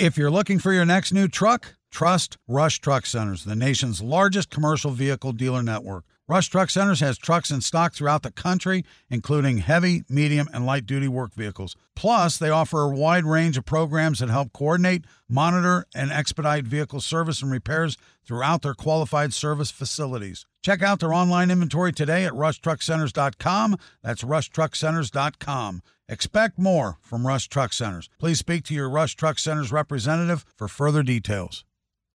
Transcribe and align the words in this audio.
If 0.00 0.16
you're 0.16 0.30
looking 0.30 0.58
for 0.58 0.72
your 0.72 0.86
next 0.86 1.12
new 1.12 1.28
truck, 1.28 1.74
trust 1.90 2.38
Rush 2.48 2.78
Truck 2.78 3.04
Centers, 3.04 3.44
the 3.44 3.54
nation's 3.54 4.00
largest 4.00 4.48
commercial 4.48 4.92
vehicle 4.92 5.32
dealer 5.32 5.62
network. 5.62 6.04
Rush 6.26 6.48
Truck 6.48 6.70
Centers 6.70 7.00
has 7.00 7.18
trucks 7.18 7.50
in 7.50 7.60
stock 7.60 7.92
throughout 7.92 8.22
the 8.22 8.30
country, 8.30 8.82
including 9.10 9.58
heavy, 9.58 10.04
medium, 10.08 10.48
and 10.54 10.64
light 10.64 10.86
duty 10.86 11.06
work 11.06 11.34
vehicles. 11.34 11.76
Plus, 11.94 12.38
they 12.38 12.48
offer 12.48 12.80
a 12.80 12.96
wide 12.96 13.26
range 13.26 13.58
of 13.58 13.66
programs 13.66 14.20
that 14.20 14.30
help 14.30 14.54
coordinate, 14.54 15.04
monitor, 15.28 15.84
and 15.94 16.10
expedite 16.10 16.64
vehicle 16.64 17.02
service 17.02 17.42
and 17.42 17.52
repairs 17.52 17.98
throughout 18.24 18.62
their 18.62 18.72
qualified 18.72 19.34
service 19.34 19.70
facilities. 19.70 20.46
Check 20.62 20.82
out 20.82 21.00
their 21.00 21.12
online 21.12 21.50
inventory 21.50 21.92
today 21.92 22.24
at 22.24 22.32
rushtruckcenters.com. 22.32 23.76
That's 24.02 24.22
rushtruckcenters.com. 24.22 25.82
Expect 26.10 26.58
more 26.58 26.98
from 27.02 27.24
Rush 27.24 27.46
Truck 27.46 27.72
Centers. 27.72 28.10
Please 28.18 28.40
speak 28.40 28.64
to 28.64 28.74
your 28.74 28.90
Rush 28.90 29.14
Truck 29.14 29.38
Centers 29.38 29.70
representative 29.70 30.44
for 30.56 30.66
further 30.66 31.04
details. 31.04 31.64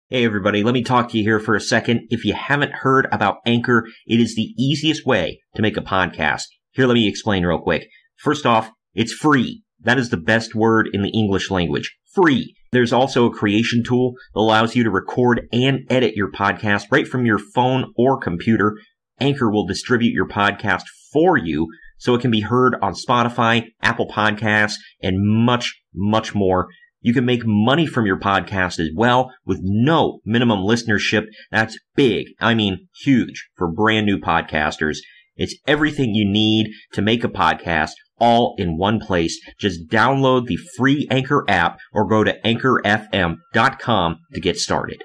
Hey 0.09 0.25
everybody, 0.25 0.65
let 0.65 0.75
me 0.75 0.83
talk 0.83 1.09
to 1.11 1.17
you 1.17 1.23
here 1.23 1.39
for 1.39 1.55
a 1.55 1.61
second. 1.61 2.09
If 2.11 2.25
you 2.25 2.35
haven't 2.35 2.73
heard 2.73 3.07
about 3.13 3.37
Anchor, 3.47 3.87
it 4.09 4.19
is 4.19 4.35
the 4.35 4.53
easiest 4.59 5.07
way 5.07 5.39
to 5.55 5.63
make 5.63 5.77
a 5.77 5.81
podcast. 5.81 6.43
Here, 6.73 6.89
let 6.89 6.95
me 6.95 7.07
explain 7.07 7.47
real 7.47 7.61
quick. 7.61 7.87
First 8.17 8.47
off, 8.47 8.69
it's 8.95 9.13
free. 9.13 9.63
That 9.79 9.97
is 9.97 10.11
the 10.11 10.17
best 10.17 10.57
word 10.57 10.89
in 10.93 11.03
the 11.03 11.17
English 11.17 11.49
language. 11.53 11.97
Free. 12.13 12.53
There's 12.73 12.93
also 12.93 13.27
a 13.27 13.33
creation 13.33 13.85
tool 13.87 14.15
that 14.35 14.41
allows 14.41 14.75
you 14.75 14.83
to 14.83 14.91
record 14.91 15.47
and 15.53 15.87
edit 15.89 16.17
your 16.17 16.33
podcast 16.33 16.87
right 16.91 17.07
from 17.07 17.27
your 17.27 17.39
phone 17.39 17.93
or 17.97 18.19
computer. 18.19 18.77
Anchor 19.21 19.53
will 19.53 19.69
distribute 19.69 20.15
your 20.15 20.27
podcast 20.27 20.83
for 21.13 21.37
you 21.37 21.69
so 21.99 22.15
it 22.15 22.21
can 22.21 22.31
be 22.31 22.41
heard 22.41 22.77
on 22.83 22.95
Spotify, 22.95 23.67
Apple 23.83 24.09
Podcasts, 24.09 24.75
and 25.03 25.17
much, 25.21 25.81
much 25.95 26.35
more. 26.35 26.69
You 27.01 27.13
can 27.13 27.27
make 27.27 27.43
money 27.45 27.87
from 27.87 28.07
your 28.07 28.19
podcast 28.19 28.79
as 28.81 28.89
well 28.95 29.31
with 29.45 29.61
no 29.63 30.21
minimum 30.25 30.61
listenership. 30.61 31.27
That's 31.51 31.79
big. 31.95 32.29
I 32.41 32.55
mean, 32.55 32.89
huge 33.03 33.49
for 33.57 33.71
brand 33.71 34.07
new 34.07 34.19
podcasters. 34.19 34.99
It's 35.37 35.57
everything 35.67 36.15
you 36.15 36.27
need 36.27 36.71
to 36.93 37.03
make 37.03 37.23
a 37.25 37.29
podcast 37.29 37.91
all 38.19 38.55
in 38.57 38.79
one 38.79 39.01
place. 39.01 39.39
Just 39.59 39.89
download 39.89 40.47
the 40.47 40.59
free 40.77 41.07
Anchor 41.11 41.45
app 41.49 41.79
or 41.93 42.07
go 42.07 42.25
to 42.25 42.41
anchorfm.com 42.41 44.19
to 44.33 44.41
get 44.41 44.57
started. 44.57 45.05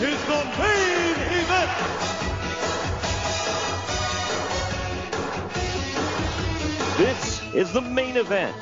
Is 0.00 0.20
the 0.26 0.44
main 0.58 1.14
event. 1.38 1.70
This 6.98 7.54
is 7.54 7.72
the 7.72 7.80
main 7.80 8.16
event. 8.16 8.56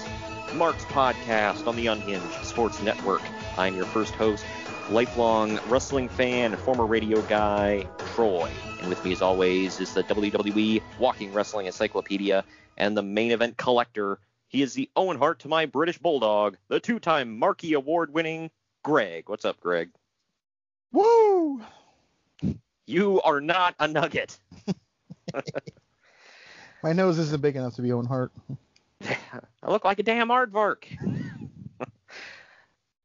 Mark's 0.54 0.84
podcast 0.84 1.66
on 1.66 1.76
the 1.76 1.86
Unhinged 1.86 2.44
Sports 2.44 2.82
Network. 2.82 3.22
I'm 3.56 3.74
your 3.74 3.86
first 3.86 4.12
host, 4.14 4.44
lifelong 4.90 5.58
wrestling 5.68 6.10
fan, 6.10 6.54
former 6.56 6.84
radio 6.84 7.22
guy, 7.22 7.88
Troy. 8.14 8.50
And 8.80 8.90
with 8.90 9.02
me, 9.02 9.12
as 9.12 9.22
always, 9.22 9.80
is 9.80 9.94
the 9.94 10.04
WWE 10.04 10.82
Walking 10.98 11.32
Wrestling 11.32 11.64
Encyclopedia 11.64 12.44
and 12.76 12.94
the 12.94 13.02
main 13.02 13.30
event 13.30 13.56
collector. 13.56 14.18
He 14.48 14.60
is 14.60 14.74
the 14.74 14.90
Owen 14.96 15.16
Hart 15.16 15.38
to 15.40 15.48
my 15.48 15.64
British 15.64 15.96
Bulldog, 15.96 16.58
the 16.68 16.78
two 16.78 16.98
time 16.98 17.38
Marquee 17.38 17.72
Award 17.72 18.12
winning 18.12 18.50
Greg. 18.84 19.30
What's 19.30 19.46
up, 19.46 19.58
Greg? 19.60 19.92
Woo! 20.92 21.62
You 22.86 23.20
are 23.22 23.40
not 23.40 23.74
a 23.78 23.88
nugget. 23.88 24.38
My 26.82 26.92
nose 26.92 27.18
isn't 27.18 27.40
big 27.40 27.56
enough 27.56 27.74
to 27.76 27.82
be 27.82 27.92
Owen 27.92 28.06
Hart. 28.06 28.32
I 29.02 29.70
look 29.70 29.84
like 29.84 29.98
a 29.98 30.02
damn 30.02 30.28
aardvark. 30.28 30.84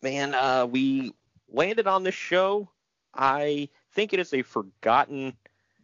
Man, 0.02 0.34
uh, 0.34 0.66
we 0.66 1.14
landed 1.50 1.88
on 1.88 2.04
this 2.04 2.16
show. 2.16 2.70
I 3.14 3.70
think 3.94 4.14
it 4.14 4.20
is 4.20 4.34
a 4.34 4.42
forgotten 4.42 5.34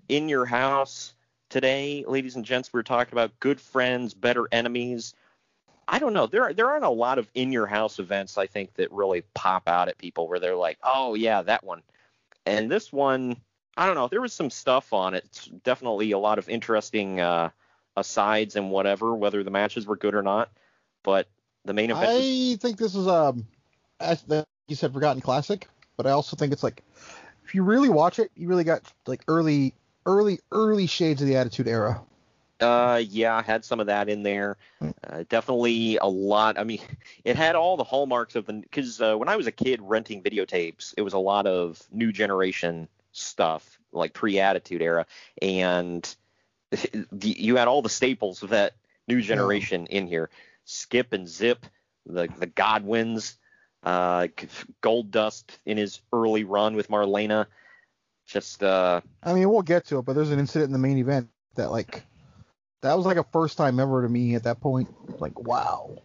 in 0.09 0.28
your 0.30 0.46
house 0.46 1.16
today, 1.50 2.03
ladies 2.08 2.36
and 2.36 2.44
gents. 2.44 2.74
We 2.74 2.80
are 2.80 2.84
talking 2.84 3.13
about 3.13 3.40
good 3.40 3.62
friends, 3.62 4.13
better 4.13 4.47
enemies. 4.52 5.13
I 5.88 6.00
don't 6.00 6.13
know. 6.13 6.28
There 6.28 6.53
there 6.53 6.69
aren't 6.69 6.86
a 6.86 6.90
lot 6.90 7.19
of 7.19 7.30
in 7.34 7.52
your 7.52 7.68
house 7.68 8.00
events 8.00 8.38
I 8.38 8.47
think 8.47 8.74
that 8.75 8.92
really 8.92 9.24
pop 9.34 9.68
out 9.68 9.88
at 9.88 9.97
people 9.97 10.28
where 10.28 10.40
they're 10.40 10.56
like, 10.56 10.78
oh 10.84 11.13
yeah, 11.16 11.42
that 11.44 11.63
one. 11.63 11.81
And 12.46 12.70
this 12.70 12.92
one, 12.92 13.38
I 13.78 13.86
don't 13.86 13.96
know. 13.96 14.08
There 14.08 14.22
was 14.22 14.34
some 14.34 14.50
stuff 14.50 14.94
on 14.94 15.14
it. 15.14 15.24
It's 15.26 15.46
definitely 15.48 16.12
a 16.12 16.20
lot 16.20 16.40
of 16.40 16.50
interesting 16.50 17.20
uh, 17.20 17.50
asides 17.96 18.56
and 18.56 18.70
whatever, 18.72 19.16
whether 19.16 19.44
the 19.44 19.52
matches 19.52 19.86
were 19.86 19.96
good 19.96 20.16
or 20.16 20.22
not. 20.22 20.50
But 21.04 21.28
the 21.66 21.74
main 21.74 21.92
event. 21.92 22.08
was- 22.08 22.22
I 22.22 22.56
think 22.59 22.78
this 22.78 22.96
is 22.96 23.08
um, 23.08 23.48
as 24.00 24.24
you 24.68 24.76
said, 24.76 24.94
forgotten 24.94 25.22
classic. 25.22 25.68
But 25.96 26.08
I 26.08 26.12
also 26.12 26.36
think 26.36 26.54
it's 26.54 26.64
like, 26.64 26.84
if 27.46 27.54
you 27.54 27.64
really 27.64 27.90
watch 27.90 28.20
it, 28.20 28.31
you 28.36 28.48
really 28.48 28.64
got 28.64 28.81
like 29.06 29.24
early, 29.28 29.75
early, 30.06 30.40
early 30.52 30.88
shades 30.88 31.22
of 31.22 31.28
the 31.28 31.36
Attitude 31.36 31.68
Era. 31.68 32.01
Uh, 32.63 32.98
yeah, 32.98 33.36
I 33.36 33.42
had 33.42 33.65
some 33.65 33.80
of 33.80 33.88
that 33.88 34.10
in 34.10 34.24
there. 34.24 34.57
Uh, 34.81 35.24
definitely 35.30 35.98
a 35.98 36.07
lot. 36.07 36.57
I 36.57 36.63
mean, 36.63 36.80
it 37.24 37.36
had 37.36 37.56
all 37.56 37.77
the 37.77 37.83
hallmarks 37.83 38.36
of 38.36 38.45
the 38.45 38.54
because 38.54 39.01
uh, 39.01 39.15
when 39.15 39.30
I 39.30 39.36
was 39.36 39.48
a 39.48 39.51
kid 39.51 39.80
renting 39.81 40.24
videotapes, 40.24 40.94
it 40.98 41.01
was 41.01 41.13
a 41.13 41.19
lot 41.19 41.45
of 41.45 41.81
new 41.92 42.12
generation 42.12 42.88
stuff 43.12 43.80
like 43.92 44.13
pre-attitude 44.13 44.81
era, 44.81 45.06
and 45.42 46.15
the, 46.71 47.30
you 47.30 47.57
had 47.57 47.68
all 47.68 47.81
the 47.81 47.89
staples 47.89 48.42
of 48.42 48.50
that 48.50 48.74
new 49.07 49.21
generation 49.21 49.86
in 49.88 50.07
here. 50.07 50.30
Skip 50.65 51.13
and 51.13 51.27
Zip, 51.27 51.65
the 52.06 52.27
the 52.39 52.48
Godwins, 52.48 53.38
uh, 53.83 54.27
Goldust 54.81 55.57
in 55.65 55.77
his 55.77 56.01
early 56.12 56.44
run 56.44 56.75
with 56.75 56.89
Marlena. 56.89 57.48
Just 58.25 58.63
uh, 58.63 59.01
I 59.21 59.33
mean, 59.33 59.50
we'll 59.50 59.62
get 59.62 59.86
to 59.88 60.00
it, 60.00 60.06
but 60.06 60.13
there's 60.13 60.31
an 60.31 60.39
incident 60.39 60.69
in 60.69 60.74
the 60.74 60.80
main 60.80 60.98
event 60.98 61.30
that 61.56 61.71
like, 61.71 62.04
that 62.83 62.95
was 62.95 63.06
like 63.06 63.18
a 63.18 63.24
first 63.24 63.57
time 63.57 63.80
ever 63.80 64.01
to 64.03 64.09
me 64.09 64.35
at 64.35 64.44
that 64.44 64.59
point. 64.62 64.94
Like, 65.19 65.39
wow. 65.39 65.97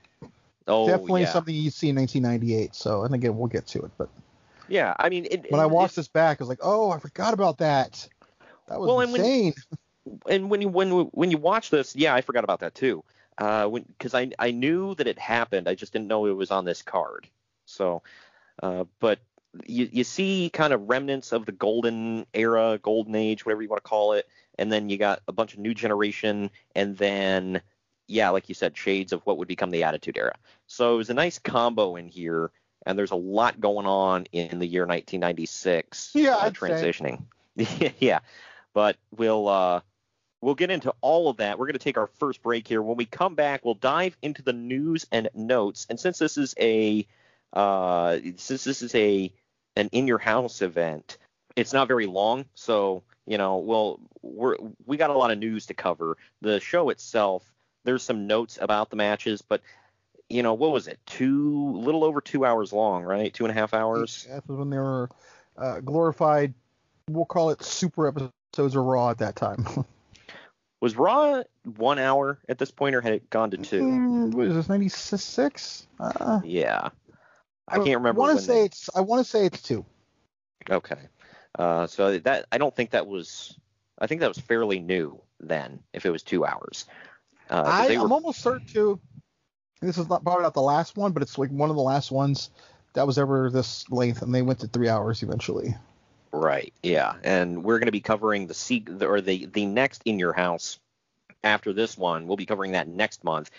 oh 0.67 0.87
Definitely 0.87 1.23
yeah. 1.23 1.33
something 1.33 1.55
you 1.55 1.71
see 1.71 1.91
in 1.91 1.97
1998. 1.97 2.75
So, 2.75 3.03
and 3.03 3.15
again, 3.15 3.37
we'll 3.37 3.49
get 3.49 3.67
to 3.69 3.81
it. 3.83 3.91
But 3.99 4.09
Yeah, 4.69 4.95
I 4.99 5.09
mean, 5.09 5.27
it, 5.31 5.47
when 5.51 5.61
I 5.61 5.65
it- 5.65 5.71
watched 5.71 5.97
this 5.97 6.09
back, 6.09 6.41
I 6.41 6.45
was 6.45 6.49
like, 6.49 6.61
oh, 6.63 6.91
I 6.91 6.99
forgot 6.99 7.35
about 7.35 7.59
that. 7.59 8.09
That 8.69 8.79
was 8.81 8.89
Well, 8.89 9.01
and 9.01 9.13
when- 9.13 9.21
insane. 9.21 9.55
and 10.29 10.49
when 10.51 10.61
you 10.63 10.69
when 10.69 10.91
when 10.91 11.31
you 11.31 11.39
watch 11.39 11.71
this, 11.71 11.95
yeah, 11.95 12.15
I 12.15 12.21
forgot 12.23 12.45
about 12.45 12.61
that 12.61 12.75
too. 12.75 13.05
Uh, 13.37 13.67
when 13.67 13.83
because 13.83 14.15
I 14.15 14.31
I 14.39 14.51
knew 14.51 14.95
that 14.97 15.07
it 15.07 15.19
happened, 15.19 15.69
I 15.69 15.75
just 15.75 15.93
didn't 15.93 16.09
know 16.09 16.27
it 16.27 16.31
was 16.37 16.51
on 16.51 16.65
this 16.65 16.83
card. 16.83 17.29
So, 17.67 18.03
uh, 18.63 18.85
but 19.01 19.19
you 19.67 19.89
you 19.93 20.05
see 20.05 20.51
kind 20.53 20.73
of 20.73 20.89
remnants 20.89 21.33
of 21.33 21.47
the 21.47 21.53
golden 21.53 22.27
era, 22.35 22.79
golden 22.83 23.15
age, 23.15 23.45
whatever 23.47 23.63
you 23.63 23.69
want 23.69 23.83
to 23.83 23.89
call 23.89 24.13
it, 24.15 24.27
and 24.59 24.71
then 24.73 24.89
you 24.89 24.99
got 24.99 25.23
a 25.29 25.33
bunch 25.33 25.55
of 25.55 25.61
new 25.61 25.75
generation, 25.75 26.51
and 26.75 26.97
then 26.97 27.63
yeah, 28.09 28.31
like 28.31 28.49
you 28.49 28.55
said, 28.55 28.77
shades 28.77 29.13
of 29.13 29.21
what 29.25 29.39
would 29.39 29.49
become 29.49 29.71
the 29.71 29.85
Attitude 29.85 30.17
Era. 30.17 30.35
So 30.67 30.95
it 30.95 30.97
was 30.97 31.11
a 31.11 31.15
nice 31.15 31.39
combo 31.39 31.97
in 31.97 32.09
here, 32.09 32.51
and 32.87 32.99
there's 32.99 33.11
a 33.11 33.17
lot 33.17 33.61
going 33.61 33.87
on 33.87 34.27
in 34.33 34.59
the 34.59 34.67
year 34.67 34.87
1996. 34.87 36.13
Yeah, 36.15 36.37
uh, 36.37 36.51
transitioning. 36.51 37.25
yeah, 38.01 38.21
but 38.73 38.97
we'll 39.15 39.47
uh, 39.47 39.81
we'll 40.41 40.55
get 40.55 40.71
into 40.71 40.95
all 41.01 41.29
of 41.29 41.37
that. 41.37 41.59
We're 41.59 41.67
going 41.67 41.75
to 41.75 41.79
take 41.79 41.99
our 41.99 42.07
first 42.07 42.43
break 42.43 42.67
here. 42.67 42.83
When 42.83 42.97
we 42.97 43.05
come 43.05 43.35
back, 43.35 43.65
we'll 43.65 43.75
dive 43.75 44.17
into 44.23 44.43
the 44.43 44.53
news 44.53 45.07
and 45.13 45.29
notes. 45.35 45.87
And 45.91 46.01
since 46.01 46.19
this 46.19 46.39
is 46.39 46.55
a 46.59 47.07
uh, 47.53 48.19
since 48.37 48.65
this 48.65 48.83
is 48.83 48.95
a 48.95 49.33
an 49.77 49.89
in 49.93 50.07
your 50.07 50.19
house 50.19 50.63
event, 50.63 51.19
it's 51.57 51.73
not 51.73 51.89
very 51.89 52.07
long, 52.07 52.47
so 52.55 53.03
you 53.29 53.39
know 53.39 53.59
we'll 53.59 54.01
we're 54.23 54.57
we 54.87 54.97
got 54.97 55.11
a 55.11 55.15
lot 55.15 55.31
of 55.31 55.39
news 55.39 55.67
to 55.67 55.75
cover. 55.75 56.17
The 56.41 56.59
show 56.61 56.89
itself, 56.91 57.53
there's 57.85 58.03
some 58.03 58.27
notes 58.27 58.59
about 58.61 58.91
the 58.91 58.97
matches, 58.97 59.43
but 59.43 59.61
you 60.29 60.43
know 60.43 60.55
what 60.55 60.73
was 60.73 60.89
it? 60.89 60.99
Two 61.07 61.73
little 61.77 62.05
over 62.05 62.21
two 62.21 62.45
hours 62.45 62.73
long, 62.73 63.05
right? 63.05 63.33
Two 63.33 63.45
and 63.45 63.51
a 63.51 63.55
half 63.55 63.75
hours. 63.75 64.27
That 64.29 64.49
was 64.49 64.59
when 64.59 64.71
they 64.71 64.79
were 64.79 65.11
uh, 65.57 65.81
glorified. 65.81 66.55
We'll 67.11 67.27
call 67.27 67.51
it 67.51 67.63
super 67.63 68.09
episodes 68.09 68.75
of 68.75 68.85
Raw 68.85 69.11
at 69.11 69.19
that 69.19 69.37
time. 69.37 69.65
Was 70.81 70.95
Raw 70.97 71.43
one 71.77 71.99
hour 71.99 72.39
at 72.49 72.59
this 72.59 72.71
point, 72.71 72.95
or 72.95 73.01
had 73.01 73.13
it 73.13 73.29
gone 73.31 73.51
to 73.51 73.57
two? 73.57 73.83
Mm, 73.83 74.33
what 74.33 74.47
is 74.47 74.55
this? 74.55 74.69
Ninety 74.69 74.89
six? 74.89 75.89
Uh, 75.99 76.41
Yeah, 76.45 76.91
I 77.67 77.77
can't 77.79 77.97
remember. 77.97 78.21
I 78.23 78.27
want 78.27 78.39
to 78.39 78.45
say 78.45 78.65
it's. 78.65 78.89
I 78.95 79.01
want 79.01 79.25
to 79.25 79.29
say 79.29 79.45
it's 79.45 79.61
two. 79.61 79.85
Okay. 80.71 80.99
Uh, 81.59 81.87
so 81.87 82.19
that 82.19 82.47
I 82.53 82.59
don't 82.59 82.75
think 82.75 82.91
that 82.91 83.07
was. 83.07 83.59
I 83.99 84.07
think 84.07 84.21
that 84.21 84.29
was 84.29 84.39
fairly 84.39 84.79
new 84.79 85.21
then. 85.41 85.81
If 85.93 86.07
it 86.07 86.11
was 86.11 86.23
two 86.23 86.45
hours. 86.47 86.87
Uh, 87.51 87.65
I, 87.67 87.89
they 87.89 87.99
were- 87.99 88.05
I'm 88.05 88.13
almost 88.13 88.41
certain 88.41 88.67
too. 88.67 89.01
This 89.81 89.99
is 89.99 90.09
not 90.09 90.23
probably 90.25 90.43
not 90.43 90.55
the 90.55 90.63
last 90.63 90.97
one, 90.97 91.13
but 91.13 91.23
it's 91.23 91.39
like 91.39 91.51
one 91.51 91.71
of 91.71 91.77
the 91.77 91.83
last 91.83 92.11
ones 92.11 92.51
that 92.95 93.07
was 93.07 93.19
ever 93.19 93.49
this 93.51 93.89
length, 93.91 94.23
and 94.23 94.35
they 94.35 94.43
went 94.43 94.61
to 94.61 94.67
three 94.67 94.89
hours 94.89 95.23
eventually. 95.23 95.75
Right. 96.33 96.73
Yeah. 96.83 97.15
And 97.25 97.65
we're 97.65 97.79
going 97.79 97.87
to 97.87 97.93
be 97.93 98.01
covering 98.01 98.47
the 98.49 98.55
se- 98.55 98.85
or 99.01 99.21
the 99.21 99.47
the 99.47 99.67
next 99.67 100.03
in 100.05 100.19
your 100.19 100.33
house 100.33 100.79
after 101.43 101.73
this 101.73 101.97
one. 101.97 102.27
We'll 102.27 102.37
be 102.37 102.47
covering 102.47 102.73
that 102.73 102.89
next 102.89 103.25
month. 103.25 103.51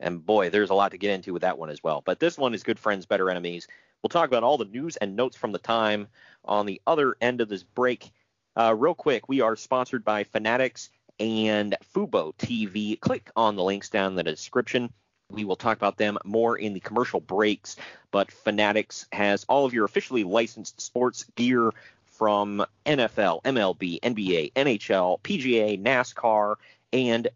And 0.00 0.24
boy, 0.24 0.50
there's 0.50 0.70
a 0.70 0.74
lot 0.74 0.90
to 0.90 0.98
get 0.98 1.12
into 1.12 1.32
with 1.32 1.42
that 1.42 1.58
one 1.58 1.70
as 1.70 1.82
well. 1.82 2.02
But 2.04 2.18
this 2.18 2.36
one 2.36 2.54
is 2.54 2.64
good 2.64 2.78
friends, 2.78 3.06
better 3.06 3.30
enemies. 3.30 3.68
We'll 4.02 4.08
talk 4.08 4.28
about 4.28 4.42
all 4.42 4.58
the 4.58 4.64
news 4.64 4.96
and 4.96 5.14
notes 5.14 5.36
from 5.36 5.52
the 5.52 5.58
time 5.58 6.08
on 6.44 6.66
the 6.66 6.80
other 6.86 7.16
end 7.20 7.40
of 7.40 7.48
this 7.48 7.62
break. 7.62 8.10
Uh, 8.56 8.74
real 8.76 8.94
quick, 8.94 9.28
we 9.28 9.40
are 9.40 9.54
sponsored 9.54 10.04
by 10.04 10.24
Fanatics 10.24 10.90
and 11.20 11.76
Fubo 11.94 12.34
TV. 12.36 12.98
Click 12.98 13.30
on 13.36 13.54
the 13.54 13.62
links 13.62 13.90
down 13.90 14.12
in 14.12 14.16
the 14.16 14.24
description. 14.24 14.92
We 15.30 15.44
will 15.44 15.56
talk 15.56 15.76
about 15.76 15.96
them 15.96 16.18
more 16.24 16.56
in 16.58 16.74
the 16.74 16.80
commercial 16.80 17.20
breaks, 17.20 17.76
but 18.10 18.32
Fanatics 18.32 19.06
has 19.12 19.44
all 19.44 19.64
of 19.64 19.72
your 19.72 19.84
officially 19.84 20.24
licensed 20.24 20.80
sports 20.80 21.24
gear 21.36 21.70
from 22.06 22.64
NFL, 22.84 23.42
MLB, 23.44 24.00
NBA, 24.00 24.52
NHL, 24.52 25.20
PGA, 25.20 25.80
NASCAR, 25.80 26.56
and 26.92 27.28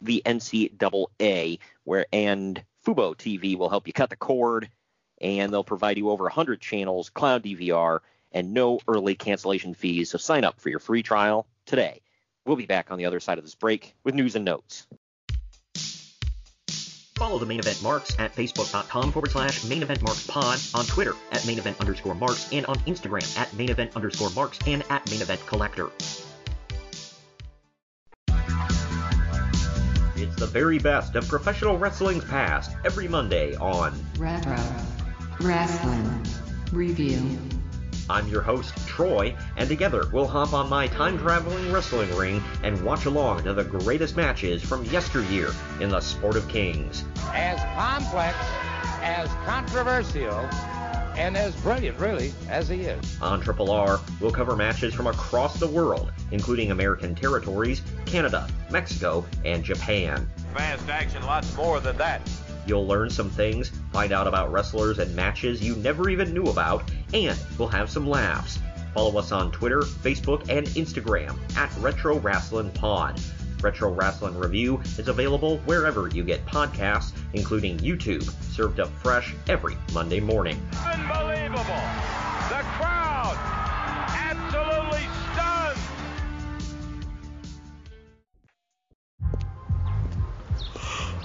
the 0.00 0.22
NCAA. 0.24 1.58
Where 1.84 2.06
and 2.12 2.62
Fubo 2.86 3.14
TV 3.16 3.56
will 3.58 3.68
help 3.68 3.86
you 3.86 3.92
cut 3.92 4.08
the 4.08 4.16
cord, 4.16 4.70
and 5.22 5.52
they'll 5.52 5.64
provide 5.64 5.96
you 5.96 6.10
over 6.10 6.24
100 6.24 6.60
channels, 6.60 7.08
cloud 7.10 7.42
DVR, 7.42 8.00
and 8.32 8.52
no 8.52 8.80
early 8.88 9.14
cancellation 9.14 9.74
fees. 9.74 10.10
So 10.10 10.18
sign 10.18 10.44
up 10.44 10.60
for 10.60 10.68
your 10.68 10.78
free 10.78 11.02
trial 11.02 11.46
today. 11.66 12.00
We'll 12.44 12.56
be 12.56 12.66
back 12.66 12.90
on 12.90 12.98
the 12.98 13.06
other 13.06 13.20
side 13.20 13.38
of 13.38 13.44
this 13.44 13.54
break 13.54 13.94
with 14.04 14.14
news 14.14 14.34
and 14.34 14.44
notes. 14.44 14.86
Follow 17.14 17.38
the 17.38 17.46
main 17.46 17.60
event 17.60 17.80
marks 17.84 18.18
at 18.18 18.34
facebook.com 18.34 19.12
forward 19.12 19.30
slash 19.30 19.62
main 19.64 19.82
event 19.82 20.02
marks 20.02 20.26
pod, 20.26 20.58
on 20.74 20.84
Twitter 20.86 21.14
at 21.30 21.46
main 21.46 21.56
event 21.58 21.78
underscore 21.78 22.16
marks, 22.16 22.52
and 22.52 22.66
on 22.66 22.76
Instagram 22.80 23.38
at 23.38 23.52
main 23.54 23.70
event 23.70 23.94
underscore 23.94 24.30
marks 24.30 24.58
and 24.66 24.82
at 24.90 25.08
main 25.08 25.22
event 25.22 25.40
collector. 25.46 25.90
It's 30.16 30.36
the 30.36 30.48
very 30.50 30.80
best 30.80 31.14
of 31.14 31.28
professional 31.28 31.78
wrestling's 31.78 32.24
past 32.24 32.72
every 32.84 33.06
Monday 33.06 33.54
on 33.56 33.94
Retro 34.18 34.56
Wrestling 35.42 36.24
Review. 36.70 37.20
I'm 38.08 38.28
your 38.28 38.42
host, 38.42 38.74
Troy, 38.86 39.36
and 39.56 39.68
together 39.68 40.08
we'll 40.12 40.28
hop 40.28 40.52
on 40.52 40.70
my 40.70 40.86
time 40.86 41.18
traveling 41.18 41.72
wrestling 41.72 42.14
ring 42.16 42.40
and 42.62 42.80
watch 42.84 43.06
along 43.06 43.42
to 43.44 43.52
the 43.52 43.64
greatest 43.64 44.16
matches 44.16 44.62
from 44.62 44.84
yesteryear 44.84 45.50
in 45.80 45.88
the 45.88 46.00
sport 46.00 46.36
of 46.36 46.46
kings. 46.48 47.04
as 47.32 47.58
complex, 47.74 48.36
as 49.02 49.28
controversial, 49.44 50.48
and 51.16 51.36
as 51.36 51.56
brilliant, 51.56 51.98
really, 51.98 52.32
as 52.48 52.68
he 52.68 52.82
is. 52.82 53.20
On 53.20 53.40
Triple 53.40 53.70
R, 53.72 54.00
we'll 54.20 54.30
cover 54.30 54.54
matches 54.54 54.94
from 54.94 55.08
across 55.08 55.58
the 55.58 55.66
world, 55.66 56.12
including 56.30 56.70
American 56.70 57.16
territories, 57.16 57.82
Canada, 58.06 58.48
Mexico, 58.70 59.24
and 59.44 59.64
Japan. 59.64 60.30
Fast 60.54 60.88
action, 60.88 61.22
lots 61.24 61.54
more 61.56 61.80
than 61.80 61.96
that. 61.98 62.22
You'll 62.66 62.86
learn 62.86 63.10
some 63.10 63.30
things, 63.30 63.70
find 63.92 64.12
out 64.12 64.26
about 64.26 64.52
wrestlers 64.52 64.98
and 64.98 65.14
matches 65.16 65.62
you 65.62 65.76
never 65.76 66.08
even 66.08 66.32
knew 66.32 66.44
about, 66.44 66.90
and 67.12 67.38
we'll 67.58 67.68
have 67.68 67.90
some 67.90 68.06
laughs. 68.08 68.58
Follow 68.94 69.18
us 69.18 69.32
on 69.32 69.50
Twitter, 69.50 69.80
Facebook, 69.80 70.48
and 70.48 70.66
Instagram 70.68 71.36
at 71.56 71.74
Retro 71.78 72.18
Wrestling 72.18 72.70
Pod. 72.70 73.20
Retro 73.62 73.92
Wrestling 73.92 74.36
Review 74.36 74.80
is 74.98 75.08
available 75.08 75.58
wherever 75.58 76.08
you 76.08 76.24
get 76.24 76.44
podcasts, 76.46 77.12
including 77.32 77.78
YouTube, 77.78 78.22
served 78.52 78.80
up 78.80 78.90
fresh 78.90 79.34
every 79.48 79.76
Monday 79.92 80.20
morning. 80.20 80.60
Unbelievable! 80.84 81.62
The 82.48 82.62
crowd 82.76 83.36
absolutely 84.10 85.06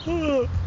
stunned. 0.05 0.49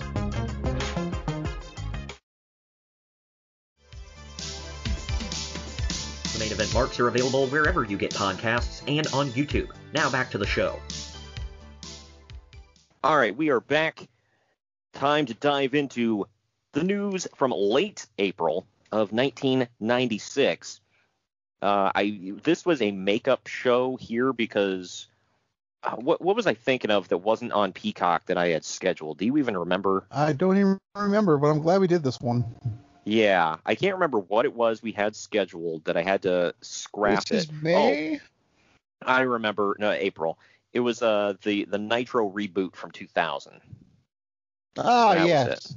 Marks 6.81 6.99
are 6.99 7.09
available 7.09 7.45
wherever 7.45 7.83
you 7.83 7.95
get 7.95 8.09
podcasts 8.09 8.81
and 8.87 9.05
on 9.13 9.29
YouTube. 9.33 9.69
Now 9.93 10.09
back 10.09 10.31
to 10.31 10.39
the 10.39 10.47
show. 10.47 10.79
All 13.03 13.15
right, 13.15 13.37
we 13.37 13.51
are 13.51 13.59
back. 13.59 14.07
Time 14.91 15.27
to 15.27 15.35
dive 15.35 15.75
into 15.75 16.25
the 16.71 16.83
news 16.83 17.27
from 17.35 17.51
late 17.51 18.07
April 18.17 18.65
of 18.91 19.13
1996. 19.13 20.81
Uh, 21.61 21.91
I 21.93 22.33
this 22.41 22.65
was 22.65 22.81
a 22.81 22.89
makeup 22.89 23.45
show 23.45 23.95
here 23.97 24.33
because 24.33 25.05
uh, 25.83 25.91
what 25.97 26.19
what 26.19 26.35
was 26.35 26.47
I 26.47 26.55
thinking 26.55 26.89
of 26.89 27.09
that 27.09 27.19
wasn't 27.19 27.51
on 27.51 27.73
Peacock 27.73 28.25
that 28.25 28.39
I 28.39 28.47
had 28.47 28.65
scheduled? 28.65 29.19
Do 29.19 29.25
you 29.27 29.37
even 29.37 29.55
remember? 29.55 30.07
I 30.09 30.33
don't 30.33 30.57
even 30.57 30.79
remember, 30.95 31.37
but 31.37 31.49
I'm 31.49 31.61
glad 31.61 31.79
we 31.79 31.85
did 31.85 32.01
this 32.01 32.19
one. 32.19 32.43
Yeah, 33.11 33.57
I 33.65 33.75
can't 33.75 33.95
remember 33.95 34.19
what 34.19 34.45
it 34.45 34.55
was 34.55 34.81
we 34.81 34.93
had 34.93 35.17
scheduled 35.17 35.83
that 35.83 35.97
I 35.97 36.01
had 36.01 36.21
to 36.21 36.55
scrap 36.61 37.25
this 37.25 37.45
it. 37.45 37.51
is 37.51 37.61
May. 37.61 38.15
Oh, 38.15 39.05
I 39.05 39.21
remember. 39.21 39.75
No, 39.79 39.91
April. 39.91 40.39
It 40.71 40.79
was 40.79 41.01
uh 41.01 41.33
the 41.43 41.65
the 41.65 41.77
Nitro 41.77 42.29
reboot 42.29 42.73
from 42.73 42.91
2000. 42.91 43.59
Ah, 44.77 45.13
That 45.13 45.27
yes. 45.27 45.75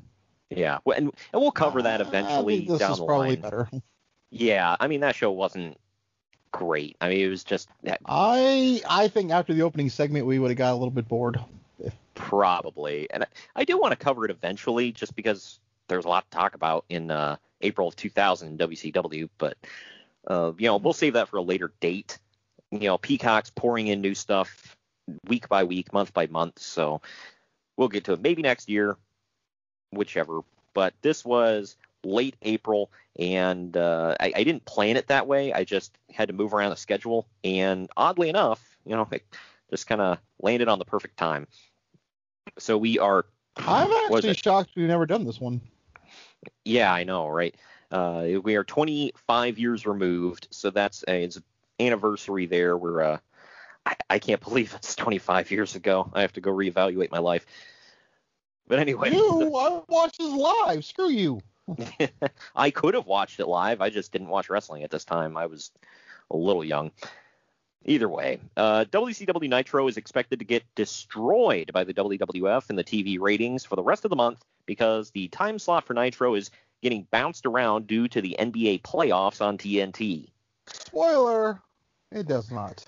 Yeah, 0.51 0.79
and, 0.87 1.11
and 1.33 1.43
we'll 1.43 1.51
cover 1.51 1.83
that 1.83 2.01
I 2.01 2.05
eventually 2.05 2.67
this 2.69 2.79
down 2.79 2.93
is 2.93 2.99
the 2.99 3.05
probably 3.05 3.31
line. 3.31 3.41
better. 3.41 3.69
Yeah, 4.31 4.77
I 4.79 4.87
mean 4.87 5.01
that 5.01 5.17
show 5.17 5.33
wasn't 5.33 5.77
great. 6.53 6.97
I 7.01 7.09
mean 7.09 7.19
it 7.19 7.29
was 7.29 7.43
just 7.43 7.69
I 8.07 8.81
I 8.89 9.09
think 9.09 9.33
after 9.33 9.53
the 9.53 9.63
opening 9.63 9.91
segment 9.91 10.27
we 10.27 10.39
would 10.39 10.53
have 10.53 10.59
got 10.59 10.73
a 10.73 10.77
little 10.77 10.93
bit 10.93 11.09
bored. 11.09 11.41
Probably, 12.15 13.11
and 13.11 13.25
I, 13.25 13.27
I 13.57 13.65
do 13.65 13.77
want 13.77 13.91
to 13.91 13.97
cover 13.97 14.25
it 14.25 14.31
eventually, 14.31 14.93
just 14.93 15.17
because 15.17 15.59
there's 15.89 16.05
a 16.05 16.09
lot 16.09 16.31
to 16.31 16.37
talk 16.37 16.55
about 16.55 16.85
in 16.89 17.11
uh, 17.11 17.37
April 17.61 17.89
of 17.89 17.97
2000 17.97 18.49
in 18.49 18.69
WCW. 18.69 19.29
But 19.39 19.57
uh, 20.27 20.53
you 20.59 20.67
know, 20.67 20.77
we'll 20.77 20.93
save 20.93 21.15
that 21.15 21.29
for 21.29 21.39
a 21.39 21.43
later 21.43 21.73
date. 21.81 22.19
You 22.71 22.81
know, 22.81 22.99
Peacock's 22.99 23.51
pouring 23.51 23.89
in 23.89 24.01
new 24.01 24.15
stuff 24.15 24.77
week 25.29 25.49
by 25.49 25.65
week, 25.65 25.93
month 25.93 26.13
by 26.15 26.27
month, 26.27 26.59
so 26.59 27.01
we'll 27.77 27.89
get 27.89 28.05
to 28.05 28.13
it 28.15 28.23
maybe 28.23 28.43
next 28.43 28.69
year, 28.69 28.97
whichever. 29.93 30.41
But 30.73 30.95
this 31.03 31.25
was 31.25 31.77
late 32.05 32.37
April, 32.43 32.91
and 33.19 33.77
uh, 33.77 34.17
I, 34.19 34.33
I 34.37 34.45
didn't 34.45 34.65
plan 34.65 34.97
it 34.97 35.09
that 35.09 35.27
way. 35.27 35.53
I 35.53 35.65
just 35.65 35.97
had 36.13 36.29
to 36.29 36.35
move 36.35 36.55
around 36.55 36.71
the 36.71 36.77
schedule, 36.77 37.27
and 37.43 37.89
oddly 37.97 38.29
enough, 38.29 38.77
you 38.85 38.97
know, 38.97 39.07
it 39.13 39.25
just 39.71 39.87
kind 39.87 40.01
of 40.01 40.19
landed 40.41 40.69
on 40.69 40.79
the 40.79 40.85
perfect 40.85 41.17
time. 41.17 41.47
So 42.59 42.79
we 42.79 42.99
are. 42.99 43.27
I'm 43.57 43.91
actually 44.13 44.35
shocked 44.35 44.71
we've 44.75 44.89
never 44.89 45.07
done 45.07 45.25
this 45.25 45.41
one. 45.41 45.61
Yeah, 46.65 46.93
I 46.93 47.05
know, 47.05 47.29
right? 47.29 47.55
Uh, 47.91 48.41
we 48.43 48.57
are 48.57 48.65
25 48.65 49.59
years 49.59 49.87
removed, 49.87 50.49
so 50.51 50.71
that's 50.71 51.05
a, 51.07 51.23
it's 51.23 51.37
an 51.37 51.45
anniversary 51.79 52.47
there. 52.47 52.77
We're 52.77 53.03
uh, 53.03 53.19
I, 53.87 53.95
I 54.11 54.19
can't 54.19 54.41
believe 54.45 54.75
it's 54.75 54.97
25 54.97 55.51
years 55.51 55.75
ago. 55.75 56.11
I 56.13 56.23
have 56.23 56.33
to 56.35 56.41
go 56.41 56.51
reevaluate 56.51 57.11
my 57.11 57.19
life. 57.19 57.47
But 58.67 58.79
anyway, 58.79 59.11
you, 59.11 59.57
I 59.59 59.83
watched 59.89 60.19
this 60.19 60.33
live. 60.33 60.85
Screw 60.85 61.11
you. 61.11 61.41
I 62.57 62.71
could 62.71 62.95
have 62.95 63.07
watched 63.07 63.41
it 63.41 63.47
live. 63.47 63.81
I 63.81 63.91
just 63.91 64.13
didn't 64.13 64.29
watch 64.29 64.51
wrestling 64.51 64.83
at 64.83 64.91
this 64.91 65.05
time. 65.05 65.37
I 65.37 65.47
was 65.47 65.71
a 66.31 66.37
little 66.37 66.65
young. 66.65 66.91
Either 67.87 68.09
way, 68.09 68.41
uh, 68.57 68.87
WCW 68.91 69.49
Nitro 69.49 69.87
is 69.89 69.99
expected 69.99 70.39
to 70.39 70.45
get 70.45 70.63
destroyed 70.75 71.71
by 71.73 71.85
the 71.85 71.93
WWF 71.93 72.71
in 72.71 72.77
the 72.77 72.85
TV 72.85 73.21
ratings 73.21 73.65
for 73.65 73.77
the 73.77 73.83
rest 73.83 74.07
of 74.07 74.09
the 74.09 74.17
month 74.17 74.43
because 74.67 75.11
the 75.11 75.29
time 75.29 75.59
slot 75.59 75.85
for 75.85 75.95
Nitro 75.95 76.35
is 76.35 76.51
getting 76.83 77.07
bounced 77.11 77.47
around 77.47 77.87
due 77.87 78.09
to 78.09 78.21
the 78.21 78.37
NBA 78.39 78.83
playoffs 78.83 79.41
on 79.41 79.59
TNT. 79.59 80.29
Spoiler, 80.67 81.61
it 82.13 82.27
does 82.27 82.51
not. 82.51 82.85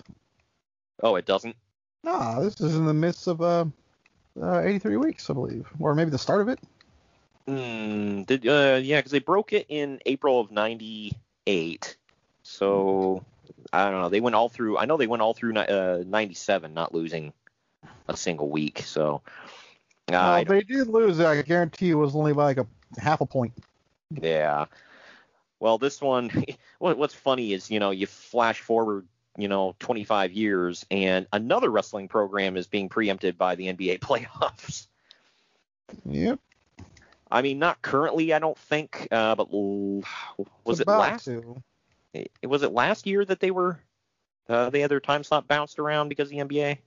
Oh, 1.01 1.15
it 1.15 1.25
doesn't? 1.25 1.55
Nah, 2.03 2.39
this 2.39 2.59
is 2.61 2.75
in 2.75 2.85
the 2.85 2.93
midst 2.93 3.27
of 3.27 3.41
uh, 3.41 3.65
uh 4.41 4.61
83 4.61 4.97
weeks, 4.97 5.29
I 5.29 5.33
believe, 5.33 5.67
or 5.79 5.93
maybe 5.95 6.11
the 6.11 6.17
start 6.17 6.41
of 6.41 6.49
it. 6.49 6.59
Mm, 7.47 8.25
did, 8.25 8.47
uh, 8.47 8.79
yeah, 8.81 8.99
because 8.99 9.11
they 9.11 9.19
broke 9.19 9.53
it 9.53 9.65
in 9.69 9.99
April 10.05 10.39
of 10.39 10.51
'98. 10.51 11.97
So 12.43 13.23
I 13.71 13.89
don't 13.89 14.01
know. 14.01 14.09
They 14.09 14.19
went 14.19 14.35
all 14.35 14.49
through. 14.49 14.77
I 14.77 14.85
know 14.85 14.97
they 14.97 15.07
went 15.07 15.21
all 15.21 15.33
through 15.33 15.57
uh, 15.57 16.03
'97, 16.05 16.73
not 16.73 16.93
losing 16.93 17.33
a 18.07 18.17
single 18.17 18.49
week. 18.49 18.79
So 18.79 19.21
uh, 20.11 20.43
they 20.43 20.61
did 20.61 20.87
lose. 20.87 21.19
I 21.19 21.41
guarantee 21.41 21.89
it 21.89 21.95
was 21.95 22.15
only 22.15 22.33
by 22.33 22.43
like 22.43 22.57
a 22.57 22.67
half 22.97 23.21
a 23.21 23.25
point. 23.25 23.53
Yeah. 24.11 24.65
Well, 25.59 25.77
this 25.77 26.01
one, 26.01 26.31
what's 26.79 27.13
funny 27.13 27.53
is 27.53 27.69
you 27.69 27.79
know 27.79 27.91
you 27.91 28.07
flash 28.07 28.61
forward 28.61 29.05
you 29.37 29.47
know 29.47 29.75
25 29.79 30.31
years 30.31 30.85
and 30.89 31.27
another 31.31 31.69
wrestling 31.69 32.07
program 32.07 32.57
is 32.57 32.65
being 32.65 32.89
preempted 32.89 33.37
by 33.37 33.55
the 33.55 33.67
NBA 33.67 33.99
playoffs. 34.01 34.87
Yep. 36.05 36.39
I 37.29 37.41
mean, 37.41 37.59
not 37.59 37.81
currently, 37.81 38.33
I 38.33 38.39
don't 38.39 38.57
think, 38.57 39.07
uh, 39.11 39.35
but 39.35 39.51
was 39.51 40.03
it's 40.67 40.79
it 40.79 40.87
last? 40.87 41.25
To. 41.25 41.61
Was 42.43 42.63
it 42.63 42.71
last 42.71 43.05
year 43.05 43.25
that 43.25 43.41
they 43.41 43.51
were 43.51 43.79
uh, 44.47 44.69
they 44.69 44.79
had 44.79 44.89
their 44.89 45.01
time 45.01 45.23
slot 45.23 45.47
bounced 45.47 45.77
around 45.77 46.09
because 46.09 46.31
of 46.31 46.31
the 46.31 46.37
NBA? 46.37 46.77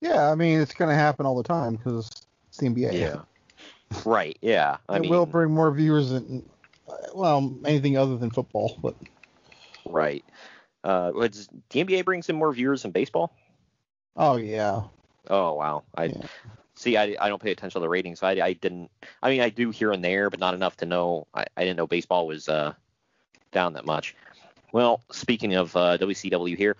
Yeah, 0.00 0.30
I 0.30 0.34
mean 0.34 0.60
it's 0.60 0.72
going 0.72 0.88
to 0.88 0.94
happen 0.94 1.26
all 1.26 1.36
the 1.36 1.42
time 1.42 1.76
because 1.76 2.10
it's 2.58 2.74
the 2.74 2.82
NBA. 2.82 2.92
Yeah. 2.92 3.22
right. 4.04 4.36
Yeah. 4.40 4.78
I 4.88 4.96
it 4.96 5.00
mean, 5.00 5.10
will 5.10 5.26
bring 5.26 5.50
more 5.50 5.70
viewers 5.70 6.10
than 6.10 6.48
well 7.14 7.54
anything 7.64 7.96
other 7.96 8.16
than 8.16 8.30
football, 8.30 8.78
but. 8.82 8.94
Right. 9.84 10.24
Uh, 10.84 11.10
does 11.12 11.48
the 11.70 11.84
NBA 11.84 12.04
brings 12.04 12.28
in 12.28 12.36
more 12.36 12.52
viewers 12.52 12.82
than 12.82 12.90
baseball? 12.90 13.32
Oh 14.16 14.36
yeah. 14.36 14.82
Oh 15.28 15.54
wow. 15.54 15.84
I 15.96 16.04
yeah. 16.04 16.26
see. 16.74 16.96
I, 16.96 17.16
I 17.20 17.28
don't 17.28 17.42
pay 17.42 17.50
attention 17.50 17.80
to 17.80 17.82
the 17.82 17.88
ratings. 17.88 18.20
So 18.20 18.26
I 18.26 18.32
I 18.44 18.52
didn't. 18.52 18.90
I 19.22 19.30
mean 19.30 19.40
I 19.40 19.48
do 19.48 19.70
here 19.70 19.92
and 19.92 20.04
there, 20.04 20.30
but 20.30 20.40
not 20.40 20.54
enough 20.54 20.76
to 20.78 20.86
know. 20.86 21.26
I, 21.34 21.46
I 21.56 21.62
didn't 21.62 21.76
know 21.76 21.86
baseball 21.86 22.26
was 22.26 22.48
uh 22.48 22.74
down 23.52 23.72
that 23.74 23.86
much. 23.86 24.14
Well, 24.72 25.00
speaking 25.10 25.54
of 25.54 25.74
uh, 25.74 25.96
WCW 25.98 26.56
here, 26.56 26.76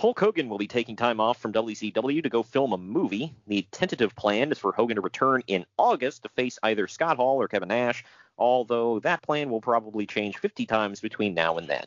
Hulk 0.00 0.18
Hogan 0.18 0.48
will 0.48 0.56
be 0.56 0.66
taking 0.66 0.96
time 0.96 1.20
off 1.20 1.36
from 1.36 1.52
WCW 1.52 2.22
to 2.22 2.30
go 2.30 2.42
film 2.42 2.72
a 2.72 2.78
movie. 2.78 3.34
The 3.46 3.66
tentative 3.70 4.16
plan 4.16 4.50
is 4.50 4.58
for 4.58 4.72
Hogan 4.72 4.94
to 4.94 5.02
return 5.02 5.42
in 5.46 5.66
August 5.76 6.22
to 6.22 6.30
face 6.30 6.58
either 6.62 6.88
Scott 6.88 7.18
Hall 7.18 7.36
or 7.36 7.48
Kevin 7.48 7.68
Nash, 7.68 8.02
although 8.38 8.98
that 9.00 9.20
plan 9.20 9.50
will 9.50 9.60
probably 9.60 10.06
change 10.06 10.38
50 10.38 10.64
times 10.64 11.00
between 11.00 11.34
now 11.34 11.58
and 11.58 11.68
then. 11.68 11.84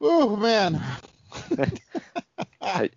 Oh 0.00 0.34
man. 0.34 0.82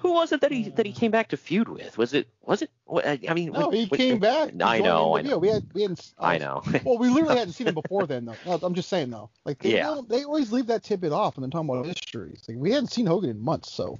Who 0.00 0.12
was 0.12 0.30
it 0.32 0.42
that 0.42 0.52
he 0.52 0.68
that 0.70 0.84
he 0.84 0.92
came 0.92 1.10
back 1.10 1.28
to 1.28 1.38
feud 1.38 1.68
with? 1.68 1.96
Was 1.96 2.12
it 2.12 2.28
was 2.42 2.60
it? 2.60 2.70
I 2.86 3.32
mean, 3.32 3.52
no, 3.52 3.70
he 3.70 3.88
came 3.88 4.18
back. 4.18 4.50
I 4.62 4.78
know, 4.80 5.16
I 5.16 5.22
know. 5.22 5.38
We 5.38 5.48
had 5.48 5.66
we 5.72 5.82
hadn't. 5.82 6.12
I 6.18 6.36
know. 6.36 6.62
well, 6.84 6.98
we 6.98 7.08
literally 7.08 7.38
hadn't 7.38 7.54
seen 7.54 7.68
him 7.68 7.74
before 7.82 8.06
then, 8.06 8.26
though. 8.26 8.58
I'm 8.62 8.74
just 8.74 8.90
saying 8.90 9.10
though. 9.10 9.30
Like 9.46 9.60
they, 9.60 9.76
yeah. 9.76 10.00
they 10.06 10.24
always 10.24 10.52
leave 10.52 10.66
that 10.66 10.82
tidbit 10.82 11.12
off 11.12 11.36
when 11.36 11.42
they're 11.42 11.50
talking 11.50 11.70
about 11.70 11.86
history. 11.86 12.36
Like, 12.46 12.58
we 12.58 12.72
hadn't 12.72 12.88
seen 12.88 13.06
Hogan 13.06 13.30
in 13.30 13.40
months, 13.40 13.72
so. 13.72 13.98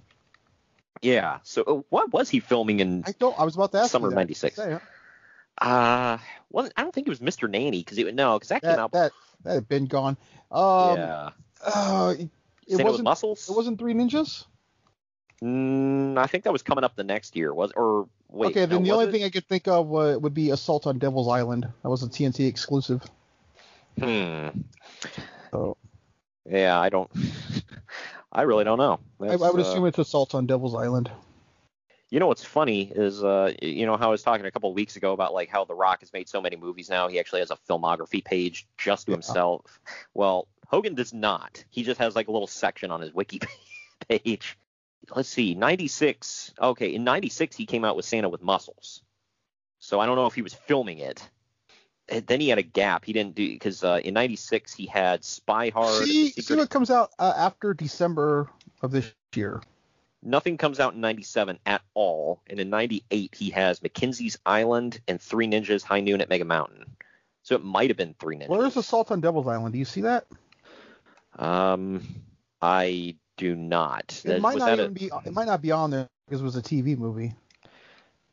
Yeah. 1.00 1.38
So 1.44 1.62
uh, 1.62 1.82
what 1.88 2.12
was 2.12 2.28
he 2.28 2.40
filming 2.40 2.80
in? 2.80 3.04
I 3.06 3.12
don't. 3.18 3.38
I 3.40 3.44
was 3.44 3.54
about 3.54 3.72
to 3.72 3.78
ask. 3.78 3.90
Summer 3.90 4.10
'96. 4.10 4.58
Uh, 4.58 6.18
well, 6.50 6.68
I 6.76 6.82
don't 6.82 6.94
think 6.94 7.06
it 7.06 7.10
was 7.10 7.20
Mr. 7.20 7.48
Nanny 7.48 7.82
because 7.82 7.96
it 7.96 8.14
no, 8.14 8.38
because 8.38 8.48
that, 8.50 8.60
that, 8.62 8.70
came 8.70 8.80
out. 8.80 8.92
That 8.92 9.12
that 9.44 9.54
had 9.54 9.68
been 9.68 9.86
gone. 9.86 10.18
Um, 10.50 10.96
yeah. 10.96 11.30
Uh, 11.64 12.14
it 12.66 12.76
Same 12.76 12.86
wasn't 12.86 13.04
muscles. 13.04 13.48
It 13.48 13.56
wasn't 13.56 13.78
Three 13.78 13.94
Ninjas. 13.94 14.44
Mm, 15.42 16.18
I 16.18 16.26
think 16.26 16.44
that 16.44 16.52
was 16.52 16.62
coming 16.62 16.84
up 16.84 16.96
the 16.96 17.04
next 17.04 17.34
year. 17.34 17.54
Was 17.54 17.72
or 17.72 18.08
wait? 18.28 18.50
Okay, 18.50 18.66
then 18.66 18.82
no, 18.82 18.84
the 18.84 18.90
only 18.92 19.06
it? 19.06 19.12
thing 19.12 19.24
I 19.24 19.30
could 19.30 19.46
think 19.46 19.68
of 19.68 19.86
uh, 19.94 20.18
would 20.20 20.34
be 20.34 20.50
Assault 20.50 20.86
on 20.86 20.98
Devil's 20.98 21.28
Island. 21.28 21.66
That 21.82 21.88
was 21.88 22.02
a 22.02 22.08
TNT 22.08 22.46
exclusive. 22.46 23.02
Hmm. 23.98 24.48
Oh. 25.52 25.76
Yeah, 26.48 26.78
I 26.78 26.88
don't. 26.88 27.10
I 28.32 28.42
really 28.42 28.64
don't 28.64 28.78
know. 28.78 29.00
I, 29.20 29.32
I, 29.32 29.36
would 29.36 29.60
assume 29.60 29.84
uh, 29.84 29.86
it's 29.86 29.98
Assault 29.98 30.34
on 30.34 30.46
Devil's 30.46 30.74
Island. 30.74 31.10
You 32.10 32.18
know 32.18 32.26
what's 32.26 32.44
funny 32.44 32.90
is, 32.94 33.22
uh, 33.22 33.52
you 33.62 33.86
know 33.86 33.96
how 33.96 34.08
I 34.08 34.10
was 34.10 34.22
talking 34.22 34.44
a 34.44 34.50
couple 34.50 34.68
of 34.68 34.76
weeks 34.76 34.96
ago 34.96 35.12
about 35.12 35.32
like 35.32 35.48
how 35.48 35.64
The 35.64 35.74
Rock 35.74 36.00
has 36.00 36.12
made 36.12 36.28
so 36.28 36.40
many 36.40 36.56
movies 36.56 36.90
now. 36.90 37.08
He 37.08 37.18
actually 37.18 37.40
has 37.40 37.50
a 37.50 37.58
filmography 37.68 38.24
page 38.24 38.66
just 38.78 39.06
to 39.06 39.12
yeah. 39.12 39.16
himself. 39.16 39.80
Well, 40.14 40.48
Hogan 40.66 40.94
does 40.94 41.12
not. 41.12 41.64
He 41.70 41.82
just 41.82 41.98
has 41.98 42.14
like 42.14 42.28
a 42.28 42.32
little 42.32 42.48
section 42.48 42.90
on 42.90 43.00
his 43.00 43.12
wiki 43.14 43.40
page. 44.08 44.56
Let's 45.14 45.28
see, 45.28 45.54
96. 45.54 46.54
Okay, 46.60 46.94
in 46.94 47.04
96 47.04 47.56
he 47.56 47.66
came 47.66 47.84
out 47.84 47.96
with 47.96 48.04
Santa 48.04 48.28
with 48.28 48.42
Muscles. 48.42 49.02
So 49.78 49.98
I 49.98 50.06
don't 50.06 50.16
know 50.16 50.26
if 50.26 50.34
he 50.34 50.42
was 50.42 50.54
filming 50.54 50.98
it. 50.98 51.28
And 52.08 52.26
then 52.26 52.40
he 52.40 52.48
had 52.48 52.58
a 52.58 52.62
gap. 52.62 53.04
He 53.04 53.12
didn't 53.12 53.34
do 53.34 53.48
because 53.48 53.84
uh, 53.84 54.00
in 54.02 54.14
'96 54.14 54.74
he 54.74 54.86
had 54.86 55.24
Spy 55.24 55.70
Hard. 55.70 56.04
See, 56.04 56.30
see 56.30 56.56
what 56.56 56.68
comes 56.68 56.90
out 56.90 57.10
uh, 57.18 57.32
after 57.36 57.72
December 57.72 58.50
of 58.82 58.90
this 58.90 59.12
year. 59.34 59.62
Nothing 60.22 60.58
comes 60.58 60.80
out 60.80 60.94
in 60.94 61.00
'97 61.00 61.58
at 61.66 61.82
all, 61.94 62.42
and 62.48 62.58
in 62.58 62.68
'98 62.68 63.34
he 63.34 63.50
has 63.50 63.78
McCinsey's 63.78 64.38
Island 64.44 65.00
and 65.06 65.20
Three 65.20 65.46
Ninjas 65.46 65.84
High 65.84 66.00
Noon 66.00 66.20
at 66.20 66.28
Mega 66.28 66.44
Mountain. 66.44 66.84
So 67.44 67.54
it 67.54 67.64
might 67.64 67.90
have 67.90 67.96
been 67.96 68.14
Three 68.18 68.36
Ninjas. 68.36 68.48
Where's 68.48 68.76
Assault 68.76 69.12
on 69.12 69.20
Devil's 69.20 69.46
Island? 69.46 69.72
Do 69.72 69.78
you 69.78 69.84
see 69.84 70.00
that? 70.00 70.26
Um, 71.38 72.02
I 72.60 73.16
do 73.40 73.56
not. 73.56 74.20
It 74.26 74.42
might 74.42 74.54
was 74.54 74.60
not 74.60 74.66
that 74.66 74.78
a- 74.78 74.82
even 74.82 74.92
be. 74.92 75.10
It 75.24 75.32
might 75.32 75.46
not 75.46 75.62
be 75.62 75.72
on 75.72 75.90
there 75.90 76.08
because 76.26 76.42
it 76.42 76.44
was 76.44 76.56
a 76.56 76.62
TV 76.62 76.96
movie. 76.96 77.34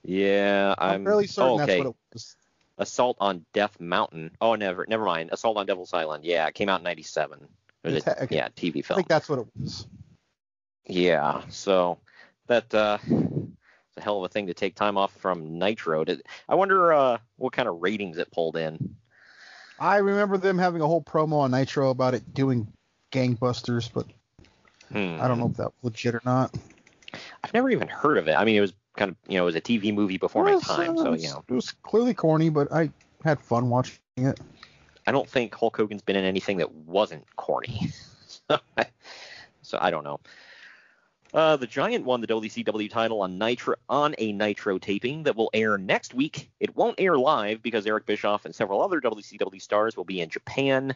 Yeah, 0.04 0.76
I'm, 0.78 0.96
I'm, 0.96 1.04
fairly 1.06 1.28
certain 1.28 1.52
oh, 1.52 1.64
okay. 1.64 1.66
that's 1.66 1.80
what 1.80 1.88
it 1.88 1.96
was. 2.14 2.36
Assault 2.78 3.18
on 3.20 3.46
Death 3.54 3.80
Mountain. 3.80 4.32
Oh, 4.40 4.56
never, 4.56 4.86
never 4.88 5.06
mind. 5.06 5.30
Assault 5.32 5.58
on 5.58 5.66
Devil's 5.66 5.94
Island. 5.94 6.26
Yeah, 6.26 6.46
it 6.48 6.54
came 6.54 6.68
out 6.68 6.82
in 6.82 6.84
'97. 6.84 7.48
It 7.84 7.94
was 7.94 8.06
a- 8.06 8.24
Okay. 8.24 8.36
yeah, 8.36 8.50
TV 8.50 8.84
film. 8.84 8.96
I 8.96 9.00
think 9.00 9.08
that's 9.08 9.30
what 9.30 9.40
it 9.40 9.48
was. 9.58 9.88
Yeah, 10.86 11.42
so 11.50 12.00
that 12.48 12.74
uh, 12.74 12.98
it's 13.02 13.98
a 13.98 14.02
hell 14.02 14.18
of 14.18 14.26
a 14.26 14.30
thing 14.34 14.48
to 14.48 14.54
take 14.54 14.76
time 14.76 14.98
off 14.98 15.14
from 15.14 15.58
Nitro. 15.58 16.04
Did, 16.04 16.24
I 16.50 16.56
wonder 16.56 16.92
uh, 16.92 17.18
what 17.38 17.54
kind 17.54 17.70
of 17.70 17.82
ratings 17.82 18.18
it 18.18 18.32
pulled 18.32 18.58
in. 18.58 18.96
I 19.80 19.98
remember 19.98 20.38
them 20.38 20.58
having 20.58 20.82
a 20.82 20.88
whole 20.88 21.02
promo 21.02 21.40
on 21.40 21.52
Nitro 21.52 21.92
about 21.92 22.14
it 22.14 22.34
doing 22.34 22.68
gangbusters, 23.14 23.90
but 23.94 24.08
Hmm. 24.92 25.18
I 25.22 25.28
don't 25.28 25.40
know 25.40 25.48
if 25.48 25.58
that 25.58 25.66
was 25.66 25.74
legit 25.84 26.16
or 26.16 26.22
not. 26.24 26.56
I've 27.44 27.54
never 27.54 27.70
even 27.70 27.88
heard 27.88 28.18
of 28.18 28.28
it. 28.28 28.34
I 28.34 28.44
mean, 28.46 28.56
it 28.56 28.62
was 28.62 28.74
kind 28.96 29.12
of, 29.12 29.18
you 29.28 29.38
know, 29.38 29.44
it 29.44 29.46
was 29.46 29.56
a 29.56 29.62
TV 29.62 29.94
movie 29.94 30.18
before 30.18 30.44
my 30.44 30.60
time, 30.60 30.92
uh, 30.92 30.96
so 30.98 31.08
it 31.08 31.12
was- 31.12 31.24
you 31.24 31.30
know, 31.30 31.44
it 31.48 31.54
was 31.54 31.72
clearly 31.84 32.14
corny, 32.14 32.50
but 32.50 32.72
I 32.72 32.92
had 33.24 33.40
fun 33.40 33.70
watching 33.70 33.98
it. 34.18 34.40
I 35.06 35.12
don't 35.12 35.30
think 35.30 35.54
Hulk 35.56 35.78
Hogan's 35.78 36.02
been 36.02 36.16
in 36.16 36.26
anything 36.26 36.58
that 36.58 36.72
wasn't 36.74 37.24
corny. 37.38 37.92
so, 38.28 38.60
I, 38.78 38.86
so 39.62 39.78
I 39.80 39.90
don't 39.92 40.04
know. 40.04 40.20
Uh, 41.34 41.58
the 41.58 41.68
Giant 41.68 42.06
won 42.06 42.22
the 42.22 42.28
WCW 42.28 42.90
title 42.90 43.22
on 43.22 43.38
Nitro 43.38 43.76
on 43.90 44.16
a 44.18 44.32
Nitro 44.32 44.78
taping 44.80 45.24
that 45.24 45.36
will 45.36 45.50
air 45.54 45.78
next 45.78 46.14
week. 46.14 46.50
It 46.60 46.76
won't 46.76 47.00
air 47.00 47.18
live 47.18 47.62
because 47.62 47.86
Eric 47.86 48.06
Bischoff 48.06 48.46
and 48.46 48.56
several 48.56 48.82
other 48.82 49.02
WCW 49.02 49.62
stars 49.62 49.98
will 49.98 50.06
be 50.06 50.22
in 50.22 50.30
Japan. 50.30 50.96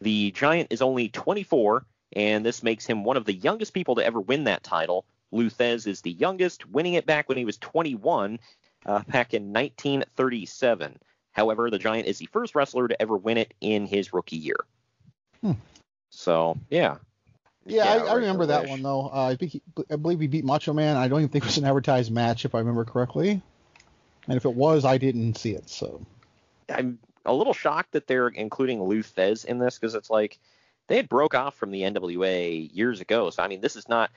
The 0.00 0.30
Giant 0.30 0.68
is 0.70 0.82
only 0.82 1.08
24, 1.08 1.84
and 2.16 2.44
this 2.44 2.62
makes 2.62 2.86
him 2.86 3.04
one 3.04 3.18
of 3.18 3.26
the 3.26 3.34
youngest 3.34 3.74
people 3.74 3.96
to 3.96 4.04
ever 4.04 4.18
win 4.18 4.44
that 4.44 4.64
title. 4.64 5.04
Lou 5.30 5.50
Thesz 5.50 5.86
is 5.86 6.00
the 6.00 6.10
youngest, 6.10 6.66
winning 6.66 6.94
it 6.94 7.04
back 7.04 7.28
when 7.28 7.36
he 7.36 7.44
was 7.44 7.58
21, 7.58 8.40
uh, 8.86 9.02
back 9.06 9.34
in 9.34 9.52
1937. 9.52 10.98
However, 11.32 11.68
the 11.68 11.78
Giant 11.78 12.08
is 12.08 12.18
the 12.18 12.28
first 12.32 12.54
wrestler 12.54 12.88
to 12.88 13.00
ever 13.00 13.16
win 13.16 13.36
it 13.36 13.52
in 13.60 13.84
his 13.86 14.14
rookie 14.14 14.38
year. 14.38 14.56
Hmm. 15.42 15.52
So, 16.08 16.56
yeah. 16.70 16.96
Yeah, 17.66 17.84
I, 17.84 17.96
I 17.98 18.14
remember 18.14 18.46
that 18.46 18.68
one 18.68 18.80
though. 18.80 19.10
Uh, 19.12 19.28
I 19.28 19.36
think 19.36 19.52
he, 19.52 19.62
I 19.90 19.96
believe 19.96 20.20
he 20.20 20.28
beat 20.28 20.44
Macho 20.44 20.72
Man. 20.72 20.96
I 20.96 21.08
don't 21.08 21.18
even 21.18 21.28
think 21.28 21.44
it 21.44 21.48
was 21.48 21.58
an 21.58 21.64
advertised 21.64 22.12
match, 22.12 22.44
if 22.46 22.54
I 22.54 22.60
remember 22.60 22.84
correctly. 22.84 23.42
And 24.28 24.36
if 24.36 24.44
it 24.44 24.54
was, 24.54 24.84
I 24.84 24.96
didn't 24.96 25.36
see 25.36 25.50
it. 25.50 25.68
So 25.68 26.00
I'm 26.72 26.98
a 27.26 27.34
little 27.34 27.52
shocked 27.52 27.92
that 27.92 28.06
they're 28.06 28.28
including 28.28 28.82
Lou 28.82 29.02
Thesz 29.02 29.44
in 29.44 29.58
this 29.58 29.78
because 29.78 29.96
it's 29.96 30.08
like 30.08 30.38
they 30.88 30.96
had 30.96 31.08
broke 31.08 31.34
off 31.34 31.56
from 31.56 31.70
the 31.70 31.82
NWA 31.82 32.70
years 32.74 33.00
ago. 33.00 33.30
So 33.30 33.42
I 33.42 33.48
mean, 33.48 33.60
this 33.60 33.76
is 33.76 33.88
not. 33.88 34.10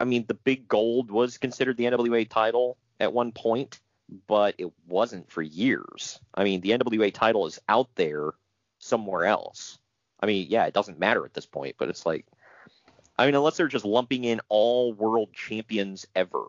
I 0.00 0.04
mean, 0.04 0.24
the 0.26 0.34
big 0.34 0.66
gold 0.66 1.10
was 1.10 1.38
considered 1.38 1.76
the 1.76 1.84
NWA 1.84 2.28
title 2.28 2.76
at 2.98 3.12
one 3.12 3.30
point, 3.30 3.78
but 4.26 4.54
it 4.58 4.72
wasn't 4.88 5.30
for 5.30 5.42
years. 5.42 6.18
I 6.34 6.44
mean, 6.44 6.60
the 6.60 6.70
NWA 6.70 7.12
title 7.12 7.46
is 7.46 7.60
out 7.68 7.88
there 7.94 8.32
somewhere 8.78 9.26
else. 9.26 9.78
I 10.20 10.26
mean, 10.26 10.46
yeah, 10.48 10.66
it 10.66 10.74
doesn't 10.74 10.98
matter 10.98 11.24
at 11.24 11.34
this 11.34 11.46
point, 11.46 11.76
but 11.78 11.88
it's 11.88 12.04
like, 12.04 12.26
I 13.18 13.26
mean, 13.26 13.34
unless 13.34 13.56
they're 13.56 13.68
just 13.68 13.84
lumping 13.84 14.24
in 14.24 14.40
all 14.48 14.92
world 14.92 15.32
champions 15.32 16.06
ever. 16.16 16.46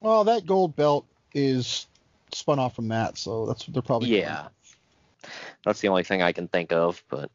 well, 0.00 0.24
that 0.24 0.46
gold 0.46 0.76
belt 0.76 1.06
is 1.32 1.86
spun 2.32 2.58
off 2.58 2.76
from 2.76 2.88
that, 2.88 3.18
so 3.18 3.46
that's 3.46 3.66
what 3.66 3.74
they're 3.74 3.82
probably. 3.82 4.08
doing. 4.08 4.20
Yeah. 4.20 4.48
That's 5.64 5.80
the 5.80 5.88
only 5.88 6.04
thing 6.04 6.22
I 6.22 6.32
can 6.32 6.48
think 6.48 6.72
of, 6.72 7.02
but 7.08 7.30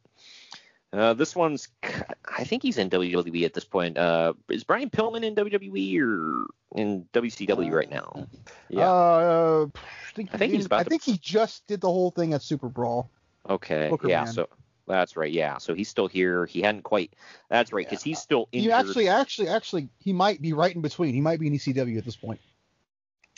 uh, 0.92 1.14
this 1.14 1.36
one's 1.36 1.68
I 1.82 2.44
think 2.44 2.62
he's 2.62 2.78
in 2.78 2.90
WWE 2.90 3.44
at 3.44 3.54
this 3.54 3.64
point. 3.64 3.96
Uh, 3.96 4.32
is 4.48 4.64
Brian 4.64 4.90
Pillman 4.90 5.22
in 5.24 5.34
WWE 5.34 6.00
or 6.00 6.46
in 6.74 7.06
WCW 7.12 7.72
right 7.72 7.90
now? 7.90 8.26
Yeah. 8.68 8.90
Uh, 8.90 9.66
I 9.74 10.12
think, 10.14 10.30
I 10.32 10.38
think 10.38 10.52
he's 10.52 10.66
about 10.66 10.80
I 10.80 10.84
to- 10.84 10.90
think 10.90 11.02
he 11.02 11.18
just 11.18 11.66
did 11.66 11.80
the 11.80 11.88
whole 11.88 12.10
thing 12.10 12.34
at 12.34 12.42
Super 12.42 12.68
Brawl. 12.68 13.08
okay. 13.48 13.88
Booker 13.88 14.08
yeah, 14.08 14.24
Man. 14.24 14.32
so 14.32 14.48
that's 14.86 15.16
right. 15.16 15.30
Yeah, 15.30 15.58
so 15.58 15.74
he's 15.74 15.88
still 15.88 16.08
here. 16.08 16.46
He 16.46 16.60
hadn't 16.62 16.82
quite 16.82 17.12
That's 17.48 17.72
right 17.72 17.88
cuz 17.88 18.02
he's 18.02 18.18
still 18.18 18.48
injured. 18.50 18.70
He 18.70 18.72
actually, 18.72 19.08
actually, 19.08 19.48
actually, 19.48 19.88
he 20.00 20.12
might 20.12 20.42
be 20.42 20.52
right 20.52 20.74
in 20.74 20.82
between. 20.82 21.14
He 21.14 21.20
might 21.20 21.38
be 21.38 21.46
in 21.46 21.52
ECW 21.52 21.98
at 21.98 22.04
this 22.04 22.16
point. 22.16 22.40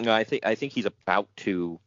No, 0.00 0.12
I 0.12 0.24
think 0.24 0.46
I 0.46 0.54
think 0.54 0.72
he's 0.72 0.86
about 0.86 1.28
to 1.38 1.78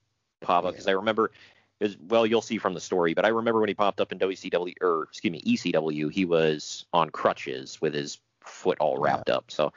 pop 0.42 0.66
up 0.66 0.74
because 0.74 0.88
I 0.88 0.92
remember, 0.92 1.32
is 1.80 1.98
well, 2.08 2.26
you'll 2.26 2.42
see 2.42 2.58
from 2.58 2.74
the 2.74 2.80
story, 2.80 3.14
but 3.14 3.26
I 3.26 3.30
remember 3.30 3.60
when 3.60 3.70
he 3.70 3.76
popped 3.76 4.00
up 4.00 4.12
in 4.12 4.20
WCW 4.20 4.74
or 4.82 5.04
excuse 5.04 5.32
me 5.32 5.42
ECW, 5.42 6.12
he 6.12 6.26
was 6.26 6.86
on 6.94 7.10
crutches 7.10 7.82
with 7.82 7.94
his 7.94 8.20
foot 8.42 8.78
all 8.80 8.98
wrapped 8.98 9.30
up. 9.30 9.46
So, 9.50 9.74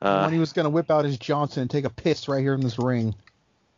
uh, 0.00 0.22
when 0.24 0.32
he 0.32 0.38
was 0.38 0.52
gonna 0.52 0.70
whip 0.70 0.90
out 0.90 1.04
his 1.04 1.18
Johnson 1.18 1.62
and 1.62 1.70
take 1.70 1.84
a 1.84 1.90
piss 1.90 2.28
right 2.28 2.40
here 2.40 2.54
in 2.54 2.60
this 2.60 2.78
ring. 2.78 3.14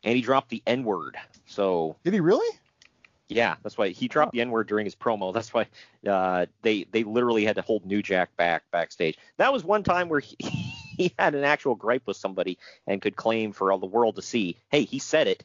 and 0.04 0.16
he 0.16 0.22
dropped 0.22 0.50
the 0.50 0.62
N 0.66 0.84
word. 0.84 1.16
So 1.46 1.96
Did 2.04 2.14
he 2.14 2.20
really? 2.20 2.58
yeah, 3.28 3.56
that's 3.62 3.78
why 3.78 3.88
he 3.88 4.06
dropped 4.06 4.32
the 4.32 4.40
N 4.40 4.50
word 4.50 4.68
during 4.68 4.84
his 4.84 4.94
promo. 4.94 5.32
That's 5.32 5.52
why 5.52 5.66
uh, 6.06 6.46
they 6.62 6.84
they 6.84 7.04
literally 7.04 7.44
had 7.44 7.56
to 7.56 7.62
hold 7.62 7.84
New 7.84 8.02
Jack 8.02 8.36
back 8.36 8.62
backstage. 8.70 9.18
That 9.38 9.52
was 9.52 9.64
one 9.64 9.82
time 9.82 10.08
where 10.08 10.20
he, 10.20 10.36
he 10.96 11.12
had 11.18 11.34
an 11.34 11.44
actual 11.44 11.74
gripe 11.74 12.06
with 12.06 12.16
somebody 12.16 12.58
and 12.86 13.02
could 13.02 13.16
claim 13.16 13.52
for 13.52 13.72
all 13.72 13.78
the 13.78 13.86
world 13.86 14.16
to 14.16 14.22
see, 14.22 14.56
hey, 14.68 14.84
he 14.84 14.98
said 14.98 15.26
it. 15.26 15.44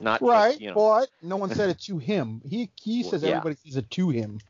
Not 0.00 0.20
just, 0.20 0.28
Right, 0.30 0.60
you 0.60 0.68
know. 0.68 0.74
but 0.74 1.08
no 1.22 1.36
one 1.36 1.54
said 1.54 1.70
it 1.70 1.80
to 1.82 1.98
him. 1.98 2.40
He 2.48 2.70
he 2.80 3.02
Well, 3.02 3.10
says 3.10 3.22
yeah. 3.22 3.30
everybody 3.30 3.56
says 3.64 3.76
it 3.76 3.90
to 3.90 4.10
him. 4.10 4.40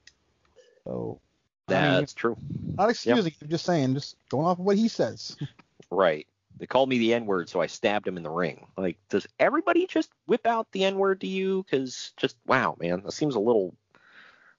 So 0.84 1.20
I 1.68 1.72
mean, 1.72 1.80
That's 2.00 2.14
true. 2.14 2.36
not 2.76 2.90
excusing. 2.90 3.32
I'm 3.42 3.48
just 3.48 3.64
saying, 3.64 3.94
just 3.94 4.16
going 4.28 4.46
off 4.46 4.58
of 4.58 4.64
what 4.64 4.76
he 4.76 4.88
says. 4.88 5.36
Right. 5.90 6.26
They 6.58 6.66
called 6.66 6.88
me 6.88 6.98
the 6.98 7.14
N 7.14 7.26
word, 7.26 7.48
so 7.48 7.60
I 7.60 7.66
stabbed 7.66 8.08
him 8.08 8.16
in 8.16 8.24
the 8.24 8.30
ring. 8.30 8.66
Like, 8.76 8.98
does 9.08 9.26
everybody 9.38 9.86
just 9.86 10.10
whip 10.26 10.46
out 10.46 10.66
the 10.72 10.84
N 10.84 10.96
word 10.96 11.20
to 11.20 11.28
you? 11.28 11.62
Because 11.62 12.12
just 12.16 12.36
wow, 12.46 12.76
man, 12.80 13.02
that 13.04 13.12
seems 13.12 13.36
a 13.36 13.40
little 13.40 13.72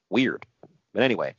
weird. 0.08 0.46
But 0.94 1.02
anyway, 1.02 1.34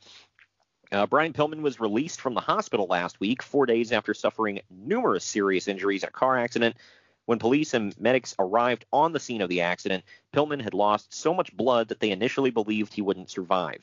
uh, 0.92 1.06
Brian 1.06 1.32
Pillman 1.32 1.62
was 1.62 1.80
released 1.80 2.20
from 2.20 2.34
the 2.34 2.40
hospital 2.40 2.86
last 2.86 3.18
week, 3.18 3.42
four 3.42 3.66
days 3.66 3.90
after 3.90 4.14
suffering 4.14 4.60
numerous 4.70 5.24
serious 5.24 5.66
injuries 5.66 6.02
in 6.04 6.08
a 6.08 6.12
car 6.12 6.38
accident. 6.38 6.76
When 7.26 7.38
police 7.38 7.74
and 7.74 7.98
medics 8.00 8.34
arrived 8.38 8.86
on 8.92 9.12
the 9.12 9.20
scene 9.20 9.40
of 9.40 9.48
the 9.48 9.60
accident, 9.60 10.04
Pillman 10.32 10.60
had 10.62 10.74
lost 10.74 11.14
so 11.14 11.32
much 11.32 11.56
blood 11.56 11.88
that 11.88 12.00
they 12.00 12.10
initially 12.10 12.50
believed 12.50 12.92
he 12.92 13.02
wouldn't 13.02 13.30
survive. 13.30 13.80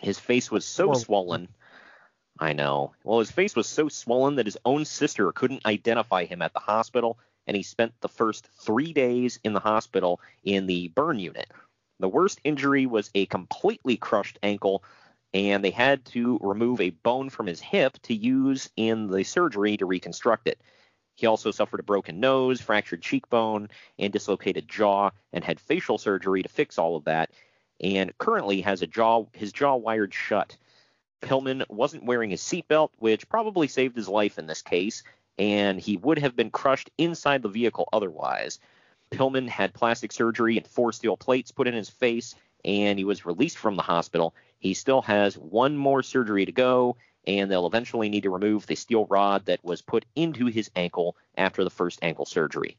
His 0.00 0.18
face 0.18 0.50
was 0.50 0.64
so 0.64 0.92
swollen. 0.94 1.48
I 2.38 2.52
know. 2.52 2.94
Well, 3.04 3.20
his 3.20 3.30
face 3.30 3.54
was 3.54 3.68
so 3.68 3.88
swollen 3.88 4.36
that 4.36 4.46
his 4.46 4.58
own 4.64 4.84
sister 4.84 5.30
couldn't 5.32 5.66
identify 5.66 6.24
him 6.24 6.42
at 6.42 6.52
the 6.52 6.60
hospital, 6.60 7.18
and 7.46 7.56
he 7.56 7.62
spent 7.62 7.92
the 8.00 8.08
first 8.08 8.48
three 8.60 8.92
days 8.92 9.38
in 9.44 9.52
the 9.52 9.60
hospital 9.60 10.20
in 10.42 10.66
the 10.66 10.88
burn 10.88 11.18
unit. 11.18 11.50
The 12.00 12.08
worst 12.08 12.40
injury 12.42 12.86
was 12.86 13.10
a 13.14 13.26
completely 13.26 13.96
crushed 13.96 14.38
ankle, 14.42 14.82
and 15.34 15.62
they 15.62 15.70
had 15.70 16.04
to 16.06 16.38
remove 16.42 16.80
a 16.80 16.90
bone 16.90 17.30
from 17.30 17.46
his 17.46 17.60
hip 17.60 17.98
to 18.02 18.14
use 18.14 18.70
in 18.76 19.08
the 19.08 19.24
surgery 19.24 19.76
to 19.76 19.86
reconstruct 19.86 20.48
it. 20.48 20.60
He 21.14 21.26
also 21.26 21.50
suffered 21.50 21.80
a 21.80 21.84
broken 21.84 22.20
nose, 22.20 22.60
fractured 22.60 23.02
cheekbone, 23.02 23.68
and 23.98 24.12
dislocated 24.12 24.68
jaw, 24.68 25.10
and 25.32 25.44
had 25.44 25.60
facial 25.60 25.98
surgery 25.98 26.42
to 26.42 26.48
fix 26.48 26.78
all 26.78 26.96
of 26.96 27.04
that, 27.04 27.30
and 27.80 28.16
currently 28.18 28.62
has 28.62 28.82
a 28.82 28.86
jaw 28.86 29.26
his 29.32 29.52
jaw 29.52 29.76
wired 29.76 30.14
shut. 30.14 30.56
Pillman 31.20 31.64
wasn't 31.68 32.04
wearing 32.04 32.30
his 32.30 32.42
seatbelt, 32.42 32.90
which 32.98 33.28
probably 33.28 33.68
saved 33.68 33.96
his 33.96 34.08
life 34.08 34.38
in 34.38 34.46
this 34.46 34.62
case, 34.62 35.02
and 35.38 35.80
he 35.80 35.96
would 35.96 36.18
have 36.18 36.34
been 36.34 36.50
crushed 36.50 36.90
inside 36.98 37.42
the 37.42 37.48
vehicle 37.48 37.88
otherwise. 37.92 38.58
Pillman 39.10 39.48
had 39.48 39.74
plastic 39.74 40.12
surgery 40.12 40.56
and 40.56 40.66
four 40.66 40.92
steel 40.92 41.16
plates 41.16 41.52
put 41.52 41.68
in 41.68 41.74
his 41.74 41.90
face, 41.90 42.34
and 42.64 42.98
he 42.98 43.04
was 43.04 43.26
released 43.26 43.58
from 43.58 43.76
the 43.76 43.82
hospital. 43.82 44.34
He 44.58 44.74
still 44.74 45.02
has 45.02 45.36
one 45.36 45.76
more 45.76 46.02
surgery 46.02 46.46
to 46.46 46.52
go, 46.52 46.96
and 47.26 47.50
they'll 47.50 47.66
eventually 47.66 48.08
need 48.08 48.24
to 48.24 48.30
remove 48.30 48.66
the 48.66 48.74
steel 48.74 49.06
rod 49.06 49.46
that 49.46 49.64
was 49.64 49.82
put 49.82 50.04
into 50.14 50.46
his 50.46 50.70
ankle 50.74 51.16
after 51.36 51.64
the 51.64 51.70
first 51.70 51.98
ankle 52.02 52.26
surgery. 52.26 52.76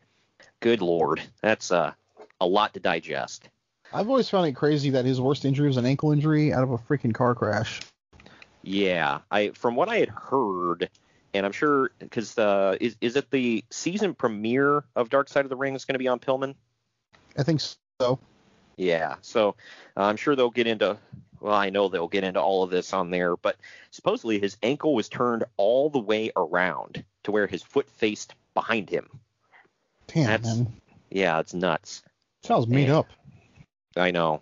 Good 0.59 0.81
lord, 0.81 1.21
that's 1.41 1.71
uh, 1.71 1.93
a 2.39 2.45
lot 2.45 2.73
to 2.73 2.79
digest. 2.79 3.49
I've 3.93 4.09
always 4.09 4.29
found 4.29 4.47
it 4.47 4.53
crazy 4.53 4.89
that 4.91 5.05
his 5.05 5.21
worst 5.21 5.45
injury 5.45 5.67
was 5.67 5.77
an 5.77 5.85
ankle 5.85 6.11
injury 6.11 6.51
out 6.51 6.63
of 6.63 6.71
a 6.71 6.77
freaking 6.77 7.13
car 7.13 7.35
crash. 7.35 7.79
Yeah, 8.63 9.19
I 9.29 9.49
from 9.49 9.75
what 9.75 9.89
I 9.89 9.97
had 9.97 10.09
heard, 10.09 10.89
and 11.33 11.45
I'm 11.45 11.51
sure 11.51 11.91
because 11.99 12.37
uh, 12.37 12.77
is 12.79 12.95
is 13.01 13.15
it 13.15 13.29
the 13.29 13.63
season 13.69 14.15
premiere 14.15 14.83
of 14.95 15.09
Dark 15.09 15.29
Side 15.29 15.45
of 15.45 15.49
the 15.49 15.55
Ring 15.55 15.75
is 15.75 15.85
going 15.85 15.95
to 15.95 15.99
be 15.99 16.07
on 16.07 16.19
Pillman? 16.19 16.55
I 17.37 17.43
think 17.43 17.61
so. 17.99 18.19
Yeah, 18.77 19.15
so 19.21 19.55
uh, 19.95 20.03
I'm 20.03 20.17
sure 20.17 20.35
they'll 20.35 20.49
get 20.49 20.65
into. 20.65 20.97
Well, 21.43 21.53
I 21.53 21.71
know 21.71 21.89
they'll 21.89 22.07
get 22.07 22.23
into 22.23 22.39
all 22.39 22.63
of 22.63 22.69
this 22.69 22.93
on 22.93 23.11
there, 23.11 23.35
but 23.35 23.57
supposedly 23.91 24.39
his 24.39 24.55
ankle 24.63 24.95
was 24.95 25.09
turned 25.09 25.43
all 25.57 25.89
the 25.89 25.99
way 25.99 26.31
around 26.37 27.03
to 27.23 27.33
where 27.33 27.47
his 27.47 27.61
foot 27.61 27.89
faced 27.89 28.33
behind 28.53 28.89
him. 28.89 29.09
Damn, 30.07 30.25
That's- 30.25 30.57
man. 30.57 30.73
Yeah, 31.09 31.39
it's 31.41 31.53
nuts. 31.53 32.01
Sounds 32.43 32.65
made 32.67 32.89
up. 32.89 33.07
I 33.97 34.11
know. 34.11 34.41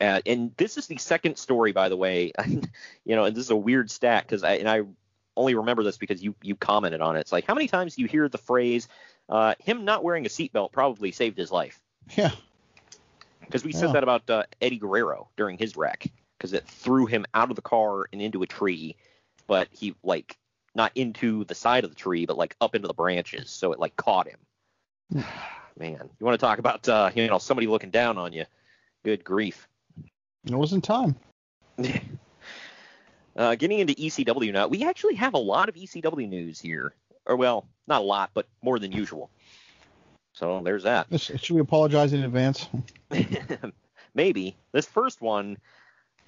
Uh, 0.00 0.20
and 0.24 0.52
this 0.56 0.78
is 0.78 0.86
the 0.86 0.98
second 0.98 1.36
story, 1.36 1.72
by 1.72 1.88
the 1.88 1.96
way. 1.96 2.30
you 2.46 3.16
know, 3.16 3.24
and 3.24 3.36
this 3.36 3.44
is 3.44 3.50
a 3.50 3.56
weird 3.56 3.90
stat 3.90 4.24
because 4.24 4.44
I 4.44 4.54
and 4.54 4.68
I 4.68 4.82
only 5.36 5.56
remember 5.56 5.82
this 5.82 5.96
because 5.96 6.22
you 6.22 6.34
you 6.42 6.54
commented 6.54 7.00
on 7.00 7.16
it. 7.16 7.20
It's 7.20 7.32
like 7.32 7.44
how 7.44 7.54
many 7.54 7.66
times 7.66 7.96
do 7.96 8.02
you 8.02 8.08
hear 8.08 8.28
the 8.28 8.38
phrase, 8.38 8.88
uh, 9.28 9.54
"Him 9.58 9.84
not 9.84 10.04
wearing 10.04 10.26
a 10.26 10.28
seatbelt 10.28 10.72
probably 10.72 11.12
saved 11.12 11.36
his 11.36 11.52
life"? 11.52 11.80
Yeah. 12.16 12.30
Because 13.48 13.64
we 13.64 13.72
Yeah. 13.72 13.80
said 13.80 13.92
that 13.92 14.02
about 14.02 14.28
uh, 14.28 14.44
Eddie 14.60 14.78
Guerrero 14.78 15.28
during 15.36 15.58
his 15.58 15.76
wreck 15.76 16.06
because 16.36 16.52
it 16.52 16.66
threw 16.68 17.06
him 17.06 17.26
out 17.34 17.50
of 17.50 17.56
the 17.56 17.62
car 17.62 18.06
and 18.12 18.22
into 18.22 18.42
a 18.42 18.46
tree, 18.46 18.94
but 19.46 19.68
he 19.72 19.94
like 20.02 20.38
not 20.74 20.92
into 20.94 21.44
the 21.44 21.54
side 21.54 21.84
of 21.84 21.90
the 21.90 21.96
tree, 21.96 22.26
but 22.26 22.36
like 22.36 22.54
up 22.60 22.74
into 22.74 22.86
the 22.86 22.94
branches, 22.94 23.50
so 23.50 23.72
it 23.72 23.78
like 23.78 23.96
caught 23.96 24.28
him. 24.28 24.38
Man, 25.78 26.10
you 26.18 26.26
want 26.26 26.38
to 26.38 26.44
talk 26.44 26.58
about 26.58 26.88
uh, 26.88 27.10
you 27.14 27.26
know 27.26 27.38
somebody 27.38 27.66
looking 27.66 27.90
down 27.90 28.18
on 28.18 28.32
you? 28.32 28.44
Good 29.04 29.24
grief. 29.24 29.66
It 30.44 30.54
wasn't 30.54 30.84
time. 30.84 31.16
Uh, 33.36 33.54
getting 33.54 33.78
into 33.78 33.94
ECW 33.94 34.52
now, 34.52 34.66
we 34.66 34.84
actually 34.84 35.14
have 35.14 35.34
a 35.34 35.38
lot 35.38 35.68
of 35.68 35.76
ECW 35.76 36.28
news 36.28 36.60
here, 36.60 36.92
or 37.24 37.36
well, 37.36 37.68
not 37.86 38.00
a 38.00 38.04
lot, 38.04 38.30
but 38.34 38.48
more 38.62 38.80
than 38.80 38.90
usual. 38.90 39.30
So 40.38 40.60
there's 40.62 40.84
that. 40.84 41.08
Should 41.18 41.50
we 41.50 41.60
apologize 41.60 42.12
in 42.12 42.22
advance? 42.22 42.68
Maybe 44.14 44.56
this 44.70 44.86
first 44.86 45.20
one, 45.20 45.58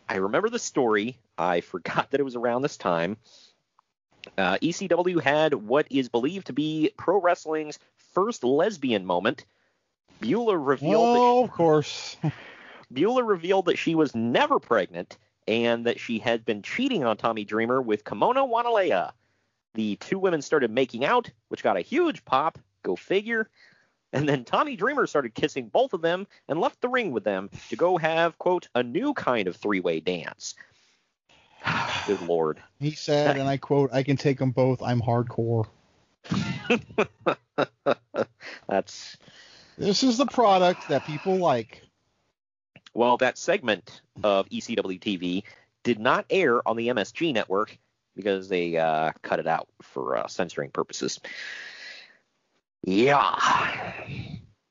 I 0.08 0.16
remember 0.16 0.48
the 0.48 0.58
story. 0.58 1.16
I 1.38 1.60
forgot 1.60 2.10
that 2.10 2.18
it 2.18 2.24
was 2.24 2.34
around 2.34 2.62
this 2.62 2.76
time. 2.76 3.18
Uh, 4.36 4.58
ECW 4.60 5.22
had 5.22 5.54
what 5.54 5.86
is 5.90 6.08
believed 6.08 6.48
to 6.48 6.52
be 6.52 6.92
pro 6.96 7.20
wrestling's 7.20 7.78
first 8.12 8.42
lesbian 8.42 9.06
moment. 9.06 9.44
Beulah 10.20 10.58
revealed 10.58 11.16
Oh, 11.16 11.44
of 11.44 11.52
course. 11.52 12.16
Beulah 12.92 13.22
revealed 13.22 13.66
that 13.66 13.78
she 13.78 13.94
was 13.94 14.12
never 14.12 14.58
pregnant 14.58 15.18
and 15.46 15.86
that 15.86 16.00
she 16.00 16.18
had 16.18 16.44
been 16.44 16.62
cheating 16.62 17.04
on 17.04 17.16
Tommy 17.16 17.44
Dreamer 17.44 17.80
with 17.80 18.02
Kimona 18.02 18.46
Wanalaya. 18.46 19.12
The 19.74 19.94
two 19.96 20.18
women 20.18 20.42
started 20.42 20.72
making 20.72 21.04
out, 21.04 21.30
which 21.46 21.62
got 21.62 21.76
a 21.76 21.80
huge 21.80 22.24
pop. 22.24 22.58
Go 22.82 22.96
figure. 22.96 23.48
And 24.12 24.28
then 24.28 24.44
Tommy 24.44 24.76
Dreamer 24.76 25.06
started 25.06 25.34
kissing 25.34 25.68
both 25.68 25.92
of 25.92 26.02
them 26.02 26.26
and 26.48 26.60
left 26.60 26.80
the 26.80 26.88
ring 26.88 27.12
with 27.12 27.24
them 27.24 27.50
to 27.68 27.76
go 27.76 27.96
have, 27.96 28.36
quote, 28.38 28.68
a 28.74 28.82
new 28.82 29.14
kind 29.14 29.46
of 29.46 29.56
three 29.56 29.80
way 29.80 30.00
dance. 30.00 30.54
Good 32.06 32.22
lord. 32.22 32.60
He 32.80 32.92
said, 32.92 33.36
and 33.36 33.48
I 33.48 33.56
quote, 33.56 33.90
"I 33.92 34.02
can 34.02 34.16
take 34.16 34.38
them 34.38 34.50
both. 34.50 34.82
I'm 34.82 35.00
hardcore." 35.00 35.66
That's 38.68 39.16
This 39.78 40.02
is 40.02 40.18
the 40.18 40.26
product 40.26 40.88
that 40.88 41.06
people 41.06 41.36
like. 41.36 41.82
well, 42.94 43.16
that 43.18 43.38
segment 43.38 44.00
of 44.22 44.48
ECW 44.48 45.00
TV 45.00 45.44
did 45.82 45.98
not 45.98 46.26
air 46.30 46.66
on 46.66 46.76
the 46.76 46.88
MSG 46.88 47.32
network 47.32 47.78
because 48.16 48.48
they 48.48 48.76
uh, 48.76 49.12
cut 49.22 49.38
it 49.38 49.46
out 49.46 49.68
for 49.82 50.16
uh, 50.16 50.26
censoring 50.26 50.70
purposes. 50.70 51.20
Yeah. 52.82 53.92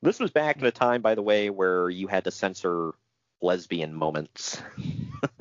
This 0.01 0.19
was 0.19 0.31
back 0.31 0.57
in 0.57 0.65
a 0.65 0.71
time, 0.71 1.01
by 1.01 1.15
the 1.15 1.21
way, 1.21 1.49
where 1.49 1.89
you 1.89 2.07
had 2.07 2.23
to 2.23 2.31
censor 2.31 2.93
lesbian 3.41 3.93
moments. 3.93 4.61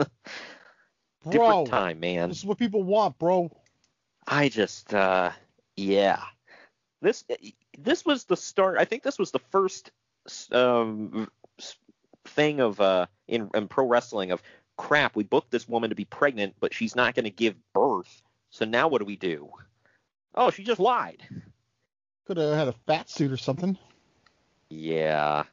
Bro, 1.25 1.33
Different 1.33 1.67
time, 1.69 2.01
man. 2.01 2.29
this 2.29 2.39
is 2.39 2.45
what 2.45 2.59
people 2.59 2.83
want, 2.85 3.19
bro. 3.19 3.51
I 4.27 4.49
just, 4.49 4.95
uh, 4.95 5.33
yeah. 5.77 6.23
This 7.03 7.25
this 7.77 8.05
was 8.05 8.25
the 8.25 8.37
start. 8.37 8.79
I 8.79 8.85
think 8.85 9.03
this 9.03 9.19
was 9.19 9.31
the 9.31 9.41
first 9.51 9.91
um, 10.53 11.29
thing 12.25 12.61
of 12.61 12.81
uh, 12.81 13.07
in, 13.27 13.51
in 13.55 13.69
pro 13.69 13.87
wrestling 13.87 14.31
of 14.31 14.43
crap. 14.77 15.17
We 15.17 15.25
booked 15.25 15.51
this 15.51 15.69
woman 15.69 15.91
to 15.91 15.97
be 15.97 16.05
pregnant, 16.05 16.55
but 16.61 16.73
she's 16.73 16.97
not 16.97 17.15
going 17.15 17.25
to 17.25 17.31
give 17.31 17.57
birth. 17.73 18.23
So 18.51 18.65
now 18.65 18.89
what 18.89 19.01
do 19.01 19.05
we 19.05 19.17
do? 19.17 19.51
Oh, 20.35 20.51
she 20.51 20.65
just 20.65 20.81
lied. 20.81 21.23
Could 22.29 22.37
have 22.37 22.55
had 22.55 22.69
a 22.69 22.75
fat 22.87 23.09
suit 23.09 23.33
or 23.33 23.39
something. 23.39 23.79
Yeah. 24.69 25.45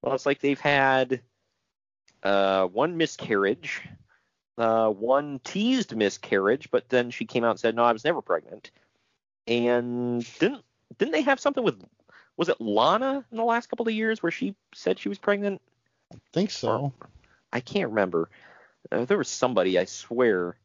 Well, 0.00 0.14
it's 0.14 0.24
like 0.24 0.40
they've 0.40 0.58
had 0.58 1.20
uh, 2.22 2.64
one 2.64 2.96
miscarriage, 2.96 3.82
uh, 4.56 4.88
one 4.88 5.38
teased 5.44 5.94
miscarriage, 5.94 6.70
but 6.70 6.88
then 6.88 7.10
she 7.10 7.26
came 7.26 7.44
out 7.44 7.50
and 7.50 7.60
said, 7.60 7.76
"No, 7.76 7.84
I 7.84 7.92
was 7.92 8.06
never 8.06 8.22
pregnant." 8.22 8.70
And 9.46 10.26
didn't 10.38 10.64
didn't 10.96 11.12
they 11.12 11.20
have 11.20 11.40
something 11.40 11.62
with 11.62 11.84
was 12.38 12.48
it 12.48 12.58
Lana 12.58 13.22
in 13.30 13.36
the 13.36 13.44
last 13.44 13.68
couple 13.68 13.86
of 13.86 13.92
years 13.92 14.22
where 14.22 14.32
she 14.32 14.54
said 14.74 14.98
she 14.98 15.10
was 15.10 15.18
pregnant? 15.18 15.60
I 16.10 16.16
think 16.32 16.50
so. 16.50 16.94
I 17.52 17.60
can't 17.60 17.90
remember. 17.90 18.30
Uh, 18.90 19.04
there 19.04 19.18
was 19.18 19.28
somebody, 19.28 19.78
I 19.78 19.84
swear. 19.84 20.56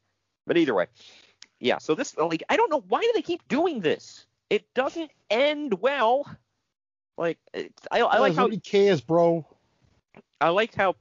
But 0.48 0.56
either 0.56 0.74
way, 0.74 0.88
yeah. 1.60 1.80
So 1.80 1.95
this, 1.95 2.17
like, 2.17 2.43
I 2.48 2.56
don't 2.56 2.72
know 2.72 2.84
why 2.88 3.02
do 3.02 3.12
they 3.13 3.22
keep 3.22 3.45
doing 3.50 3.82
this. 3.82 4.26
It 4.49 4.73
doesn't 4.73 5.12
end 5.29 5.79
well. 5.81 6.25
Like, 7.17 7.38
I, 7.53 8.01
I 8.01 8.19
like 8.19 8.35
how 8.35 8.49
he 8.49 8.59
cares, 8.59 9.01
bro. 9.01 9.45
I 10.41 10.49
liked 10.49 10.75
how 10.75 10.95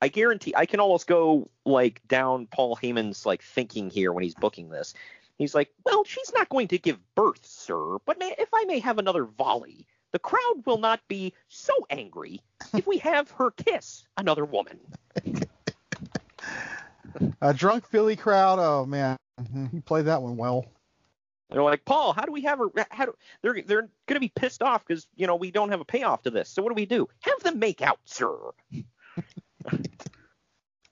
I 0.00 0.08
guarantee 0.08 0.54
I 0.56 0.66
can 0.66 0.80
almost 0.80 1.06
go 1.06 1.48
like 1.64 2.00
down 2.06 2.46
Paul 2.46 2.76
Heyman's 2.76 3.26
like 3.26 3.42
thinking 3.42 3.90
here 3.90 4.12
when 4.12 4.22
he's 4.24 4.34
booking 4.34 4.68
this. 4.68 4.94
He's 5.38 5.54
like, 5.54 5.70
well, 5.84 6.04
she's 6.04 6.32
not 6.34 6.48
going 6.48 6.68
to 6.68 6.78
give 6.78 6.98
birth, 7.14 7.44
sir, 7.44 7.98
but 8.06 8.18
may, 8.18 8.34
if 8.38 8.48
I 8.54 8.64
may 8.64 8.78
have 8.78 8.98
another 8.98 9.24
volley, 9.24 9.86
the 10.12 10.18
crowd 10.18 10.62
will 10.64 10.78
not 10.78 11.00
be 11.08 11.34
so 11.48 11.74
angry 11.90 12.40
if 12.74 12.86
we 12.86 12.98
have 12.98 13.30
her 13.32 13.50
kiss 13.50 14.04
another 14.16 14.44
woman. 14.44 14.78
A 17.40 17.52
drunk 17.52 17.86
Philly 17.86 18.16
crowd. 18.16 18.58
Oh 18.58 18.86
man, 18.86 19.16
he 19.72 19.80
played 19.80 20.06
that 20.06 20.22
one 20.22 20.36
well. 20.36 20.66
They're 21.50 21.62
like, 21.62 21.84
Paul, 21.84 22.12
how 22.12 22.22
do 22.22 22.32
we 22.32 22.42
have 22.42 22.60
a? 22.60 22.86
How 22.90 23.06
do, 23.06 23.14
they're 23.42 23.62
they're 23.62 23.82
going 23.82 24.14
to 24.14 24.20
be 24.20 24.32
pissed 24.34 24.62
off 24.62 24.84
because 24.86 25.06
you 25.16 25.26
know 25.26 25.36
we 25.36 25.50
don't 25.50 25.70
have 25.70 25.80
a 25.80 25.84
payoff 25.84 26.22
to 26.22 26.30
this. 26.30 26.48
So 26.48 26.62
what 26.62 26.70
do 26.70 26.74
we 26.74 26.86
do? 26.86 27.08
Have 27.20 27.40
them 27.42 27.58
make 27.58 27.82
out, 27.82 28.00
sir. 28.04 28.36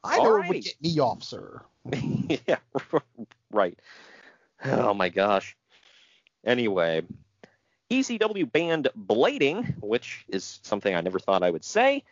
I 0.04 0.18
know 0.18 0.36
it 0.36 0.44
Alrighty. 0.44 0.48
would 0.48 0.64
get 0.64 0.80
me 0.80 0.98
off, 1.00 1.22
sir. 1.24 1.62
yeah, 2.46 2.58
right. 3.50 3.78
Oh 4.64 4.94
my 4.94 5.08
gosh. 5.08 5.56
Anyway, 6.44 7.02
ECW 7.90 8.50
banned 8.50 8.88
blading, 8.98 9.74
which 9.82 10.24
is 10.28 10.60
something 10.62 10.94
I 10.94 11.00
never 11.00 11.18
thought 11.18 11.42
I 11.42 11.50
would 11.50 11.64
say. 11.64 12.04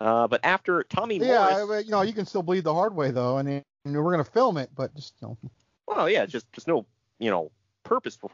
Uh, 0.00 0.26
but 0.28 0.40
after 0.44 0.84
Tommy 0.84 1.18
Yeah, 1.18 1.64
Morris, 1.64 1.84
you 1.86 1.90
know, 1.90 2.02
you 2.02 2.12
can 2.12 2.26
still 2.26 2.42
bleed 2.42 2.64
the 2.64 2.74
hard 2.74 2.94
way 2.94 3.10
though, 3.10 3.38
and, 3.38 3.48
and 3.48 3.64
we're 3.84 4.10
gonna 4.10 4.24
film 4.24 4.56
it, 4.56 4.70
but 4.74 4.94
just 4.94 5.14
you 5.20 5.28
know, 5.28 5.38
well, 5.86 6.08
yeah, 6.08 6.26
just 6.26 6.50
just 6.52 6.68
no, 6.68 6.86
you 7.18 7.30
know, 7.30 7.50
purposeful, 7.84 8.30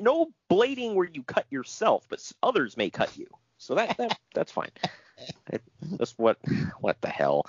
no 0.00 0.28
blading 0.50 0.94
where 0.94 1.08
you 1.10 1.22
cut 1.22 1.46
yourself, 1.50 2.06
but 2.08 2.20
others 2.42 2.76
may 2.76 2.90
cut 2.90 3.16
you. 3.16 3.26
So 3.58 3.74
that, 3.74 3.96
that 3.96 4.18
that's 4.34 4.52
fine. 4.52 4.70
That's 5.82 6.18
what 6.18 6.38
what 6.80 7.00
the 7.00 7.08
hell. 7.08 7.46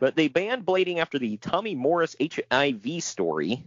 But 0.00 0.16
they 0.16 0.28
banned 0.28 0.66
blading 0.66 0.98
after 0.98 1.18
the 1.18 1.36
Tommy 1.38 1.74
Morris 1.74 2.16
HIV 2.20 3.02
story. 3.02 3.64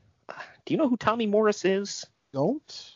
Do 0.66 0.74
you 0.74 0.78
know 0.78 0.90
who 0.90 0.98
Tommy 0.98 1.26
Morris 1.26 1.66
is? 1.66 2.06
don't. 2.36 2.92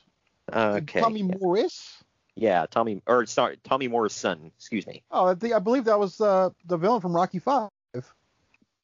Okay. 0.51 0.99
Tommy 0.99 1.23
Morris. 1.23 2.03
Yeah, 2.35 2.65
Tommy 2.69 3.01
or 3.07 3.25
sorry, 3.25 3.57
Tommy 3.63 3.87
Morris' 3.87 4.13
son. 4.13 4.51
Excuse 4.57 4.85
me. 4.85 5.03
Oh, 5.11 5.27
I 5.27 5.35
think 5.35 5.53
I 5.53 5.59
believe 5.59 5.85
that 5.85 5.99
was 5.99 6.19
uh, 6.21 6.49
the 6.65 6.77
villain 6.77 7.01
from 7.01 7.15
Rocky 7.15 7.39
Five. 7.39 7.69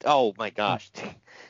Oh 0.03 0.33
my 0.37 0.49
gosh, 0.49 0.91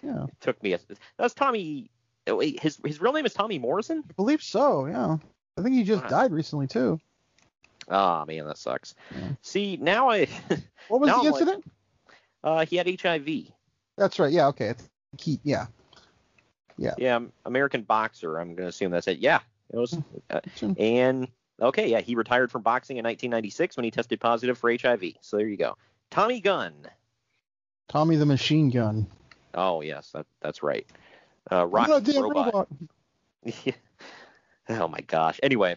Yeah, 0.03 0.25
it 0.25 0.41
took 0.41 0.61
me. 0.61 0.73
A, 0.73 0.79
that's 1.17 1.33
Tommy. 1.33 1.89
Oh, 2.27 2.35
Wait, 2.35 2.59
his 2.61 2.79
his 2.85 2.99
real 3.01 3.13
name 3.13 3.25
is 3.25 3.33
Tommy 3.33 3.59
Morrison. 3.59 4.03
I 4.09 4.13
believe 4.13 4.41
so. 4.43 4.85
Yeah, 4.85 5.17
I 5.57 5.61
think 5.61 5.75
he 5.75 5.83
just 5.83 6.03
Wow. 6.03 6.09
died 6.09 6.31
recently 6.31 6.67
too. 6.67 6.99
Ah 7.89 8.25
man, 8.27 8.45
that 8.47 8.57
sucks. 8.57 8.95
Yeah. 9.15 9.27
See 9.41 9.77
now 9.77 10.09
I. 10.09 10.27
What 10.88 11.01
was 11.01 11.09
the 11.09 11.15
I'm 11.15 11.19
like- 11.19 11.27
incident? 11.33 11.65
uh, 12.43 12.65
he 12.65 12.75
had 12.75 12.88
HIV. 13.01 13.27
That's 13.97 14.19
right. 14.19 14.31
Yeah. 14.31 14.47
Okay. 14.47 14.67
It's 14.67 14.89
He, 15.19 15.39
yeah. 15.43 15.65
Yeah, 16.77 16.93
Yeah. 16.97 17.19
American 17.45 17.83
boxer. 17.83 18.38
I'm 18.38 18.53
gonna 18.55 18.69
assume 18.69 18.91
that's 18.91 19.07
it. 19.07 19.19
Yeah, 19.19 19.39
it 19.71 19.77
was. 19.77 19.97
Uh, 20.29 20.41
and 20.77 21.27
okay, 21.61 21.88
yeah, 21.89 22.01
he 22.01 22.15
retired 22.15 22.51
from 22.51 22.61
boxing 22.63 22.97
in 22.97 23.03
1996 23.05 23.77
when 23.77 23.83
he 23.85 23.91
tested 23.91 24.19
positive 24.19 24.57
for 24.57 24.69
HIV. 24.71 25.03
So 25.21 25.38
there 25.38 25.47
you 25.47 25.55
go. 25.57 25.77
Tommy 26.11 26.39
Gunn. 26.41 26.73
Tommy 27.88 28.15
the 28.17 28.25
Machine 28.25 28.69
Gun. 28.69 29.07
Oh 29.53 29.81
yes, 29.81 30.11
that 30.11 30.25
that's 30.41 30.61
right. 30.63 30.85
Uh, 31.51 31.65
Rocky 31.67 31.91
I'm 31.91 32.03
not 32.03 32.10
a 32.10 32.13
damn 32.13 32.23
robot. 32.23 32.45
robot. 32.53 32.67
oh 34.69 34.88
my 34.88 35.01
gosh. 35.01 35.39
Anyway, 35.43 35.75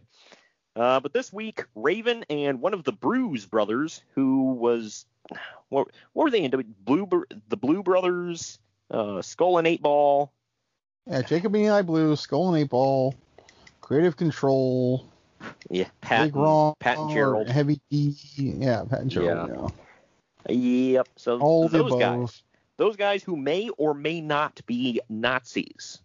uh, 0.77 1.01
but 1.01 1.13
this 1.13 1.33
week, 1.33 1.65
Raven 1.75 2.25
and 2.31 2.61
one 2.61 2.75
of 2.75 2.85
the 2.85 2.93
Bruise 2.93 3.47
brothers, 3.47 4.03
who 4.15 4.53
was 4.53 5.07
what, 5.69 5.89
what 6.13 6.25
were 6.25 6.31
they 6.31 6.43
in? 6.43 6.75
Blue 6.85 7.09
the 7.49 7.57
Blu 7.57 7.83
Brothers, 7.83 8.59
uh, 8.91 9.23
Skull 9.23 9.59
and 9.59 9.67
Eight 9.67 9.83
Ball. 9.83 10.33
Yeah, 11.07 11.23
Jacob 11.23 11.55
and 11.55 11.71
I 11.71 11.83
Blue, 11.83 12.17
Skull 12.17 12.55
and 12.55 12.63
Eight 12.63 12.71
Ball, 12.71 13.15
Creative 13.81 14.17
Control, 14.17 15.07
Yeah, 15.71 15.89
Pat, 16.01 16.27
Big 16.27 16.37
Ron, 16.37 16.75
Pat 16.81 16.99
and 16.99 17.11
Gerald. 17.11 17.49
Heavy 17.49 17.81
D. 17.91 18.15
Yeah, 18.37 18.85
Pat 18.89 19.01
and 19.01 19.11
Gerald. 19.11 19.73
Yeah. 20.49 20.55
Yep. 20.55 21.09
So 21.17 21.39
All 21.41 21.69
those 21.69 21.99
guys, 21.99 22.43
those 22.79 22.97
guys 22.97 23.23
who 23.23 23.37
may 23.37 23.69
or 23.77 23.93
may 23.93 24.23
not 24.23 24.61
be 24.67 25.01
Nazis, 25.11 26.01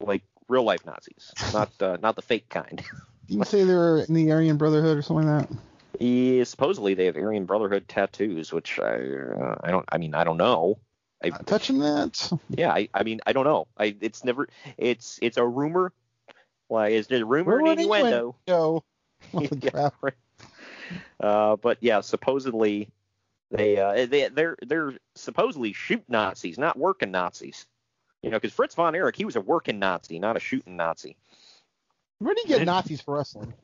like 0.00 0.22
real 0.48 0.64
life 0.64 0.84
Nazis, 0.84 1.32
not 1.52 1.70
uh, 1.80 1.96
not 2.02 2.16
the 2.16 2.22
fake 2.22 2.48
kind. 2.50 2.82
You 3.28 3.36
can 3.36 3.46
say 3.46 3.62
they're 3.62 3.98
in 3.98 4.12
the 4.12 4.32
Aryan 4.32 4.56
Brotherhood 4.56 4.98
or 4.98 5.02
something 5.02 5.24
like 5.24 5.48
that. 5.48 5.56
Yeah, 6.00 6.42
supposedly 6.42 6.94
they 6.94 7.04
have 7.04 7.16
Aryan 7.16 7.44
Brotherhood 7.44 7.86
tattoos, 7.86 8.52
which 8.52 8.80
I 8.80 8.96
uh, 8.96 9.54
I 9.62 9.70
don't 9.70 9.84
I 9.88 9.98
mean 9.98 10.16
I 10.16 10.24
don't 10.24 10.36
know. 10.36 10.80
I, 11.22 11.28
Not 11.28 11.46
touching 11.46 11.78
that. 11.78 12.32
yeah, 12.48 12.72
I, 12.72 12.88
I 12.92 13.04
mean 13.04 13.20
I 13.24 13.32
don't 13.32 13.44
know. 13.44 13.68
I 13.78 13.94
it's 14.00 14.24
never 14.24 14.48
it's 14.76 15.20
it's 15.22 15.36
a 15.36 15.46
rumor. 15.46 15.92
Why 16.66 16.88
is 16.88 17.06
it 17.08 17.22
a 17.22 17.24
rumor 17.24 17.60
and 17.60 17.68
and 17.68 17.80
innuendo? 17.82 18.34
Holy 19.30 19.48
Yeah, 19.62 19.90
right. 20.02 20.14
Uh, 21.20 21.54
but 21.54 21.78
yeah, 21.80 22.00
supposedly 22.00 22.90
they 23.50 23.78
uh, 23.78 24.06
they 24.06 24.28
they're 24.28 24.56
they're 24.66 24.94
supposedly 25.14 25.72
shoot 25.72 26.04
Nazis, 26.08 26.58
not 26.58 26.78
working 26.78 27.10
Nazis. 27.10 27.66
You 28.22 28.30
know, 28.30 28.36
because 28.38 28.52
Fritz 28.52 28.74
von 28.74 28.94
Erich, 28.94 29.16
he 29.16 29.24
was 29.24 29.36
a 29.36 29.40
working 29.40 29.78
Nazi, 29.78 30.18
not 30.18 30.36
a 30.36 30.40
shooting 30.40 30.76
Nazi. 30.76 31.16
Where 32.18 32.34
do 32.34 32.42
you 32.42 32.48
get 32.48 32.66
Nazis 32.66 33.00
for 33.00 33.16
wrestling? 33.16 33.54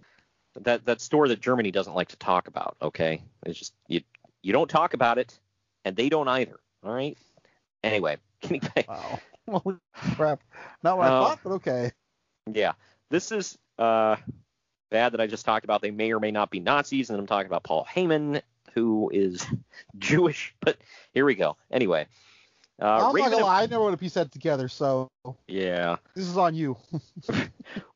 That 0.61 0.87
that 0.87 1.01
store 1.01 1.29
that 1.29 1.40
Germany 1.40 1.70
doesn't 1.70 1.94
like 1.94 2.09
to 2.09 2.16
talk 2.16 2.49
about. 2.49 2.77
Okay, 2.81 3.22
it's 3.44 3.59
just 3.59 3.75
you 3.87 4.01
you 4.42 4.53
don't 4.53 4.70
talk 4.70 4.94
about 4.94 5.18
it, 5.18 5.38
and 5.85 5.94
they 5.94 6.09
don't 6.09 6.29
either. 6.29 6.59
All 6.83 6.94
right. 6.94 7.18
Anyway, 7.85 8.16
getting 8.40 8.61
back 8.61 8.88
Wow. 8.88 9.20
Holy 9.62 9.77
crap! 10.14 10.40
Not 10.83 10.96
what 10.99 11.07
I 11.07 11.11
Uh, 11.11 11.20
thought, 11.25 11.40
but 11.44 11.51
okay. 11.53 11.92
Yeah, 12.53 12.72
this 13.11 13.31
is 13.31 13.59
uh, 13.79 14.16
bad 14.90 15.12
that 15.12 15.20
I 15.20 15.27
just 15.27 15.44
talked 15.44 15.64
about. 15.64 15.83
They 15.83 15.90
may 15.90 16.12
or 16.12 16.18
may 16.18 16.31
not 16.31 16.51
be 16.51 16.59
Nazis, 16.61 17.11
and 17.11 17.18
I'm 17.18 17.27
talking 17.27 17.46
about 17.46 17.62
Paul 17.62 17.85
Heyman, 17.85 18.40
who 18.77 19.11
is 19.12 19.45
Jewish. 19.99 20.55
But 20.61 20.79
here 21.12 21.25
we 21.25 21.35
go. 21.35 21.57
Anyway, 21.73 22.07
uh, 22.81 23.09
I'm 23.09 23.17
not 23.17 23.31
gonna 23.33 23.45
lie, 23.45 23.62
I 23.62 23.67
never 23.67 23.83
would 23.83 23.91
have 23.91 24.01
pieced 24.01 24.15
that 24.15 24.31
together, 24.31 24.69
so 24.69 25.09
yeah. 25.49 25.97
this 26.15 26.29
is 26.29 26.37
on 26.37 26.55
you. 26.55 26.77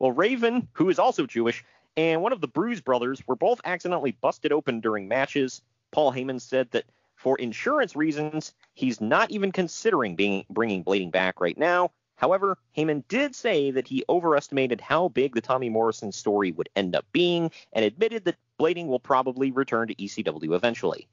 Well, 0.01 0.11
Raven, 0.11 0.67
who 0.73 0.91
is 0.91 0.99
also 0.99 1.27
Jewish, 1.27 1.65
and 1.97 2.23
one 2.23 2.33
of 2.33 2.41
the 2.41 2.49
Bruise 2.49 2.81
brothers 2.81 3.23
were 3.29 3.37
both 3.37 3.61
accidentally 3.65 4.11
busted 4.21 4.51
open 4.51 4.81
during 4.81 5.07
matches. 5.07 5.63
Paul 5.93 6.13
Heyman 6.13 6.41
said 6.41 6.69
that 6.73 6.87
for 7.15 7.39
insurance 7.39 7.95
reasons, 7.95 8.53
he's 8.75 9.01
not 9.01 9.31
even 9.31 9.53
considering 9.53 10.17
being 10.17 10.45
bringing 10.51 10.83
blading 10.83 11.13
back 11.13 11.41
right 11.41 11.57
now. 11.57 11.93
However, 12.21 12.59
Heyman 12.77 13.03
did 13.09 13.35
say 13.35 13.71
that 13.71 13.89
he 13.89 14.05
overestimated 14.07 14.79
how 14.81 15.09
big 15.09 15.35
the 15.35 15.41
Tommy 15.41 15.71
Morrison 15.71 16.13
story 16.13 16.53
would 16.53 16.69
end 16.77 16.95
up 16.95 17.07
being, 17.13 17.51
and 17.73 17.83
admitted 17.83 18.27
that 18.27 18.37
blading 18.59 18.89
will 18.89 19.01
probably 19.01 19.51
return 19.51 19.89
to 19.89 19.95
ECW 19.95 20.55
eventually. 20.55 21.09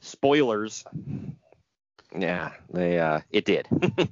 Spoilers. 0.00 0.84
Yeah, 2.18 2.52
they 2.72 2.98
uh, 2.98 3.20
it 3.30 3.44
did. 3.44 3.68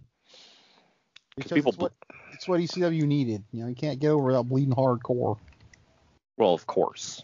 Because 1.37 1.53
people 1.53 1.73
it's 1.73 1.79
what 1.79 1.93
it's 2.33 2.49
what 2.49 2.61
ECW 2.61 3.03
needed. 3.07 3.45
You 3.53 3.63
know, 3.63 3.69
you 3.69 3.75
can't 3.75 3.99
get 3.99 4.09
over 4.09 4.25
without 4.25 4.49
bleeding 4.49 4.75
hardcore. 4.75 5.37
well, 6.39 6.55
of 6.55 6.67
course. 6.67 7.23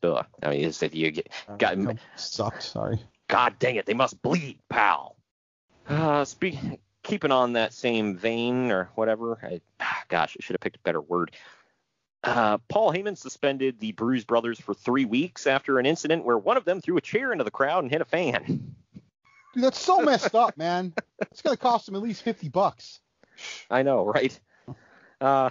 Duh. 0.00 0.24
I 0.42 0.50
mean, 0.50 0.64
if 0.64 0.94
you 0.96 1.12
get 1.12 1.28
got 1.58 1.78
Uh, 1.78 1.94
sucked. 2.16 2.64
Sorry. 2.64 2.98
God 3.28 3.56
dang 3.60 3.76
it, 3.76 3.86
they 3.86 3.94
must 3.94 4.20
bleed, 4.20 4.58
pal. 4.68 5.14
Uh, 5.88 6.24
speak, 6.24 6.58
keeping 7.02 7.32
on 7.32 7.54
that 7.54 7.72
same 7.72 8.16
vein 8.16 8.70
or 8.70 8.90
whatever. 8.94 9.38
I, 9.42 9.60
ah, 9.80 10.02
gosh, 10.08 10.36
I 10.38 10.42
should 10.42 10.54
have 10.54 10.60
picked 10.60 10.76
a 10.76 10.80
better 10.80 11.00
word. 11.00 11.32
Uh, 12.24 12.58
Paul 12.68 12.92
Heyman 12.92 13.18
suspended 13.18 13.80
the 13.80 13.92
Bruise 13.92 14.24
brothers 14.24 14.60
for 14.60 14.74
three 14.74 15.04
weeks 15.04 15.46
after 15.46 15.78
an 15.78 15.86
incident 15.86 16.24
where 16.24 16.38
one 16.38 16.56
of 16.56 16.64
them 16.64 16.80
threw 16.80 16.96
a 16.96 17.00
chair 17.00 17.32
into 17.32 17.44
the 17.44 17.50
crowd 17.50 17.82
and 17.82 17.90
hit 17.90 18.00
a 18.00 18.04
fan. 18.04 18.44
Dude, 19.54 19.64
that's 19.64 19.80
so 19.80 20.00
messed 20.00 20.34
up, 20.34 20.56
man. 20.56 20.94
It's 21.20 21.42
gonna 21.42 21.56
cost 21.56 21.88
him 21.88 21.94
at 21.94 22.02
least 22.02 22.22
fifty 22.22 22.48
bucks. 22.48 23.00
I 23.70 23.82
know, 23.82 24.04
right? 24.06 24.38
Uh, 25.20 25.50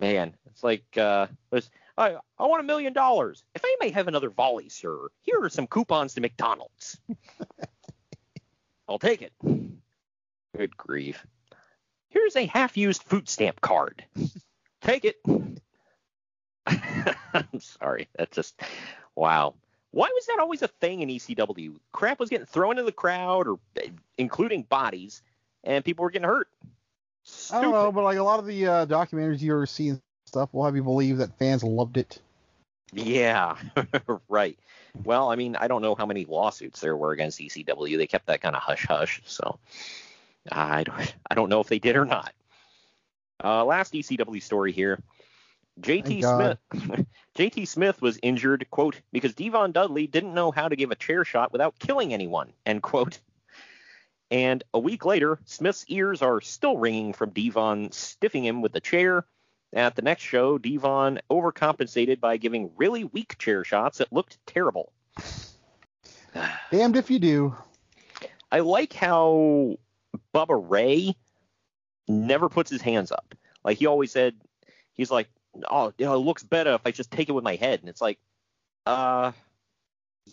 man, 0.00 0.34
it's 0.46 0.64
like 0.64 0.84
uh, 0.96 1.26
I 1.96 2.16
I 2.38 2.46
want 2.46 2.60
a 2.60 2.66
million 2.66 2.92
dollars. 2.92 3.44
If 3.54 3.62
I 3.64 3.76
may 3.80 3.90
have 3.90 4.08
another 4.08 4.30
volley, 4.30 4.68
sir, 4.68 5.08
here 5.22 5.40
are 5.40 5.48
some 5.48 5.66
coupons 5.66 6.14
to 6.14 6.20
McDonald's. 6.20 6.98
I'll 8.88 8.98
take 8.98 9.22
it. 9.22 9.32
Good 10.56 10.76
grief. 10.76 11.26
Here's 12.08 12.36
a 12.36 12.46
half-used 12.46 13.02
food 13.02 13.28
stamp 13.28 13.60
card. 13.60 14.04
Take 14.80 15.04
it. 15.04 15.16
I'm 16.66 17.60
sorry. 17.60 18.08
That's 18.16 18.34
just 18.34 18.60
wow. 19.14 19.54
Why 19.90 20.08
was 20.14 20.26
that 20.26 20.38
always 20.40 20.62
a 20.62 20.68
thing 20.68 21.00
in 21.00 21.08
ECW? 21.08 21.76
Crap 21.92 22.18
was 22.18 22.28
getting 22.28 22.46
thrown 22.46 22.72
into 22.72 22.84
the 22.84 22.92
crowd, 22.92 23.46
or 23.46 23.58
including 24.18 24.62
bodies, 24.62 25.22
and 25.64 25.84
people 25.84 26.02
were 26.02 26.10
getting 26.10 26.28
hurt. 26.28 26.48
I 27.52 27.60
don't 27.60 27.72
know, 27.72 27.92
but 27.92 28.04
like 28.04 28.18
a 28.18 28.22
lot 28.22 28.38
of 28.38 28.46
the 28.46 28.66
uh, 28.66 28.86
documentaries 28.86 29.40
you 29.40 29.52
ever 29.52 29.66
see 29.66 29.88
and 29.90 30.00
stuff 30.26 30.52
will 30.52 30.64
have 30.64 30.76
you 30.76 30.82
believe 30.82 31.18
that 31.18 31.38
fans 31.38 31.64
loved 31.64 31.96
it. 31.96 32.20
Yeah, 32.92 33.56
right. 34.28 34.58
Well, 35.04 35.30
I 35.30 35.36
mean, 35.36 35.56
I 35.56 35.66
don't 35.68 35.82
know 35.82 35.94
how 35.94 36.06
many 36.06 36.24
lawsuits 36.24 36.80
there 36.80 36.96
were 36.96 37.12
against 37.12 37.40
ECW. 37.40 37.96
They 37.96 38.06
kept 38.06 38.26
that 38.26 38.40
kind 38.40 38.56
of 38.56 38.62
hush 38.62 38.86
hush, 38.86 39.22
so 39.26 39.58
I 40.50 40.84
don't, 40.84 41.14
I 41.30 41.34
don't 41.34 41.48
know 41.48 41.60
if 41.60 41.68
they 41.68 41.78
did 41.78 41.96
or 41.96 42.04
not. 42.04 42.32
Uh, 43.42 43.64
last 43.64 43.92
ECW 43.92 44.42
story 44.42 44.72
here. 44.72 44.98
JT 45.80 46.22
Thank 46.22 46.58
Smith 46.80 47.06
JT 47.36 47.68
Smith 47.68 48.00
was 48.00 48.18
injured, 48.22 48.66
quote, 48.70 49.00
because 49.12 49.34
D-Von 49.34 49.72
Dudley 49.72 50.06
didn't 50.06 50.32
know 50.32 50.50
how 50.50 50.68
to 50.68 50.76
give 50.76 50.90
a 50.90 50.94
chair 50.94 51.24
shot 51.24 51.52
without 51.52 51.78
killing 51.78 52.14
anyone, 52.14 52.52
end 52.64 52.82
quote. 52.82 53.20
And 54.30 54.64
a 54.72 54.78
week 54.78 55.04
later, 55.04 55.38
Smith's 55.44 55.84
ears 55.88 56.22
are 56.22 56.40
still 56.40 56.78
ringing 56.78 57.12
from 57.12 57.30
D-Von 57.30 57.90
stiffing 57.90 58.44
him 58.44 58.62
with 58.62 58.72
the 58.72 58.80
chair. 58.80 59.26
At 59.72 59.94
the 59.94 60.02
next 60.02 60.22
show, 60.22 60.56
D-Von 60.56 61.20
overcompensated 61.30 62.20
by 62.20 62.38
giving 62.38 62.70
really 62.76 63.04
weak 63.04 63.36
chair 63.38 63.62
shots 63.62 63.98
that 63.98 64.12
looked 64.12 64.38
terrible. 64.46 64.92
Damned 66.70 66.96
if 66.96 67.10
you 67.10 67.18
do. 67.18 67.54
I 68.50 68.60
like 68.60 68.92
how 68.92 69.76
Bubba 70.36 70.62
Ray 70.70 71.16
never 72.06 72.50
puts 72.50 72.70
his 72.70 72.82
hands 72.82 73.10
up. 73.10 73.34
Like 73.64 73.78
he 73.78 73.86
always 73.86 74.12
said, 74.12 74.34
he's 74.92 75.10
like, 75.10 75.28
"Oh, 75.70 75.94
you 75.96 76.04
know, 76.04 76.14
it 76.14 76.18
looks 76.18 76.42
better 76.42 76.74
if 76.74 76.82
I 76.84 76.90
just 76.90 77.10
take 77.10 77.30
it 77.30 77.32
with 77.32 77.42
my 77.42 77.56
head." 77.56 77.80
And 77.80 77.88
it's 77.88 78.02
like, 78.02 78.18
uh, 78.84 79.32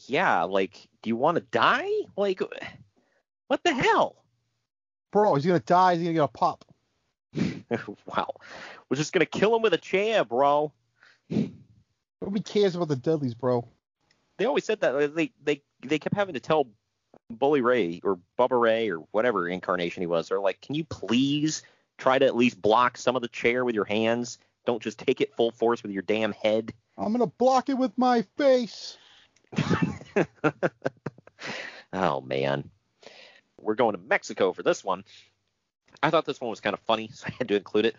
yeah, 0.07 0.43
like, 0.43 0.89
do 1.01 1.09
you 1.09 1.15
want 1.15 1.35
to 1.35 1.41
die? 1.41 1.89
Like, 2.17 2.41
what 3.47 3.63
the 3.63 3.73
hell? 3.73 4.17
Bro, 5.11 5.35
he's 5.35 5.45
gonna 5.45 5.59
die, 5.61 5.95
he's 5.95 6.03
gonna 6.03 6.13
get 6.13 6.23
a 6.23 6.27
pop. 6.27 6.65
wow, 8.05 8.33
we're 8.89 8.97
just 8.97 9.13
gonna 9.13 9.25
kill 9.25 9.55
him 9.55 9.61
with 9.61 9.73
a 9.73 9.77
chair, 9.77 10.25
bro. 10.25 10.73
Nobody 11.29 12.43
cares 12.43 12.75
about 12.75 12.89
the 12.89 12.97
Dudleys, 12.97 13.35
bro. 13.35 13.65
They 14.37 14.45
always 14.45 14.65
said 14.65 14.81
that 14.81 15.15
they 15.15 15.31
they 15.41 15.61
they 15.81 15.97
kept 15.97 16.15
having 16.15 16.33
to 16.33 16.41
tell 16.41 16.67
Bully 17.29 17.61
Ray 17.61 18.01
or 18.03 18.19
Bubba 18.37 18.59
Ray 18.59 18.89
or 18.89 18.97
whatever 19.11 19.47
incarnation 19.47 20.01
he 20.01 20.07
was, 20.07 20.29
they're 20.29 20.39
like, 20.39 20.61
can 20.61 20.75
you 20.75 20.83
please 20.83 21.63
try 21.97 22.17
to 22.19 22.25
at 22.25 22.35
least 22.35 22.61
block 22.61 22.97
some 22.97 23.15
of 23.15 23.21
the 23.21 23.27
chair 23.27 23.65
with 23.65 23.75
your 23.75 23.85
hands? 23.85 24.37
Don't 24.65 24.81
just 24.81 24.99
take 24.99 25.21
it 25.21 25.35
full 25.35 25.51
force 25.51 25.83
with 25.83 25.91
your 25.91 26.01
damn 26.01 26.31
head. 26.31 26.73
I'm 26.97 27.11
gonna 27.11 27.27
block 27.27 27.69
it 27.69 27.77
with 27.77 27.97
my 27.97 28.23
face. 28.37 28.97
oh 31.93 32.21
man, 32.21 32.69
we're 33.59 33.75
going 33.75 33.95
to 33.95 34.01
Mexico 34.01 34.53
for 34.53 34.63
this 34.63 34.83
one. 34.83 35.03
I 36.01 36.09
thought 36.09 36.25
this 36.25 36.41
one 36.41 36.49
was 36.49 36.59
kind 36.59 36.73
of 36.73 36.79
funny, 36.81 37.09
so 37.13 37.27
I 37.27 37.33
had 37.37 37.47
to 37.49 37.55
include 37.55 37.85
it. 37.85 37.95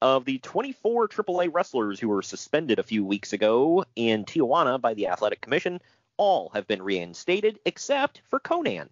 Of 0.00 0.24
the 0.24 0.38
24 0.38 1.08
AAA 1.08 1.50
wrestlers 1.52 1.98
who 1.98 2.08
were 2.08 2.22
suspended 2.22 2.78
a 2.78 2.84
few 2.84 3.04
weeks 3.04 3.32
ago 3.32 3.84
in 3.96 4.24
Tijuana 4.24 4.80
by 4.80 4.94
the 4.94 5.08
Athletic 5.08 5.40
Commission, 5.40 5.80
all 6.18 6.50
have 6.50 6.66
been 6.66 6.82
reinstated 6.82 7.58
except 7.64 8.20
for 8.28 8.38
Konnan. 8.38 8.88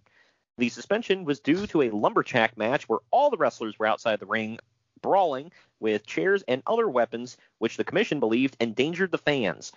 The 0.58 0.70
suspension 0.70 1.24
was 1.24 1.40
due 1.40 1.66
to 1.66 1.82
a 1.82 1.90
lumberjack 1.90 2.56
match 2.56 2.88
where 2.88 3.00
all 3.10 3.28
the 3.28 3.36
wrestlers 3.36 3.78
were 3.78 3.86
outside 3.86 4.20
the 4.20 4.26
ring 4.26 4.58
brawling 5.02 5.52
with 5.78 6.06
chairs 6.06 6.42
and 6.48 6.62
other 6.66 6.88
weapons, 6.88 7.36
which 7.58 7.76
the 7.76 7.84
commission 7.84 8.20
believed 8.20 8.56
endangered 8.58 9.10
the 9.10 9.18
fans. 9.18 9.72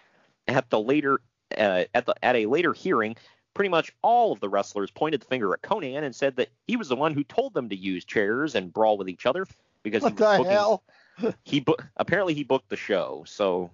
At 0.48 0.70
the 0.70 0.80
later 0.80 1.20
uh, 1.58 1.84
at 1.94 2.06
the 2.06 2.16
at 2.24 2.36
a 2.36 2.46
later 2.46 2.74
hearing, 2.74 3.18
pretty 3.54 3.70
much 3.70 3.92
all 4.02 4.32
of 4.32 4.40
the 4.40 4.50
wrestlers 4.50 4.92
pointed 4.92 5.22
the 5.22 5.26
finger 5.26 5.54
at 5.54 5.62
Konnan 5.62 6.04
and 6.04 6.16
said 6.16 6.38
that 6.38 6.50
he 6.68 6.78
was 6.78 6.88
the 6.88 6.96
one 6.96 7.14
who 7.14 7.24
told 7.24 7.54
them 7.54 7.70
to 7.70 7.76
use 7.76 8.06
chairs 8.06 8.56
and 8.56 8.74
brawl 8.74 8.98
with 8.98 9.10
each 9.10 9.26
other 9.26 9.46
because 9.84 10.02
What 10.02 10.10
he 10.10 10.14
was 10.14 10.20
the 10.20 10.38
booking, 10.38 10.52
hell? 10.52 10.84
he 11.44 11.60
bu- 11.60 11.76
apparently 11.98 12.34
he 12.34 12.44
booked 12.44 12.70
the 12.70 12.78
show. 12.78 13.24
So 13.28 13.70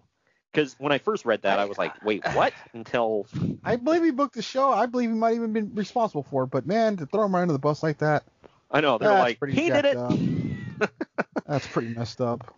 because 0.55 0.75
when 0.79 0.91
I 0.91 0.97
first 0.97 1.25
read 1.25 1.41
that, 1.41 1.59
I 1.59 1.65
was 1.65 1.77
like, 1.77 2.03
wait, 2.03 2.23
what? 2.33 2.53
Until 2.73 3.27
I 3.63 3.75
believe 3.75 4.03
he 4.03 4.11
booked 4.11 4.35
the 4.35 4.41
show. 4.41 4.71
I 4.71 4.85
believe 4.85 5.09
he 5.09 5.15
might 5.15 5.35
even 5.35 5.53
been 5.53 5.75
responsible 5.75 6.23
for 6.23 6.43
it. 6.43 6.47
But 6.47 6.65
man, 6.65 6.97
to 6.97 7.05
throw 7.05 7.25
him 7.25 7.35
right 7.35 7.41
under 7.41 7.53
the 7.53 7.59
bus 7.59 7.83
like 7.83 7.99
that, 7.99 8.23
I 8.71 8.81
know 8.81 8.97
they're 8.97 9.11
like, 9.11 9.43
he 9.45 9.69
did 9.69 9.85
it. 9.85 9.97
that's 11.47 11.67
pretty 11.67 11.89
messed 11.89 12.21
up. 12.21 12.55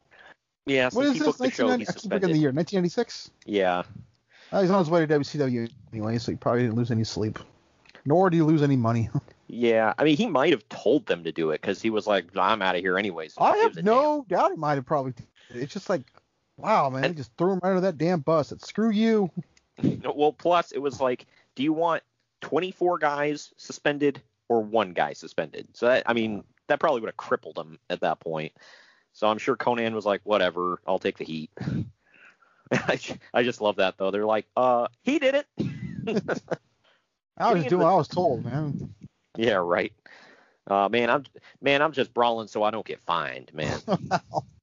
Yeah, 0.65 0.89
so 0.89 0.97
what 0.97 1.05
is 1.07 1.13
he 1.13 1.19
this? 1.19 1.27
booked 1.27 1.39
the 1.39 1.51
show. 1.51 1.67
1990 1.67 1.79
He's 1.79 1.89
I 1.89 1.93
keep 1.93 2.11
forgetting 2.11 2.35
the 2.35 2.41
year. 2.41 2.51
1996. 2.51 3.31
Yeah. 3.45 3.83
Uh, 4.51 4.61
he's 4.61 4.69
on 4.69 4.79
his 4.79 4.89
way 4.89 5.05
to 5.05 5.19
WCW 5.19 5.69
anyway, 5.91 6.17
so 6.17 6.31
he 6.31 6.37
probably 6.37 6.63
didn't 6.63 6.75
lose 6.75 6.91
any 6.91 7.03
sleep. 7.03 7.39
Nor 8.05 8.29
did 8.29 8.37
he 8.37 8.41
lose 8.43 8.63
any 8.63 8.77
money. 8.77 9.09
Yeah, 9.49 9.93
I 9.97 10.03
mean, 10.03 10.17
he 10.17 10.25
might 10.25 10.51
have 10.51 10.67
told 10.67 11.05
them 11.05 11.23
to 11.23 11.31
do 11.31 11.51
it 11.51 11.61
because 11.61 11.81
he 11.81 11.89
was 11.89 12.05
like, 12.05 12.35
"I'm 12.35 12.61
out 12.61 12.75
of 12.75 12.81
here 12.81 12.97
anyways." 12.97 13.35
So 13.35 13.41
I 13.41 13.55
have 13.59 13.81
no 13.81 14.25
doubt 14.27 14.51
he 14.51 14.57
might 14.57 14.75
have 14.75 14.85
probably. 14.85 15.13
It's 15.51 15.71
just 15.71 15.89
like, 15.89 16.01
wow, 16.57 16.89
man, 16.89 17.03
he 17.03 17.13
just 17.13 17.31
threw 17.37 17.53
him 17.53 17.59
right 17.63 17.69
under 17.69 17.81
that 17.81 17.97
damn 17.97 18.19
bus. 18.19 18.51
It's 18.51 18.67
screw 18.67 18.91
you. 18.91 19.31
damn." 19.81 20.01
Well, 20.15 20.33
plus 20.33 20.71
it 20.71 20.79
was 20.79 20.99
like, 20.99 21.25
do 21.55 21.63
you 21.63 21.73
want 21.73 22.03
24 22.41 22.99
guys 22.99 23.53
suspended 23.57 24.21
or 24.49 24.61
one 24.61 24.93
guy 24.93 25.13
suspended? 25.13 25.67
So 25.73 25.87
that, 25.87 26.03
I 26.05 26.13
mean, 26.13 26.43
that 26.67 26.79
probably 26.79 27.01
would 27.01 27.09
have 27.09 27.17
crippled 27.17 27.57
him 27.57 27.79
at 27.89 28.01
that 28.01 28.19
point. 28.19 28.53
So 29.13 29.27
I'm 29.27 29.37
sure 29.37 29.55
Konnan 29.55 29.93
was 29.93 30.05
like, 30.05 30.21
"Whatever, 30.25 30.79
I'll 30.85 30.99
take 30.99 31.17
the 31.17 31.25
heat." 31.25 31.49
I, 32.71 32.99
I 33.33 33.43
just 33.43 33.61
love 33.61 33.77
that 33.77 33.97
though. 33.97 34.11
They're 34.11 34.25
like, 34.25 34.45
"Uh, 34.55 34.87
he 35.01 35.17
did 35.17 35.35
it." 35.35 35.47
I 37.37 37.51
was 37.51 37.61
just 37.61 37.69
doing 37.69 37.81
what 37.81 37.91
I 37.91 37.95
was 37.95 38.07
told, 38.07 38.45
man. 38.45 38.93
yeah, 39.35 39.53
right. 39.53 39.93
Uh, 40.67 40.89
man, 40.89 41.09
I'm 41.09 41.23
man, 41.61 41.81
I'm 41.81 41.93
just 41.93 42.13
brawling 42.13 42.47
so 42.47 42.61
I 42.63 42.71
don't 42.71 42.85
get 42.85 43.01
fined, 43.01 43.51
man. 43.53 43.79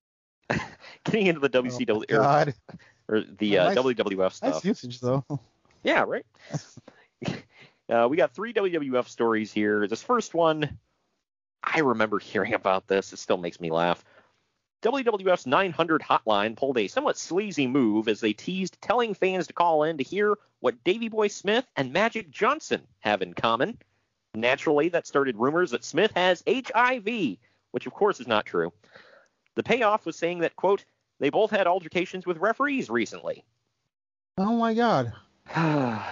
Getting 1.11 1.27
into 1.27 1.41
the 1.41 1.51
WCW 1.51 2.11
or, 2.13 2.17
Oh, 2.17 2.23
God, 2.23 2.55
or 3.09 3.21
the 3.39 3.59
uh, 3.59 3.65
Nice- 3.75 3.79
WWF 3.79 4.33
stuff. 4.33 4.55
nice 4.55 4.65
usage 4.65 5.01
though. 5.01 5.25
Yeah, 5.83 6.05
right. 6.09 6.25
uh, 7.91 8.09
we 8.09 8.17
got 8.17 8.33
three 8.35 8.55
WWF 8.55 9.07
stories 9.07 9.53
here. 9.53 9.87
This 9.87 10.03
first 10.03 10.33
one, 10.33 10.79
I, 11.63 11.81
remember 11.81 12.19
hearing 12.19 12.55
about 12.55 12.87
this. 12.87 13.13
It 13.13 13.19
still 13.19 13.37
makes 13.37 13.61
me 13.61 13.71
laugh. 13.71 14.03
WWF's 14.83 15.47
900 15.47 16.01
hotline 16.01 16.57
pulled 16.57 16.79
a 16.79 16.89
somewhat 16.89 17.19
sleazy 17.19 17.67
move 17.67 18.09
as 18.09 18.21
they 18.21 18.33
teased 18.33 18.79
telling 18.81 19.13
fans 19.13 19.47
to 19.49 19.53
call 19.53 19.83
in 19.83 19.99
to 19.99 20.05
hear 20.05 20.37
what 20.61 20.83
Davey 20.85 21.11
Boy 21.11 21.29
Smith 21.29 21.67
and 21.77 21.93
Magic 21.93 22.31
Johnson 22.31 22.81
have 23.01 23.21
in 23.21 23.35
common. 23.35 23.77
Naturally, 24.35 24.89
that 24.89 25.07
started 25.07 25.37
rumors 25.37 25.71
that 25.73 25.85
Smith 25.85 26.13
has 26.15 26.43
HIV, 26.49 27.37
which 27.73 27.87
of 27.87 27.93
course 27.93 28.21
is 28.21 28.27
not 28.27 28.47
true. 28.47 28.73
The 29.55 29.63
payoff 29.63 30.07
was 30.07 30.17
saying 30.17 30.39
that, 30.41 30.57
quote, 30.57 30.85
they 31.21 31.31
both 31.31 31.51
had 31.51 31.67
altercations 31.67 32.27
with 32.27 32.39
referees 32.39 32.91
recently. 32.91 33.45
Oh 34.37 34.57
my 34.57 34.75
god. 34.75 35.13
the 35.55 36.03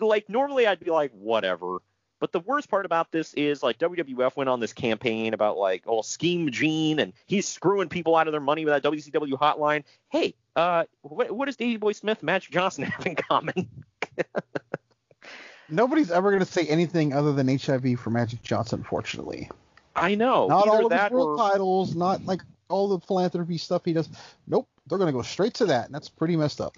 like 0.00 0.28
normally 0.28 0.66
I'd 0.66 0.80
be 0.80 0.90
like 0.90 1.12
whatever, 1.12 1.78
but 2.18 2.32
the 2.32 2.40
worst 2.40 2.70
part 2.70 2.86
about 2.86 3.12
this 3.12 3.34
is 3.34 3.62
like 3.62 3.78
WWF 3.78 4.36
went 4.36 4.48
on 4.48 4.60
this 4.60 4.72
campaign 4.72 5.34
about 5.34 5.58
like 5.58 5.82
oh 5.86 6.02
Scheme 6.02 6.50
Gene 6.50 6.98
and 6.98 7.12
he's 7.26 7.46
screwing 7.46 7.88
people 7.88 8.16
out 8.16 8.26
of 8.28 8.32
their 8.32 8.40
money 8.40 8.64
with 8.64 8.72
that 8.72 8.90
WCW 8.90 9.32
hotline. 9.32 9.84
Hey, 10.08 10.34
uh, 10.54 10.84
what, 11.02 11.30
what 11.30 11.46
does 11.46 11.56
Davey 11.56 11.76
Boy 11.76 11.92
Smith, 11.92 12.22
Magic 12.22 12.50
Johnson 12.50 12.84
have 12.84 13.06
in 13.06 13.16
common? 13.16 13.68
Nobody's 15.68 16.12
ever 16.12 16.30
going 16.30 16.44
to 16.44 16.50
say 16.50 16.64
anything 16.66 17.12
other 17.12 17.32
than 17.32 17.58
HIV 17.58 17.98
for 17.98 18.10
Magic 18.10 18.40
Johnson, 18.42 18.84
fortunately. 18.84 19.50
I 19.96 20.14
know. 20.14 20.46
Not 20.46 20.68
all 20.68 20.84
of 20.84 20.90
that 20.90 21.10
his 21.10 21.12
world 21.12 21.40
or- 21.40 21.50
titles, 21.50 21.94
not 21.94 22.24
like 22.24 22.42
all 22.68 22.88
the 22.88 23.00
philanthropy 23.06 23.58
stuff 23.58 23.84
he 23.84 23.92
does. 23.92 24.08
Nope, 24.46 24.68
they're 24.86 24.98
going 24.98 25.08
to 25.08 25.12
go 25.12 25.22
straight 25.22 25.54
to 25.54 25.66
that, 25.66 25.86
and 25.86 25.94
that's 25.94 26.08
pretty 26.08 26.36
messed 26.36 26.60
up. 26.60 26.76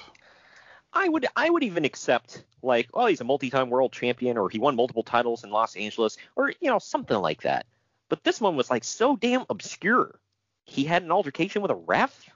I 0.92 1.08
would 1.08 1.26
I 1.36 1.50
would 1.50 1.62
even 1.62 1.84
accept 1.84 2.44
like 2.62 2.88
oh 2.94 3.06
he's 3.06 3.20
a 3.20 3.24
multi-time 3.24 3.68
world 3.68 3.92
champion 3.92 4.38
or 4.38 4.48
he 4.48 4.58
won 4.58 4.74
multiple 4.74 5.02
titles 5.02 5.44
in 5.44 5.50
Los 5.50 5.76
Angeles 5.76 6.16
or 6.34 6.50
you 6.60 6.70
know 6.70 6.78
something 6.78 7.16
like 7.18 7.42
that. 7.42 7.66
But 8.08 8.24
this 8.24 8.40
one 8.40 8.56
was 8.56 8.70
like 8.70 8.84
so 8.84 9.14
damn 9.14 9.44
obscure. 9.50 10.18
He 10.64 10.84
had 10.84 11.02
an 11.02 11.12
altercation 11.12 11.60
with 11.62 11.70
a 11.70 11.74
ref. 11.74 12.28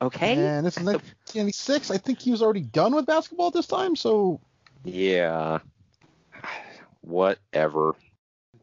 Okay. 0.00 0.34
And 0.34 0.64
this 0.64 0.76
is 0.76 0.84
1996. 0.84 1.90
I 1.90 1.98
think 1.98 2.20
he 2.20 2.30
was 2.30 2.40
already 2.40 2.62
done 2.62 2.94
with 2.94 3.06
basketball 3.06 3.48
at 3.48 3.52
this 3.52 3.66
time, 3.66 3.96
so 3.96 4.40
Yeah. 4.84 5.58
Whatever. 7.02 7.96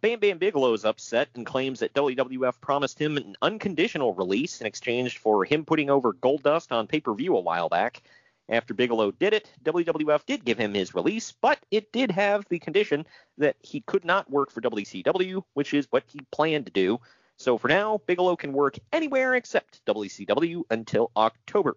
Bam 0.02 0.20
Bam 0.20 0.38
Bigelow 0.38 0.74
is 0.74 0.86
upset 0.86 1.30
and 1.36 1.46
claims 1.46 1.80
that 1.80 1.94
WWF 1.94 2.60
promised 2.62 3.00
him 3.00 3.18
an 3.18 3.36
unconditional 3.42 4.14
release 4.14 4.62
in 4.62 4.68
exchange 4.68 5.18
for 5.18 5.44
him 5.44 5.66
putting 5.66 5.90
over 5.90 6.14
Goldust 6.14 6.72
on 6.72 6.88
pay-per-view 6.88 7.36
a 7.36 7.40
while 7.42 7.68
back. 7.70 8.04
After 8.50 8.74
Bigelow 8.74 9.12
did 9.12 9.34
it, 9.34 9.52
WWF 9.64 10.26
did 10.26 10.46
give 10.46 10.58
him 10.58 10.74
his 10.74 10.94
release, 10.96 11.34
but 11.42 11.60
it 11.72 11.92
did 11.92 12.12
have 12.12 12.46
the 12.48 12.60
condition 12.60 13.06
that 13.38 13.58
he 13.62 13.82
could 13.82 14.06
not 14.06 14.30
work 14.30 14.52
for 14.52 14.62
WCW, 14.62 15.44
which 15.54 15.74
is 15.74 15.88
what 15.90 16.04
he 16.08 16.20
planned 16.32 16.68
to 16.68 16.72
do. 16.72 17.00
So 17.38 17.58
for 17.58 17.68
now, 17.68 18.00
Bigelow 18.06 18.36
can 18.36 18.54
work 18.54 18.78
anywhere 18.94 19.36
except 19.36 19.84
WCW 19.86 20.64
until 20.70 21.12
October. 21.18 21.76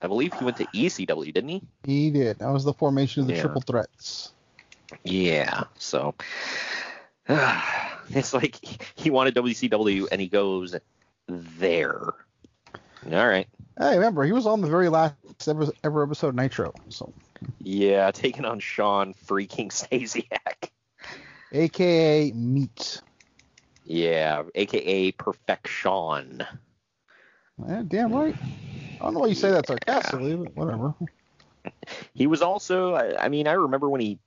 I 0.00 0.06
believe 0.06 0.32
he 0.34 0.44
went 0.44 0.56
to 0.56 0.66
ECW, 0.66 1.32
didn't 1.32 1.50
he? 1.50 1.62
he 1.84 2.10
did. 2.10 2.38
That 2.38 2.50
was 2.50 2.64
the 2.64 2.72
formation 2.72 3.22
of 3.22 3.26
the 3.28 3.34
Yeah. 3.34 3.42
triple 3.42 3.60
threats. 3.60 4.32
Yeah, 5.04 5.64
so 5.78 6.14
it's 8.10 8.34
like 8.34 8.56
he 8.94 9.10
wanted 9.10 9.34
WCW 9.34 10.08
and 10.10 10.20
he 10.20 10.28
goes 10.28 10.74
there. 11.28 12.12
All 13.10 13.28
right. 13.28 13.46
Hey, 13.78 13.94
remember 13.94 14.24
he 14.24 14.32
was 14.32 14.46
on 14.46 14.60
the 14.60 14.68
very 14.68 14.88
last 14.88 15.14
ever, 15.48 15.68
ever 15.82 16.02
episode 16.02 16.28
of 16.28 16.34
Nitro, 16.34 16.72
so 16.88 17.12
Yeah, 17.58 18.10
taking 18.10 18.44
on 18.44 18.60
Shawn 18.60 19.14
freaking 19.26 19.68
Stasiak. 19.70 20.70
AKA 21.52 22.32
Meat. 22.32 23.02
Yeah, 23.84 24.42
aka 24.54 25.12
Perfection. 25.12 26.46
Yeah, 27.68 27.82
damn 27.86 28.12
right. 28.12 28.34
I 29.00 29.04
don't 29.04 29.14
know 29.14 29.20
why 29.20 29.26
you 29.26 29.34
say 29.34 29.50
that 29.50 29.66
sarcastically, 29.66 30.36
but 30.36 30.54
whatever. 30.56 30.94
He 32.14 32.26
was 32.26 32.42
also, 32.42 32.94
I, 32.94 33.24
I 33.24 33.28
mean, 33.28 33.46
I 33.46 33.52
remember 33.52 33.88
when 33.88 34.00
he 34.00 34.18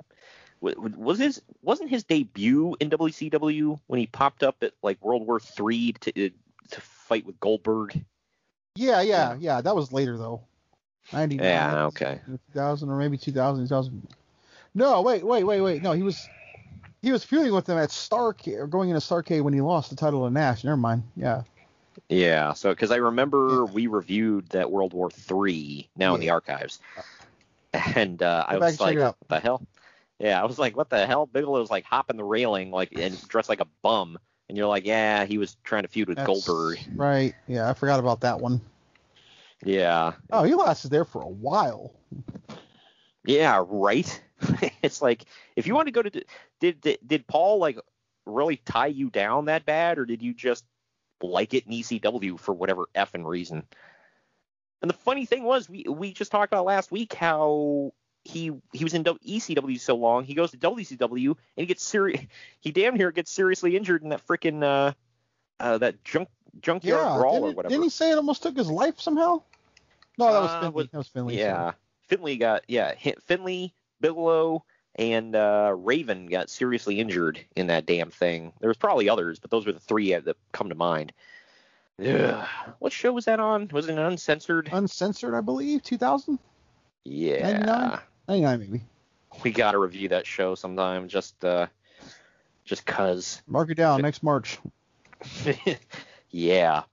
was 0.61 1.19
his 1.19 1.41
wasn't 1.61 1.89
his 1.89 2.03
debut 2.03 2.75
in 2.79 2.89
WCW 2.89 3.79
when 3.87 3.99
he 3.99 4.07
popped 4.07 4.43
up 4.43 4.57
at 4.63 4.73
like 4.81 5.03
World 5.03 5.27
War 5.27 5.39
Three 5.39 5.93
to 5.93 6.11
to 6.11 6.81
fight 6.81 7.25
with 7.25 7.39
Goldberg. 7.39 8.03
Yeah, 8.75 9.01
yeah, 9.01 9.35
yeah. 9.39 9.61
That 9.61 9.75
was 9.75 9.91
later 9.91 10.17
though. 10.17 10.41
99. 11.13 11.45
Yeah, 11.45 11.85
okay. 11.85 12.19
2000 12.53 12.89
or 12.89 12.97
maybe 12.97 13.17
2000, 13.17 13.63
2000. 13.65 14.07
No, 14.73 15.01
wait, 15.01 15.23
wait, 15.23 15.43
wait, 15.43 15.61
wait. 15.61 15.81
No, 15.83 15.91
he 15.91 16.03
was 16.03 16.27
he 17.01 17.11
was 17.11 17.23
feuding 17.23 17.53
with 17.53 17.65
them 17.65 17.77
at 17.77 17.89
Starcade 17.89 18.57
or 18.57 18.67
going 18.67 18.89
into 18.89 18.99
Starcade 18.99 19.43
when 19.43 19.53
he 19.53 19.61
lost 19.61 19.89
the 19.89 19.95
title 19.95 20.25
to 20.25 20.33
Nash. 20.33 20.63
Never 20.63 20.77
mind. 20.77 21.03
Yeah. 21.15 21.43
Yeah, 22.09 22.53
so 22.53 22.71
because 22.71 22.91
I 22.91 22.97
remember 22.97 23.65
we 23.65 23.87
reviewed 23.87 24.49
that 24.49 24.69
World 24.69 24.93
War 24.93 25.09
Three 25.09 25.87
now 25.95 26.13
in 26.13 26.19
the 26.19 26.29
archives, 26.31 26.79
and 27.73 28.21
uh, 28.21 28.45
I 28.47 28.57
was 28.57 28.79
like, 28.79 28.97
what 28.97 29.15
the 29.27 29.39
hell? 29.39 29.61
Yeah, 30.19 30.41
I 30.41 30.45
was 30.45 30.57
like, 30.57 30.77
what 30.77 30.89
the 30.89 31.05
hell? 31.05 31.27
Bigelow's 31.27 31.69
like 31.69 31.83
hopping 31.85 32.17
the 32.17 32.23
railing 32.23 32.71
like 32.71 32.97
and 32.97 33.19
dressed 33.27 33.49
like 33.49 33.59
a 33.59 33.67
bum, 33.81 34.17
and 34.47 34.57
you're 34.57 34.67
like, 34.67 34.85
yeah, 34.85 35.25
he 35.25 35.37
was 35.37 35.57
trying 35.63 35.83
to 35.83 35.89
feud 35.89 36.07
with 36.07 36.17
That's- 36.17 36.45
Goldberg. 36.45 36.79
Right. 36.95 37.35
Yeah, 37.47 37.69
I 37.69 37.73
forgot 37.73 37.99
about 37.99 38.21
that 38.21 38.39
one. 38.39 38.61
Yeah, 39.63 40.13
Oh, 40.31 40.43
he 40.43 40.53
lasted 40.53 40.91
there 40.91 41.05
for 41.05 41.21
a 41.21 41.27
while. 41.27 41.93
yeah, 43.25 43.63
right. 43.67 44.21
it's 44.83 45.01
like 45.01 45.25
if 45.55 45.65
you 45.67 45.73
want 45.75 45.87
to 45.87 45.91
go 45.91 46.01
to 46.01 46.09
did, 46.59 46.81
did 46.81 46.97
did 47.05 47.27
Paul 47.27 47.57
like 47.57 47.79
really 48.25 48.57
tie 48.57 48.87
you 48.87 49.09
down 49.09 49.45
that 49.45 49.65
bad, 49.65 49.97
or 49.97 50.05
did 50.05 50.21
you 50.21 50.33
just 50.33 50.65
like 51.21 51.53
it 51.53 51.65
in 51.65 51.71
ECW 51.73 52.39
for 52.39 52.53
whatever 52.53 52.85
effing 52.95 53.25
reason? 53.25 53.63
And 54.81 54.89
the 54.89 54.95
funny 54.95 55.25
thing 55.25 55.43
was, 55.43 55.69
we 55.69 55.85
we 55.89 56.13
just 56.13 56.31
talked 56.31 56.53
about 56.53 56.65
last 56.65 56.91
week 56.91 57.13
how 57.13 57.93
he 58.25 58.51
he 58.73 58.83
was 58.83 58.93
in 58.93 59.03
ECW 59.03 59.79
so 59.79 59.95
long, 59.95 60.23
he 60.25 60.33
goes 60.33 60.51
to 60.51 60.57
WCW 60.57 61.27
and 61.29 61.37
he 61.55 61.65
gets 61.65 61.83
serious. 61.83 62.21
He 62.59 62.71
damn 62.71 62.95
near 62.97 63.11
gets 63.11 63.31
seriously 63.31 63.77
injured 63.77 64.01
in 64.03 64.09
that 64.09 64.25
freaking 64.27 64.63
uh, 64.63 64.93
uh 65.59 65.77
that 65.77 66.03
junk 66.03 66.27
junkyard 66.61 67.05
Yeah. 67.05 67.17
brawl 67.17 67.45
or 67.45 67.51
whatever. 67.53 67.69
didn't 67.69 67.83
he 67.83 67.89
say 67.89 68.11
it 68.11 68.15
almost 68.15 68.41
took 68.43 68.57
his 68.57 68.69
life 68.69 68.99
somehow? 68.99 69.41
No, 70.17 70.33
that 70.33 70.41
was 70.41 70.49
Uh, 70.51 70.59
Finlay. 70.61 70.71
was- 70.73 70.87
that 70.91 70.97
was 70.97 71.07
Finlay. 71.07 71.37
Yeah, 71.37 71.55
sorry. 71.63 71.73
Finlay 72.07 72.37
got 72.37 72.63
yeah 72.67 72.93
Finlay, 73.25 73.73
Bigelow, 74.01 74.63
and 74.95 75.35
uh, 75.35 75.73
Raven 75.77 76.25
got 76.25 76.49
seriously 76.49 76.99
injured 76.99 77.39
in 77.55 77.67
that 77.67 77.85
damn 77.85 78.09
thing. 78.09 78.51
There 78.59 78.69
was 78.69 78.77
probably 78.77 79.07
others, 79.09 79.39
but 79.39 79.51
those 79.51 79.65
were 79.67 79.73
the 79.73 79.79
three 79.79 80.13
that 80.15 80.37
come 80.51 80.69
to 80.69 80.75
mind. 80.75 81.13
Ugh. 82.03 82.47
What 82.79 82.91
show 82.91 83.13
was 83.13 83.25
that 83.25 83.39
on? 83.39 83.69
Was 83.71 83.87
it 83.87 83.93
an 83.93 83.99
uncensored? 83.99 84.69
Uncensored, 84.71 85.33
I 85.33 85.41
believe, 85.41 85.81
2000, 85.83 86.37
yeah, 87.05 87.51
99, 87.59 87.99
99 88.27 88.59
maybe. 88.59 88.81
we 89.43 89.51
gotta 89.51 89.77
review 89.77 90.09
that 90.09 90.25
show 90.25 90.55
sometime. 90.55 91.07
Just 91.07 91.43
uh, 91.43 91.67
just 92.63 92.85
cause. 92.85 93.41
Mark 93.47 93.69
it 93.69 93.75
down 93.75 94.01
next 94.01 94.23
March. 94.23 94.59
yeah. 96.29 96.83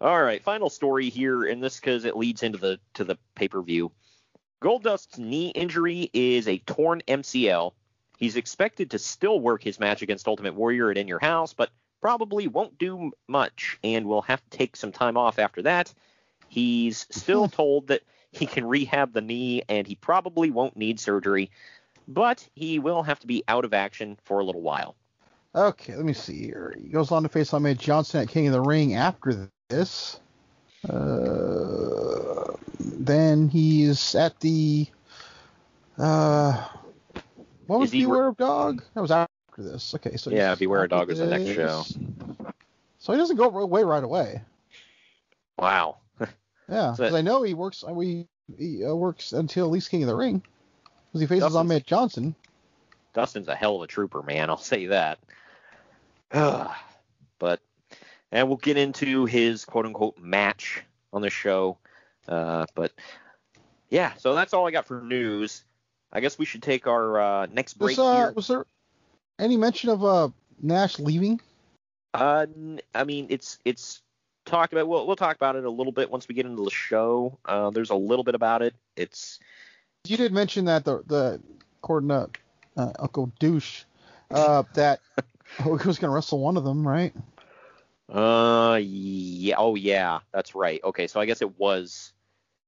All 0.00 0.20
right, 0.20 0.42
final 0.42 0.68
story 0.68 1.10
here, 1.10 1.44
and 1.44 1.62
this 1.62 1.78
because 1.78 2.04
it 2.04 2.16
leads 2.16 2.42
into 2.42 2.58
the 2.58 2.80
to 2.94 3.04
the 3.04 3.16
pay 3.34 3.48
per 3.48 3.62
view. 3.62 3.92
Goldust's 4.60 5.18
knee 5.18 5.48
injury 5.50 6.10
is 6.12 6.46
a 6.48 6.58
torn 6.58 7.02
MCL. 7.06 7.72
He's 8.18 8.36
expected 8.36 8.92
to 8.92 8.98
still 8.98 9.40
work 9.40 9.62
his 9.62 9.80
match 9.80 10.02
against 10.02 10.28
Ultimate 10.28 10.54
Warrior 10.54 10.90
at 10.90 10.98
In 10.98 11.08
Your 11.08 11.18
House, 11.18 11.52
but 11.52 11.70
probably 12.00 12.46
won't 12.46 12.78
do 12.78 13.10
much 13.28 13.78
and 13.82 14.06
will 14.06 14.22
have 14.22 14.42
to 14.48 14.56
take 14.56 14.76
some 14.76 14.92
time 14.92 15.16
off 15.16 15.38
after 15.38 15.62
that. 15.62 15.92
He's 16.48 17.06
still 17.10 17.48
told 17.48 17.88
that 17.88 18.02
he 18.32 18.46
can 18.46 18.64
rehab 18.66 19.12
the 19.12 19.20
knee 19.20 19.62
and 19.68 19.86
he 19.86 19.94
probably 19.94 20.50
won't 20.50 20.76
need 20.76 20.98
surgery, 20.98 21.50
but 22.08 22.46
he 22.54 22.78
will 22.78 23.02
have 23.02 23.20
to 23.20 23.26
be 23.26 23.44
out 23.46 23.64
of 23.64 23.74
action 23.74 24.18
for 24.24 24.40
a 24.40 24.44
little 24.44 24.62
while. 24.62 24.96
Okay, 25.54 25.94
let 25.94 26.04
me 26.04 26.14
see 26.14 26.44
here. 26.44 26.74
He 26.82 26.88
goes 26.88 27.12
on 27.12 27.22
to 27.22 27.28
face 27.28 27.52
Ahmed 27.52 27.78
Johnson 27.78 28.22
at 28.22 28.28
King 28.28 28.46
of 28.46 28.54
the 28.54 28.60
Ring 28.60 28.94
after 28.94 29.50
this. 29.68 30.18
Uh, 30.88 32.54
then 32.80 33.48
he's 33.48 34.14
at 34.14 34.40
the. 34.40 34.86
Uh, 35.98 36.68
what 37.66 37.80
was 37.80 37.90
Beware 37.90 38.28
of 38.28 38.38
Dog? 38.38 38.82
That 38.94 39.02
was 39.02 39.10
after 39.10 39.28
this. 39.58 39.94
Okay, 39.94 40.16
so 40.16 40.30
Yeah, 40.30 40.54
Beware 40.54 40.84
of 40.84 40.90
Dog 40.90 41.10
is 41.10 41.18
the 41.18 41.26
next 41.26 41.54
show. 41.54 41.84
So 42.98 43.12
he 43.12 43.18
doesn't 43.18 43.36
go 43.36 43.50
away 43.50 43.84
right 43.84 44.02
away. 44.02 44.40
Wow. 45.58 45.98
Yeah, 46.72 46.94
because 46.96 47.14
I 47.14 47.20
know 47.20 47.42
he 47.42 47.54
works. 47.54 47.84
We 47.86 48.26
he 48.58 48.84
uh, 48.84 48.94
works 48.94 49.32
until 49.32 49.66
at 49.66 49.70
least 49.70 49.90
King 49.90 50.02
of 50.02 50.08
the 50.08 50.16
Ring, 50.16 50.42
because 51.08 51.20
he 51.20 51.26
faces 51.26 51.42
Dustin's- 51.42 51.56
Ahmed 51.56 51.86
Johnson. 51.86 52.34
Dustin's 53.14 53.48
a 53.48 53.54
hell 53.54 53.76
of 53.76 53.82
a 53.82 53.86
trooper, 53.86 54.22
man. 54.22 54.48
I'll 54.50 54.56
say 54.56 54.86
that. 54.86 55.18
Ugh. 56.32 56.70
but 57.38 57.60
and 58.30 58.48
we'll 58.48 58.56
get 58.56 58.78
into 58.78 59.26
his 59.26 59.64
quote 59.66 59.84
unquote 59.84 60.18
match 60.18 60.82
on 61.12 61.20
the 61.20 61.30
show. 61.30 61.76
Uh, 62.26 62.64
but 62.74 62.92
yeah, 63.90 64.14
so 64.16 64.34
that's 64.34 64.54
all 64.54 64.66
I 64.66 64.70
got 64.70 64.86
for 64.86 65.02
news. 65.02 65.64
I 66.12 66.20
guess 66.20 66.38
we 66.38 66.46
should 66.46 66.62
take 66.62 66.86
our 66.86 67.20
uh, 67.20 67.46
next 67.52 67.74
break 67.74 67.98
was, 67.98 68.06
uh, 68.06 68.14
here. 68.16 68.32
was 68.32 68.46
there 68.48 68.66
any 69.38 69.56
mention 69.56 69.90
of 69.90 70.04
uh, 70.04 70.28
Nash 70.60 70.98
leaving? 70.98 71.40
Uh, 72.14 72.46
I 72.94 73.04
mean, 73.04 73.26
it's 73.28 73.58
it's 73.64 74.02
talked 74.44 74.72
about. 74.72 74.88
We'll 74.88 75.06
we'll 75.06 75.16
talk 75.16 75.36
about 75.36 75.56
it 75.56 75.64
a 75.64 75.70
little 75.70 75.92
bit 75.92 76.10
once 76.10 76.28
we 76.28 76.34
get 76.34 76.46
into 76.46 76.64
the 76.64 76.70
show. 76.70 77.38
Uh, 77.44 77.70
there's 77.70 77.90
a 77.90 77.94
little 77.94 78.24
bit 78.24 78.34
about 78.34 78.62
it. 78.62 78.74
It's 78.96 79.38
You 80.06 80.16
did 80.16 80.32
mention 80.32 80.66
that 80.66 80.84
the 80.84 81.02
the 81.06 81.40
according 81.78 82.08
to 82.10 82.28
uh, 82.76 82.92
Uncle 82.98 83.32
Douche 83.38 83.84
uh, 84.30 84.62
that 84.74 85.00
oh, 85.64 85.76
he 85.76 85.86
was 85.86 85.98
going 85.98 86.10
to 86.10 86.14
wrestle 86.14 86.38
one 86.38 86.56
of 86.56 86.64
them, 86.64 86.86
right? 86.86 87.12
uh 88.08 88.78
yeah 88.82 89.54
oh 89.56 89.74
yeah 89.74 90.18
that's 90.32 90.54
right. 90.54 90.80
Okay, 90.84 91.06
so 91.06 91.18
I 91.18 91.24
guess 91.26 91.40
it 91.40 91.58
was 91.58 92.12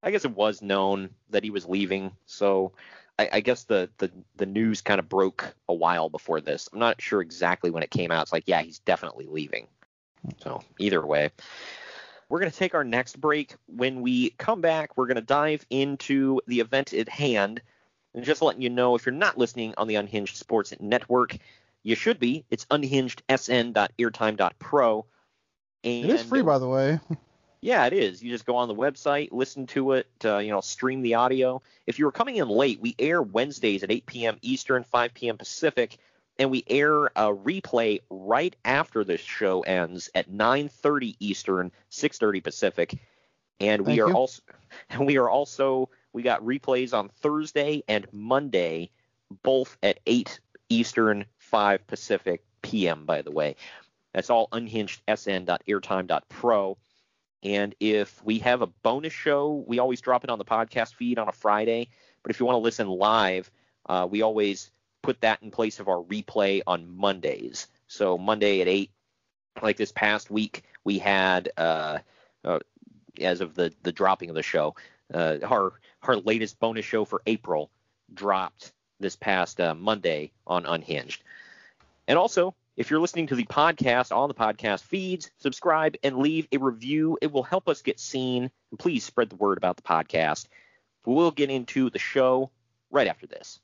I 0.03 0.11
guess 0.11 0.25
it 0.25 0.31
was 0.31 0.63
known 0.63 1.11
that 1.31 1.45
he 1.45 1.51
was 1.51 1.67
leaving. 1.67 2.13
So 2.27 2.73
I, 3.19 3.29
I 3.35 3.41
guess 3.41 3.65
the, 3.65 3.91
the 3.99 4.11
the 4.37 4.47
news 4.47 4.81
kind 4.81 4.99
of 4.99 5.09
broke 5.09 5.55
a 5.69 5.75
while 5.75 6.09
before 6.09 6.41
this. 6.41 6.69
I'm 6.73 6.79
not 6.79 7.01
sure 7.01 7.21
exactly 7.21 7.71
when 7.71 7.83
it 7.83 7.91
came 7.91 8.11
out. 8.11 8.23
It's 8.23 8.33
like 8.33 8.45
yeah, 8.47 8.63
he's 8.63 8.79
definitely 8.81 9.27
leaving. 9.29 9.67
So 10.43 10.63
either 10.79 11.05
way. 11.05 11.31
We're 12.29 12.41
going 12.41 12.51
to 12.51 12.57
take 12.57 12.75
our 12.75 12.85
next 12.85 13.21
break. 13.21 13.55
When 13.67 14.03
we 14.03 14.31
come 14.31 14.61
back, 14.61 14.97
we're 14.97 15.07
going 15.07 15.15
to 15.17 15.23
dive 15.23 15.65
into 15.71 16.41
the 16.47 16.61
event 16.61 16.95
at 16.95 17.09
hand. 17.09 17.61
And 18.15 18.25
just 18.25 18.43
letting 18.43 18.63
you 18.63 18.71
know, 18.71 18.95
if 18.95 19.07
you're 19.07 19.13
not 19.13 19.37
listening 19.37 19.75
on 19.77 19.89
the 19.89 19.97
Unhinged 19.97 20.37
Sports 20.37 20.73
Network, 20.81 21.37
you 21.83 21.95
should 21.95 22.19
be. 22.19 22.45
It's 22.51 22.65
unhingedsn.airtime.pro. 22.67 25.07
And 25.85 26.05
It 26.05 26.11
is 26.11 26.23
free, 26.23 26.43
by 26.43 26.59
the 26.59 26.69
way. 26.69 27.01
yeah, 27.61 27.87
it 27.87 27.93
is. 27.93 28.23
You 28.23 28.31
just 28.31 28.47
go 28.47 28.57
on 28.57 28.69
the 28.69 28.75
website, 28.75 29.31
listen 29.33 29.67
to 29.69 29.93
it, 29.93 30.07
uh, 30.25 30.39
you 30.39 30.51
know, 30.51 30.61
stream 30.61 31.03
the 31.03 31.15
audio. 31.15 31.63
If 31.87 31.99
you 31.99 32.07
were 32.07 32.13
coming 32.13 32.37
in 32.37 32.49
late, 32.49 32.81
we 32.81 32.95
air 32.99 33.21
Wednesdays 33.21 33.83
at 33.83 33.91
8 33.91 34.07
p.m. 34.07 34.39
Eastern, 34.43 34.85
5 34.85 35.15
p.m. 35.15 35.37
Pacific, 35.37 35.99
and 36.39 36.51
we 36.51 36.65
air 36.67 37.07
a 37.07 37.33
replay 37.33 38.01
right 38.11 38.55
after 38.65 39.05
the 39.05 39.17
show 39.19 39.61
ends 39.63 40.11
at 40.15 40.31
9:30 40.31 41.17
Eastern, 41.21 41.71
6:30 41.91 42.43
Pacific. 42.43 42.99
And 43.61 43.83
we 43.83 43.99
Thank 43.99 44.01
are 44.01 44.09
you. 44.09 44.15
also 44.15 44.43
and 44.91 45.07
we 45.11 45.17
are 45.17 45.31
also 45.31 45.89
we 46.13 46.23
got 46.23 46.43
replays 46.43 46.93
on 46.93 47.09
Thursday 47.09 47.85
and 47.89 48.07
Monday, 48.13 48.91
both 49.43 49.79
at 49.83 50.01
8 50.07 50.39
Eastern, 50.69 51.25
5 51.39 51.87
Pacific 51.87 52.45
p.m. 52.63 53.05
By 53.05 53.23
the 53.23 53.31
way, 53.31 53.55
that's 54.13 54.31
all 54.31 54.49
unhingedsn.airtime.pro. 54.49 56.77
And 57.43 57.75
if 57.79 58.25
we 58.25 58.39
have 58.39 58.63
a 58.63 58.67
bonus 58.67 59.13
show, 59.13 59.63
we 59.67 59.79
always 59.79 60.01
drop 60.01 60.25
it 60.25 60.31
on 60.31 60.39
the 60.39 60.47
podcast 60.47 60.95
feed 60.95 61.19
on 61.19 61.29
a 61.29 61.33
Friday. 61.33 61.91
But 62.23 62.31
if 62.31 62.41
you 62.41 62.47
want 62.47 62.57
to 62.57 62.61
listen 62.61 62.89
live, 62.89 63.51
uh, 63.87 64.09
we 64.11 64.23
always 64.23 64.71
put 65.05 65.21
that 65.21 65.43
in 65.43 65.51
place 65.51 65.81
of 65.81 65.89
our 65.89 66.03
replay 66.03 66.63
on 66.67 66.97
Mondays. 66.97 67.69
So 67.89 68.17
Monday 68.17 68.63
at 68.63 68.69
8, 68.69 68.91
like 69.61 69.77
this 69.77 69.93
past 69.93 70.31
week, 70.31 70.65
we 70.83 70.99
had, 70.99 71.51
uh, 71.59 71.99
uh, 72.43 72.61
as 73.21 73.43
of 73.43 73.55
the, 73.55 73.71
the 73.83 73.93
dropping 73.93 74.31
of 74.31 74.35
the 74.35 74.43
show, 74.43 74.75
uh, 75.13 75.37
our, 75.45 75.75
our 76.03 76.17
latest 76.17 76.59
bonus 76.59 76.87
show 76.87 77.05
for 77.05 77.21
April 77.27 77.71
dropped 78.15 78.73
this 78.99 79.15
past 79.15 79.61
uh, 79.61 79.75
Monday 79.75 80.33
on 80.47 80.65
Unhinged. 80.65 81.23
And 82.09 82.19
also, 82.19 82.55
if 82.79 82.91
you're 82.91 83.01
listening 83.01 83.27
to 83.27 83.35
the 83.35 83.45
podcast 83.45 84.11
on 84.11 84.29
the 84.29 84.35
podcast 84.35 84.85
feeds, 84.85 85.31
subscribe 85.37 85.97
and 86.03 86.17
leave 86.17 86.49
a 86.51 86.57
review. 86.57 87.19
It 87.21 87.31
will 87.31 87.43
help 87.43 87.69
us 87.69 87.83
get 87.83 88.01
seen. 88.01 88.51
And 88.71 88.79
please 88.79 89.05
spread 89.05 89.29
the 89.29 89.37
word 89.37 89.59
about 89.59 89.77
the 89.77 89.83
podcast. 89.83 90.49
We'll 91.05 91.31
get 91.31 91.51
into 91.51 91.91
the 91.91 91.99
show 91.99 92.51
right 92.91 93.07
after 93.07 93.27
this. 93.27 93.61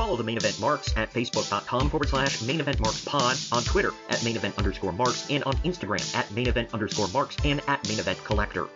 Follow 0.00 0.16
the 0.16 0.24
main 0.24 0.38
event 0.38 0.58
marks 0.58 0.96
at 0.96 1.12
facebook.com 1.12 1.90
forward 1.90 2.08
slash 2.08 2.40
main 2.40 2.58
event 2.58 2.80
marks 2.80 3.04
pod, 3.04 3.36
on 3.52 3.62
Twitter 3.64 3.92
at 4.08 4.24
main 4.24 4.34
event 4.34 4.56
underscore 4.56 4.92
marks, 4.92 5.28
and 5.28 5.44
on 5.44 5.52
Instagram 5.56 6.16
at 6.16 6.30
main 6.30 6.48
event 6.48 6.72
underscore 6.72 7.08
marks 7.08 7.36
and 7.44 7.60
at 7.68 7.86
main 7.86 7.98
event 7.98 8.18
collector. 8.24 8.66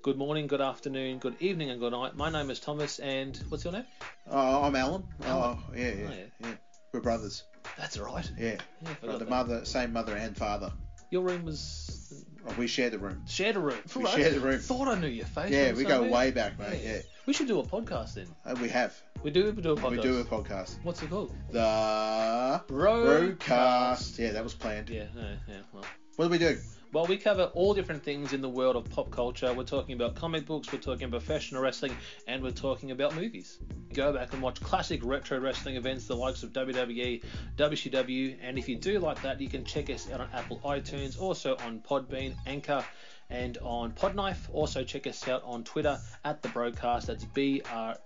Good 0.00 0.16
morning, 0.16 0.46
good 0.46 0.62
afternoon, 0.62 1.18
good 1.18 1.34
evening, 1.40 1.68
and 1.68 1.78
good 1.78 1.92
night. 1.92 2.16
My 2.16 2.30
name 2.30 2.48
is 2.48 2.58
Thomas, 2.58 2.98
and 2.98 3.36
what's 3.50 3.64
your 3.64 3.74
name? 3.74 3.84
Oh, 4.30 4.62
I'm 4.62 4.74
Alan. 4.74 5.04
Uh, 5.22 5.26
Alan. 5.26 5.58
Oh, 5.58 5.74
yeah, 5.76 5.88
yeah, 5.88 5.92
Oh, 5.92 6.12
yeah. 6.14 6.24
yeah. 6.40 6.54
We're 6.94 7.00
brothers. 7.00 7.44
That's 7.76 7.98
right. 7.98 8.30
Yeah. 8.38 8.52
Yeah, 8.52 8.88
I 9.02 9.06
Right, 9.08 9.18
the 9.18 9.24
that. 9.26 9.28
mother, 9.28 9.64
same 9.66 9.92
mother 9.92 10.16
and 10.16 10.34
father. 10.34 10.72
Your 11.10 11.20
room 11.20 11.44
was 11.44 12.14
Oh, 12.48 12.54
we 12.56 12.66
share 12.66 12.88
the 12.88 12.98
room. 12.98 13.24
shared 13.26 13.56
a 13.56 13.60
room. 13.60 13.76
We 13.94 14.04
Right. 14.04 14.14
share 14.14 14.30
the 14.30 14.40
room. 14.40 14.58
Thought 14.58 14.88
I 14.88 14.98
knew 14.98 15.06
your 15.06 15.26
face. 15.26 15.50
Yeah, 15.50 15.68
from 15.68 15.76
we 15.76 15.84
go 15.84 16.02
way 16.04 16.30
back, 16.30 16.58
mate. 16.58 16.80
Yeah. 16.82 17.00
We 17.26 17.32
should 17.32 17.48
do 17.48 17.58
a 17.58 17.64
podcast 17.64 18.14
then. 18.14 18.28
Uh, 18.44 18.54
we 18.62 18.68
have. 18.68 18.94
We 19.24 19.32
do. 19.32 19.50
We 19.50 19.60
do 19.60 19.72
a 19.72 19.76
podcast. 19.76 19.90
We 19.90 19.96
do 19.96 20.18
a 20.20 20.24
podcast. 20.24 20.76
What's 20.84 21.02
it 21.02 21.10
called? 21.10 21.34
The 21.50 22.62
Broadcast. 22.68 24.16
Yeah, 24.16 24.30
that 24.30 24.44
was 24.44 24.54
planned. 24.54 24.88
Yeah, 24.88 25.06
yeah, 25.16 25.34
yeah. 25.48 25.54
Well. 25.72 25.84
What 26.14 26.26
do 26.26 26.30
we 26.30 26.38
do? 26.38 26.56
Well, 26.92 27.04
we 27.06 27.16
cover 27.16 27.50
all 27.52 27.74
different 27.74 28.04
things 28.04 28.32
in 28.32 28.40
the 28.40 28.48
world 28.48 28.76
of 28.76 28.88
pop 28.88 29.10
culture. 29.10 29.52
We're 29.52 29.64
talking 29.64 29.96
about 29.96 30.14
comic 30.14 30.46
books, 30.46 30.72
we're 30.72 30.78
talking 30.78 31.04
about 31.04 31.20
professional 31.24 31.60
wrestling, 31.60 31.96
and 32.28 32.42
we're 32.42 32.52
talking 32.52 32.92
about 32.92 33.16
movies. 33.16 33.58
Go 33.92 34.12
back 34.12 34.32
and 34.32 34.40
watch 34.40 34.60
classic 34.62 35.04
retro 35.04 35.40
wrestling 35.40 35.76
events, 35.76 36.06
the 36.06 36.16
likes 36.16 36.42
of 36.44 36.52
WWE, 36.52 37.22
WCW, 37.56 38.36
and 38.40 38.56
if 38.56 38.68
you 38.68 38.76
do 38.76 39.00
like 39.00 39.20
that, 39.22 39.40
you 39.40 39.48
can 39.48 39.64
check 39.64 39.90
us 39.90 40.10
out 40.10 40.20
on 40.20 40.28
Apple 40.32 40.60
iTunes, 40.64 41.20
also 41.20 41.56
on 41.66 41.80
Podbean, 41.80 42.34
Anchor, 42.46 42.82
and 43.30 43.58
on 43.58 43.92
Podknife. 43.92 44.48
Also 44.52 44.84
check 44.84 45.06
us 45.06 45.26
out 45.28 45.42
on 45.44 45.64
Twitter 45.64 45.98
at 46.24 46.42
the 46.42 46.48
Broadcast. 46.48 47.06
That's 47.08 47.24
B 47.24 47.62
R 47.72 47.96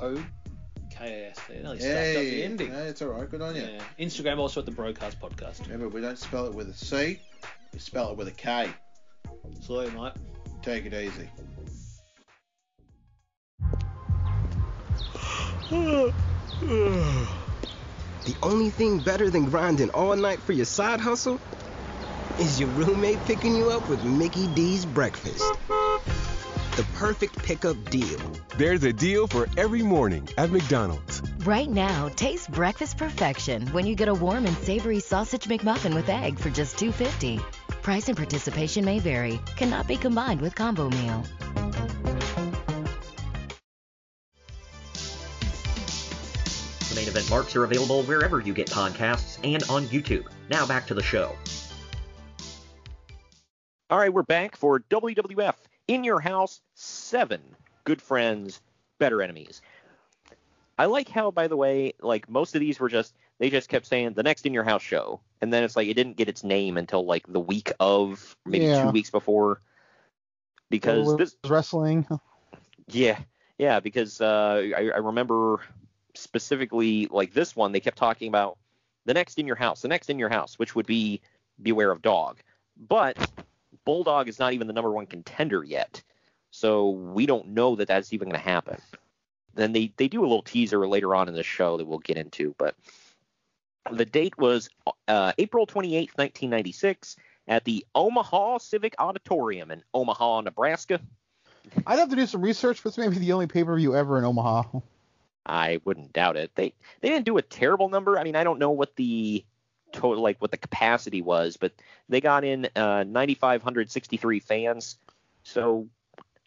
O 0.00 0.14
K 0.90 1.24
A 1.24 1.30
S. 1.30 1.38
They 1.48 1.62
nearly 1.62 1.78
stuffed 1.78 2.16
up 2.16 2.22
the 2.22 2.42
ending. 2.42 2.72
no, 2.72 2.82
it's 2.82 3.02
all 3.02 3.08
right. 3.08 3.28
Good 3.28 3.42
on 3.42 3.56
you. 3.56 3.62
Yeah. 3.62 3.82
Instagram 3.98 4.38
also 4.38 4.60
at 4.60 4.66
the 4.66 4.72
Broadcast 4.72 5.20
Podcast. 5.20 5.62
Remember, 5.64 5.88
we 5.88 6.00
don't 6.00 6.18
spell 6.18 6.46
it 6.46 6.54
with 6.54 6.68
a 6.68 6.74
C. 6.74 7.18
We 7.72 7.78
spell 7.78 8.10
it 8.12 8.16
with 8.16 8.28
a 8.28 8.32
K. 8.32 8.70
Sorry, 9.60 9.90
mate. 9.90 10.12
Take 10.62 10.86
it 10.86 10.94
easy. 10.94 11.28
The 18.26 18.34
only 18.42 18.70
thing 18.70 18.98
better 18.98 19.30
than 19.30 19.44
grinding 19.44 19.90
all 19.90 20.16
night 20.16 20.40
for 20.40 20.52
your 20.52 20.64
side 20.64 20.98
hustle 21.00 21.40
is 22.38 22.60
your 22.60 22.68
roommate 22.70 23.22
picking 23.24 23.56
you 23.56 23.70
up 23.70 23.88
with 23.88 24.04
Mickey 24.04 24.46
D's 24.48 24.84
breakfast. 24.84 25.42
The 25.68 26.86
perfect 26.94 27.38
pickup 27.38 27.82
deal. 27.88 28.18
There's 28.58 28.84
a 28.84 28.92
deal 28.92 29.26
for 29.26 29.48
every 29.56 29.82
morning 29.82 30.28
at 30.36 30.50
McDonald's. 30.50 31.22
Right 31.44 31.70
now, 31.70 32.10
taste 32.10 32.50
breakfast 32.50 32.98
perfection 32.98 33.66
when 33.68 33.86
you 33.86 33.94
get 33.94 34.08
a 34.08 34.14
warm 34.14 34.44
and 34.44 34.56
savory 34.58 35.00
sausage 35.00 35.44
McMuffin 35.44 35.94
with 35.94 36.10
egg 36.10 36.38
for 36.38 36.50
just 36.50 36.76
$2.50. 36.76 37.40
Price 37.80 38.08
and 38.08 38.16
participation 38.16 38.84
may 38.84 38.98
vary. 38.98 39.40
Cannot 39.56 39.88
be 39.88 39.96
combined 39.96 40.42
with 40.42 40.54
combo 40.54 40.90
meal. 40.90 41.24
The 46.90 46.94
main 46.94 47.08
event 47.08 47.30
marks 47.30 47.56
are 47.56 47.64
available 47.64 48.02
wherever 48.02 48.40
you 48.40 48.52
get 48.52 48.68
podcasts 48.68 49.38
and 49.42 49.62
on 49.70 49.86
YouTube. 49.86 50.26
Now 50.50 50.66
back 50.66 50.86
to 50.88 50.94
the 50.94 51.02
show. 51.02 51.34
All 53.88 53.98
right, 53.98 54.12
we're 54.12 54.24
back 54.24 54.56
for 54.56 54.80
WWF 54.80 55.54
In 55.86 56.02
Your 56.02 56.18
House 56.18 56.60
7 56.74 57.40
Good 57.84 58.02
Friends, 58.02 58.60
Better 58.98 59.22
Enemies. 59.22 59.62
I 60.76 60.86
like 60.86 61.08
how, 61.08 61.30
by 61.30 61.46
the 61.46 61.56
way, 61.56 61.92
like 62.00 62.28
most 62.28 62.54
of 62.56 62.60
these 62.60 62.80
were 62.80 62.88
just, 62.88 63.14
they 63.38 63.48
just 63.48 63.68
kept 63.68 63.86
saying 63.86 64.14
the 64.14 64.24
next 64.24 64.44
In 64.44 64.52
Your 64.52 64.64
House 64.64 64.82
show. 64.82 65.20
And 65.40 65.52
then 65.52 65.62
it's 65.62 65.76
like 65.76 65.86
it 65.86 65.94
didn't 65.94 66.16
get 66.16 66.28
its 66.28 66.42
name 66.42 66.76
until 66.76 67.04
like 67.06 67.24
the 67.28 67.38
week 67.38 67.72
of, 67.78 68.36
maybe 68.44 68.66
Yeah. 68.66 68.86
two 68.86 68.90
weeks 68.92 69.10
before. 69.10 69.60
Because 70.68 71.06
Well, 71.06 71.16
this, 71.16 71.36
wrestling. 71.46 72.08
yeah, 72.88 73.20
yeah, 73.56 73.78
because 73.78 74.20
uh, 74.20 74.64
I, 74.76 74.90
I 74.94 74.98
remember 74.98 75.60
specifically 76.14 77.06
like 77.06 77.32
this 77.32 77.54
one, 77.54 77.70
they 77.70 77.78
kept 77.80 77.98
talking 77.98 78.26
about 78.28 78.58
the 79.04 79.14
next 79.14 79.38
in 79.38 79.46
your 79.46 79.54
house, 79.54 79.82
the 79.82 79.88
next 79.88 80.10
in 80.10 80.18
your 80.18 80.28
house, 80.28 80.58
which 80.58 80.74
would 80.74 80.86
be 80.86 81.20
Beware 81.62 81.92
of 81.92 82.02
Dog. 82.02 82.38
But 82.76 83.16
Bulldog 83.86 84.28
is 84.28 84.38
not 84.38 84.52
even 84.52 84.66
the 84.66 84.74
number 84.74 84.90
one 84.90 85.06
contender 85.06 85.64
yet, 85.64 86.02
so 86.50 86.90
we 86.90 87.24
don't 87.24 87.48
know 87.48 87.76
that 87.76 87.88
that's 87.88 88.12
even 88.12 88.28
going 88.28 88.40
to 88.40 88.46
happen. 88.46 88.78
Then 89.54 89.72
they 89.72 89.92
they 89.96 90.08
do 90.08 90.20
a 90.20 90.28
little 90.28 90.42
teaser 90.42 90.86
later 90.86 91.14
on 91.14 91.28
in 91.28 91.34
the 91.34 91.42
show 91.42 91.78
that 91.78 91.86
we'll 91.86 92.00
get 92.00 92.18
into, 92.18 92.54
but 92.58 92.74
the 93.90 94.04
date 94.04 94.36
was 94.36 94.68
uh, 95.08 95.32
April 95.38 95.66
28th, 95.66 96.18
1996, 96.18 97.16
at 97.48 97.64
the 97.64 97.86
Omaha 97.94 98.58
Civic 98.58 98.94
Auditorium 98.98 99.70
in 99.70 99.82
Omaha, 99.94 100.42
Nebraska. 100.42 101.00
I'd 101.86 101.98
have 101.98 102.10
to 102.10 102.16
do 102.16 102.26
some 102.26 102.42
research, 102.42 102.82
but 102.82 102.90
it's 102.90 102.98
maybe 102.98 103.16
the 103.18 103.32
only 103.32 103.46
pay 103.46 103.64
per 103.64 103.76
view 103.76 103.94
ever 103.94 104.18
in 104.18 104.24
Omaha. 104.24 104.80
I 105.46 105.80
wouldn't 105.84 106.12
doubt 106.12 106.36
it. 106.36 106.50
They 106.54 106.74
they 107.00 107.08
didn't 107.08 107.24
do 107.24 107.38
a 107.38 107.42
terrible 107.42 107.88
number. 107.88 108.18
I 108.18 108.24
mean, 108.24 108.36
I 108.36 108.44
don't 108.44 108.58
know 108.58 108.72
what 108.72 108.96
the 108.96 109.44
total 109.92 110.22
like 110.22 110.40
what 110.40 110.50
the 110.50 110.56
capacity 110.56 111.22
was, 111.22 111.56
but 111.56 111.72
they 112.08 112.20
got 112.20 112.44
in 112.44 112.68
uh, 112.76 113.04
9,563 113.04 114.40
fans, 114.40 114.96
so 115.42 115.88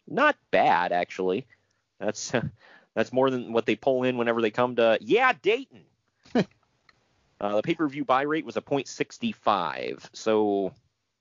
not 0.08 0.36
bad 0.50 0.92
actually. 0.92 1.46
That's 1.98 2.32
that's 2.94 3.12
more 3.12 3.30
than 3.30 3.52
what 3.52 3.66
they 3.66 3.76
pull 3.76 4.02
in 4.04 4.16
whenever 4.16 4.42
they 4.42 4.50
come 4.50 4.76
to 4.76 4.98
yeah 5.00 5.32
Dayton. 5.40 5.84
uh, 6.34 7.56
the 7.56 7.62
pay-per-view 7.62 8.04
buy 8.04 8.22
rate 8.22 8.44
was 8.44 8.56
a 8.56 8.62
.65, 8.62 10.08
so 10.12 10.72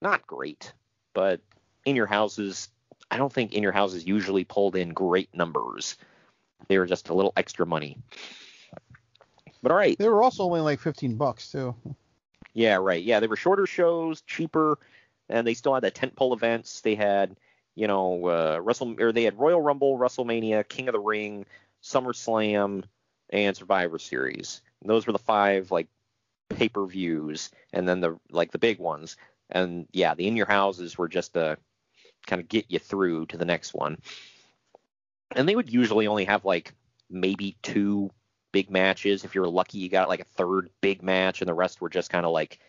not 0.01 0.25
great, 0.27 0.73
but 1.13 1.41
in 1.85 1.95
your 1.95 2.05
houses, 2.05 2.69
I 3.09 3.17
don't 3.17 3.31
think 3.31 3.53
in 3.53 3.63
your 3.63 3.71
houses 3.71 4.05
usually 4.05 4.43
pulled 4.43 4.75
in 4.75 4.89
great 4.89 5.33
numbers. 5.33 5.97
They 6.67 6.77
were 6.77 6.85
just 6.85 7.09
a 7.09 7.13
little 7.13 7.33
extra 7.35 7.65
money. 7.65 7.97
But 9.61 9.71
all 9.71 9.77
right. 9.77 9.97
They 9.97 10.07
were 10.07 10.23
also 10.23 10.43
only 10.43 10.61
like 10.61 10.79
15 10.79 11.15
bucks 11.15 11.51
too. 11.51 11.75
Yeah, 12.53 12.75
right. 12.75 13.03
Yeah, 13.03 13.19
they 13.19 13.27
were 13.27 13.35
shorter 13.35 13.65
shows, 13.65 14.21
cheaper, 14.21 14.79
and 15.29 15.45
they 15.45 15.53
still 15.53 15.73
had 15.73 15.83
the 15.83 15.91
tentpole 15.91 16.33
events. 16.33 16.81
They 16.81 16.95
had, 16.95 17.35
you 17.75 17.87
know, 17.87 18.25
uh, 18.27 18.59
Wrestle 18.61 18.95
or 18.99 19.11
they 19.11 19.23
had 19.23 19.39
Royal 19.39 19.61
Rumble, 19.61 19.97
WrestleMania, 19.97 20.67
King 20.67 20.87
of 20.87 20.93
the 20.93 20.99
Ring, 20.99 21.45
SummerSlam, 21.83 22.83
and 23.29 23.55
Survivor 23.55 23.99
Series. 23.99 24.61
And 24.81 24.89
those 24.89 25.05
were 25.05 25.13
the 25.13 25.19
five 25.19 25.71
like 25.71 25.87
pay-per-views, 26.49 27.51
and 27.73 27.87
then 27.87 28.01
the 28.01 28.19
like 28.31 28.51
the 28.51 28.57
big 28.57 28.79
ones. 28.79 29.17
And 29.51 29.87
yeah, 29.91 30.15
the 30.15 30.27
in 30.27 30.35
your 30.35 30.47
houses 30.47 30.97
were 30.97 31.07
just 31.07 31.33
to 31.33 31.57
kind 32.25 32.41
of 32.41 32.47
get 32.47 32.65
you 32.69 32.79
through 32.79 33.27
to 33.27 33.37
the 33.37 33.45
next 33.45 33.73
one. 33.73 33.99
And 35.35 35.47
they 35.47 35.55
would 35.55 35.71
usually 35.71 36.07
only 36.07 36.25
have 36.25 36.45
like 36.45 36.73
maybe 37.09 37.55
two 37.61 38.11
big 38.51 38.69
matches. 38.69 39.23
If 39.23 39.35
you 39.35 39.41
were 39.41 39.49
lucky, 39.49 39.79
you 39.79 39.89
got 39.89 40.09
like 40.09 40.19
a 40.19 40.25
third 40.25 40.69
big 40.81 41.03
match, 41.03 41.41
and 41.41 41.47
the 41.47 41.53
rest 41.53 41.81
were 41.81 41.89
just 41.89 42.09
kind 42.09 42.25
of 42.25 42.31
like, 42.31 42.59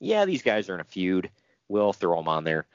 yeah, 0.00 0.24
these 0.24 0.42
guys 0.42 0.68
are 0.68 0.74
in 0.74 0.80
a 0.80 0.84
feud. 0.84 1.30
We'll 1.68 1.92
throw 1.92 2.16
them 2.16 2.28
on 2.28 2.44
there. 2.44 2.66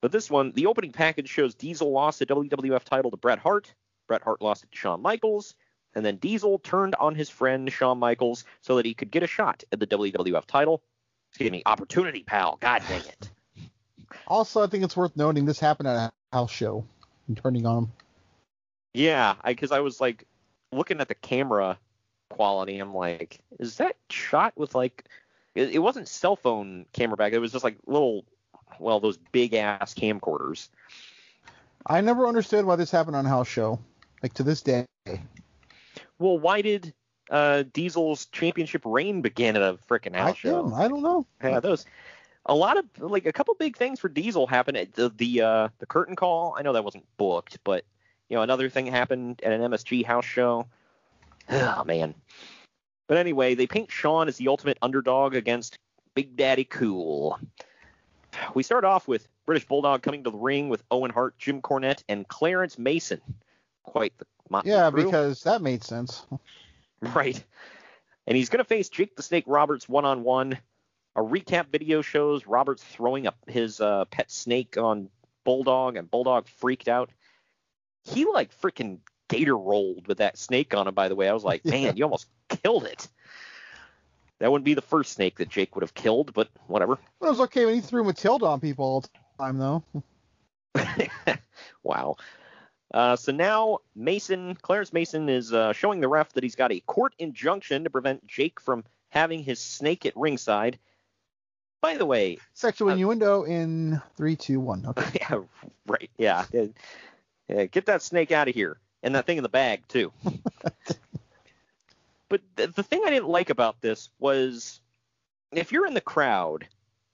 But 0.00 0.12
this 0.12 0.30
one, 0.30 0.52
the 0.52 0.66
opening 0.66 0.92
package 0.92 1.28
shows 1.28 1.54
Diesel 1.54 1.90
lost 1.90 2.18
the 2.18 2.26
WWF 2.26 2.84
title 2.84 3.10
to 3.10 3.16
Bret 3.16 3.38
Hart. 3.38 3.72
Bret 4.08 4.22
Hart 4.22 4.42
lost 4.42 4.64
it 4.64 4.72
to 4.72 4.78
Shawn 4.78 5.00
Michaels. 5.00 5.54
And 5.94 6.04
then 6.04 6.16
Diesel 6.16 6.58
turned 6.58 6.94
on 6.96 7.14
his 7.14 7.30
friend 7.30 7.70
Shawn 7.70 7.98
Michaels 7.98 8.44
so 8.62 8.76
that 8.76 8.86
he 8.86 8.94
could 8.94 9.10
get 9.10 9.22
a 9.22 9.26
shot 9.26 9.62
at 9.72 9.78
the 9.78 9.86
WWF 9.86 10.46
title. 10.46 10.82
Excuse 11.30 11.50
me, 11.50 11.62
opportunity, 11.66 12.24
pal. 12.24 12.58
God 12.60 12.82
dang 12.88 13.00
it. 13.00 13.30
Also, 14.26 14.62
I 14.62 14.66
think 14.66 14.84
it's 14.84 14.96
worth 14.96 15.16
noting 15.16 15.44
this 15.44 15.60
happened 15.60 15.88
at 15.88 15.96
a 15.96 16.36
house 16.36 16.50
show. 16.50 16.84
And 17.28 17.36
turning 17.36 17.64
on 17.66 17.84
him. 17.84 17.92
Yeah, 18.94 19.34
because 19.46 19.70
I, 19.70 19.78
I 19.78 19.80
was 19.80 20.00
like 20.00 20.26
looking 20.72 21.00
at 21.00 21.08
the 21.08 21.14
camera 21.14 21.78
quality. 22.32 22.78
I'm 22.78 22.94
like, 22.94 23.40
is 23.58 23.76
that 23.76 23.96
shot 24.10 24.52
with 24.56 24.74
like? 24.74 25.04
It, 25.54 25.70
it 25.70 25.78
wasn't 25.80 26.08
cell 26.08 26.36
phone 26.36 26.86
camera 26.92 27.16
back. 27.16 27.32
It 27.32 27.38
was 27.38 27.52
just 27.52 27.64
like 27.64 27.76
little, 27.86 28.24
well, 28.78 29.00
those 29.00 29.18
big 29.32 29.54
ass 29.54 29.94
camcorders. 29.94 30.68
I 31.86 32.00
never 32.00 32.26
understood 32.26 32.64
why 32.64 32.76
this 32.76 32.90
happened 32.90 33.16
on 33.16 33.24
house 33.24 33.48
show. 33.48 33.78
Like 34.22 34.34
to 34.34 34.42
this 34.42 34.62
day. 34.62 34.86
Well, 36.18 36.38
why 36.38 36.62
did 36.62 36.94
uh, 37.30 37.64
Diesel's 37.72 38.26
championship 38.26 38.82
reign 38.84 39.20
begin 39.20 39.56
at 39.56 39.62
a 39.62 39.78
freaking 39.88 40.14
house 40.14 40.30
I, 40.30 40.34
show? 40.34 40.72
I 40.74 40.88
don't 40.88 41.02
know. 41.02 41.26
Yeah, 41.42 41.60
those 41.60 41.84
a 42.46 42.54
lot 42.54 42.76
of 42.76 42.84
like 42.98 43.26
a 43.26 43.32
couple 43.32 43.54
big 43.54 43.76
things 43.76 44.00
for 44.00 44.08
Diesel 44.08 44.46
happened 44.46 44.76
at 44.76 44.92
the 44.94 45.08
the 45.10 45.42
uh, 45.42 45.68
the 45.78 45.86
curtain 45.86 46.16
call. 46.16 46.54
I 46.58 46.62
know 46.62 46.72
that 46.72 46.84
wasn't 46.84 47.04
booked, 47.16 47.58
but 47.64 47.84
you 48.28 48.36
know 48.36 48.42
another 48.42 48.68
thing 48.68 48.86
happened 48.86 49.40
at 49.42 49.52
an 49.52 49.60
MSG 49.60 50.04
house 50.04 50.24
show. 50.24 50.66
Oh 51.52 51.84
man. 51.84 52.14
But 53.08 53.18
anyway, 53.18 53.54
they 53.54 53.66
paint 53.66 53.90
Shawn 53.90 54.28
as 54.28 54.36
the 54.38 54.48
ultimate 54.48 54.78
underdog 54.80 55.34
against 55.34 55.78
Big 56.14 56.36
Daddy 56.36 56.64
Cool. 56.64 57.38
We 58.54 58.62
start 58.62 58.84
off 58.84 59.06
with 59.06 59.28
British 59.44 59.66
Bulldog 59.66 60.02
coming 60.02 60.24
to 60.24 60.30
the 60.30 60.36
ring 60.38 60.68
with 60.70 60.82
Owen 60.90 61.10
Hart, 61.10 61.36
Jim 61.38 61.60
Cornette, 61.60 62.02
and 62.08 62.26
Clarence 62.28 62.78
Mason. 62.78 63.20
Quite 63.82 64.14
the 64.18 64.26
Yeah, 64.64 64.90
crew. 64.90 65.04
because 65.04 65.42
that 65.42 65.62
made 65.62 65.84
sense. 65.84 66.26
Right. 67.02 67.42
And 68.28 68.36
he's 68.36 68.48
going 68.48 68.58
to 68.58 68.64
face 68.64 68.88
Jake 68.88 69.16
the 69.16 69.24
Snake 69.24 69.42
Roberts 69.48 69.88
one 69.88 70.04
on 70.04 70.22
one. 70.22 70.56
A 71.16 71.20
recap 71.20 71.66
video 71.72 72.00
shows 72.00 72.46
Roberts 72.46 72.84
throwing 72.84 73.26
up 73.26 73.36
his 73.48 73.80
uh, 73.80 74.04
pet 74.06 74.30
snake 74.30 74.76
on 74.78 75.08
Bulldog, 75.42 75.96
and 75.96 76.08
Bulldog 76.08 76.46
freaked 76.46 76.86
out. 76.86 77.10
He 78.04 78.24
like 78.24 78.56
freaking 78.56 78.98
gator 79.32 79.56
rolled 79.56 80.06
with 80.06 80.18
that 80.18 80.38
snake 80.38 80.74
on 80.74 80.86
him, 80.88 80.94
by 80.94 81.08
the 81.08 81.14
way. 81.14 81.28
I 81.28 81.32
was 81.32 81.44
like, 81.44 81.64
man, 81.66 81.96
you 81.96 82.04
almost 82.04 82.26
killed 82.48 82.84
it. 82.84 83.08
That 84.38 84.50
wouldn't 84.50 84.64
be 84.64 84.74
the 84.74 84.82
first 84.82 85.12
snake 85.12 85.38
that 85.38 85.48
Jake 85.48 85.76
would 85.76 85.82
have 85.82 85.94
killed, 85.94 86.34
but 86.34 86.48
whatever. 86.66 86.98
But 87.20 87.26
it 87.26 87.30
was 87.30 87.40
okay 87.42 87.64
when 87.64 87.74
he 87.74 87.80
threw 87.80 88.02
Matilda 88.02 88.46
on 88.46 88.60
people 88.60 88.84
all 88.84 89.00
the 89.00 89.08
time, 89.38 89.58
though. 89.58 89.84
Wow. 91.82 92.16
Uh, 92.92 93.16
so 93.16 93.32
now 93.32 93.78
Mason, 93.94 94.54
Clarence 94.60 94.92
Mason, 94.92 95.28
is 95.28 95.52
uh, 95.52 95.72
showing 95.72 96.00
the 96.00 96.08
ref 96.08 96.32
that 96.32 96.42
he's 96.42 96.54
got 96.54 96.72
a 96.72 96.80
court 96.80 97.14
injunction 97.18 97.84
to 97.84 97.90
prevent 97.90 98.26
Jake 98.26 98.60
from 98.60 98.84
having 99.10 99.42
his 99.42 99.60
snake 99.60 100.04
at 100.06 100.16
ringside. 100.16 100.78
By 101.80 101.96
the 101.96 102.06
way, 102.06 102.38
Sexual 102.54 102.90
innuendo 102.90 103.42
in 103.42 104.00
three, 104.16 104.36
two, 104.36 104.60
one. 104.60 104.86
Okay. 104.86 105.18
yeah, 105.30 105.40
right, 105.86 106.10
yeah, 106.16 106.44
yeah, 106.52 106.66
yeah, 107.48 107.64
get 107.64 107.86
that 107.86 108.02
snake 108.02 108.30
out 108.30 108.48
of 108.48 108.54
here, 108.54 108.78
and 109.02 109.14
that 109.14 109.26
thing 109.26 109.36
in 109.36 109.42
the 109.42 109.48
bag 109.48 109.86
too. 109.88 110.12
but 112.28 112.40
the, 112.56 112.68
the 112.68 112.82
thing 112.82 113.02
I 113.04 113.10
didn't 113.10 113.28
like 113.28 113.50
about 113.50 113.80
this 113.80 114.10
was, 114.18 114.80
if 115.52 115.72
you're 115.72 115.86
in 115.86 115.94
the 115.94 116.00
crowd, 116.00 116.66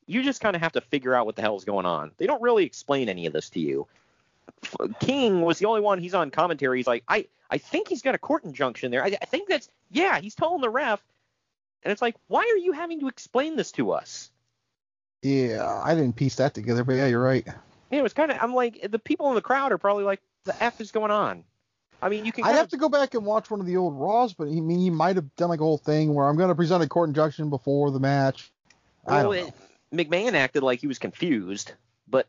you 0.07 0.23
just 0.23 0.41
kind 0.41 0.57
of 0.57 0.63
have 0.63 0.73
to 0.73 0.81
figure 0.81 1.15
out 1.15 1.27
what 1.27 1.37
the 1.37 1.43
hell's 1.43 1.65
going 1.65 1.87
on. 1.87 2.13
They 2.17 2.27
don't 2.27 2.43
really 2.43 2.65
explain 2.65 3.09
any 3.09 3.27
of 3.27 3.33
this 3.33 3.51
to 3.51 3.61
you. 3.61 3.87
King 5.01 5.43
was 5.43 5.59
the 5.59 5.67
only 5.67 5.81
one. 5.81 5.99
He's 5.99 6.15
on 6.15 6.31
commentary. 6.31 6.79
He's 6.79 6.87
like, 6.87 7.05
I, 7.09 7.27
I 7.51 7.59
think 7.59 7.89
he's 7.89 8.03
got 8.03 8.15
a 8.15 8.19
court 8.19 8.45
injunction 8.45 8.91
there. 8.91 9.05
I, 9.05 9.17
I 9.21 9.27
think 9.27 9.49
that's, 9.49 9.69
yeah, 9.91 10.21
he's 10.21 10.35
telling 10.35 10.61
the 10.61 10.71
ref. 10.71 11.03
And 11.83 11.93
it's 11.93 12.03
like, 12.03 12.17
why 12.27 12.41
are 12.41 12.57
you 12.57 12.73
having 12.73 13.01
to 13.01 13.09
explain 13.09 13.57
this 13.57 13.73
to 13.73 13.93
us? 13.93 14.31
Yeah, 15.23 15.81
I 15.85 15.95
didn't 15.95 16.17
piece 16.17 16.37
that 16.37 16.55
together, 16.55 16.85
but 16.85 16.95
yeah, 16.95 17.07
you're 17.07 17.23
right. 17.23 17.47
Yeah, 17.91 17.99
it 17.99 18.03
was 18.03 18.13
kind 18.13 18.31
of. 18.31 18.39
I'm 18.41 18.55
like, 18.55 18.91
the 18.91 18.99
people 18.99 19.29
in 19.29 19.35
the 19.35 19.41
crowd 19.43 19.73
are 19.73 19.79
probably 19.79 20.05
like, 20.05 20.21
the 20.45 20.63
f 20.63 20.81
is 20.81 20.93
going 20.93 21.11
on. 21.11 21.45
I 22.01 22.09
mean, 22.09 22.25
you 22.25 22.33
can. 22.33 22.45
I'd 22.45 22.53
have 22.55 22.65
of- 22.65 22.71
to 22.71 22.77
go 22.77 22.89
back 22.89 23.15
and 23.15 23.25
watch 23.27 23.51
one 23.51 23.61
of 23.61 23.67
the 23.67 23.77
old 23.77 23.95
Raws, 23.95 24.33
but 24.35 24.49
he 24.49 24.59
I 24.59 24.61
mean 24.61 24.79
he 24.79 24.91
might 24.91 25.17
have 25.17 25.35
done 25.37 25.49
like 25.49 25.61
a 25.61 25.65
whole 25.65 25.79
thing 25.79 26.15
where 26.15 26.27
I'm 26.29 26.37
going 26.37 26.49
to 26.49 26.55
present 26.55 26.83
a 26.83 26.89
court 26.89 27.09
injunction 27.09 27.51
before 27.51 27.91
the 27.91 28.01
match. 28.01 28.53
I 29.07 29.23
Well, 29.25 29.33
don't 29.33 29.43
know. 29.43 29.47
it- 29.49 29.55
McMahon 30.11 30.35
acted 30.35 30.63
like 30.63 30.81
he 30.81 30.87
was 30.87 30.99
confused, 30.99 31.73
but 32.07 32.27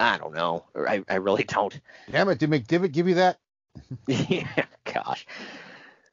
I 0.00 0.18
don't 0.18 0.34
know. 0.34 0.64
I, 0.76 1.04
I 1.08 1.14
really 1.16 1.44
don't. 1.44 1.78
Damn 2.10 2.28
it, 2.28 2.38
did 2.40 2.50
McDivitt 2.50 2.90
give 2.90 3.06
you 3.06 3.14
that? 3.14 3.38
yeah, 4.08 4.64
gosh. 4.84 5.24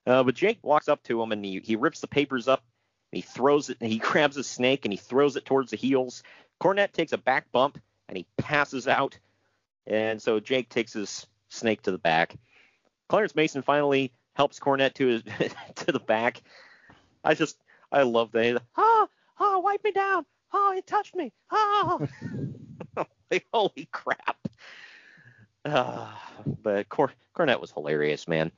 Uh, 0.05 0.21
but 0.23 0.35
Jake 0.35 0.59
walks 0.61 0.87
up 0.87 1.01
to 1.03 1.19
him 1.21 1.31
and 1.31 1.43
he, 1.43 1.59
he 1.63 1.75
rips 1.75 2.01
the 2.01 2.07
papers 2.07 2.47
up 2.47 2.63
and 3.11 3.17
he 3.17 3.21
throws 3.23 3.71
it 3.71 3.77
and 3.81 3.91
he 3.91 3.97
grabs 3.99 4.37
a 4.37 4.43
snake 4.43 4.85
and 4.85 4.93
he 4.93 4.97
throws 4.97 5.35
it 5.35 5.45
towards 5.45 5.71
the 5.71 5.77
heels. 5.77 6.21
Cornette 6.61 6.91
takes 6.93 7.13
a 7.13 7.17
back 7.17 7.51
bump 7.51 7.79
and 8.07 8.15
he 8.15 8.27
passes 8.37 8.87
out. 8.87 9.17
And 9.87 10.21
so 10.21 10.39
Jake 10.39 10.69
takes 10.69 10.93
his 10.93 11.25
snake 11.49 11.81
to 11.81 11.91
the 11.91 11.97
back. 11.97 12.35
Clarence 13.09 13.35
Mason 13.35 13.61
finally 13.61 14.13
helps 14.35 14.59
Cornette 14.59 14.93
to 14.95 15.07
his 15.07 15.23
to 15.75 15.91
the 15.91 15.99
back. 15.99 16.41
I 17.23 17.33
just 17.33 17.57
I 17.91 18.03
love 18.03 18.31
that. 18.31 18.61
Ah, 18.77 19.07
ah, 19.39 19.59
wipe 19.59 19.83
me 19.83 19.91
down. 19.91 20.25
Oh, 20.53 20.71
he 20.73 20.81
touched 20.81 21.15
me. 21.15 21.33
Oh. 21.51 22.07
like, 23.31 23.45
holy 23.53 23.89
crap. 23.91 24.47
Ah, 25.65 26.21
but 26.63 26.87
Cor- 26.89 27.13
Cornette 27.35 27.59
was 27.59 27.71
hilarious, 27.71 28.27
man. 28.27 28.51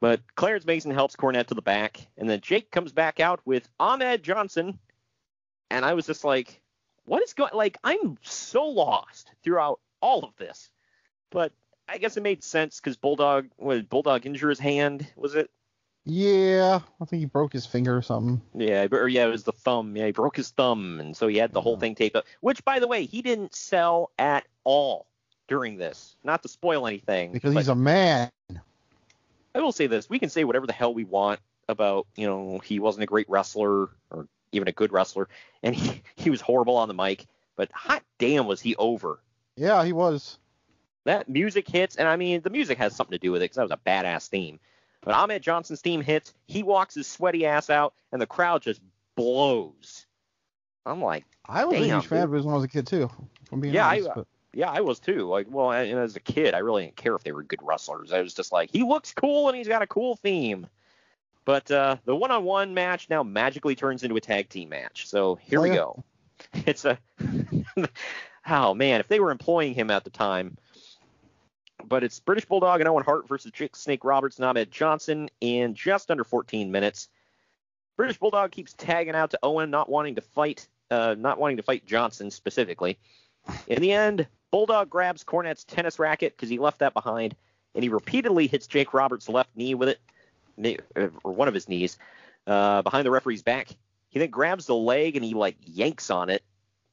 But 0.00 0.20
Clarence 0.34 0.66
Mason 0.66 0.90
helps 0.90 1.16
Cornette 1.16 1.46
to 1.46 1.54
the 1.54 1.62
back, 1.62 2.06
and 2.18 2.28
then 2.28 2.40
Jake 2.40 2.70
comes 2.70 2.92
back 2.92 3.18
out 3.18 3.40
with 3.46 3.68
Ahmed 3.80 4.22
Johnson, 4.22 4.78
and 5.70 5.84
I 5.84 5.94
was 5.94 6.06
just 6.06 6.22
like, 6.22 6.60
what 7.06 7.22
is 7.22 7.32
going? 7.32 7.54
Like, 7.54 7.78
I'm 7.82 8.18
so 8.22 8.66
lost 8.66 9.32
throughout 9.42 9.80
all 10.00 10.24
of 10.24 10.36
this. 10.36 10.70
But 11.30 11.52
I 11.88 11.98
guess 11.98 12.16
it 12.16 12.22
made 12.22 12.42
sense 12.42 12.80
because 12.80 12.96
Bulldog, 12.96 13.48
was 13.58 13.82
Bulldog 13.82 14.26
injure 14.26 14.48
his 14.48 14.58
hand? 14.58 15.06
Was 15.16 15.34
it? 15.34 15.50
Yeah, 16.08 16.80
I 17.00 17.04
think 17.04 17.20
he 17.20 17.26
broke 17.26 17.52
his 17.52 17.66
finger 17.66 17.96
or 17.96 18.02
something. 18.02 18.40
Yeah, 18.54 18.86
or 18.92 19.08
yeah, 19.08 19.26
it 19.26 19.30
was 19.30 19.42
the 19.42 19.52
thumb. 19.52 19.96
Yeah, 19.96 20.06
he 20.06 20.12
broke 20.12 20.36
his 20.36 20.50
thumb, 20.50 21.00
and 21.00 21.16
so 21.16 21.26
he 21.26 21.36
had 21.36 21.52
the 21.52 21.60
whole 21.60 21.76
thing 21.76 21.96
taped 21.96 22.14
up. 22.14 22.24
Which, 22.40 22.64
by 22.64 22.78
the 22.78 22.86
way, 22.86 23.06
he 23.06 23.22
didn't 23.22 23.56
sell 23.56 24.10
at 24.16 24.46
all 24.62 25.06
during 25.48 25.78
this. 25.78 26.14
Not 26.22 26.42
to 26.44 26.48
spoil 26.48 26.86
anything, 26.86 27.32
Because 27.32 27.54
he's 27.54 27.68
a 27.68 27.74
man. 27.74 28.30
I 29.54 29.60
will 29.60 29.72
say 29.72 29.88
this: 29.88 30.08
we 30.08 30.20
can 30.20 30.28
say 30.28 30.44
whatever 30.44 30.66
the 30.66 30.72
hell 30.72 30.94
we 30.94 31.02
want 31.02 31.40
about, 31.68 32.06
you 32.14 32.28
know, 32.28 32.60
he 32.62 32.78
wasn't 32.78 33.02
a 33.02 33.06
great 33.06 33.28
wrestler 33.28 33.90
or 34.10 34.28
even 34.52 34.68
a 34.68 34.72
good 34.72 34.92
wrestler, 34.92 35.28
and 35.64 35.74
he 35.74 36.02
he 36.16 36.30
was 36.30 36.40
horrible 36.40 36.76
on 36.76 36.86
the 36.86 36.94
mic. 36.94 37.26
But 37.56 37.72
hot 37.72 38.04
damn, 38.18 38.46
was 38.46 38.60
he 38.60 38.76
over? 38.76 39.18
Yeah, 39.56 39.84
he 39.84 39.92
was. 39.92 40.38
That 41.06 41.28
music 41.28 41.68
hits, 41.68 41.96
and 41.96 42.06
I 42.06 42.16
mean, 42.16 42.40
the 42.42 42.50
music 42.50 42.78
has 42.78 42.94
something 42.94 43.12
to 43.12 43.18
do 43.18 43.32
with 43.32 43.40
it 43.40 43.44
because 43.44 43.56
that 43.56 43.62
was 43.62 43.70
a 43.72 43.76
badass 43.88 44.28
theme. 44.28 44.60
But 45.02 45.14
Ahmed 45.14 45.40
Johnson's 45.40 45.80
theme 45.80 46.00
hits, 46.02 46.34
he 46.46 46.62
walks 46.64 46.94
his 46.96 47.06
sweaty 47.06 47.46
ass 47.46 47.70
out, 47.70 47.94
and 48.12 48.20
the 48.20 48.26
crowd 48.26 48.62
just 48.62 48.80
blows. 49.14 50.04
I'm 50.84 51.00
like, 51.00 51.24
I 51.48 51.64
was 51.64 51.76
a 51.80 51.84
huge 51.84 52.06
fan 52.06 52.22
of 52.24 52.32
his 52.32 52.44
when 52.44 52.52
I 52.52 52.56
was 52.56 52.64
a 52.64 52.68
kid 52.68 52.86
too. 52.86 53.10
Yeah, 53.62 53.86
honest, 53.88 54.08
I- 54.08 54.14
but 54.14 54.26
Yeah, 54.52 54.70
I 54.70 54.80
was 54.80 54.98
too. 54.98 55.28
Like, 55.28 55.46
well, 55.50 55.70
and 55.72 55.98
as 55.98 56.16
a 56.16 56.20
kid, 56.20 56.54
I 56.54 56.58
really 56.58 56.84
didn't 56.84 56.96
care 56.96 57.14
if 57.14 57.22
they 57.24 57.32
were 57.32 57.42
good 57.42 57.60
wrestlers. 57.62 58.12
I 58.12 58.20
was 58.22 58.34
just 58.34 58.50
like, 58.52 58.70
he 58.70 58.82
looks 58.82 59.12
cool 59.12 59.48
and 59.48 59.56
he's 59.56 59.68
got 59.68 59.82
a 59.82 59.86
cool 59.86 60.16
theme. 60.16 60.66
But 61.44 61.70
uh, 61.70 61.96
the 62.04 62.16
one-on-one 62.16 62.74
match 62.74 63.08
now 63.08 63.22
magically 63.22 63.76
turns 63.76 64.02
into 64.02 64.16
a 64.16 64.20
tag 64.20 64.48
team 64.48 64.70
match. 64.70 65.06
So 65.08 65.36
here 65.36 65.60
Oh, 65.60 65.62
we 65.62 65.68
yeah. 65.68 65.74
go. 65.76 66.04
It's 66.66 66.84
a 66.84 66.98
oh 68.48 68.74
man, 68.74 69.00
if 69.00 69.08
they 69.08 69.20
were 69.20 69.30
employing 69.30 69.74
him 69.74 69.90
at 69.90 70.04
the 70.04 70.10
time. 70.10 70.56
But 71.84 72.04
it's 72.04 72.18
British 72.20 72.44
Bulldog 72.46 72.80
and 72.80 72.88
Owen 72.88 73.04
Hart 73.04 73.28
versus 73.28 73.52
Jake 73.52 73.76
Snake 73.76 74.04
Roberts 74.04 74.36
and 74.36 74.44
Ahmed 74.44 74.70
Johnson 74.70 75.28
in 75.40 75.74
just 75.74 76.10
under 76.10 76.24
14 76.24 76.70
minutes. 76.70 77.08
British 77.96 78.18
Bulldog 78.18 78.50
keeps 78.50 78.72
tagging 78.74 79.14
out 79.14 79.30
to 79.30 79.38
Owen, 79.42 79.70
not 79.70 79.88
wanting 79.88 80.16
to 80.16 80.20
fight, 80.20 80.68
uh, 80.90 81.14
not 81.18 81.38
wanting 81.38 81.56
to 81.56 81.62
fight 81.62 81.86
Johnson 81.86 82.30
specifically. 82.30 82.98
In 83.68 83.80
the 83.80 83.92
end, 83.92 84.26
Bulldog 84.50 84.90
grabs 84.90 85.24
Cornette's 85.24 85.64
tennis 85.64 85.98
racket 85.98 86.36
because 86.36 86.48
he 86.48 86.58
left 86.58 86.80
that 86.80 86.94
behind, 86.94 87.34
and 87.74 87.82
he 87.82 87.88
repeatedly 87.88 88.46
hits 88.46 88.66
Jake 88.66 88.92
Roberts' 88.92 89.28
left 89.28 89.50
knee 89.56 89.74
with 89.74 89.96
it, 90.58 90.80
or 91.24 91.32
one 91.32 91.48
of 91.48 91.54
his 91.54 91.68
knees, 91.68 91.98
uh, 92.46 92.82
behind 92.82 93.06
the 93.06 93.10
referee's 93.10 93.42
back. 93.42 93.68
He 94.08 94.18
then 94.18 94.30
grabs 94.30 94.66
the 94.66 94.74
leg 94.74 95.16
and 95.16 95.24
he 95.24 95.34
like 95.34 95.56
yanks 95.64 96.10
on 96.10 96.30
it. 96.30 96.42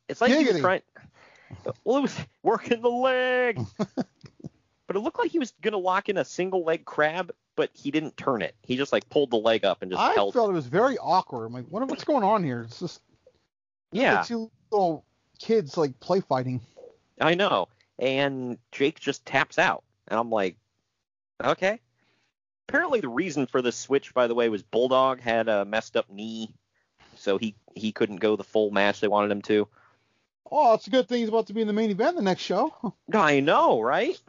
It's 0.10 0.20
like 0.22 0.32
he 0.32 0.46
was 0.46 0.60
trying. 0.60 0.82
Well, 1.84 1.98
it 1.98 2.02
was 2.02 2.20
working 2.42 2.82
the 2.82 2.90
leg, 2.90 3.60
but 4.88 4.96
it 4.96 5.00
looked 5.00 5.20
like 5.20 5.32
he 5.32 5.40
was 5.40 5.54
gonna 5.62 5.78
lock 5.78 6.10
in 6.10 6.18
a 6.18 6.26
single 6.26 6.64
leg 6.64 6.86
crab, 6.86 7.32
but 7.56 7.70
he 7.74 7.92
didn't 7.92 8.18
turn 8.18 8.42
it. 8.42 8.56
He 8.64 8.78
just 8.78 8.92
like 8.92 9.10
pulled 9.10 9.32
the 9.32 9.38
leg 9.38 9.66
up 9.66 9.82
and 9.82 9.92
just 9.92 10.02
I 10.02 10.14
held. 10.14 10.34
felt 10.34 10.50
it 10.50 10.54
was 10.54 10.68
very 10.68 10.98
awkward. 10.98 11.46
I'm 11.46 11.54
like, 11.54 11.68
what, 11.68 11.88
what's 11.88 12.04
going 12.04 12.24
on 12.24 12.44
here? 12.44 12.62
It's 12.62 12.80
just 12.80 13.02
yeah, 13.92 14.18
like 14.18 14.28
two 14.28 14.52
little 14.72 15.06
kids 15.40 15.78
like 15.78 16.00
play 16.00 16.22
fighting. 16.22 16.62
I 17.22 17.36
know. 17.36 17.68
And 18.00 18.58
Jake 18.72 19.00
just 19.00 19.26
taps 19.26 19.60
out. 19.60 19.84
And 20.08 20.20
I'm 20.20 20.30
like, 20.30 20.58
okay. 21.44 21.80
Apparently 22.68 23.02
the 23.02 23.10
reason 23.10 23.46
for 23.46 23.62
this 23.62 23.76
switch, 23.76 24.14
by 24.14 24.28
the 24.28 24.36
way, 24.36 24.50
was 24.50 24.64
Bulldog 24.64 25.20
had 25.20 25.48
a 25.48 25.66
messed 25.66 25.96
up 25.96 26.10
knee, 26.10 26.54
so 27.16 27.38
he 27.38 27.56
he 27.76 27.92
couldn't 27.92 28.18
go 28.18 28.36
the 28.36 28.44
full 28.44 28.72
match 28.72 29.00
they 29.00 29.08
wanted 29.08 29.32
him 29.32 29.42
to. 29.44 29.68
Oh, 30.52 30.74
it's 30.74 30.88
a 30.88 30.92
good 30.92 31.08
thing 31.08 31.20
he's 31.20 31.30
about 31.30 31.48
to 31.48 31.54
be 31.54 31.62
in 31.62 31.68
the 31.68 31.74
main 31.74 31.92
event 31.92 32.16
the 32.16 32.22
next 32.22 32.42
show. 32.42 32.74
I 33.14 33.40
know, 33.42 33.82
right? 33.82 34.20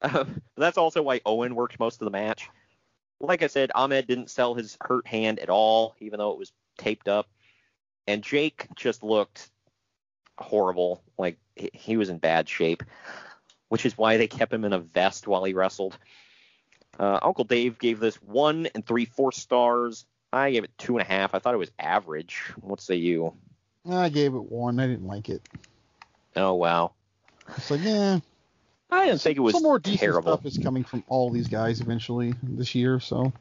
Uh, 0.02 0.24
that's 0.56 0.78
also 0.78 1.02
why 1.02 1.20
Owen 1.26 1.56
worked 1.56 1.80
most 1.80 2.00
of 2.00 2.04
the 2.04 2.10
match. 2.12 2.48
Like 3.20 3.42
I 3.42 3.48
said, 3.48 3.72
Ahmed 3.74 4.06
didn't 4.06 4.30
sell 4.30 4.54
his 4.54 4.76
hurt 4.80 5.06
hand 5.08 5.40
at 5.40 5.50
all, 5.50 5.96
even 5.98 6.18
though 6.18 6.30
it 6.30 6.38
was 6.38 6.52
taped 6.76 7.08
up. 7.08 7.26
And 8.06 8.22
Jake 8.22 8.68
just 8.76 9.02
looked 9.02 9.50
horrible. 10.38 11.02
Like 11.18 11.36
he- 11.56 11.96
was 11.96 12.10
in 12.10 12.18
bad 12.18 12.48
shape, 12.48 12.84
which 13.70 13.84
is 13.84 13.98
why 13.98 14.16
they 14.16 14.28
kept 14.28 14.52
him 14.52 14.64
in 14.64 14.72
a 14.72 14.78
vest 14.78 15.26
while 15.26 15.42
he 15.42 15.52
wrestled. 15.52 15.98
Uh, 16.98 17.18
Uncle 17.20 17.44
Dave 17.44 17.78
gave 17.78 17.98
this 17.98 18.22
one 18.22 18.68
and 18.74 18.86
three 18.86 19.04
fourths 19.04 19.40
stars. 19.40 20.06
I 20.32 20.52
gave 20.52 20.64
it 20.64 20.70
two 20.78 20.96
and 20.96 21.02
a 21.02 21.10
half. 21.12 21.34
I 21.34 21.38
thought 21.38 21.54
it 21.54 21.58
was 21.58 21.72
average. 21.78 22.40
What 22.60 22.80
say 22.80 22.96
you? 22.96 23.34
I 23.88 24.08
gave 24.10 24.34
it 24.34 24.50
one. 24.50 24.78
I 24.78 24.86
didn't 24.86 25.06
like 25.06 25.28
it. 25.28 25.42
Oh 26.36 26.54
wow. 26.54 26.92
It's 27.56 27.70
like, 27.70 27.82
yeah. 27.82 28.20
I 28.90 29.06
didn't 29.06 29.20
think 29.20 29.36
it 29.36 29.40
was 29.40 29.54
Some 29.54 29.62
more 29.62 29.78
decent 29.78 30.00
terrible. 30.00 30.32
stuff 30.32 30.46
is 30.46 30.58
coming 30.58 30.82
from 30.84 31.04
all 31.08 31.30
these 31.30 31.48
guys 31.48 31.80
eventually 31.80 32.34
this 32.42 32.74
year. 32.74 33.00
So 33.00 33.32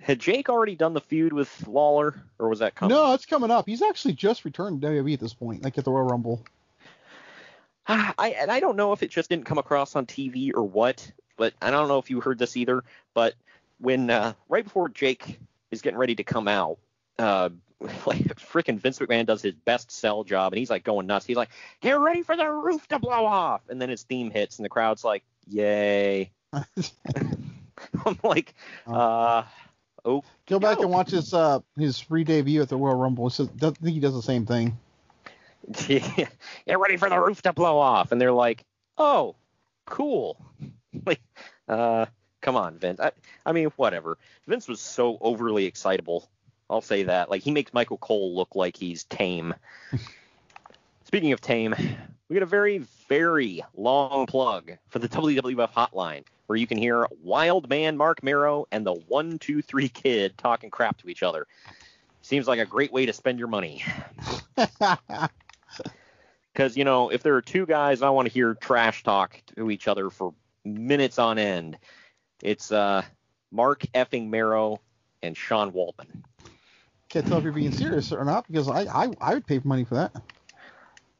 Had 0.00 0.18
Jake 0.18 0.48
already 0.48 0.74
done 0.74 0.94
the 0.94 1.00
feud 1.00 1.32
with 1.32 1.66
Lawler, 1.68 2.22
or 2.38 2.48
was 2.48 2.60
that 2.60 2.74
coming? 2.74 2.96
no, 2.96 3.12
it's 3.12 3.26
coming 3.26 3.50
up. 3.50 3.66
He's 3.66 3.82
actually 3.82 4.14
just 4.14 4.44
returned 4.44 4.80
to 4.80 4.88
WWE 4.88 5.12
at 5.14 5.20
this 5.20 5.34
point, 5.34 5.62
like 5.62 5.76
at 5.76 5.84
the 5.84 5.90
Royal 5.90 6.06
Rumble. 6.06 6.42
I 7.86 8.36
and 8.38 8.50
I 8.50 8.60
don't 8.60 8.76
know 8.76 8.92
if 8.92 9.02
it 9.02 9.10
just 9.10 9.28
didn't 9.28 9.44
come 9.46 9.58
across 9.58 9.96
on 9.96 10.06
TV 10.06 10.52
or 10.54 10.62
what, 10.62 11.10
but 11.36 11.54
I 11.60 11.70
don't 11.70 11.88
know 11.88 11.98
if 11.98 12.08
you 12.10 12.20
heard 12.20 12.38
this 12.38 12.56
either. 12.56 12.84
But 13.14 13.34
when 13.78 14.10
uh, 14.10 14.32
right 14.48 14.64
before 14.64 14.88
Jake 14.88 15.38
is 15.70 15.82
getting 15.82 15.98
ready 15.98 16.14
to 16.16 16.24
come 16.24 16.46
out, 16.48 16.78
uh, 17.18 17.50
like 18.06 18.36
freaking 18.38 18.78
Vince 18.78 18.98
McMahon 18.98 19.26
does 19.26 19.42
his 19.42 19.54
best 19.54 19.90
sell 19.90 20.24
job, 20.24 20.52
and 20.52 20.58
he's 20.58 20.70
like 20.70 20.84
going 20.84 21.06
nuts. 21.06 21.26
He's 21.26 21.36
like, 21.36 21.50
"Get 21.80 21.98
ready 21.98 22.22
for 22.22 22.36
the 22.36 22.50
roof 22.50 22.86
to 22.88 22.98
blow 22.98 23.24
off," 23.24 23.62
and 23.68 23.80
then 23.80 23.88
his 23.88 24.02
theme 24.02 24.30
hits, 24.30 24.58
and 24.58 24.64
the 24.64 24.68
crowd's 24.68 25.02
like, 25.04 25.24
"Yay!" 25.48 26.30
I'm 26.52 28.18
like, 28.22 28.54
uh, 28.86 29.44
oh, 30.04 30.22
Go 30.46 30.58
back 30.58 30.80
and 30.80 30.90
watch 30.90 31.10
his 31.10 31.32
uh 31.32 31.60
his 31.78 32.10
re-debut 32.10 32.60
at 32.60 32.68
the 32.68 32.76
Royal 32.76 32.96
Rumble. 32.96 33.28
It's 33.28 33.36
just- 33.38 33.50
I 33.62 33.70
think 33.70 33.94
he 33.94 34.00
does 34.00 34.14
the 34.14 34.22
same 34.22 34.44
thing. 34.46 34.76
get 35.86 36.28
ready 36.78 36.96
for 36.96 37.08
the 37.08 37.18
roof 37.18 37.42
to 37.42 37.52
blow 37.52 37.78
off 37.78 38.10
and 38.12 38.20
they're 38.20 38.32
like 38.32 38.64
oh 38.98 39.36
cool 39.84 40.36
like 41.06 41.20
uh 41.68 42.06
come 42.40 42.56
on 42.56 42.78
vince 42.78 42.98
I, 42.98 43.12
I 43.44 43.52
mean 43.52 43.66
whatever 43.76 44.16
vince 44.48 44.66
was 44.66 44.80
so 44.80 45.18
overly 45.20 45.66
excitable 45.66 46.28
i'll 46.70 46.80
say 46.80 47.02
that. 47.04 47.30
Like 47.30 47.42
he 47.42 47.50
makes 47.50 47.74
michael 47.74 47.98
cole 47.98 48.34
look 48.34 48.54
like 48.54 48.76
he's 48.76 49.04
tame. 49.04 49.54
Speaking 51.04 51.32
of 51.32 51.40
tame 51.40 51.74
we 52.30 52.34
got 52.34 52.42
a 52.42 52.46
very 52.46 52.78
very 53.08 53.62
long 53.74 54.26
plug 54.26 54.72
for 54.88 55.00
the 55.00 55.08
wwf 55.08 55.72
hotline 55.72 56.24
where 56.46 56.56
you 56.56 56.66
can 56.66 56.78
hear 56.78 57.06
wild 57.22 57.68
man 57.68 57.96
mark 57.96 58.22
Mero 58.22 58.66
and 58.70 58.86
the 58.86 58.94
one 58.94 59.38
two 59.38 59.60
three 59.60 59.88
kid 59.88 60.38
talking 60.38 60.70
crap 60.70 60.96
to 60.98 61.08
each 61.08 61.22
other. 61.22 61.46
Seems 62.22 62.46
like 62.46 62.60
a 62.60 62.66
great 62.66 62.92
way 62.92 63.06
to 63.06 63.12
spend 63.12 63.38
your 63.38 63.48
money. 63.48 63.84
Because 66.52 66.76
you 66.76 66.84
know 66.84 67.10
if 67.10 67.22
there 67.22 67.36
are 67.36 67.42
two 67.42 67.64
guys 67.64 68.02
I 68.02 68.10
want 68.10 68.26
to 68.26 68.34
hear 68.34 68.54
trash 68.54 69.02
talk 69.02 69.40
to 69.56 69.70
each 69.70 69.86
other 69.88 70.10
for 70.10 70.34
minutes 70.64 71.18
on 71.18 71.38
end, 71.38 71.78
it's 72.42 72.72
uh 72.72 73.02
Marc 73.52 73.82
effing 73.94 74.28
Mero 74.28 74.80
and 75.22 75.36
Sean 75.36 75.72
Waltman. 75.72 76.22
Can't 77.10 77.26
tell 77.26 77.38
if 77.38 77.44
you're 77.44 77.52
being 77.52 77.72
serious 77.72 78.12
or 78.12 78.24
not 78.24 78.46
because 78.46 78.68
I 78.68 78.82
I, 78.82 79.08
I 79.20 79.34
would 79.34 79.46
pay 79.46 79.60
money 79.64 79.84
for 79.84 79.96
that. 79.96 80.12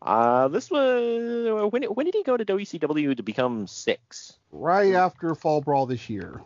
Uh, 0.00 0.48
this 0.48 0.70
was 0.70 1.70
when 1.72 1.82
when 1.82 2.06
did 2.06 2.14
he 2.14 2.22
go 2.22 2.36
to 2.36 2.44
WCW 2.44 3.16
to 3.16 3.22
become 3.22 3.66
Syxx? 3.66 4.38
Right 4.52 4.94
after 4.94 5.34
Fall 5.34 5.60
Brawl 5.60 5.86
this 5.86 6.08
year. 6.08 6.40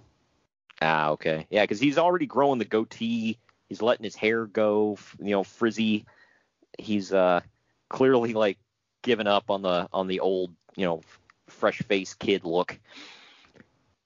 Ah, 0.80 1.10
okay, 1.10 1.46
yeah, 1.50 1.62
because 1.62 1.78
he's 1.78 1.98
already 1.98 2.26
growing 2.26 2.58
the 2.58 2.64
goatee. 2.64 3.38
He's 3.68 3.82
letting 3.82 4.04
his 4.04 4.16
hair 4.16 4.46
go, 4.46 4.98
you 5.18 5.30
know, 5.30 5.44
frizzy. 5.44 6.06
He's 6.78 7.12
uh 7.12 7.40
clearly 7.90 8.32
like 8.32 8.58
given 9.02 9.26
up 9.26 9.50
on 9.50 9.62
the 9.62 9.88
on 9.92 10.08
the 10.08 10.20
old, 10.20 10.52
you 10.74 10.86
know, 10.86 11.02
fresh 11.48 11.80
face 11.82 12.14
kid 12.14 12.44
look. 12.44 12.78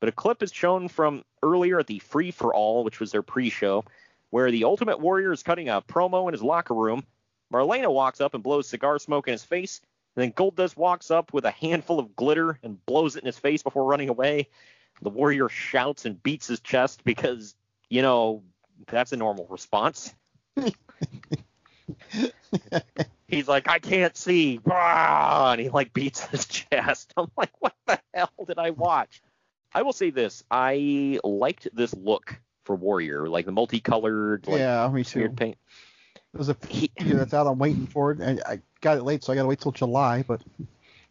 But 0.00 0.08
a 0.08 0.12
clip 0.12 0.42
is 0.42 0.52
shown 0.52 0.88
from 0.88 1.24
earlier 1.42 1.78
at 1.78 1.86
the 1.86 2.00
Free 2.00 2.32
for 2.32 2.54
All, 2.54 2.84
which 2.84 3.00
was 3.00 3.10
their 3.12 3.22
pre-show, 3.22 3.84
where 4.30 4.50
the 4.50 4.64
Ultimate 4.64 5.00
Warrior 5.00 5.32
is 5.32 5.42
cutting 5.42 5.68
a 5.68 5.80
promo 5.80 6.26
in 6.28 6.32
his 6.32 6.42
locker 6.42 6.74
room. 6.74 7.04
Marlena 7.52 7.92
walks 7.92 8.20
up 8.20 8.34
and 8.34 8.42
blows 8.42 8.68
cigar 8.68 8.98
smoke 8.98 9.28
in 9.28 9.32
his 9.32 9.44
face, 9.44 9.80
and 10.14 10.22
then 10.22 10.32
Goldust 10.32 10.76
walks 10.76 11.10
up 11.10 11.32
with 11.32 11.44
a 11.44 11.50
handful 11.50 11.98
of 11.98 12.14
glitter 12.14 12.58
and 12.62 12.84
blows 12.84 13.16
it 13.16 13.22
in 13.22 13.26
his 13.26 13.38
face 13.38 13.62
before 13.62 13.84
running 13.84 14.08
away. 14.08 14.48
The 15.00 15.10
Warrior 15.10 15.48
shouts 15.48 16.04
and 16.04 16.22
beats 16.22 16.48
his 16.48 16.60
chest 16.60 17.04
because, 17.04 17.54
you 17.88 18.02
know, 18.02 18.42
that's 18.86 19.12
a 19.12 19.16
normal 19.16 19.46
response. 19.48 20.12
He's 23.28 23.48
like, 23.48 23.68
I 23.68 23.78
can't 23.78 24.16
see, 24.16 24.60
and 24.64 25.60
he 25.60 25.68
like 25.68 25.92
beats 25.92 26.24
his 26.24 26.46
chest. 26.46 27.12
I'm 27.16 27.30
like, 27.36 27.52
what 27.60 27.74
the 27.86 28.00
hell 28.12 28.32
did 28.46 28.58
I 28.58 28.70
watch? 28.70 29.22
I 29.72 29.82
will 29.82 29.92
say 29.92 30.10
this: 30.10 30.42
I 30.50 31.20
liked 31.22 31.68
this 31.74 31.94
look 31.94 32.40
for 32.68 32.76
Warrior, 32.76 33.30
like 33.30 33.46
the 33.46 33.52
multicolored, 33.52 34.46
like 34.46 34.58
yeah, 34.58 34.86
me 34.92 35.02
too. 35.02 35.20
weird 35.20 35.36
paint. 35.38 35.56
There's 36.34 36.50
a 36.50 36.54
figure 36.54 37.14
that's 37.16 37.32
out. 37.32 37.46
I'm 37.46 37.58
waiting 37.58 37.86
for 37.86 38.12
it. 38.12 38.20
I, 38.20 38.52
I 38.52 38.60
got 38.82 38.98
it 38.98 39.04
late, 39.04 39.24
so 39.24 39.32
I 39.32 39.36
got 39.36 39.42
to 39.42 39.48
wait 39.48 39.58
till 39.58 39.72
July. 39.72 40.22
But 40.22 40.42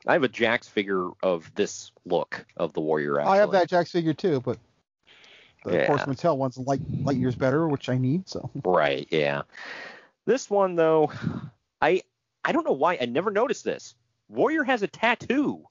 I 0.05 0.13
have 0.13 0.23
a 0.23 0.29
Jakks 0.29 0.69
figure 0.69 1.09
of 1.23 1.51
this 1.55 1.91
look 2.05 2.45
of 2.57 2.73
the 2.73 2.79
Warrior. 2.79 3.19
Actually. 3.19 3.33
I 3.33 3.37
have 3.37 3.51
that 3.51 3.69
Jakks 3.71 3.89
figure 3.89 4.13
too. 4.13 4.39
But 4.39 4.59
the 5.65 5.77
Yeah. 5.77 5.87
Force 5.87 6.03
Mattel 6.03 6.37
one's 6.37 6.59
light 6.59 6.81
light 7.01 7.17
years 7.17 7.33
better, 7.33 7.67
which 7.67 7.89
I 7.89 7.97
need. 7.97 8.29
So 8.29 8.51
Right, 8.63 9.07
yeah. 9.09 9.41
This 10.25 10.47
one 10.47 10.75
though, 10.75 11.11
I 11.81 12.03
I 12.45 12.51
don't 12.51 12.67
know 12.67 12.73
why 12.73 12.99
I 13.01 13.05
never 13.05 13.31
noticed 13.31 13.63
this. 13.63 13.95
Warrior 14.29 14.63
has 14.63 14.83
a 14.83 14.87
tattoo, 14.87 15.65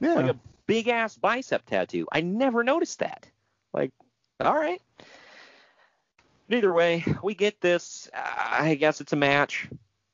yeah, 0.00 0.14
like 0.14 0.30
a 0.30 0.38
big 0.66 0.88
ass 0.88 1.16
bicep 1.16 1.64
tattoo. 1.66 2.08
I 2.10 2.22
never 2.22 2.64
noticed 2.64 2.98
that. 2.98 3.28
Like, 3.72 3.92
all 4.40 4.54
right. 4.54 4.80
Either 6.48 6.72
way, 6.72 7.04
we 7.22 7.34
get 7.34 7.60
this. 7.60 8.08
I 8.14 8.74
guess 8.74 9.00
it's 9.00 9.12
a 9.12 9.16
match. 9.16 9.68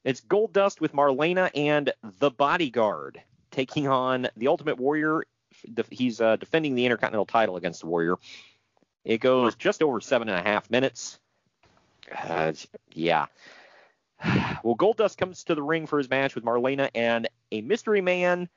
It's 0.05 0.21
Goldust 0.21 0.81
with 0.81 0.93
Marlena 0.93 1.51
and 1.55 1.93
the 2.21 2.31
Bodyguard 2.31 3.21
taking 3.51 3.89
on 3.89 4.29
the 4.37 4.49
Ultimate 4.49 4.79
Warrior. 4.79 5.25
He's 5.91 6.21
uh, 6.21 6.37
defending 6.37 6.75
the 6.75 6.85
Intercontinental 6.85 7.27
title 7.27 7.57
against 7.57 7.81
the 7.81 7.87
Warrior. 7.87 8.17
It 9.05 9.19
goes 9.19 9.55
just 9.55 9.83
over 9.83 10.01
seven 10.01 10.29
and 10.29 10.39
a 10.39 10.49
half 10.49 10.71
minutes. 10.71 11.19
Uh, 12.15 12.53
yeah. 12.93 13.27
Well, 14.63 14.75
Goldust 14.75 15.17
comes 15.17 15.45
to 15.45 15.55
the 15.55 15.63
ring 15.63 15.87
for 15.87 15.99
his 15.99 16.11
match 16.11 16.35
with 16.35 16.45
Marlena 16.45 16.91
and 16.95 17.29
a 17.53 17.61
mystery 17.61 18.01
man 18.01 18.49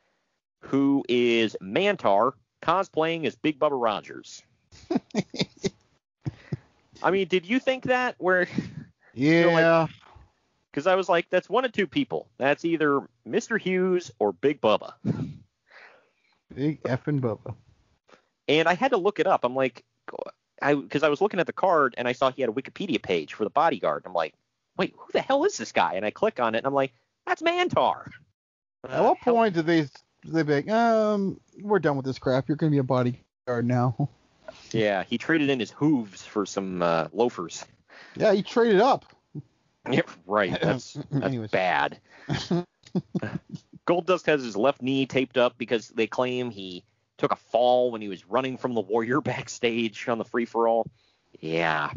who 0.61 1.03
is 1.07 1.55
Mantaur 1.61 2.33
cosplaying 2.63 3.25
as 3.25 3.35
Big 3.35 3.59
Bubba 3.59 3.79
Rogers. 3.79 4.41
I 7.03 7.11
mean, 7.11 7.27
did 7.27 7.45
you 7.45 7.59
think 7.59 7.85
that? 7.85 8.15
Where? 8.17 8.47
Yeah. 9.15 9.87
Because 10.71 10.87
I 10.87 10.95
was 10.95 11.09
like, 11.09 11.29
that's 11.29 11.49
one 11.49 11.65
of 11.65 11.73
two 11.73 11.87
people. 11.87 12.29
That's 12.37 12.63
either 12.63 13.01
Mr. 13.27 13.59
Hughes 13.59 14.11
or 14.19 14.31
Big 14.31 14.61
Bubba. 14.61 14.93
Big 16.55 16.81
effing 16.83 17.19
Bubba. 17.19 17.55
And 18.47 18.69
I 18.69 18.75
had 18.75 18.91
to 18.91 18.97
look 18.97 19.19
it 19.19 19.27
up. 19.27 19.43
I'm 19.43 19.55
like, 19.55 19.83
I 20.61 20.75
because 20.75 21.03
I 21.03 21.09
was 21.09 21.21
looking 21.21 21.39
at 21.39 21.47
the 21.47 21.53
card 21.53 21.95
and 21.97 22.07
I 22.07 22.13
saw 22.13 22.31
he 22.31 22.41
had 22.41 22.49
a 22.49 22.53
Wikipedia 22.53 23.01
page 23.01 23.33
for 23.33 23.43
the 23.43 23.49
bodyguard. 23.49 24.03
I'm 24.05 24.13
like, 24.13 24.33
wait, 24.77 24.93
who 24.97 25.11
the 25.11 25.21
hell 25.21 25.43
is 25.45 25.57
this 25.57 25.71
guy? 25.71 25.93
And 25.95 26.05
I 26.05 26.11
click 26.11 26.39
on 26.39 26.55
it 26.55 26.59
and 26.59 26.67
I'm 26.67 26.73
like, 26.73 26.93
that's 27.25 27.41
Mantaur. 27.41 28.09
At 28.87 29.03
what 29.03 29.19
point 29.21 29.55
do 29.55 29.61
they 29.61 29.87
they 30.25 30.43
be 30.43 30.53
like, 30.53 30.69
um, 30.69 31.39
we're 31.61 31.79
done 31.79 31.97
with 31.97 32.05
this 32.05 32.19
crap. 32.19 32.47
You're 32.47 32.57
gonna 32.57 32.71
be 32.71 32.77
a 32.77 32.83
bodyguard 32.83 33.65
now. 33.65 34.09
Yeah, 34.71 35.03
he 35.03 35.17
traded 35.17 35.49
in 35.49 35.59
his 35.59 35.71
hooves 35.71 36.23
for 36.23 36.45
some 36.45 36.81
uh, 36.81 37.07
loafers. 37.13 37.65
Yeah, 38.15 38.33
he 38.33 38.43
traded 38.43 38.81
up. 38.81 39.05
Yeah, 39.89 40.01
right. 40.27 40.55
That's, 40.61 40.99
that's 41.11 41.35
bad. 41.51 41.99
Goldust 43.87 44.25
has 44.27 44.43
his 44.43 44.55
left 44.55 44.83
knee 44.83 45.07
taped 45.07 45.37
up 45.37 45.57
because 45.57 45.87
they 45.87 46.05
claim 46.05 46.51
he 46.51 46.83
took 47.17 47.31
a 47.31 47.37
fall 47.37 47.89
when 47.89 48.01
he 48.01 48.07
was 48.07 48.27
running 48.27 48.57
from 48.57 48.75
the 48.75 48.81
Warrior 48.81 49.21
backstage 49.21 50.07
on 50.07 50.17
the 50.19 50.25
free 50.25 50.45
for 50.45 50.67
all. 50.67 50.85
Yeah. 51.39 51.91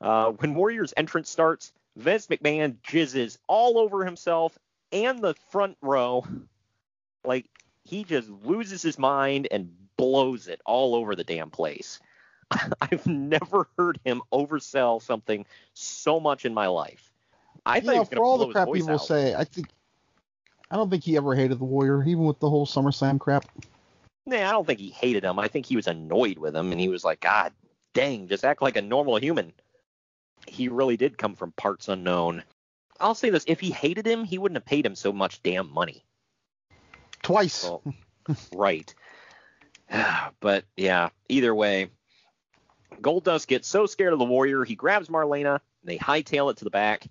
Uh, 0.00 0.32
when 0.32 0.54
Warrior's 0.54 0.92
entrance 0.96 1.30
starts, 1.30 1.72
Vince 1.96 2.26
McMahon 2.26 2.76
jizzes 2.82 3.38
all 3.46 3.78
over 3.78 4.04
himself 4.04 4.58
and 4.90 5.20
the 5.20 5.34
front 5.50 5.76
row. 5.80 6.26
Like, 7.24 7.46
he 7.84 8.04
just 8.04 8.28
loses 8.28 8.82
his 8.82 8.98
mind 8.98 9.48
and 9.50 9.72
blows 10.02 10.48
it 10.48 10.60
all 10.66 10.96
over 10.96 11.14
the 11.14 11.22
damn 11.22 11.50
place. 11.50 12.00
I've 12.80 13.06
never 13.06 13.68
heard 13.78 14.00
him 14.04 14.20
oversell 14.32 15.00
something 15.00 15.46
so 15.74 16.18
much 16.18 16.44
in 16.44 16.52
my 16.52 16.66
life. 16.66 17.12
I 17.64 17.78
thought 17.78 17.84
you 17.84 17.90
he 17.92 17.94
know, 17.94 18.00
was 18.00 18.08
for 18.08 18.24
all 18.24 18.38
the 18.38 18.48
crap 18.48 18.72
people 18.72 18.90
out. 18.90 19.00
say, 19.00 19.34
I 19.34 19.44
think 19.44 19.68
I 20.72 20.76
don't 20.76 20.90
think 20.90 21.04
he 21.04 21.16
ever 21.16 21.36
hated 21.36 21.60
the 21.60 21.64
Warrior, 21.64 22.02
even 22.02 22.24
with 22.24 22.40
the 22.40 22.50
whole 22.50 22.66
SummerSlam 22.66 23.20
crap. 23.20 23.44
Nah, 24.26 24.48
I 24.48 24.50
don't 24.50 24.66
think 24.66 24.80
he 24.80 24.90
hated 24.90 25.22
him. 25.22 25.38
I 25.38 25.46
think 25.46 25.66
he 25.66 25.76
was 25.76 25.86
annoyed 25.86 26.38
with 26.38 26.56
him, 26.56 26.72
and 26.72 26.80
he 26.80 26.88
was 26.88 27.04
like, 27.04 27.20
God 27.20 27.52
dang, 27.94 28.26
just 28.26 28.44
act 28.44 28.60
like 28.60 28.76
a 28.76 28.82
normal 28.82 29.16
human. 29.18 29.52
He 30.48 30.68
really 30.68 30.96
did 30.96 31.16
come 31.16 31.36
from 31.36 31.52
parts 31.52 31.88
unknown. 31.88 32.42
I'll 32.98 33.14
say 33.14 33.30
this: 33.30 33.44
if 33.46 33.60
he 33.60 33.70
hated 33.70 34.06
him, 34.06 34.24
he 34.24 34.38
wouldn't 34.38 34.56
have 34.56 34.64
paid 34.64 34.84
him 34.84 34.96
so 34.96 35.12
much 35.12 35.42
damn 35.44 35.72
money. 35.72 36.02
Twice. 37.22 37.70
Right. 38.54 38.94
but 40.40 40.64
yeah, 40.76 41.10
either 41.28 41.54
way, 41.54 41.90
Goldust 43.00 43.46
gets 43.46 43.68
so 43.68 43.86
scared 43.86 44.12
of 44.12 44.18
the 44.18 44.24
Warrior, 44.24 44.64
he 44.64 44.74
grabs 44.74 45.08
Marlena, 45.08 45.54
and 45.54 45.60
they 45.84 45.98
hightail 45.98 46.50
it 46.50 46.58
to 46.58 46.64
the 46.64 46.70
back. 46.70 47.06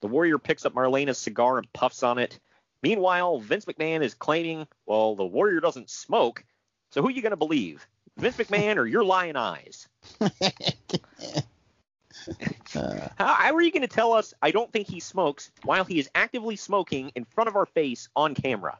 The 0.00 0.08
Warrior 0.08 0.38
picks 0.38 0.64
up 0.64 0.74
Marlena's 0.74 1.18
cigar 1.18 1.58
and 1.58 1.72
puffs 1.72 2.02
on 2.02 2.18
it. 2.18 2.38
Meanwhile, 2.82 3.40
Vince 3.40 3.64
McMahon 3.64 4.02
is 4.02 4.14
claiming, 4.14 4.66
well, 4.86 5.16
the 5.16 5.26
Warrior 5.26 5.60
doesn't 5.60 5.90
smoke, 5.90 6.44
so 6.90 7.02
who 7.02 7.08
are 7.08 7.12
you 7.12 7.22
going 7.22 7.30
to 7.30 7.36
believe? 7.36 7.86
Vince 8.16 8.36
McMahon 8.36 8.76
or 8.76 8.86
your 8.86 9.04
lying 9.04 9.36
eyes? 9.36 9.88
Uh, 12.74 13.08
How, 13.16 13.26
how 13.26 13.54
are 13.54 13.62
you 13.62 13.70
going 13.70 13.82
to 13.82 13.88
tell 13.88 14.12
us 14.12 14.34
I 14.42 14.50
don't 14.50 14.70
think 14.70 14.86
he 14.86 15.00
smokes 15.00 15.50
while 15.64 15.84
he 15.84 15.98
is 15.98 16.10
actively 16.14 16.56
smoking 16.56 17.10
in 17.14 17.24
front 17.24 17.48
of 17.48 17.56
our 17.56 17.64
face 17.64 18.08
on 18.14 18.34
camera? 18.34 18.78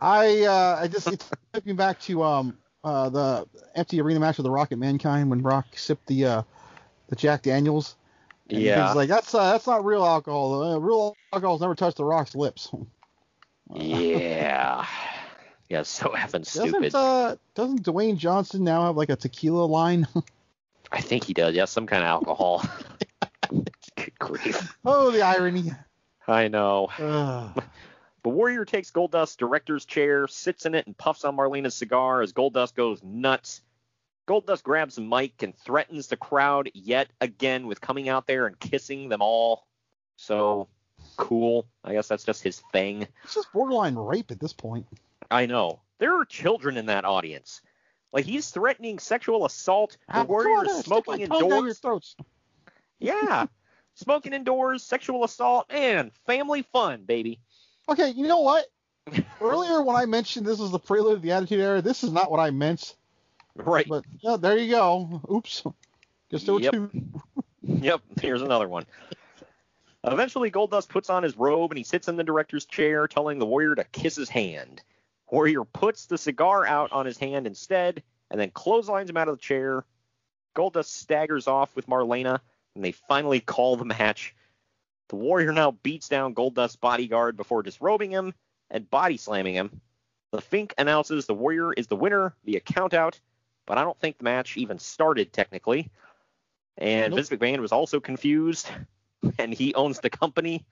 I 0.00 0.44
uh, 0.44 0.78
I 0.80 0.88
just 0.88 1.06
it 1.08 1.24
took 1.52 1.66
me 1.66 1.74
back 1.74 2.00
to 2.00 2.22
um 2.22 2.58
uh 2.82 3.10
the 3.10 3.46
empty 3.74 4.00
arena 4.00 4.18
match 4.18 4.38
with 4.38 4.44
the 4.44 4.50
Rocket 4.50 4.78
Mankind 4.78 5.28
when 5.30 5.42
Rock 5.42 5.66
sipped 5.76 6.06
the 6.06 6.24
uh 6.24 6.42
the 7.08 7.16
Jack 7.16 7.42
Daniels. 7.42 7.96
And 8.48 8.60
Yeah. 8.62 8.86
He's 8.86 8.96
like 8.96 9.08
that's 9.08 9.34
uh, 9.34 9.52
that's 9.52 9.66
not 9.66 9.84
real 9.84 10.04
alcohol. 10.04 10.62
Uh, 10.62 10.78
real 10.78 11.16
alcohol's 11.32 11.60
never 11.60 11.74
touched 11.74 11.98
the 11.98 12.04
Rock's 12.04 12.34
lips. 12.34 12.70
Yeah. 13.72 14.84
Yeah, 15.68 15.82
so 15.84 16.08
effing 16.08 16.44
stupid. 16.44 16.90
Doesn't 16.90 16.94
uh 16.96 17.36
doesn't 17.54 17.84
Dwayne 17.84 18.16
Johnson 18.16 18.64
now 18.64 18.86
have 18.86 18.96
like 18.96 19.10
a 19.10 19.14
tequila 19.14 19.64
line? 19.64 20.08
I 20.92 21.00
think 21.00 21.22
he 21.22 21.34
does. 21.34 21.54
Yeah, 21.54 21.66
some 21.66 21.86
kind 21.86 22.02
of 22.02 22.08
alcohol. 22.08 22.64
Good 23.96 24.18
grief. 24.18 24.76
oh, 24.84 25.12
the 25.12 25.22
irony. 25.22 25.70
I 26.26 26.48
know. 26.48 26.90
The 28.22 28.28
Warrior 28.28 28.64
takes 28.64 28.90
Goldust's 28.90 29.36
director's 29.36 29.84
chair, 29.84 30.26
sits 30.26 30.66
in 30.66 30.74
it, 30.74 30.86
and 30.86 30.96
puffs 30.96 31.24
on 31.24 31.36
Marlena's 31.36 31.74
cigar 31.74 32.20
as 32.22 32.32
Goldust 32.32 32.74
goes 32.74 33.02
nuts. 33.02 33.62
Goldust 34.28 34.62
grabs 34.62 34.98
a 34.98 35.00
mic 35.00 35.42
and 35.42 35.56
threatens 35.56 36.08
the 36.08 36.16
crowd 36.16 36.70
yet 36.74 37.08
again 37.20 37.66
with 37.66 37.80
coming 37.80 38.08
out 38.08 38.26
there 38.26 38.46
and 38.46 38.58
kissing 38.58 39.08
them 39.08 39.22
all. 39.22 39.66
So 40.16 40.68
cool. 41.16 41.66
I 41.82 41.94
guess 41.94 42.08
that's 42.08 42.24
just 42.24 42.42
his 42.42 42.62
thing. 42.72 43.06
It's 43.24 43.34
just 43.34 43.52
borderline 43.52 43.96
rape 43.96 44.30
at 44.30 44.38
this 44.38 44.52
point. 44.52 44.86
I 45.30 45.46
know. 45.46 45.80
There 45.98 46.20
are 46.20 46.24
children 46.24 46.76
in 46.76 46.86
that 46.86 47.04
audience. 47.04 47.62
Like 48.12 48.24
he's 48.24 48.50
threatening 48.50 48.98
sexual 48.98 49.46
assault. 49.46 49.96
The 50.12 50.24
Warrior 50.24 50.64
is 50.66 50.84
smoking 50.84 51.20
my 51.20 51.26
tongue 51.26 51.48
down 51.48 51.64
your 51.64 51.68
indoors. 51.68 52.16
Yeah. 52.98 53.46
Smoking 53.94 54.32
indoors, 54.32 54.82
sexual 54.82 55.24
assault, 55.24 55.66
and 55.68 56.12
family 56.24 56.62
fun, 56.62 57.02
baby. 57.04 57.38
Okay, 57.90 58.10
you 58.10 58.26
know 58.28 58.40
what? 58.40 58.66
Earlier 59.40 59.82
when 59.82 59.96
I 59.96 60.06
mentioned 60.06 60.46
this 60.46 60.58
was 60.58 60.70
the 60.70 60.78
prelude 60.78 61.14
of 61.14 61.22
the 61.22 61.32
Attitude 61.32 61.60
Era, 61.60 61.82
this 61.82 62.04
is 62.04 62.12
not 62.12 62.30
what 62.30 62.38
I 62.38 62.50
meant. 62.50 62.94
Right. 63.56 63.86
But 63.88 64.04
yeah, 64.20 64.36
there 64.36 64.56
you 64.56 64.70
go. 64.70 65.20
Oops. 65.30 65.64
Guess 66.30 66.44
there 66.44 66.54
were 66.54 66.60
Yep. 66.60 66.72
two. 66.72 66.90
Yep, 67.62 68.00
here's 68.20 68.42
another 68.42 68.68
one. 68.68 68.84
Eventually, 70.02 70.50
Goldust 70.50 70.88
puts 70.88 71.08
on 71.10 71.22
his 71.22 71.36
robe 71.36 71.70
and 71.70 71.78
he 71.78 71.84
sits 71.84 72.08
in 72.08 72.16
the 72.16 72.24
director's 72.24 72.64
chair, 72.64 73.06
telling 73.06 73.38
the 73.38 73.46
Warrior 73.46 73.74
to 73.74 73.84
kiss 73.84 74.16
his 74.16 74.28
hand. 74.28 74.82
Warrior 75.30 75.64
puts 75.64 76.06
the 76.06 76.18
cigar 76.18 76.66
out 76.66 76.90
on 76.90 77.06
his 77.06 77.18
hand 77.18 77.46
instead, 77.46 78.02
and 78.30 78.40
then 78.40 78.50
clotheslines 78.50 79.10
him 79.10 79.16
out 79.18 79.28
of 79.28 79.36
the 79.36 79.42
chair. 79.42 79.84
Goldust 80.56 80.86
staggers 80.86 81.46
off 81.46 81.76
with 81.76 81.86
Marlena, 81.86 82.40
and 82.74 82.84
they 82.84 82.92
finally 82.92 83.40
call 83.40 83.76
the 83.76 83.84
match. 83.84 84.34
The 85.10 85.16
Warrior 85.16 85.52
now 85.52 85.72
beats 85.72 86.08
down 86.08 86.34
Goldust's 86.34 86.76
bodyguard 86.76 87.36
before 87.36 87.64
disrobing 87.64 88.12
him 88.12 88.32
and 88.70 88.88
body 88.88 89.16
slamming 89.16 89.54
him. 89.54 89.80
The 90.30 90.40
Fink 90.40 90.72
announces 90.78 91.26
the 91.26 91.34
Warrior 91.34 91.72
is 91.72 91.88
the 91.88 91.96
winner 91.96 92.36
via 92.44 92.60
countout, 92.60 93.18
but 93.66 93.76
I 93.76 93.82
don't 93.82 93.98
think 93.98 94.18
the 94.18 94.24
match 94.24 94.56
even 94.56 94.78
started 94.78 95.32
technically. 95.32 95.90
And 96.78 97.10
Nope. 97.10 97.16
Vince 97.16 97.30
McMahon 97.30 97.58
was 97.58 97.72
also 97.72 97.98
confused, 97.98 98.70
and 99.38 99.52
he 99.52 99.74
owns 99.74 99.98
the 99.98 100.10
company. 100.10 100.64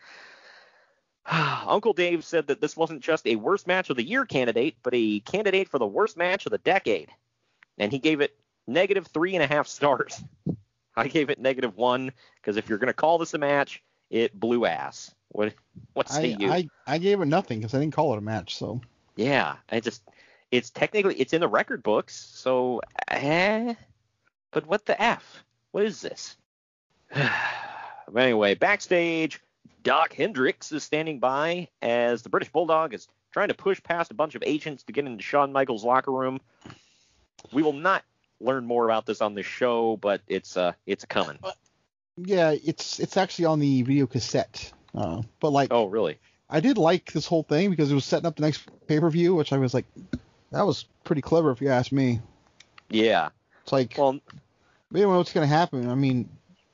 Uncle 1.27 1.93
Dave 1.93 2.25
said 2.25 2.47
that 2.47 2.61
this 2.61 2.77
wasn't 2.77 3.03
just 3.03 3.27
a 3.27 3.35
worst 3.35 3.67
match 3.67 3.91
of 3.91 3.97
the 3.97 4.07
year 4.07 4.25
candidate, 4.25 4.77
but 4.85 4.95
a 4.95 5.19
candidate 5.19 5.69
for 5.69 5.81
the 5.81 5.87
worst 5.87 6.17
match 6.17 6.47
of 6.47 6.53
the 6.53 6.59
decade. 6.59 7.11
And 7.77 7.91
he 7.91 7.99
gave 7.99 8.21
it 8.21 8.39
negative 8.69 9.09
three 9.09 9.35
and 9.35 9.43
a 9.43 9.49
half 9.49 9.67
stars. 9.67 10.23
I 10.97 11.09
gave 11.09 11.29
it 11.29 11.41
negative 11.41 11.77
one 11.77 12.13
because 12.37 12.57
if 12.57 12.69
you're 12.69 12.79
going 12.79 12.87
to 12.87 12.93
call 12.93 13.19
this 13.19 13.35
a 13.35 13.39
match, 13.39 13.83
it 14.11 14.39
blew 14.39 14.67
ass. 14.67 15.15
What 15.31 15.55
what 15.93 16.09
say 16.09 16.33
I, 16.35 16.37
you? 16.37 16.51
I 16.51 16.69
I 16.87 16.99
gave 16.99 17.21
it 17.21 17.27
nothing 17.27 17.59
because 17.59 17.75
I 17.75 17.81
didn't 17.81 17.95
call 17.95 18.15
it 18.15 18.19
a 18.19 18.23
match. 18.23 18.57
So 18.57 18.81
Yeah, 19.17 19.57
I 19.71 19.81
just 19.81 20.03
it's 20.51 20.71
technically 20.71 21.17
it's 21.17 21.33
in 21.33 21.41
the 21.41 21.49
record 21.49 21.83
books, 21.83 22.15
so 22.17 22.81
eh. 23.11 23.75
But 24.51 24.67
what 24.67 24.87
the 24.87 25.01
f? 25.01 25.45
What 25.73 25.85
is 25.85 26.01
this? 26.01 26.37
but 27.15 28.17
anyway, 28.17 28.55
backstage, 28.55 29.41
Doc 29.83 30.15
Hendrix 30.15 30.73
is 30.73 30.83
standing 30.83 31.19
by 31.19 31.69
as 31.83 32.23
the 32.23 32.29
British 32.31 32.51
Bulldog 32.51 32.95
is 32.95 33.09
trying 33.33 33.49
to 33.49 33.55
push 33.55 33.83
past 33.83 34.11
a 34.11 34.15
bunch 34.15 34.35
of 34.35 34.43
agents 34.45 34.83
to 34.85 34.93
get 34.93 35.07
into 35.07 35.23
Shawn 35.23 35.53
Michaels' 35.53 35.85
locker 35.85 36.13
room. 36.13 36.41
We 37.53 37.63
will 37.63 37.75
not 37.75 38.05
learn 38.41 38.65
more 38.65 38.85
about 38.85 39.05
this 39.05 39.21
on 39.21 39.35
this 39.35 39.47
show, 39.47 39.97
but 39.99 40.23
it's 40.27 40.57
uh 40.57 40.73
it's 40.87 41.05
coming. 41.05 41.39
Yeah, 42.25 42.55
it's 42.65 42.99
it's 43.01 43.17
actually 43.17 43.47
on 43.47 43.61
the 43.61 43.83
video 43.83 44.07
cassette. 44.07 44.73
Uh, 44.95 45.23
but 45.41 45.51
like, 45.51 45.73
Oh, 45.73 45.87
really? 45.87 46.19
I 46.51 46.61
did 46.61 46.79
like 46.79 47.13
this 47.13 47.27
whole 47.27 47.43
thing 47.43 47.71
because 47.71 47.91
it 47.91 47.95
was 47.95 48.05
setting 48.05 48.27
up 48.27 48.37
the 48.37 48.43
next 48.43 48.69
pay 48.87 49.01
per 49.01 49.11
view, 49.11 49.35
which 49.35 49.53
I 49.53 49.59
was 49.59 49.75
like, 49.75 49.85
that 50.51 50.63
was 50.67 50.87
pretty 51.05 51.23
clever 51.23 51.51
if 51.51 51.61
you 51.61 51.69
ask 51.69 51.93
me. 51.93 52.21
Yeah. 52.89 53.29
It's 53.63 53.73
like, 53.73 53.95
Well, 53.99 54.19
we 54.91 55.01
don't 55.01 55.11
know 55.13 55.19
what's 55.19 55.33
gonna 55.33 55.47
happen. 55.47 55.91
I 55.91 55.95
mean, 55.95 56.29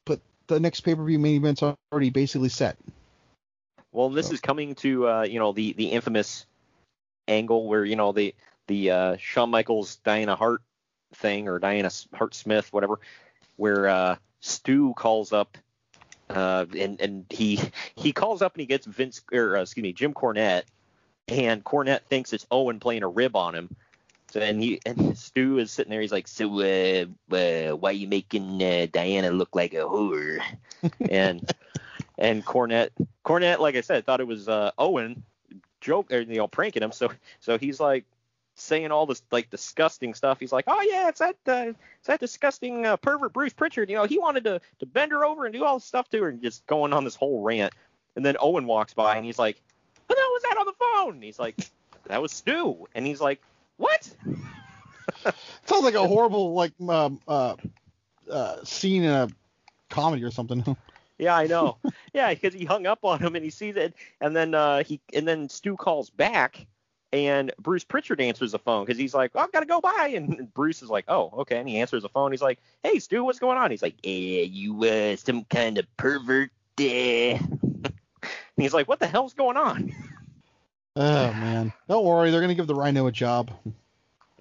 but 0.05 0.21
the 0.47 0.61
next 0.61 0.83
pay 0.83 0.95
per 0.95 1.05
view 1.05 1.19
main 1.19 1.37
event's 1.37 1.63
already 1.63 2.11
basically 2.11 2.49
set. 2.51 2.77
Well, 3.93 4.11
this 4.11 4.33
is 4.33 4.41
coming 4.41 4.75
to 4.77 5.09
uh, 5.09 5.23
you 5.23 5.39
know 5.39 5.53
the 5.53 5.73
the 5.73 5.87
infamous 5.87 6.47
angle 7.29 7.67
where 7.67 7.85
you 7.85 7.97
know 7.97 8.13
the 8.13 8.35
the 8.67 8.91
uh, 8.91 9.17
Shawn 9.19 9.51
Michaels 9.51 9.97
Diana 10.05 10.37
Hart 10.37 10.63
thing 11.15 11.49
or 11.49 11.59
Diana 11.59 11.91
Hart 12.13 12.35
Smith 12.35 12.73
whatever, 12.73 12.99
where 13.57 13.89
uh, 13.89 14.17
Stu 14.45 14.93
calls 14.95 15.33
up 15.33 15.57
Uh, 16.29 16.65
and 16.79 17.01
and 17.01 17.27
he 17.31 17.61
he 17.97 18.13
calls 18.13 18.43
up 18.43 18.55
and 18.55 18.61
he 18.61 18.67
gets 18.67 18.87
Vince 18.87 19.21
or 19.33 19.57
uh, 19.59 19.63
excuse 19.63 19.83
me 19.83 19.93
Jim 19.93 20.15
Cornette, 20.15 20.65
and 21.29 21.63
Cornette 21.63 22.03
thinks 22.09 22.33
it's 22.33 22.47
Owen 22.51 22.81
playing 22.81 23.03
a 23.03 23.09
rib 23.09 23.37
on 23.37 23.55
him. 23.55 23.77
So 24.31 24.41
and 24.41 24.61
he 24.63 24.81
and 24.87 25.17
Stu 25.17 25.59
is 25.59 25.71
sitting 25.71 25.91
there. 25.91 26.01
He's 26.01 26.13
like, 26.13 26.29
so 26.29 26.61
uh, 26.61 27.05
uh 27.35 27.77
why 27.77 27.91
you 27.93 28.09
making 28.09 28.63
uh, 28.63 28.87
Diana 28.91 29.31
look 29.31 29.55
like 29.55 29.75
a 29.75 29.85
whore? 29.85 30.41
and 31.11 31.49
and 32.19 32.45
Cornette 32.45 32.91
Cornette, 33.25 33.61
like 33.61 33.77
I 33.77 33.83
said, 33.83 34.05
thought 34.07 34.21
it 34.21 34.27
was 34.27 34.49
uh, 34.49 34.73
Owen 34.79 35.23
joke 35.81 36.11
or 36.11 36.21
you 36.21 36.37
know 36.37 36.49
pranking 36.49 36.83
him. 36.83 36.93
So 36.93 37.13
so 37.41 37.59
he's 37.59 37.81
like 37.81 38.05
saying 38.57 38.91
all 38.91 39.07
this 39.07 39.23
like 39.31 39.51
disgusting 39.51 40.15
stuff. 40.15 40.39
He's 40.41 40.53
like, 40.53 40.65
oh 40.69 40.81
yeah, 40.83 41.09
it's 41.09 41.21
that 41.21 41.37
uh, 41.47 41.73
it's 41.99 42.07
that 42.07 42.21
disgusting 42.21 42.87
uh, 42.87 42.97
pervert 42.97 43.33
Bruce 43.33 43.53
Pritchard. 43.53 43.91
You 43.91 43.97
know, 43.97 44.05
he 44.05 44.19
wanted 44.19 44.45
to 44.45 44.61
to 44.81 44.87
bend 44.87 45.13
her 45.13 45.25
over 45.25 45.45
and 45.45 45.55
do 45.55 45.65
all 45.65 45.79
this 45.79 45.85
stuff 45.85 46.09
to 46.11 46.23
her, 46.23 46.29
and 46.29 46.43
just 46.43 46.67
going 46.67 46.93
on 46.93 47.05
this 47.05 47.17
whole 47.17 47.43
rant. 47.43 47.73
And 48.17 48.25
then 48.25 48.37
Owen 48.41 48.67
walks 48.67 48.95
by 48.95 49.17
and 49.17 49.25
he's 49.25 49.39
like, 49.39 49.61
who 50.09 50.15
the 50.15 50.21
hell 50.21 50.31
was 50.31 50.43
that 50.43 50.57
on 50.59 50.67
the 50.67 50.73
phone? 50.73 51.15
And 51.15 51.25
he's 51.25 51.39
like, 51.39 51.57
that 52.07 52.23
was 52.23 52.33
Stu. 52.33 52.87
And 52.95 53.07
he's 53.07 53.21
like, 53.21 53.41
what? 53.77 54.09
Sounds 55.67 55.85
like 55.85 55.95
a 55.95 56.07
horrible 56.07 56.55
like 56.55 56.73
um, 56.89 57.21
uh, 57.27 57.57
uh, 58.31 58.65
scene 58.65 59.03
in 59.03 59.11
a 59.11 59.29
comedy 59.91 60.23
or 60.25 60.31
something. 60.31 60.77
Yeah, 61.17 61.37
I 61.37 61.47
know. 61.47 61.77
yeah, 62.13 62.35
because 62.35 62.53
he 62.53 62.65
hung 62.65 62.87
up 62.87 63.05
on 63.05 63.21
him 63.21 63.37
and 63.37 63.45
he 63.45 63.51
sees 63.51 63.77
it, 63.77 63.95
and 64.21 64.35
then 64.35 64.53
uh, 64.53 64.83
he 64.83 65.01
and 65.15 65.29
then 65.29 65.49
Stu 65.49 65.77
calls 65.77 66.11
back, 66.11 66.67
and 67.15 67.53
Bruce 67.59 67.85
Pritchard 67.85 68.21
answers 68.21 68.53
the 68.53 68.59
phone 68.59 68.85
because 68.85 68.99
he's 68.99 69.15
like, 69.15 69.31
I've 69.37 69.53
got 69.53 69.61
to 69.61 69.67
go 69.67 69.81
by, 69.81 70.13
and 70.15 70.53
Bruce 70.53 70.83
is 70.83 70.91
like, 70.91 71.05
oh, 71.09 71.33
okay, 71.39 71.59
and 71.59 71.69
he 71.69 71.79
answers 71.79 72.03
the 72.03 72.09
phone. 72.09 72.33
He's 72.33 72.43
like, 72.43 72.59
Hey, 72.83 72.99
Stu, 72.99 73.25
what's 73.25 73.39
going 73.39 73.57
on? 73.57 73.71
He's 73.71 73.83
like, 73.83 73.95
Yeah, 74.03 74.43
you 74.43 74.85
uh, 74.85 75.17
some 75.17 75.45
kind 75.45 75.79
of 75.79 75.97
pervert. 75.97 76.51
Uh. 76.79 76.83
and 76.85 77.93
he's 78.57 78.75
like, 78.75 78.89
What 78.89 78.99
the 78.99 79.07
hell's 79.07 79.35
going 79.35 79.57
on? 79.57 79.95
Oh 80.97 81.33
man, 81.33 81.73
don't 81.89 82.05
worry, 82.05 82.31
they're 82.31 82.41
gonna 82.41 82.55
give 82.55 82.69
the 82.69 82.75
Rhino 82.77 83.09
a 83.09 83.11
job. 83.11 83.51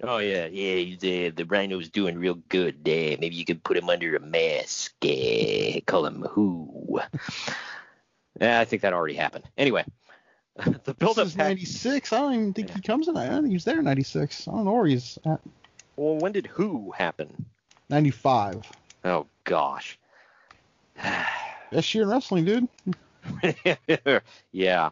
Oh 0.04 0.18
yeah, 0.18 0.46
yeah. 0.46 0.74
He's, 0.76 0.98
uh, 0.98 1.34
the 1.34 1.44
rhino's 1.48 1.88
doing 1.88 2.16
real 2.16 2.34
good. 2.48 2.76
Uh, 2.86 3.18
maybe 3.18 3.34
you 3.34 3.44
could 3.44 3.64
put 3.64 3.76
him 3.76 3.88
under 3.88 4.14
a 4.14 4.20
mask. 4.20 4.94
Uh, 5.02 5.80
call 5.84 6.06
him 6.06 6.22
who? 6.22 7.00
yeah, 8.40 8.60
I 8.60 8.64
think 8.66 8.82
that 8.82 8.92
already 8.92 9.14
happened. 9.14 9.44
Anyway, 9.58 9.84
the 10.84 10.94
build 10.94 11.18
up 11.18 11.26
is 11.26 11.36
96. 11.36 12.12
I 12.12 12.18
don't 12.18 12.34
even 12.34 12.52
think 12.52 12.70
he 12.70 12.80
comes 12.80 13.08
in. 13.08 13.16
I 13.16 13.28
don't 13.28 13.42
think 13.42 13.52
he's 13.52 13.64
there 13.64 13.78
in 13.78 13.84
96. 13.84 14.46
I 14.46 14.52
don't 14.52 14.64
know 14.64 14.72
where 14.72 14.86
he's 14.86 15.18
at. 15.24 15.40
Well, 15.96 16.16
when 16.16 16.32
did 16.32 16.46
who 16.46 16.92
happen? 16.92 17.46
95. 17.90 18.62
Oh 19.04 19.26
gosh. 19.44 19.98
Best 21.72 21.94
year 21.94 22.04
in 22.04 22.10
wrestling, 22.10 22.44
dude. 22.44 22.68
yeah. 24.52 24.90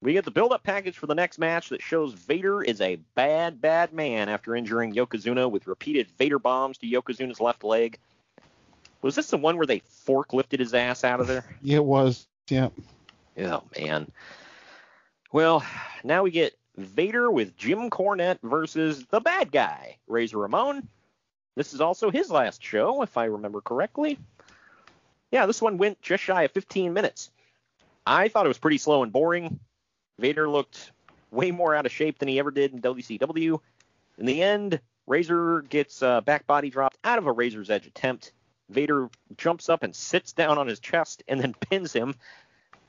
We 0.00 0.12
get 0.12 0.24
the 0.24 0.30
build-up 0.30 0.62
package 0.62 0.96
for 0.96 1.06
the 1.06 1.14
next 1.14 1.38
match 1.38 1.70
that 1.70 1.82
shows 1.82 2.12
Vader 2.12 2.62
is 2.62 2.80
a 2.80 2.96
bad, 3.14 3.60
bad 3.60 3.92
man 3.92 4.28
after 4.28 4.54
injuring 4.54 4.94
Yokozuna 4.94 5.50
with 5.50 5.66
repeated 5.66 6.08
Vader 6.18 6.38
bombs 6.38 6.78
to 6.78 6.86
Yokozuna's 6.86 7.40
left 7.40 7.64
leg. 7.64 7.98
Was 9.02 9.14
this 9.14 9.30
the 9.30 9.36
one 9.36 9.56
where 9.56 9.66
they 9.66 9.82
forklifted 10.06 10.60
his 10.60 10.74
ass 10.74 11.04
out 11.04 11.20
of 11.20 11.26
there? 11.26 11.44
Yeah, 11.62 11.76
it 11.78 11.84
was. 11.84 12.26
Yeah. 12.48 12.68
Oh 13.38 13.62
man. 13.78 14.10
Well, 15.30 15.64
now 16.04 16.22
we 16.22 16.30
get 16.30 16.56
Vader 16.76 17.30
with 17.30 17.56
Jim 17.56 17.90
Cornette 17.90 18.38
versus 18.42 19.04
the 19.06 19.20
bad 19.20 19.52
guy, 19.52 19.98
Razor 20.06 20.38
Ramon. 20.38 20.88
This 21.54 21.74
is 21.74 21.80
also 21.80 22.10
his 22.10 22.30
last 22.30 22.62
show, 22.62 23.02
if 23.02 23.16
I 23.16 23.24
remember 23.24 23.60
correctly. 23.60 24.18
Yeah, 25.30 25.46
this 25.46 25.60
one 25.60 25.76
went 25.76 26.00
just 26.00 26.22
shy 26.22 26.44
of 26.44 26.52
15 26.52 26.94
minutes. 26.94 27.30
I 28.06 28.28
thought 28.28 28.46
it 28.46 28.48
was 28.48 28.58
pretty 28.58 28.78
slow 28.78 29.02
and 29.02 29.12
boring. 29.12 29.60
Vader 30.18 30.48
looked 30.48 30.92
way 31.30 31.50
more 31.50 31.74
out 31.74 31.84
of 31.84 31.92
shape 31.92 32.18
than 32.18 32.28
he 32.28 32.38
ever 32.38 32.50
did 32.50 32.72
in 32.72 32.80
WCW. 32.80 33.60
In 34.16 34.26
the 34.26 34.42
end, 34.42 34.80
Razor 35.06 35.62
gets 35.62 36.02
uh, 36.02 36.22
back 36.22 36.46
body 36.46 36.70
dropped 36.70 36.98
out 37.04 37.18
of 37.18 37.26
a 37.26 37.32
Razor's 37.32 37.70
Edge 37.70 37.86
attempt. 37.86 38.32
Vader 38.70 39.10
jumps 39.36 39.68
up 39.68 39.82
and 39.82 39.94
sits 39.94 40.32
down 40.32 40.56
on 40.56 40.66
his 40.66 40.80
chest 40.80 41.22
and 41.28 41.40
then 41.40 41.54
pins 41.70 41.92
him. 41.92 42.14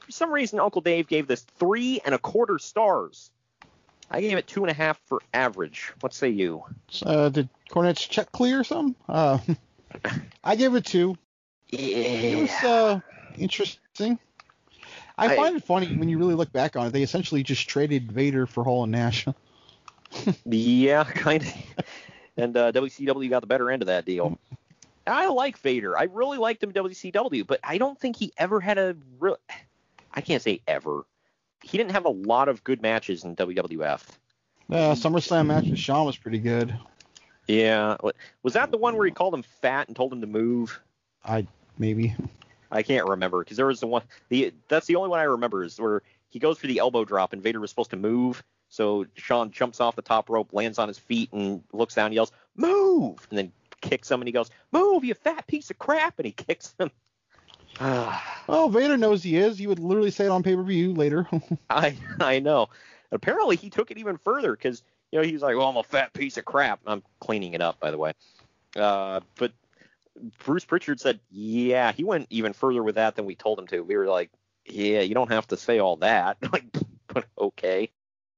For 0.10 0.14
some 0.14 0.32
reason, 0.34 0.60
Uncle 0.60 0.82
Dave 0.82 1.08
gave 1.08 1.28
this 1.28 1.42
three 1.60 2.02
and 2.04 2.16
a 2.16 2.18
quarter 2.18 2.58
stars. 2.58 3.30
I 4.10 4.22
gave 4.22 4.36
it 4.40 4.48
two 4.48 4.64
and 4.64 4.72
a 4.72 4.74
half 4.74 5.00
for 5.06 5.22
average. 5.36 5.94
What 6.00 6.16
say 6.16 6.30
you? 6.30 6.64
Uh, 7.06 7.30
did 7.30 7.48
Cornette's 7.70 8.08
check 8.08 8.32
clear 8.32 8.62
or 8.62 8.64
something? 8.64 8.96
Uh, 9.08 9.38
I 10.44 10.56
gave 10.56 10.74
it 10.74 10.84
two. 10.88 11.16
Yeah. 11.68 11.80
It 11.80 12.42
was 12.42 12.50
uh, 12.64 13.00
interesting. 13.38 14.18
I, 15.16 15.34
I- 15.34 15.36
find 15.36 15.56
it 15.58 15.64
funny 15.64 15.96
when 15.96 16.10
you 16.10 16.18
really 16.18 16.34
look 16.34 16.52
back 16.52 16.76
on 16.76 16.88
it. 16.88 16.90
They 16.94 17.04
essentially 17.04 17.44
just 17.44 17.70
traded 17.70 18.12
Vader 18.12 18.48
for 18.48 18.64
Hall 18.64 18.82
and 18.84 18.92
Nash. 18.92 19.28
Yeah, 20.44 21.04
kind 21.08 21.44
of. 21.44 21.54
and 22.36 22.58
uh, 22.58 22.72
WCW 22.72 23.30
got 23.30 23.42
the 23.42 23.48
better 23.48 23.70
end 23.70 23.84
of 23.84 23.88
that 23.90 24.06
deal. 24.06 24.40
I 25.06 25.28
like 25.28 25.60
Vader. 25.60 25.96
I 25.96 26.06
really 26.06 26.40
liked 26.40 26.64
him 26.64 26.72
in 26.72 26.84
WCW, 26.84 27.46
but 27.46 27.60
I 27.64 27.78
don't 27.78 28.00
think 28.00 28.16
he 28.16 28.34
ever 28.36 28.60
had 28.60 28.80
a 28.80 28.96
real. 29.20 29.38
I 30.14 30.22
can't 30.22 30.42
say 30.42 30.62
ever. 30.68 31.06
He 31.64 31.78
didn't 31.78 31.92
have 31.92 32.06
a 32.06 32.10
lot 32.10 32.48
of 32.48 32.64
good 32.64 32.82
matches 32.82 33.24
in 33.24 33.36
WWF. 33.36 34.02
Uh, 34.70 34.94
SummerSlam 34.94 35.48
match 35.48 35.66
with 35.66 35.80
Shawn 35.80 36.06
was 36.06 36.18
pretty 36.18 36.40
good. 36.40 36.78
Yeah, 37.48 37.98
was 38.44 38.54
that 38.54 38.70
the 38.70 38.78
one 38.78 38.96
where 38.96 39.06
he 39.06 39.12
called 39.12 39.34
him 39.34 39.42
fat 39.42 39.88
and 39.88 39.96
told 39.96 40.14
him 40.14 40.22
to 40.22 40.28
move? 40.28 40.80
I 41.26 41.48
maybe. 41.80 42.16
I 42.72 42.84
can't 42.84 43.08
remember 43.08 43.44
because 43.44 43.58
there 43.58 43.66
was 43.66 43.80
the 43.80 43.88
one. 43.88 44.04
The 44.30 44.54
that's 44.68 44.86
the 44.86 44.96
only 44.96 45.10
one 45.10 45.20
I 45.20 45.24
remember 45.24 45.64
is 45.64 45.80
where 45.80 46.04
he 46.30 46.38
goes 46.38 46.60
for 46.60 46.68
the 46.68 46.78
elbow 46.78 47.06
drop 47.06 47.34
and 47.34 47.42
Vader 47.42 47.60
was 47.60 47.72
supposed 47.72 47.90
to 47.90 47.98
move. 47.98 48.44
So 48.70 49.08
Shawn 49.16 49.50
jumps 49.50 49.82
off 49.82 49.96
the 49.96 50.04
top 50.04 50.30
rope, 50.30 50.54
lands 50.54 50.78
on 50.78 50.88
his 50.88 51.00
feet, 51.00 51.34
and 51.34 51.64
looks 51.74 51.96
down, 51.96 52.08
and 52.08 52.14
yells, 52.14 52.32
"Move!" 52.56 53.26
and 53.32 53.38
then 53.38 53.52
kicks 53.82 54.12
him, 54.12 54.22
and 54.22 54.28
he 54.28 54.32
goes, 54.32 54.52
"Move, 54.72 55.04
you 55.04 55.16
fat 55.16 55.48
piece 55.48 55.72
of 55.72 55.80
crap!" 55.80 56.20
and 56.20 56.28
he 56.28 56.32
kicks 56.48 56.76
him. 56.80 56.92
Well, 58.48 58.68
Vader 58.68 58.98
knows 58.98 59.22
he 59.22 59.38
is. 59.38 59.60
He 59.60 59.68
would 59.68 59.78
literally 59.78 60.10
say 60.10 60.26
it 60.26 60.30
on 60.30 60.42
pay 60.42 60.56
per 60.56 60.64
view 60.64 60.92
later. 60.92 61.28
I 61.70 61.96
I 62.20 62.40
know. 62.40 62.70
Apparently 63.12 63.56
he 63.56 63.70
took 63.70 63.92
it 63.92 64.00
even 64.00 64.18
further 64.18 64.54
because 64.54 64.82
you 65.12 65.20
know 65.20 65.24
he's 65.24 65.44
like, 65.44 65.56
"Well, 65.56 65.70
I'm 65.70 65.78
a 65.78 65.84
fat 65.84 66.14
piece 66.14 66.36
of 66.38 66.46
crap." 66.46 66.80
I'm 66.88 67.04
cleaning 67.20 67.54
it 67.54 67.62
up, 67.62 67.80
by 67.80 67.92
the 67.92 68.00
way. 68.00 68.14
Uh, 68.76 69.20
but 69.36 69.52
Bruce 70.44 70.66
Pritchard 70.66 71.00
said, 71.00 71.20
"Yeah, 71.30 71.92
he 71.92 72.04
went 72.04 72.26
even 72.32 72.54
further 72.54 72.82
with 72.82 72.96
that 72.96 73.16
than 73.16 73.26
we 73.26 73.36
told 73.36 73.60
him 73.60 73.68
to." 73.68 73.82
We 73.82 73.98
were 73.98 74.08
like, 74.08 74.32
"Yeah, 74.66 75.02
you 75.02 75.14
don't 75.14 75.32
have 75.32 75.48
to 75.50 75.58
say 75.58 75.78
all 75.78 75.98
that." 75.98 76.38
like, 76.52 76.66
but 77.08 77.26
okay. 77.38 77.92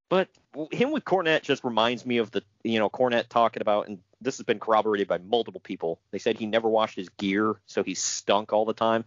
But 0.09 0.27
him 0.71 0.91
with 0.91 1.05
Cornette 1.05 1.43
just 1.43 1.63
reminds 1.63 2.05
me 2.05 2.17
of 2.17 2.31
the 2.31 2.43
you 2.63 2.79
know 2.79 2.89
Cornette 2.89 3.29
talking 3.29 3.61
about, 3.61 3.87
and 3.87 3.99
this 4.19 4.37
has 4.37 4.45
been 4.45 4.59
corroborated 4.59 5.07
by 5.07 5.19
multiple 5.19 5.61
people. 5.61 5.99
They 6.11 6.19
said 6.19 6.37
he 6.37 6.45
never 6.45 6.67
washed 6.67 6.97
his 6.97 7.07
gear, 7.09 7.55
so 7.65 7.81
he 7.81 7.93
stunk 7.93 8.51
all 8.51 8.65
the 8.65 8.73
time, 8.73 9.05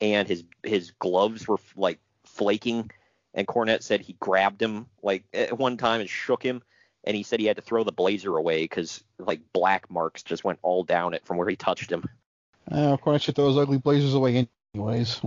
and 0.00 0.28
his 0.28 0.44
his 0.62 0.92
gloves 0.92 1.46
were 1.46 1.58
like 1.76 1.98
flaking. 2.24 2.90
And 3.34 3.46
Cornette 3.46 3.82
said 3.82 4.00
he 4.00 4.14
grabbed 4.14 4.60
him 4.60 4.86
like 5.02 5.24
at 5.32 5.56
one 5.56 5.76
time 5.76 6.00
and 6.00 6.10
shook 6.10 6.42
him, 6.42 6.62
and 7.04 7.16
he 7.16 7.22
said 7.22 7.40
he 7.40 7.46
had 7.46 7.56
to 7.56 7.62
throw 7.62 7.84
the 7.84 7.92
blazer 7.92 8.36
away 8.36 8.62
because 8.62 9.04
like 9.18 9.40
black 9.52 9.90
marks 9.90 10.22
just 10.22 10.44
went 10.44 10.58
all 10.62 10.82
down 10.82 11.14
it 11.14 11.24
from 11.26 11.36
where 11.36 11.48
he 11.48 11.56
touched 11.56 11.90
him. 11.90 12.08
uh, 12.70 12.96
Cornette 12.96 13.22
should 13.22 13.36
throw 13.36 13.46
those 13.46 13.58
ugly 13.58 13.78
blazers 13.78 14.14
away 14.14 14.48
anyways. 14.74 15.20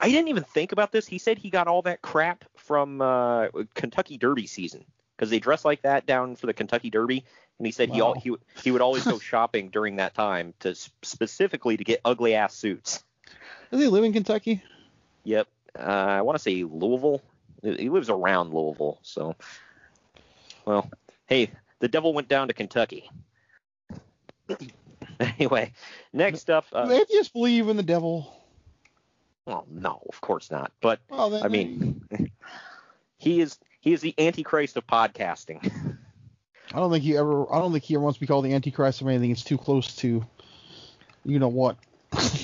I 0.00 0.08
didn't 0.08 0.28
even 0.28 0.44
think 0.44 0.72
about 0.72 0.92
this. 0.92 1.06
He 1.06 1.18
said 1.18 1.38
he 1.38 1.50
got 1.50 1.66
all 1.66 1.82
that 1.82 2.02
crap 2.02 2.44
from 2.56 3.00
uh, 3.00 3.48
Kentucky 3.74 4.18
Derby 4.18 4.46
season 4.46 4.84
because 5.16 5.30
they 5.30 5.38
dress 5.38 5.64
like 5.64 5.82
that 5.82 6.06
down 6.06 6.36
for 6.36 6.46
the 6.46 6.52
Kentucky 6.52 6.90
Derby, 6.90 7.24
and 7.58 7.66
he 7.66 7.72
said 7.72 7.90
he 7.90 8.00
all 8.00 8.14
he 8.14 8.34
he 8.62 8.70
would 8.70 8.82
always 8.82 9.04
go 9.04 9.18
shopping 9.20 9.70
during 9.70 9.96
that 9.96 10.14
time 10.14 10.54
to 10.60 10.74
specifically 11.02 11.76
to 11.76 11.84
get 11.84 12.00
ugly 12.04 12.34
ass 12.34 12.54
suits. 12.54 13.02
Does 13.74 13.82
he 13.82 13.88
live 13.88 14.04
in 14.04 14.12
Kentucky? 14.12 14.62
Yep, 15.24 15.48
uh, 15.76 15.82
I 15.82 16.22
want 16.22 16.36
to 16.36 16.42
say 16.42 16.62
Louisville. 16.62 17.20
He 17.60 17.88
lives 17.88 18.08
around 18.08 18.54
Louisville, 18.54 19.00
so 19.02 19.34
well, 20.64 20.88
hey, 21.26 21.50
the 21.80 21.88
devil 21.88 22.14
went 22.14 22.28
down 22.28 22.46
to 22.46 22.54
Kentucky. 22.54 23.10
anyway, 25.18 25.72
next 26.12 26.50
up. 26.50 26.66
Do 26.70 26.76
Uh, 26.76 26.92
atheists 26.92 27.32
believe 27.32 27.68
in 27.68 27.76
the 27.76 27.82
devil? 27.82 28.32
well, 29.44 29.66
no, 29.68 30.00
of 30.08 30.20
course 30.20 30.52
not. 30.52 30.70
But 30.80 31.00
Well, 31.10 31.30
then, 31.30 31.42
I 31.42 31.48
mean, 31.48 32.00
he 33.18 33.40
is 33.40 33.58
he 33.80 33.92
is 33.92 34.02
the 34.02 34.14
antichrist 34.18 34.76
of 34.76 34.86
podcasting. 34.86 35.68
I 36.72 36.78
don't 36.78 36.92
think 36.92 37.02
he 37.02 37.16
ever. 37.16 37.52
I 37.52 37.58
don't 37.58 37.72
think 37.72 37.82
he 37.82 37.96
ever 37.96 38.04
wants 38.04 38.18
to 38.18 38.20
be 38.20 38.28
called 38.28 38.44
the 38.44 38.54
Antichrist 38.54 39.00
of 39.00 39.08
anything. 39.08 39.32
It's 39.32 39.42
too 39.42 39.58
close 39.58 39.96
to, 39.96 40.24
you 41.24 41.38
know 41.40 41.48
what? 41.48 41.76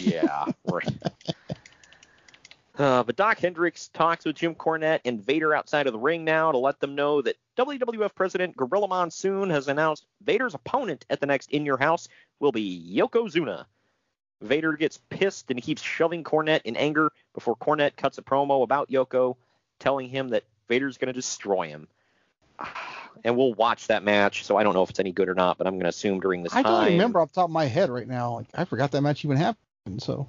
Yeah, 0.01 0.47
right. 0.65 0.89
Uh, 2.79 3.03
but 3.03 3.17
Doc 3.17 3.39
Hendrix 3.39 3.89
talks 3.89 4.25
with 4.25 4.37
Jim 4.37 4.55
Cornette 4.55 5.01
and 5.05 5.23
Vader 5.23 5.55
outside 5.55 5.87
of 5.87 5.93
the 5.93 5.99
ring 5.99 6.25
now 6.25 6.51
to 6.51 6.59
let 6.59 6.81
them 6.81 6.95
know 6.95 7.21
that 7.21 7.37
WWF 7.59 8.15
President 8.15 8.57
Gorilla 8.57 8.89
Monsoon 8.89 9.51
has 9.51 9.69
announced 9.69 10.07
Vader's 10.23 10.55
opponent 10.55 11.05
at 11.11 11.21
the 11.21 11.27
next 11.27 11.51
In 11.51 11.67
Your 11.67 11.77
House 11.77 12.09
will 12.39 12.53
be 12.53 12.97
Yokozuna. 12.97 13.67
Vader 14.41 14.73
gets 14.73 14.99
pissed 15.11 15.51
and 15.51 15.59
he 15.59 15.63
keeps 15.63 15.83
shoving 15.83 16.25
Cornette 16.25 16.63
in 16.65 16.77
anger 16.77 17.13
before 17.35 17.55
Cornette 17.55 17.97
cuts 17.97 18.17
a 18.17 18.23
promo 18.23 18.63
about 18.63 18.89
Yoko, 18.89 19.37
telling 19.79 20.09
him 20.09 20.31
that 20.31 20.45
Vader's 20.69 20.97
going 20.97 21.09
to 21.09 21.13
destroy 21.13 21.69
him. 21.69 21.87
And 23.25 23.37
we'll 23.37 23.55
watch 23.55 23.87
that 23.89 24.03
match, 24.03 24.45
so 24.45 24.57
I 24.57 24.63
don't 24.63 24.75
know 24.75 24.83
if 24.83 24.91
it's 24.91 25.01
any 25.01 25.13
good 25.13 25.29
or 25.29 25.35
not, 25.35 25.59
but 25.59 25.67
I'm 25.67 25.75
going 25.75 25.83
to 25.85 25.89
assume 25.91 26.21
during 26.21 26.43
this 26.43 26.55
I 26.55 26.63
time. 26.63 26.73
I 26.73 26.85
don't 26.85 26.93
remember 26.93 27.21
off 27.21 27.29
the 27.29 27.35
top 27.37 27.45
of 27.47 27.51
my 27.53 27.67
head 27.67 27.91
right 27.91 28.09
now. 28.09 28.35
Like, 28.37 28.47
I 28.55 28.65
forgot 28.65 28.91
that 28.93 29.03
match 29.03 29.25
even 29.25 29.37
happened. 29.37 30.03
So 30.03 30.27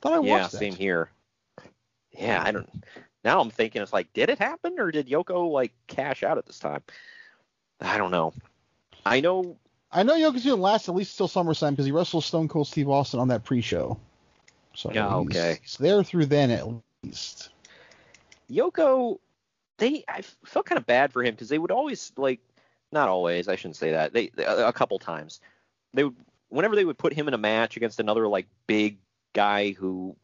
thought 0.00 0.12
I 0.14 0.20
yeah, 0.20 0.40
watched 0.40 0.52
that. 0.52 0.58
same 0.58 0.74
here. 0.74 1.10
Yeah, 2.12 2.42
I 2.44 2.52
don't. 2.52 2.68
Now 3.24 3.40
I'm 3.40 3.50
thinking 3.50 3.82
it's 3.82 3.92
like, 3.92 4.12
did 4.12 4.30
it 4.30 4.38
happen 4.38 4.78
or 4.78 4.90
did 4.90 5.08
Yoko 5.08 5.50
like 5.50 5.72
cash 5.86 6.22
out 6.22 6.38
at 6.38 6.46
this 6.46 6.58
time? 6.58 6.82
I 7.80 7.98
don't 7.98 8.10
know. 8.10 8.32
I 9.04 9.20
know 9.20 9.56
I 9.90 10.02
know 10.02 10.14
Yokozuna 10.14 10.50
gonna 10.50 10.62
last 10.62 10.88
at 10.88 10.94
least 10.94 11.16
till 11.16 11.28
SummerSlam 11.28 11.70
because 11.70 11.86
he 11.86 11.92
wrestled 11.92 12.24
Stone 12.24 12.48
Cold 12.48 12.66
Steve 12.66 12.88
Austin 12.88 13.20
on 13.20 13.28
that 13.28 13.44
pre-show. 13.44 13.98
So 14.74 14.92
Yeah, 14.92 15.08
he's- 15.22 15.36
okay. 15.36 15.58
He's 15.62 15.76
there 15.76 16.02
through 16.02 16.26
then 16.26 16.50
at 16.50 16.66
least. 17.02 17.50
Yoko, 18.50 19.18
they 19.78 20.04
I 20.08 20.22
felt 20.44 20.66
kind 20.66 20.78
of 20.78 20.86
bad 20.86 21.12
for 21.12 21.22
him 21.22 21.34
because 21.34 21.48
they 21.48 21.58
would 21.58 21.70
always 21.70 22.12
like, 22.16 22.40
not 22.92 23.08
always, 23.08 23.48
I 23.48 23.56
shouldn't 23.56 23.76
say 23.76 23.92
that. 23.92 24.12
They 24.12 24.30
a 24.38 24.72
couple 24.72 24.98
times, 24.98 25.40
they 25.94 26.04
would 26.04 26.16
whenever 26.48 26.76
they 26.76 26.84
would 26.84 26.98
put 26.98 27.12
him 27.12 27.28
in 27.28 27.34
a 27.34 27.38
match 27.38 27.76
against 27.76 28.00
another 28.00 28.28
like 28.28 28.46
big 28.66 28.98
guy 29.32 29.70
who, 29.72 30.16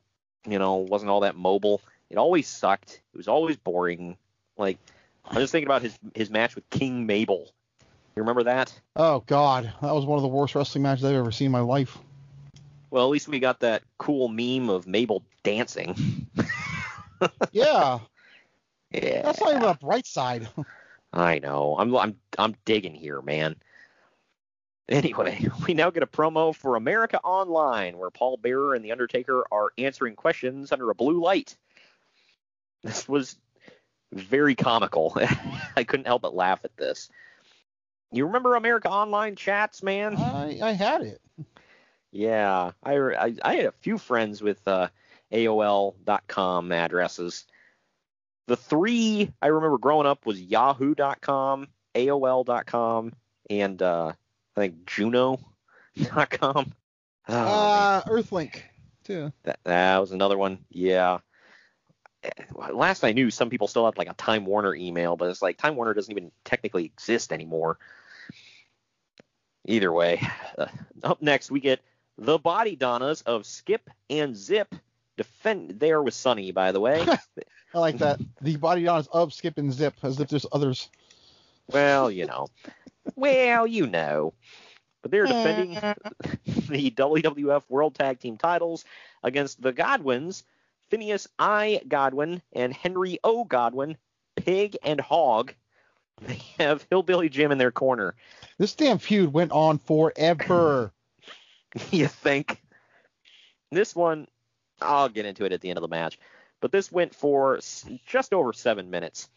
you 0.46 0.58
know, 0.58 0.76
wasn't 0.76 1.10
all 1.10 1.20
that 1.20 1.36
mobile. 1.36 1.80
It 2.10 2.18
always 2.18 2.46
sucked. 2.46 3.00
It 3.12 3.16
was 3.16 3.28
always 3.28 3.56
boring. 3.56 4.16
Like 4.56 4.78
I'm 5.24 5.36
just 5.36 5.52
thinking 5.52 5.68
about 5.68 5.82
his 5.82 5.98
his 6.14 6.30
match 6.30 6.54
with 6.54 6.68
King 6.70 7.06
Mabel. 7.06 7.50
You 8.16 8.22
remember 8.22 8.44
that? 8.44 8.72
Oh 8.94 9.24
God, 9.26 9.72
that 9.82 9.94
was 9.94 10.04
one 10.04 10.18
of 10.18 10.22
the 10.22 10.28
worst 10.28 10.54
wrestling 10.54 10.82
matches 10.82 11.04
I've 11.04 11.16
ever 11.16 11.32
seen 11.32 11.46
in 11.46 11.52
my 11.52 11.60
life. 11.60 11.98
Well, 12.90 13.04
at 13.04 13.10
least 13.10 13.26
we 13.26 13.40
got 13.40 13.60
that 13.60 13.82
cool 13.98 14.28
meme 14.28 14.70
of 14.70 14.86
Mabel 14.86 15.24
dancing. 15.42 16.28
Yeah, 17.52 18.00
Yeah. 19.02 19.22
that's 19.22 19.40
not 19.40 19.50
even 19.50 19.62
a 19.64 19.74
bright 19.74 20.06
side. 20.06 20.48
I 21.12 21.38
know. 21.38 21.76
I'm 21.78 21.94
I'm 21.96 22.16
I'm 22.38 22.56
digging 22.64 22.94
here, 22.94 23.22
man. 23.22 23.56
Anyway, 24.88 25.48
we 25.66 25.74
now 25.74 25.90
get 25.90 26.02
a 26.02 26.06
promo 26.06 26.54
for 26.54 26.76
America 26.76 27.20
Online 27.22 27.98
where 27.98 28.10
Paul 28.10 28.36
Bearer 28.36 28.74
and 28.74 28.84
The 28.84 28.92
Undertaker 28.92 29.44
are 29.50 29.72
answering 29.78 30.16
questions 30.16 30.72
under 30.72 30.90
a 30.90 30.94
blue 30.94 31.20
light. 31.22 31.56
This 32.82 33.08
was 33.08 33.36
very 34.12 34.54
comical. 34.54 35.16
I 35.76 35.84
couldn't 35.84 36.06
help 36.06 36.22
but 36.22 36.34
laugh 36.34 36.60
at 36.64 36.76
this. 36.76 37.08
You 38.12 38.26
remember 38.26 38.54
America 38.54 38.90
Online 38.90 39.36
chats, 39.36 39.82
man? 39.82 40.16
I 40.16 40.58
I 40.62 40.72
had 40.72 41.02
it. 41.02 41.20
Yeah, 42.12 42.70
I, 42.84 42.96
I, 42.96 43.34
I 43.42 43.54
had 43.56 43.64
a 43.66 43.72
few 43.72 43.98
friends 43.98 44.40
with 44.40 44.66
uh, 44.68 44.86
AOL.com 45.32 46.70
addresses. 46.70 47.44
The 48.46 48.56
three 48.56 49.32
I 49.40 49.46
remember 49.48 49.78
growing 49.78 50.06
up 50.06 50.26
was 50.26 50.40
Yahoo.com, 50.40 51.68
AOL.com, 51.94 53.12
and 53.48 53.82
uh, 53.82 54.12
I 54.56 54.60
think 54.60 54.86
Juno.com. 54.86 56.72
Oh, 57.26 57.32
man. 57.32 57.46
uh, 57.46 58.02
Earthlink 58.06 58.60
too. 59.02 59.32
that, 59.44 59.58
that 59.64 59.98
was 59.98 60.12
another 60.12 60.36
one. 60.36 60.58
Yeah. 60.68 61.20
Eh, 62.22 62.28
Last 62.70 63.02
I 63.02 63.12
knew, 63.12 63.30
some 63.30 63.48
people 63.48 63.66
still 63.66 63.86
had 63.86 63.96
like 63.96 64.10
a 64.10 64.14
Time 64.14 64.44
Warner 64.44 64.74
email, 64.74 65.16
but 65.16 65.30
it's 65.30 65.40
like 65.40 65.56
Time 65.56 65.74
Warner 65.74 65.94
doesn't 65.94 66.10
even 66.12 66.30
technically 66.44 66.84
exist 66.84 67.32
anymore. 67.32 67.78
Either 69.66 69.90
way, 69.90 70.20
uh, 70.58 70.66
up 71.02 71.22
next 71.22 71.50
we 71.50 71.60
get 71.60 71.80
the 72.18 72.38
Body 72.38 72.76
Donnas 72.76 73.22
of 73.22 73.46
Skip 73.46 73.88
and 74.10 74.36
Zip. 74.36 74.74
Defend 75.16 75.78
there 75.80 76.02
with 76.02 76.14
Sunny, 76.14 76.52
by 76.52 76.72
the 76.72 76.80
way. 76.80 77.06
I 77.74 77.78
like 77.78 77.98
that. 77.98 78.20
The 78.40 78.56
Body 78.56 78.84
Donnas 78.84 79.08
of 79.08 79.32
Skip 79.32 79.58
and 79.58 79.72
Zip, 79.72 79.94
as 80.02 80.20
if 80.20 80.28
there's 80.28 80.46
others. 80.52 80.88
well, 81.68 82.10
you 82.10 82.26
know. 82.26 82.48
Well, 83.16 83.66
you 83.66 83.86
know. 83.86 84.34
But 85.02 85.10
they're 85.10 85.26
defending 85.26 85.74
the 86.68 86.90
WWF 86.90 87.62
World 87.68 87.94
Tag 87.94 88.20
Team 88.20 88.38
titles 88.38 88.84
against 89.22 89.60
the 89.60 89.72
Godwins, 89.72 90.44
Phineas 90.88 91.28
I. 91.38 91.82
Godwin 91.86 92.40
and 92.52 92.72
Henry 92.72 93.18
O. 93.22 93.44
Godwin, 93.44 93.96
Pig 94.36 94.76
and 94.82 95.00
Hog. 95.00 95.52
They 96.22 96.40
have 96.58 96.86
Hillbilly 96.90 97.28
Jim 97.28 97.52
in 97.52 97.58
their 97.58 97.72
corner. 97.72 98.14
This 98.58 98.74
damn 98.74 98.98
feud 98.98 99.32
went 99.32 99.52
on 99.52 99.78
forever. 99.78 100.92
you 101.90 102.06
think? 102.06 102.62
This 103.70 103.94
one, 103.96 104.28
I'll 104.80 105.08
get 105.08 105.26
into 105.26 105.44
it 105.44 105.52
at 105.52 105.60
the 105.60 105.70
end 105.70 105.78
of 105.78 105.82
the 105.82 105.88
match, 105.88 106.18
but 106.60 106.72
this 106.72 106.90
went 106.90 107.14
for 107.14 107.60
just 108.06 108.32
over 108.32 108.52
seven 108.52 108.90
minutes. 108.90 109.28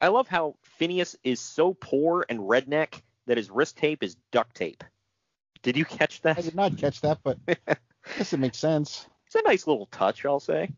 I 0.00 0.08
love 0.08 0.28
how 0.28 0.56
Phineas 0.62 1.16
is 1.24 1.40
so 1.40 1.74
poor 1.74 2.24
and 2.28 2.40
redneck 2.40 3.02
that 3.26 3.36
his 3.36 3.50
wrist 3.50 3.76
tape 3.76 4.02
is 4.02 4.16
duct 4.30 4.54
tape. 4.54 4.84
Did 5.62 5.76
you 5.76 5.84
catch 5.84 6.22
that? 6.22 6.38
I 6.38 6.42
did 6.42 6.54
not 6.54 6.76
catch 6.76 7.00
that, 7.02 7.18
but 7.22 7.38
I 7.48 7.76
guess 8.16 8.32
it 8.32 8.40
makes 8.40 8.58
sense. 8.58 9.06
It's 9.26 9.34
a 9.34 9.42
nice 9.42 9.66
little 9.66 9.86
touch, 9.86 10.24
I'll 10.24 10.40
say. 10.40 10.70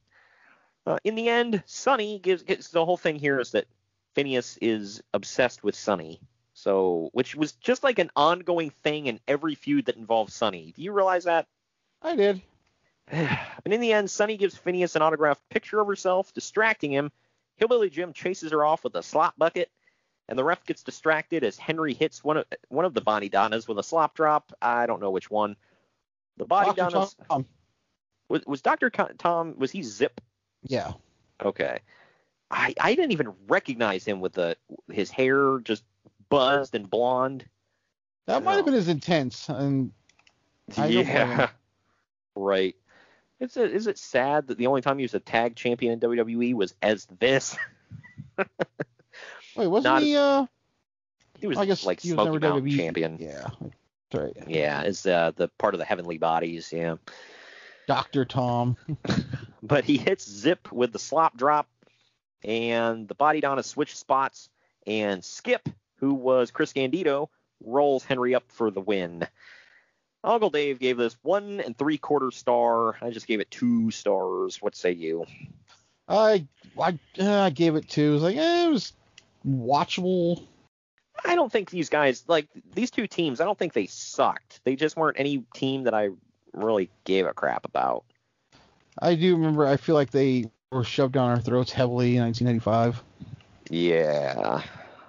Uh, 0.87 0.99
in 1.05 1.15
the 1.15 1.29
end, 1.29 1.63
Sunny 1.67 2.19
gives 2.19 2.43
gets 2.43 2.69
the 2.69 2.85
whole 2.85 2.99
thing 2.99 3.17
here 3.17 3.41
is 3.41 3.53
that 3.53 3.67
Phineas 4.15 4.59
is 4.61 5.03
obsessed 5.15 5.65
with 5.65 5.75
Sunny. 5.75 6.21
So, 6.53 7.11
which 7.13 7.35
was 7.35 7.53
just 7.53 7.83
like 7.83 7.99
an 7.99 8.11
ongoing 8.15 8.71
thing 8.71 9.07
in 9.07 9.19
every 9.27 9.55
feud 9.57 9.87
that 9.87 9.97
involves 9.97 10.35
Sunny. 10.35 10.73
Do 10.77 10.83
you 10.83 10.93
realize 10.93 11.25
that? 11.25 11.47
I 12.01 12.15
did. 12.15 12.43
And 13.65 13.73
in 13.73 13.81
the 13.81 13.95
end, 13.95 14.11
Sunny 14.11 14.37
gives 14.37 14.55
Phineas 14.55 14.95
an 14.95 15.01
autographed 15.01 15.49
picture 15.49 15.81
of 15.81 15.87
herself, 15.87 16.35
distracting 16.35 16.93
him. 16.93 17.11
Hillbilly 17.57 17.89
Jim 17.89 18.13
chases 18.13 18.53
her 18.53 18.63
off 18.63 18.85
with 18.85 18.95
a 18.95 19.03
slop 19.03 19.39
bucket, 19.39 19.71
and 20.29 20.39
the 20.39 20.45
ref 20.45 20.67
gets 20.67 20.83
distracted 20.83 21.45
as 21.45 21.57
Henry 21.57 21.95
hits 21.95 22.23
one 22.23 22.37
of 22.37 22.45
one 22.69 22.85
of 22.85 22.93
the 22.93 23.01
Body 23.01 23.31
Donnas 23.31 23.67
with 23.67 23.79
a 23.79 23.83
slop 23.83 24.15
drop. 24.15 24.53
I 24.61 24.85
don't 24.85 25.01
know 25.01 25.11
which 25.11 25.31
one. 25.31 25.57
The 26.37 26.45
Bonnie 26.45 26.75
Dr. 26.75 26.91
Donnas 26.91 27.17
Tom. 27.29 27.47
was, 28.29 28.45
was 28.47 28.61
Dr. 28.61 28.91
Tom 28.91 29.55
was 29.57 29.71
he 29.71 29.83
Zip? 29.83 30.21
Yeah. 30.63 30.93
Okay. 31.43 31.79
I 32.51 32.75
I 32.81 32.95
didn't 32.95 33.13
even 33.13 33.33
recognize 33.49 34.05
him 34.05 34.21
with 34.21 34.35
the 34.35 34.57
his 34.91 35.11
hair 35.11 35.59
just 35.61 35.85
buzzed 36.29 36.75
and 36.75 36.91
blonde. 36.91 37.47
That 38.27 38.43
might 38.43 38.57
have 38.57 38.65
been 38.65 38.75
as 38.75 38.89
intense. 38.89 39.49
And 39.49 39.93
I 40.77 40.83
don't 40.83 40.93
blame 40.93 41.07
him. 41.07 41.29
yeah. 41.31 41.49
Right. 42.37 42.75
Is 43.41 43.57
it 43.57 43.73
is 43.73 43.87
it 43.87 43.99
sad 43.99 44.49
that 44.49 44.59
the 44.59 44.69
only 44.69 44.81
time 44.81 44.99
he 44.99 45.05
was 45.05 45.15
a 45.15 45.21
tag 45.21 45.57
champion 45.57 45.93
in 45.93 46.01
WWE 46.01 46.55
was 46.55 46.75
as 46.83 47.07
this? 47.19 47.57
Wait, 49.57 49.67
wasn't 49.69 49.85
Not 49.85 50.03
he? 50.03 50.17
Uh, 50.17 50.47
He 51.39 51.47
was 51.47 51.59
I 51.59 51.67
guess 51.67 51.85
like 51.85 52.01
Smoky 52.01 52.39
Mountain 52.39 52.63
WWE 52.63 52.77
champion. 52.77 53.19
Yeah, 53.21 53.49
that's 54.11 54.23
right. 54.23 54.49
Yeah, 54.49 54.83
is 54.83 55.07
uh, 55.07 55.33
the 55.37 55.49
part 55.59 55.75
of 55.75 55.79
the 55.79 55.85
Heavenly 55.85 56.19
Bodies. 56.19 56.73
Yeah. 56.73 56.97
Doctor 57.87 58.25
Tom. 58.25 58.77
but 59.63 59.85
he 59.85 59.99
hits 59.99 60.29
Zip 60.29 60.73
with 60.73 60.93
the 60.93 60.99
slop 60.99 61.37
drop, 61.37 61.69
and 62.43 63.07
the 63.09 63.15
Body 63.15 63.41
Donnas 63.41 63.67
switch 63.67 63.97
spots, 63.97 64.49
and 64.87 65.25
Skip, 65.25 65.69
who 65.97 66.15
was 66.15 66.51
Chris 66.51 66.73
Candido, 66.73 67.31
rolls 67.65 68.05
Henry 68.05 68.35
up 68.35 68.45
for 68.49 68.71
the 68.71 68.81
win. 68.81 69.27
Uncle 70.25 70.51
Dave 70.51 70.79
gave 70.79 70.97
this 70.97 71.17
one 71.23 71.61
and 71.61 71.77
three 71.77 71.99
quarter 71.99 72.31
star. 72.31 72.97
I 73.03 73.11
just 73.11 73.27
gave 73.27 73.41
it 73.41 73.51
two 73.51 73.91
stars. 73.91 74.61
What 74.61 74.75
say 74.75 74.93
you? 74.93 75.27
I 76.09 76.47
I 76.79 76.99
uh, 77.21 77.43
I 77.43 77.51
gave 77.51 77.77
it 77.77 77.89
two. 77.89 78.11
It 78.11 78.15
was 78.15 78.23
like 78.23 78.37
eh, 78.37 78.67
it 78.67 78.71
was 78.71 78.93
watchable. 79.47 80.43
I 81.25 81.35
don't 81.35 81.53
think 81.53 81.71
these 81.71 81.91
guys 81.91 82.25
like 82.27 82.49
these 82.75 82.91
two 82.91 83.07
teams. 83.07 83.41
I 83.41 83.45
don't 83.45 83.59
think 83.59 83.75
they 83.75 83.87
sucked. 83.87 84.61
They 84.65 84.77
just 84.77 84.97
weren't 84.97 85.21
any 85.21 85.45
team 85.55 85.85
that 85.85 85.95
I 85.95 86.09
really 86.53 86.91
gave 87.05 87.27
a 87.27 87.35
crap 87.35 87.65
about. 87.65 88.05
I 89.01 89.15
do 89.15 89.37
remember. 89.37 89.67
I 89.67 89.77
feel 89.77 89.95
like 89.95 90.11
they 90.11 90.47
were 90.73 90.85
shoved 90.85 91.15
down 91.15 91.31
our 91.31 91.41
throats 91.41 91.71
heavily 91.71 92.17
in 92.17 92.23
1995. 92.23 93.03
Yeah. 93.71 94.63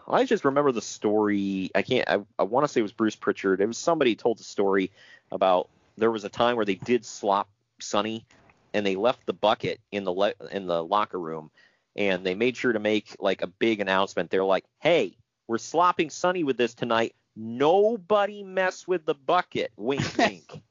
I 0.07 0.25
just 0.25 0.45
remember 0.45 0.71
the 0.71 0.81
story. 0.81 1.71
I 1.73 1.81
can't. 1.81 2.07
I, 2.09 2.19
I 2.37 2.43
want 2.43 2.65
to 2.65 2.71
say 2.71 2.79
it 2.79 2.83
was 2.83 2.91
Bruce 2.91 3.15
Prichard. 3.15 3.61
It 3.61 3.67
was 3.67 3.77
somebody 3.77 4.15
told 4.15 4.37
the 4.39 4.43
story 4.43 4.91
about 5.31 5.69
there 5.97 6.11
was 6.11 6.23
a 6.23 6.29
time 6.29 6.55
where 6.55 6.65
they 6.65 6.75
did 6.75 7.05
slop 7.05 7.49
Sunny, 7.79 8.25
and 8.73 8.85
they 8.85 8.95
left 8.95 9.25
the 9.25 9.33
bucket 9.33 9.79
in 9.91 10.03
the 10.03 10.13
le- 10.13 10.33
in 10.51 10.67
the 10.67 10.83
locker 10.83 11.19
room, 11.19 11.49
and 11.95 12.25
they 12.25 12.35
made 12.35 12.55
sure 12.57 12.73
to 12.73 12.79
make 12.79 13.15
like 13.19 13.41
a 13.41 13.47
big 13.47 13.79
announcement. 13.79 14.29
They're 14.29 14.45
like, 14.45 14.65
"Hey, 14.79 15.17
we're 15.47 15.57
slopping 15.57 16.09
Sunny 16.09 16.43
with 16.43 16.57
this 16.57 16.75
tonight. 16.75 17.15
Nobody 17.35 18.43
mess 18.43 18.87
with 18.87 19.05
the 19.05 19.15
bucket." 19.15 19.71
Wink, 19.75 20.03
wink. 20.17 20.61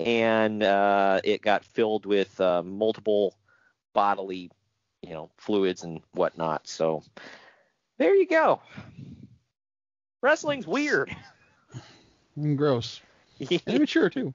and 0.00 0.62
uh, 0.62 1.20
it 1.24 1.42
got 1.42 1.64
filled 1.64 2.06
with 2.06 2.40
uh, 2.40 2.62
multiple 2.62 3.34
bodily, 3.92 4.50
you 5.02 5.12
know, 5.12 5.30
fluids 5.36 5.82
and 5.84 6.00
whatnot. 6.12 6.66
So 6.66 7.02
there 7.98 8.14
you 8.14 8.26
go. 8.26 8.60
Wrestling's 10.22 10.66
weird. 10.66 11.14
And 12.36 12.56
gross. 12.56 13.00
And 13.40 13.62
immature 13.68 14.10
too. 14.10 14.34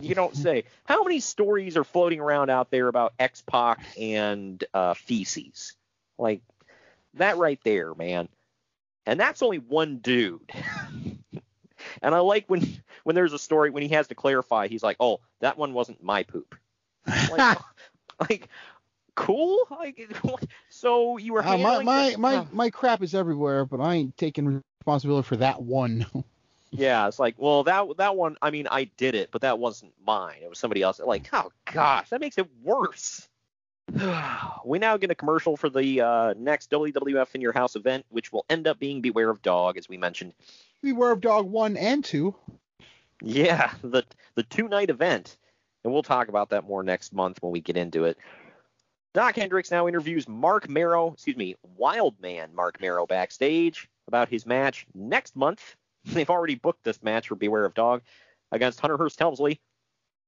You 0.00 0.14
don't 0.14 0.36
say. 0.36 0.64
How 0.84 1.02
many 1.02 1.18
stories 1.18 1.76
are 1.76 1.82
floating 1.82 2.20
around 2.20 2.50
out 2.50 2.70
there 2.70 2.86
about 2.86 3.14
X 3.18 3.42
Pac 3.42 3.80
and 3.98 4.62
uh, 4.72 4.94
feces? 4.94 5.74
Like 6.18 6.40
that 7.14 7.36
right 7.36 7.58
there, 7.64 7.94
man. 7.94 8.28
And 9.06 9.18
that's 9.18 9.42
only 9.42 9.58
one 9.58 9.98
dude. 9.98 10.52
and 12.02 12.14
I 12.14 12.20
like 12.20 12.44
when 12.48 12.80
when 13.04 13.16
there's 13.16 13.32
a 13.32 13.38
story 13.38 13.70
when 13.70 13.82
he 13.82 13.88
has 13.90 14.08
to 14.08 14.14
clarify. 14.14 14.68
He's 14.68 14.82
like, 14.82 14.98
"Oh, 15.00 15.20
that 15.40 15.58
one 15.58 15.72
wasn't 15.72 16.02
my 16.02 16.22
poop." 16.22 16.54
Like, 17.06 17.58
like 18.30 18.48
cool. 19.14 19.66
Like, 19.70 20.14
so 20.78 21.18
you 21.18 21.32
were 21.32 21.44
Uh, 21.44 21.58
my 21.58 21.82
my 21.82 22.08
this- 22.08 22.18
my, 22.18 22.36
uh, 22.36 22.44
my 22.52 22.70
crap 22.70 23.02
is 23.02 23.14
everywhere, 23.14 23.64
but 23.64 23.80
I 23.80 23.94
ain't 23.94 24.16
taking 24.16 24.62
responsibility 24.80 25.26
for 25.26 25.36
that 25.36 25.62
one. 25.62 26.06
Yeah, 26.70 27.08
it's 27.08 27.18
like, 27.18 27.34
well, 27.38 27.64
that 27.64 27.96
that 27.96 28.14
one. 28.14 28.36
I 28.42 28.50
mean, 28.50 28.68
I 28.70 28.84
did 28.98 29.14
it, 29.14 29.30
but 29.32 29.40
that 29.40 29.58
wasn't 29.58 29.94
mine. 30.06 30.36
It 30.42 30.50
was 30.50 30.58
somebody 30.58 30.82
else. 30.82 31.00
Like, 31.00 31.26
oh 31.32 31.50
gosh, 31.72 32.10
that 32.10 32.20
makes 32.20 32.36
it 32.36 32.46
worse. 32.62 33.26
we 34.66 34.78
now 34.78 34.98
get 34.98 35.10
a 35.10 35.14
commercial 35.14 35.56
for 35.56 35.70
the 35.70 36.02
uh, 36.02 36.34
next 36.36 36.70
WWF 36.70 37.34
in 37.34 37.40
Your 37.40 37.52
House 37.54 37.74
event, 37.74 38.04
which 38.10 38.32
will 38.32 38.44
end 38.50 38.66
up 38.66 38.78
being 38.78 39.00
Beware 39.00 39.30
of 39.30 39.40
Dog, 39.40 39.78
as 39.78 39.88
we 39.88 39.96
mentioned. 39.96 40.34
Beware 40.82 41.12
of 41.12 41.22
Dog 41.22 41.46
one 41.50 41.78
and 41.78 42.04
two. 42.04 42.34
Yeah, 43.22 43.72
the 43.82 44.04
the 44.34 44.42
two 44.42 44.68
night 44.68 44.90
event, 44.90 45.38
and 45.84 45.92
we'll 45.92 46.02
talk 46.02 46.28
about 46.28 46.50
that 46.50 46.64
more 46.64 46.82
next 46.82 47.14
month 47.14 47.38
when 47.40 47.50
we 47.50 47.62
get 47.62 47.78
into 47.78 48.04
it. 48.04 48.18
Doc 49.14 49.36
Hendrix 49.36 49.70
now 49.70 49.88
interviews 49.88 50.28
Marc 50.28 50.68
Mero, 50.68 51.12
excuse 51.12 51.36
me, 51.36 51.54
Wildman 51.76 52.54
Marc 52.54 52.80
Mero 52.80 53.06
backstage 53.06 53.88
about 54.06 54.28
his 54.28 54.46
match 54.46 54.86
next 54.94 55.34
month. 55.34 55.76
They've 56.04 56.30
already 56.30 56.54
booked 56.54 56.84
this 56.84 57.02
match 57.02 57.28
for 57.28 57.34
Beware 57.34 57.64
of 57.64 57.74
Dog 57.74 58.02
against 58.52 58.80
Hunter 58.80 58.96
Hearst 58.96 59.18
Helmsley. 59.18 59.60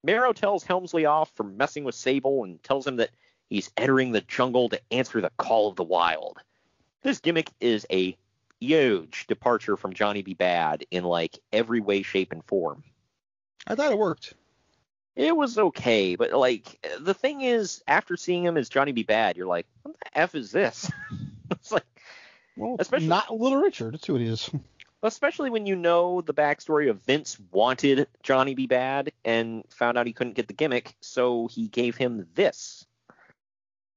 Mero 0.03 0.33
tells 0.33 0.65
Helmsley 0.65 1.05
off 1.05 1.31
for 1.35 1.45
messing 1.45 1.85
with 1.85 1.95
Sable 1.95 2.45
and 2.45 2.63
tells 2.63 2.87
him 2.87 2.97
that 2.97 3.11
he's 3.51 3.71
entering 3.77 4.13
the 4.13 4.23
jungle 4.23 4.69
to 4.71 4.81
answer 4.91 5.21
the 5.21 5.31
call 5.37 5.69
of 5.69 5.77
the 5.77 5.85
wild. 5.85 6.39
This 7.03 7.21
gimmick 7.21 7.51
is 7.61 7.87
a 7.91 8.17
huge 8.61 9.27
departure 9.27 9.77
from 9.77 9.93
Johnny 9.93 10.23
B. 10.23 10.35
Bad 10.35 10.85
in 10.91 11.05
like 11.05 11.39
every 11.53 11.81
way, 11.81 12.03
shape, 12.03 12.33
and 12.33 12.45
form. 12.45 12.83
I 13.67 13.75
thought 13.75 13.93
it 13.93 13.99
worked. 13.99 14.35
It 15.21 15.37
was 15.37 15.59
okay, 15.59 16.17
but 16.17 16.33
like 16.33 16.83
the 16.99 17.13
thing 17.13 17.43
is, 17.43 17.83
after 17.87 18.17
seeing 18.17 18.43
him 18.43 18.57
as 18.57 18.71
Johnny 18.71 18.93
B. 18.93 19.03
Bad, 19.03 19.37
you're 19.37 19.47
like, 19.47 19.67
what 19.83 19.95
the 20.01 20.19
f 20.19 20.35
is 20.35 20.51
this? 20.51 20.91
it's 21.51 21.71
like, 21.71 21.85
Well, 22.57 22.77
Especially- 22.79 23.07
not 23.07 23.29
a 23.29 23.35
Little 23.35 23.61
Richard. 23.61 23.93
That's 23.93 24.07
who 24.07 24.17
it 24.17 24.23
is. 24.23 24.49
especially 25.03 25.51
when 25.51 25.67
you 25.67 25.77
know 25.77 26.23
the 26.23 26.33
backstory 26.33 26.89
of 26.89 27.03
Vince 27.03 27.39
wanted 27.51 28.07
Johnny 28.23 28.55
B. 28.55 28.67
Bad 28.67 29.13
and 29.23 29.63
found 29.69 29.99
out 29.99 30.07
he 30.07 30.15
couldn't 30.15 30.37
get 30.37 30.49
the 30.49 30.55
gimmick, 30.55 30.95
so 31.01 31.49
he 31.49 31.69
gave 31.69 31.97
him 31.97 32.27
this. 32.35 32.87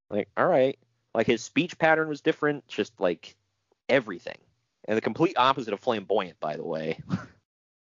Like, 0.10 0.28
all 0.36 0.48
right, 0.48 0.78
like 1.16 1.28
his 1.28 1.42
speech 1.42 1.78
pattern 1.78 2.10
was 2.10 2.20
different, 2.20 2.68
just 2.68 3.00
like 3.00 3.36
everything, 3.88 4.40
and 4.90 4.98
the 4.98 5.02
complete 5.02 5.38
opposite 5.38 5.74
of 5.74 5.80
flamboyant, 5.80 6.38
by 6.42 6.58
the 6.58 6.66
way. 6.66 7.00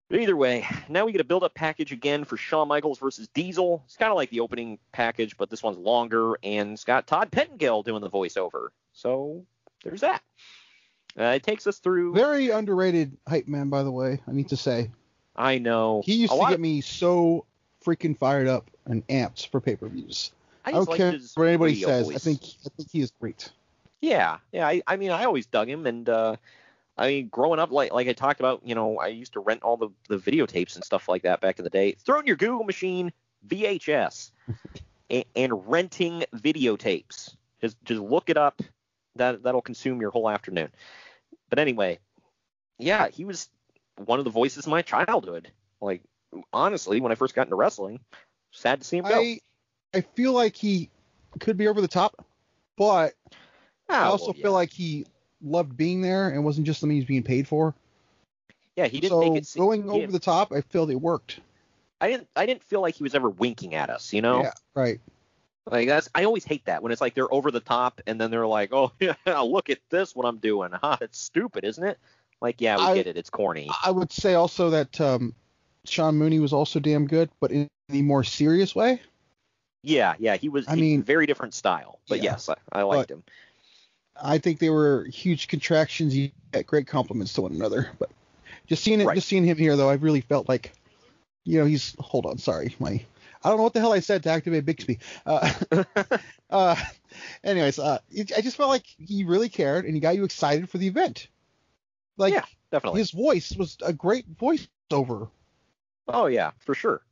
But 0.08 0.20
either 0.20 0.36
way, 0.36 0.66
now 0.88 1.06
we 1.06 1.12
get 1.12 1.20
a 1.20 1.24
build-up 1.24 1.54
package 1.54 1.90
again 1.90 2.24
for 2.24 2.36
Shawn 2.36 2.68
Michaels 2.68 2.98
versus 2.98 3.26
Diesel. 3.28 3.82
It's 3.86 3.96
kind 3.96 4.10
of 4.10 4.16
like 4.16 4.30
the 4.30 4.40
opening 4.40 4.78
package, 4.92 5.36
but 5.36 5.48
this 5.48 5.62
one's 5.62 5.78
longer, 5.78 6.38
and 6.42 6.72
it's 6.72 6.84
got 6.84 7.06
Todd 7.06 7.30
Pettengill 7.30 7.82
doing 7.82 8.02
the 8.02 8.10
voiceover. 8.10 8.68
So 8.92 9.44
there's 9.82 10.02
that. 10.02 10.22
Uh, 11.18 11.24
it 11.24 11.42
takes 11.42 11.66
us 11.66 11.78
through. 11.78 12.12
Very 12.12 12.50
underrated 12.50 13.16
hype 13.26 13.48
man, 13.48 13.70
by 13.70 13.82
the 13.82 13.90
way. 13.90 14.20
I 14.28 14.32
need 14.32 14.48
to 14.50 14.56
say. 14.56 14.90
I 15.36 15.58
know. 15.58 16.02
He 16.04 16.14
used 16.16 16.32
A 16.32 16.36
to 16.36 16.42
get 16.42 16.54
of- 16.54 16.60
me 16.60 16.80
so 16.80 17.46
freaking 17.84 18.16
fired 18.16 18.46
up 18.46 18.70
and 18.86 19.06
amped 19.08 19.48
for 19.48 19.60
pay-per-views. 19.60 20.32
I 20.66 20.70
I, 20.70 20.72
don't 20.72 20.88
liked 20.88 20.98
care 20.98 21.18
what 21.34 21.48
anybody 21.48 21.82
says. 21.82 22.10
I 22.10 22.18
think 22.18 22.42
I 22.64 22.68
think 22.76 22.90
he 22.90 23.00
is 23.00 23.12
great. 23.20 23.50
Yeah, 24.00 24.38
yeah. 24.52 24.66
I, 24.66 24.82
I 24.86 24.96
mean, 24.96 25.10
I 25.10 25.24
always 25.24 25.46
dug 25.46 25.68
him, 25.68 25.86
and 25.86 26.08
uh, 26.08 26.36
I 26.96 27.08
mean, 27.08 27.28
growing 27.28 27.58
up, 27.58 27.70
like 27.72 27.92
like 27.92 28.08
I 28.08 28.12
talked 28.12 28.40
about, 28.40 28.60
you 28.64 28.74
know, 28.74 28.98
I 28.98 29.08
used 29.08 29.32
to 29.34 29.40
rent 29.40 29.62
all 29.62 29.76
the 29.76 29.90
the 30.08 30.18
videotapes 30.18 30.76
and 30.76 30.84
stuff 30.84 31.08
like 31.08 31.22
that 31.22 31.40
back 31.40 31.58
in 31.58 31.64
the 31.64 31.70
day. 31.70 31.92
Throw 31.92 32.20
in 32.20 32.26
your 32.26 32.36
Google 32.36 32.64
machine 32.64 33.12
VHS 33.48 34.30
and, 35.10 35.24
and 35.34 35.68
renting 35.68 36.24
videotapes. 36.34 37.34
Just 37.60 37.82
just 37.84 38.00
look 38.00 38.30
it 38.30 38.36
up. 38.36 38.60
That 39.16 39.42
that'll 39.42 39.62
consume 39.62 40.00
your 40.00 40.10
whole 40.10 40.28
afternoon. 40.30 40.70
But 41.50 41.58
anyway, 41.58 41.98
yeah, 42.78 43.08
he 43.08 43.24
was 43.24 43.48
one 43.96 44.18
of 44.18 44.24
the 44.24 44.30
voices 44.30 44.66
of 44.66 44.70
my 44.70 44.82
childhood. 44.82 45.50
Like 45.80 46.02
honestly, 46.52 47.00
when 47.00 47.12
I 47.12 47.16
first 47.16 47.34
got 47.34 47.46
into 47.46 47.56
wrestling, 47.56 48.00
sad 48.52 48.80
to 48.80 48.86
see 48.86 48.98
him 48.98 49.04
go. 49.04 49.20
I 49.20 49.40
I 49.94 50.00
feel 50.00 50.32
like 50.32 50.56
he 50.56 50.90
could 51.40 51.56
be 51.56 51.68
over 51.68 51.80
the 51.80 51.88
top, 51.88 52.24
but 52.76 53.14
I 53.88 54.06
Ah, 54.06 54.10
also 54.10 54.26
well, 54.26 54.34
feel 54.34 54.52
like 54.52 54.72
he 54.72 55.06
loved 55.44 55.76
being 55.76 56.00
there 56.00 56.28
and 56.30 56.44
wasn't 56.44 56.66
just 56.66 56.80
something 56.80 56.94
he 56.96 57.00
was 57.00 57.06
being 57.08 57.22
paid 57.22 57.46
for. 57.48 57.74
yeah, 58.76 58.86
he 58.86 59.00
didn't 59.00 59.10
so 59.10 59.20
make 59.20 59.38
it. 59.42 59.46
se- 59.46 59.58
going 59.58 59.88
over 59.90 60.10
the 60.10 60.18
top, 60.18 60.52
I 60.52 60.60
feel 60.62 60.88
it 60.90 60.94
worked. 61.00 61.40
I 62.00 62.08
didn't 62.08 62.28
I 62.36 62.46
didn't 62.46 62.62
feel 62.64 62.80
like 62.80 62.94
he 62.96 63.02
was 63.02 63.14
ever 63.14 63.30
winking 63.30 63.74
at 63.74 63.88
us, 63.90 64.12
you 64.12 64.20
know? 64.22 64.42
Yeah, 64.42 64.52
right. 64.74 65.00
Like 65.70 65.88
that's 65.88 66.10
I 66.14 66.24
always 66.24 66.44
hate 66.44 66.64
that 66.66 66.82
when 66.82 66.92
it's 66.92 67.00
like 67.00 67.14
they're 67.14 67.32
over 67.32 67.50
the 67.50 67.60
top 67.60 68.00
and 68.06 68.20
then 68.20 68.30
they're 68.30 68.46
like, 68.46 68.72
"Oh, 68.74 68.92
yeah, 69.00 69.14
look 69.40 69.70
at 69.70 69.78
this 69.88 70.14
what 70.14 70.26
I'm 70.26 70.36
doing." 70.38 70.72
Ha, 70.72 70.98
it's 71.00 71.18
stupid, 71.18 71.64
isn't 71.64 71.84
it? 71.84 71.98
Like, 72.42 72.60
yeah, 72.60 72.76
we 72.76 72.82
I- 72.82 72.94
get 72.96 73.06
it. 73.06 73.16
It's 73.16 73.30
corny. 73.30 73.70
I 73.84 73.90
would 73.90 74.12
say 74.12 74.34
also 74.34 74.68
that 74.70 75.00
um, 75.00 75.34
Sean 75.86 76.16
Mooney 76.16 76.38
was 76.40 76.52
also 76.52 76.80
damn 76.80 77.06
good, 77.06 77.30
but 77.40 77.50
in 77.50 77.66
a 77.90 78.02
more 78.02 78.24
serious 78.24 78.74
way. 78.74 79.00
Yeah, 79.82 80.14
yeah, 80.18 80.36
he 80.36 80.48
was 80.50 80.66
I 80.68 80.74
he- 80.74 80.80
mean- 80.82 81.02
very 81.02 81.24
different 81.26 81.54
style. 81.54 81.98
But 82.08 82.18
Yeah. 82.18 82.32
yes, 82.32 82.48
I, 82.50 82.56
I 82.72 82.82
liked 82.82 83.08
But- 83.08 83.14
him. 83.16 83.22
I 84.20 84.38
think 84.38 84.58
they 84.58 84.70
were 84.70 85.04
huge 85.04 85.48
contractions. 85.48 86.16
You 86.16 86.30
get 86.52 86.66
great 86.66 86.86
compliments 86.86 87.32
to 87.34 87.42
one 87.42 87.52
another. 87.52 87.90
But 87.98 88.10
just 88.66 88.82
seeing 88.82 89.00
it, 89.00 89.06
Right. 89.06 89.14
just 89.14 89.28
seeing 89.28 89.44
him 89.44 89.58
here 89.58 89.76
though, 89.76 89.88
I 89.88 89.94
really 89.94 90.20
felt 90.20 90.48
like, 90.48 90.72
you 91.44 91.58
know, 91.58 91.66
he's. 91.66 91.94
Hold 91.98 92.26
on, 92.26 92.38
sorry, 92.38 92.74
my. 92.78 93.04
I 93.42 93.48
don't 93.50 93.58
know 93.58 93.64
what 93.64 93.74
the 93.74 93.80
hell 93.80 93.92
I 93.92 94.00
said 94.00 94.22
to 94.22 94.30
activate 94.30 94.64
Bixby. 94.64 95.00
Uh, 95.26 95.52
uh, 96.50 96.76
anyways, 97.42 97.78
uh, 97.78 97.98
it, 98.10 98.32
I 98.34 98.40
just 98.40 98.56
felt 98.56 98.70
like 98.70 98.86
he 98.98 99.24
really 99.24 99.50
cared 99.50 99.84
and 99.84 99.92
he 99.92 100.00
got 100.00 100.14
you 100.16 100.24
excited 100.24 100.70
for 100.70 100.78
the 100.78 100.86
event. 100.86 101.28
Like 102.16 102.32
yeah, 102.32 102.44
definitely. 102.70 103.00
his 103.00 103.10
voice 103.10 103.54
was 103.54 103.76
a 103.82 103.92
great 103.92 104.38
voiceover. 104.38 105.28
oh 106.08 106.26
yeah, 106.26 106.52
for 106.60 106.74
sure. 106.74 107.02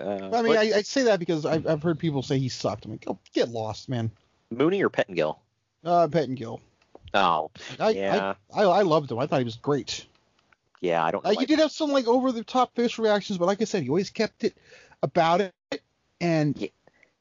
Uh, 0.00 0.30
I 0.32 0.42
mean, 0.42 0.54
but 0.54 0.58
I, 0.58 0.78
I 0.78 0.82
say 0.82 1.02
that 1.04 1.18
because 1.18 1.44
I've, 1.44 1.66
I've 1.66 1.82
heard 1.82 1.98
people 1.98 2.22
say 2.22 2.38
he 2.38 2.48
sucked. 2.48 2.84
I'm 2.84 2.92
like, 2.92 3.04
oh, 3.08 3.18
get 3.34 3.48
lost, 3.48 3.88
man. 3.88 4.10
Mooney 4.50 4.82
or 4.82 4.88
Pettengill? 4.88 5.40
Uh, 5.88 6.08
Pettengill. 6.08 6.60
Oh, 7.14 7.50
I, 7.80 7.90
yeah, 7.90 8.34
I, 8.54 8.62
I, 8.62 8.64
I 8.64 8.82
loved 8.82 9.10
him. 9.10 9.18
I 9.18 9.26
thought 9.26 9.38
he 9.38 9.44
was 9.44 9.56
great. 9.56 10.06
yeah. 10.82 11.02
I 11.02 11.10
don't 11.10 11.24
know. 11.24 11.30
Uh, 11.30 11.40
you 11.40 11.46
did 11.46 11.58
have 11.58 11.72
some 11.72 11.90
like 11.90 12.06
over 12.06 12.30
the 12.32 12.44
top 12.44 12.74
facial 12.74 13.04
reactions, 13.04 13.38
but 13.38 13.46
like 13.46 13.62
I 13.62 13.64
said, 13.64 13.82
he 13.82 13.88
always 13.88 14.10
kept 14.10 14.44
it 14.44 14.56
about 15.02 15.40
it, 15.40 15.54
and 16.20 16.56
Yeah, 16.58 16.68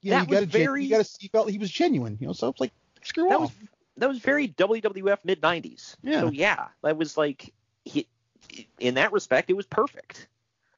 you 0.01 0.11
know, 0.11 0.17
you 0.19 0.25
got 0.27 0.39
was 0.41 0.49
very- 0.49 0.83
you 0.83 0.89
got 0.89 1.07
he 1.19 1.29
felt 1.29 1.49
he 1.49 1.57
was 1.57 1.71
genuine, 1.71 2.17
you 2.19 2.27
know. 2.27 2.33
So 2.33 2.49
it's 2.49 2.59
like 2.59 2.73
screw 3.03 3.29
that 3.29 3.35
off. 3.35 3.41
was 3.41 3.51
that 3.97 4.09
was 4.09 4.19
very 4.19 4.49
WWF 4.49 5.19
mid 5.23 5.41
'90s. 5.41 5.95
Yeah. 6.03 6.21
So 6.21 6.31
yeah, 6.31 6.67
that 6.83 6.97
was 6.97 7.15
like 7.15 7.53
he, 7.85 8.05
in 8.79 8.95
that 8.95 9.13
respect, 9.13 9.49
it 9.49 9.53
was 9.55 9.65
perfect. 9.65 10.27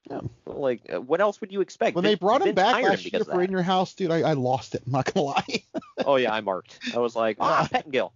Yeah. 0.10 0.22
Like, 0.46 0.82
uh, 0.92 1.02
what 1.02 1.22
else 1.22 1.40
would 1.42 1.52
you 1.52 1.62
expect? 1.62 1.96
when 1.96 2.04
they 2.04 2.16
brought 2.16 2.42
him 2.42 2.48
Vince 2.48 2.56
back 2.56 2.84
last 2.84 3.12
year 3.12 3.24
for. 3.24 3.42
In 3.42 3.52
Your 3.52 3.62
House, 3.62 3.94
dude, 3.94 4.12
I, 4.12 4.22
I 4.22 4.34
lost 4.34 4.76
it. 4.76 4.84
I'm 4.86 4.92
not 4.92 5.14
gonna 5.14 5.26
lie. 5.26 5.64
oh 6.06 6.16
yeah, 6.16 6.34
I 6.34 6.42
marked. 6.42 6.80
I 6.96 7.00
was 7.00 7.16
like, 7.16 7.38
ah, 7.40 7.68
Pettengill. 7.72 8.14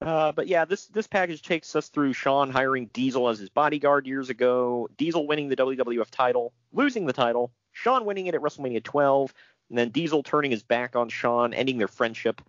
Uh, 0.00 0.32
but 0.32 0.46
yeah, 0.46 0.64
this 0.64 0.86
this 0.86 1.06
package 1.06 1.42
takes 1.42 1.74
us 1.74 1.88
through 1.88 2.12
Shawn 2.12 2.50
hiring 2.50 2.86
Diesel 2.92 3.28
as 3.28 3.38
his 3.38 3.50
bodyguard 3.50 4.06
years 4.06 4.30
ago, 4.30 4.88
Diesel 4.96 5.26
winning 5.26 5.48
the 5.48 5.56
WWF 5.56 6.08
title, 6.10 6.52
losing 6.72 7.04
the 7.04 7.12
title, 7.12 7.52
Shawn 7.72 8.04
winning 8.04 8.26
it 8.26 8.34
at 8.34 8.40
WrestleMania 8.40 8.82
12, 8.82 9.34
and 9.70 9.78
then 9.78 9.90
Diesel 9.90 10.22
turning 10.22 10.52
his 10.52 10.62
back 10.62 10.94
on 10.94 11.08
Shawn, 11.08 11.52
ending 11.52 11.78
their 11.78 11.88
friendship. 11.88 12.40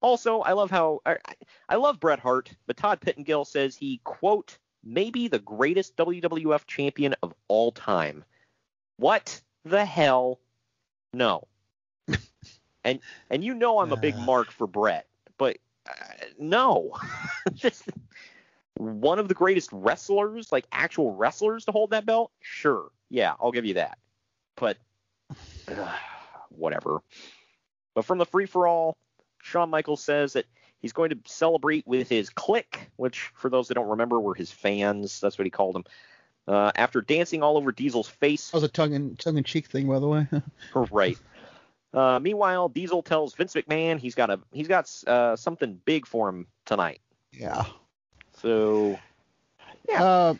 Also, 0.00 0.40
I 0.40 0.52
love 0.52 0.70
how 0.70 1.00
I, 1.04 1.16
I 1.68 1.76
love 1.76 1.98
Bret 1.98 2.20
Hart, 2.20 2.52
but 2.66 2.76
Todd 2.76 3.00
Pettengill 3.00 3.44
says 3.44 3.76
he 3.76 4.00
quote 4.04 4.56
maybe 4.86 5.28
the 5.28 5.40
greatest 5.40 5.96
WWF 5.96 6.66
champion 6.66 7.14
of 7.22 7.34
all 7.48 7.72
time. 7.72 8.24
What 8.96 9.40
the 9.64 9.84
hell? 9.84 10.38
No. 11.12 11.46
and 12.84 13.00
and 13.28 13.44
you 13.44 13.52
know 13.52 13.80
I'm 13.80 13.92
a 13.92 13.96
big 13.96 14.16
mark 14.16 14.50
for 14.50 14.66
Bret, 14.66 15.06
but 15.36 15.58
uh, 15.88 16.24
no. 16.38 16.92
Just 17.54 17.88
one 18.78 19.18
of 19.18 19.28
the 19.28 19.34
greatest 19.34 19.70
wrestlers, 19.72 20.52
like 20.52 20.66
actual 20.72 21.14
wrestlers 21.14 21.64
to 21.64 21.72
hold 21.72 21.90
that 21.90 22.06
belt? 22.06 22.30
Sure. 22.40 22.90
Yeah, 23.10 23.34
I'll 23.40 23.52
give 23.52 23.64
you 23.64 23.74
that. 23.74 23.98
But 24.54 24.78
uh, 25.68 25.96
whatever. 26.50 27.02
But 27.94 28.04
from 28.04 28.18
the 28.18 28.26
free 28.26 28.46
for 28.46 28.66
all, 28.66 28.96
Shawn 29.42 29.70
Michaels 29.70 30.04
says 30.04 30.34
that 30.34 30.46
he's 30.80 30.92
going 30.92 31.10
to 31.10 31.18
celebrate 31.24 31.86
with 31.86 32.08
his 32.08 32.30
clique, 32.30 32.90
which 32.96 33.30
for 33.34 33.48
those 33.48 33.68
that 33.68 33.74
don't 33.74 33.88
remember 33.88 34.20
were 34.20 34.34
his 34.34 34.50
fans. 34.50 35.20
That's 35.20 35.38
what 35.38 35.44
he 35.44 35.50
called 35.50 35.74
them. 35.74 35.84
Uh, 36.48 36.70
after 36.76 37.00
dancing 37.00 37.42
all 37.42 37.56
over 37.56 37.72
Diesel's 37.72 38.08
face. 38.08 38.50
That 38.50 38.58
was 38.58 38.64
a 38.64 38.68
tongue 38.68 38.92
in 38.92 39.16
tongue 39.16 39.36
in 39.36 39.44
cheek 39.44 39.66
thing, 39.66 39.88
by 39.88 39.98
the 39.98 40.06
way. 40.06 40.26
right. 40.92 41.18
Uh, 41.92 42.20
meanwhile, 42.20 42.68
Diesel 42.68 43.02
tells 43.02 43.34
Vince 43.34 43.54
McMahon 43.54 43.98
he's 43.98 44.14
got 44.14 44.30
a 44.30 44.38
he's 44.52 44.68
got 44.68 44.90
uh, 45.06 45.34
something 45.34 45.80
big 45.84 46.06
for 46.06 46.28
him 46.28 46.46
tonight. 46.64 47.00
Yeah. 47.32 47.64
So. 48.40 48.98
Yeah. 49.88 50.04
Uh, 50.04 50.34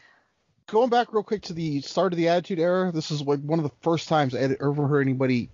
going 0.66 0.90
back 0.90 1.12
real 1.12 1.22
quick 1.22 1.42
to 1.42 1.52
the 1.52 1.80
start 1.80 2.12
of 2.12 2.16
the 2.16 2.28
Attitude 2.28 2.58
Era, 2.58 2.92
this 2.92 3.10
is 3.10 3.22
like 3.22 3.40
one 3.40 3.58
of 3.58 3.64
the 3.64 3.74
first 3.80 4.08
times 4.08 4.34
I 4.34 4.56
ever 4.60 4.86
heard 4.86 5.00
anybody. 5.00 5.48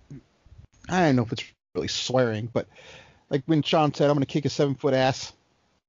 I 0.89 1.05
don't 1.05 1.15
know 1.15 1.23
if 1.23 1.31
it's 1.31 1.43
really 1.75 1.87
swearing, 1.87 2.49
but 2.51 2.67
like 3.29 3.43
when 3.45 3.61
Shawn 3.61 3.93
said, 3.93 4.09
"I'm 4.09 4.15
going 4.15 4.25
to 4.25 4.31
kick 4.31 4.45
a 4.45 4.49
seven 4.49 4.75
foot 4.75 4.93
ass." 4.93 5.33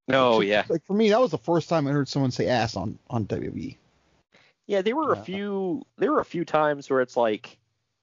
Oh 0.08 0.40
yeah. 0.40 0.64
Like 0.68 0.84
for 0.84 0.94
me, 0.94 1.10
that 1.10 1.20
was 1.20 1.30
the 1.30 1.38
first 1.38 1.68
time 1.68 1.86
I 1.86 1.90
heard 1.90 2.08
someone 2.08 2.30
say 2.30 2.48
ass 2.48 2.76
on 2.76 2.98
on 3.08 3.26
WWE. 3.26 3.76
Yeah, 4.66 4.82
there 4.82 4.96
were 4.96 5.12
a 5.12 5.16
few 5.16 5.84
there 5.98 6.12
were 6.12 6.20
a 6.20 6.24
few 6.24 6.44
times 6.44 6.88
where 6.88 7.00
it's 7.00 7.16
like 7.16 7.58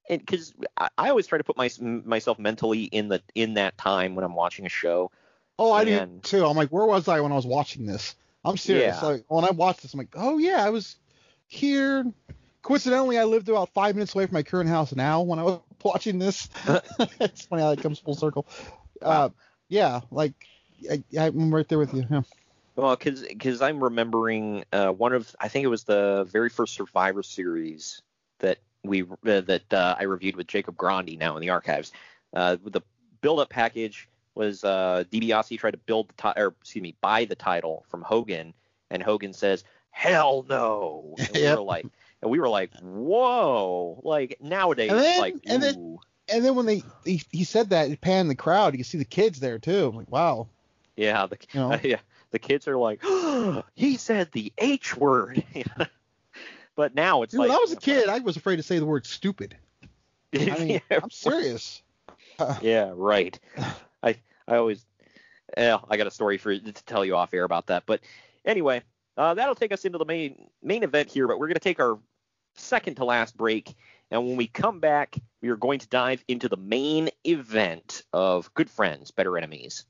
because 0.10 0.54
I, 0.78 0.90
I, 0.98 1.10
always 1.10 1.28
try 1.28 1.38
to 1.38 1.44
put 1.44 1.58
my, 1.58 1.70
myself 1.80 2.38
mentally 2.38 2.84
in 2.84 3.08
the 3.08 3.22
in 3.36 3.56
that 3.56 3.78
time 3.78 4.16
when 4.16 4.26
I'm 4.26 4.36
watching 4.36 4.66
a 4.66 4.70
show. 4.70 5.12
Oh, 5.58 5.72
I 5.72 5.84
and, 5.84 6.22
do 6.22 6.40
too. 6.40 6.46
I'm 6.46 6.58
like, 6.58 6.70
where 6.70 6.86
was 6.86 7.08
I 7.08 7.20
when 7.22 7.32
I 7.32 7.36
was 7.36 7.46
watching 7.46 7.86
this? 7.86 8.16
I'm 8.44 8.58
serious. 8.58 8.98
Yeah. 9.02 9.08
Like 9.08 9.26
when 9.28 9.46
I 9.46 9.52
watched 9.52 9.84
this, 9.84 9.94
I'm 9.94 10.00
like, 10.00 10.14
oh 10.16 10.38
yeah, 10.38 10.66
I 10.66 10.70
was 10.70 10.98
here. 11.48 12.06
Coincidentally, 12.62 13.18
I 13.18 13.24
lived 13.24 13.50
about 13.50 13.74
five 13.74 13.96
minutes 13.96 14.14
away 14.14 14.26
from 14.28 14.34
my 14.34 14.44
current 14.44 14.70
house 14.70 14.96
now 14.96 15.22
when 15.22 15.40
I 15.40 15.44
was 15.44 15.62
watching 15.84 16.20
this. 16.20 16.50
it's 17.20 17.46
funny 17.46 17.64
how 17.64 17.72
it 17.72 17.82
comes 17.82 18.00
full 18.00 18.16
circle. 18.16 18.48
Uh, 19.02 19.30
yeah, 19.70 20.02
like 20.12 20.34
I, 20.90 21.04
I'm 21.18 21.54
right 21.54 21.68
there 21.68 21.80
with 21.80 21.94
you. 21.94 22.06
Yeah. 22.10 22.22
Well, 22.76 22.96
because 22.96 23.22
because 23.22 23.62
I'm 23.62 23.84
remembering 23.84 24.64
uh, 24.72 24.90
one 24.92 25.14
of 25.14 25.36
I 25.40 25.48
think 25.48 25.66
it 25.66 25.68
was 25.68 25.84
the 25.84 26.28
very 26.32 26.50
first 26.50 26.74
Survivor 26.74 27.22
series 27.24 28.02
that 28.40 28.60
we 28.84 29.04
uh, 29.04 29.42
that 29.42 29.74
uh, 29.74 29.96
I 30.00 30.04
reviewed 30.04 30.36
with 30.36 30.48
Jacob 30.48 30.78
Grandi 30.78 31.18
now 31.18 31.36
in 31.36 31.42
the 31.42 31.50
archives. 31.50 31.92
Uh, 32.34 32.58
the 32.64 32.82
build-up 33.22 33.50
package 33.50 34.08
was 34.36 34.64
uh, 34.64 35.04
DiBiase 35.12 35.60
tried 35.60 35.72
to 35.72 35.78
build 35.78 36.08
the 36.10 36.14
ti- 36.34 36.40
or 36.40 36.56
excuse 36.62 36.82
me 36.82 36.96
buy 37.02 37.26
the 37.26 37.36
title 37.36 37.84
from 37.90 38.02
Hogan, 38.02 38.54
and 38.90 39.04
Hogan 39.04 39.34
says 39.34 39.64
hell 39.92 40.46
no. 40.48 41.16
And 41.20 41.30
we 41.34 41.42
Yep. 41.42 41.58
were 41.58 41.64
like, 41.64 41.86
and 42.22 42.32
we 42.32 42.40
were 42.40 42.50
like, 42.50 42.72
whoa, 42.82 44.02
like 44.04 44.38
nowadays, 44.42 44.92
And 44.92 45.00
then- 45.00 45.20
like 45.20 45.36
and 45.46 45.62
then-. 45.64 45.98
And 46.32 46.44
then 46.46 46.56
when 46.56 46.66
they 46.66 46.84
he, 47.06 47.22
he 47.32 47.44
said 47.44 47.70
that, 47.72 47.90
it 47.90 48.02
panned 48.02 48.30
the 48.30 48.36
crowd. 48.36 48.74
You 48.74 48.80
can 48.80 48.86
see 48.86 48.98
the 48.98 49.06
kids 49.06 49.40
there 49.40 49.60
too. 49.60 49.88
I'm 49.88 49.96
like, 49.96 50.12
wow. 50.12 50.48
yeah, 50.96 51.26
the 51.28 51.38
You 51.54 51.60
know? 51.60 51.80
yeah, 51.84 52.00
the 52.32 52.40
kids 52.40 52.68
are 52.68 52.78
like, 52.78 53.02
he 53.76 53.98
said 53.98 54.32
the 54.32 54.52
H 54.58 54.96
word. 54.98 55.44
but 56.76 56.96
now 56.96 57.24
it's 57.24 57.32
Dude, 57.32 57.40
like 57.40 57.50
when 57.50 57.58
I 57.58 57.62
was 57.62 57.74
a 57.74 57.78
kid, 57.78 58.10
I 58.10 58.20
was 58.20 58.38
afraid 58.38 58.58
to 58.58 58.64
say 58.64 58.80
the 58.80 58.86
word 58.86 59.06
stupid. 59.06 59.56
I 60.34 60.40
mean, 60.40 60.82
Yeah, 60.90 61.00
I'm 61.04 61.10
serious. 61.10 61.82
yeah, 62.62 62.92
right. 62.94 63.40
I 64.04 64.16
I 64.48 64.56
always 64.56 64.86
yeah, 65.58 65.80
I 65.90 65.98
got 65.98 66.08
a 66.08 66.12
story 66.12 66.38
for 66.38 66.58
to 66.58 66.72
tell 66.72 67.04
you 67.06 67.16
off 67.16 67.34
air 67.34 67.44
about 67.44 67.68
that. 67.68 67.84
But 67.86 68.02
anyway, 68.46 68.82
uh, 69.18 69.34
that'll 69.34 69.56
take 69.56 69.72
us 69.72 69.86
into 69.86 69.98
the 69.98 70.06
main 70.06 70.50
main 70.64 70.84
event 70.84 71.10
here. 71.10 71.28
But 71.28 71.40
we're 71.40 71.48
gonna 71.48 71.60
take 71.60 71.80
our 71.80 72.00
second 72.56 72.96
to 72.96 73.06
last 73.06 73.38
break, 73.38 73.76
and 74.12 74.28
when 74.28 74.36
we 74.36 74.48
come 74.48 74.80
back, 74.80 75.18
we 75.42 75.50
are 75.50 75.56
going 75.56 75.80
to 75.80 75.88
dive 75.88 76.24
into 76.28 76.50
the 76.50 76.58
main 76.58 77.10
event 77.24 78.04
of 78.14 78.54
Good 78.54 78.70
Friends, 78.70 79.12
Better 79.12 79.38
Enemies. 79.38 79.86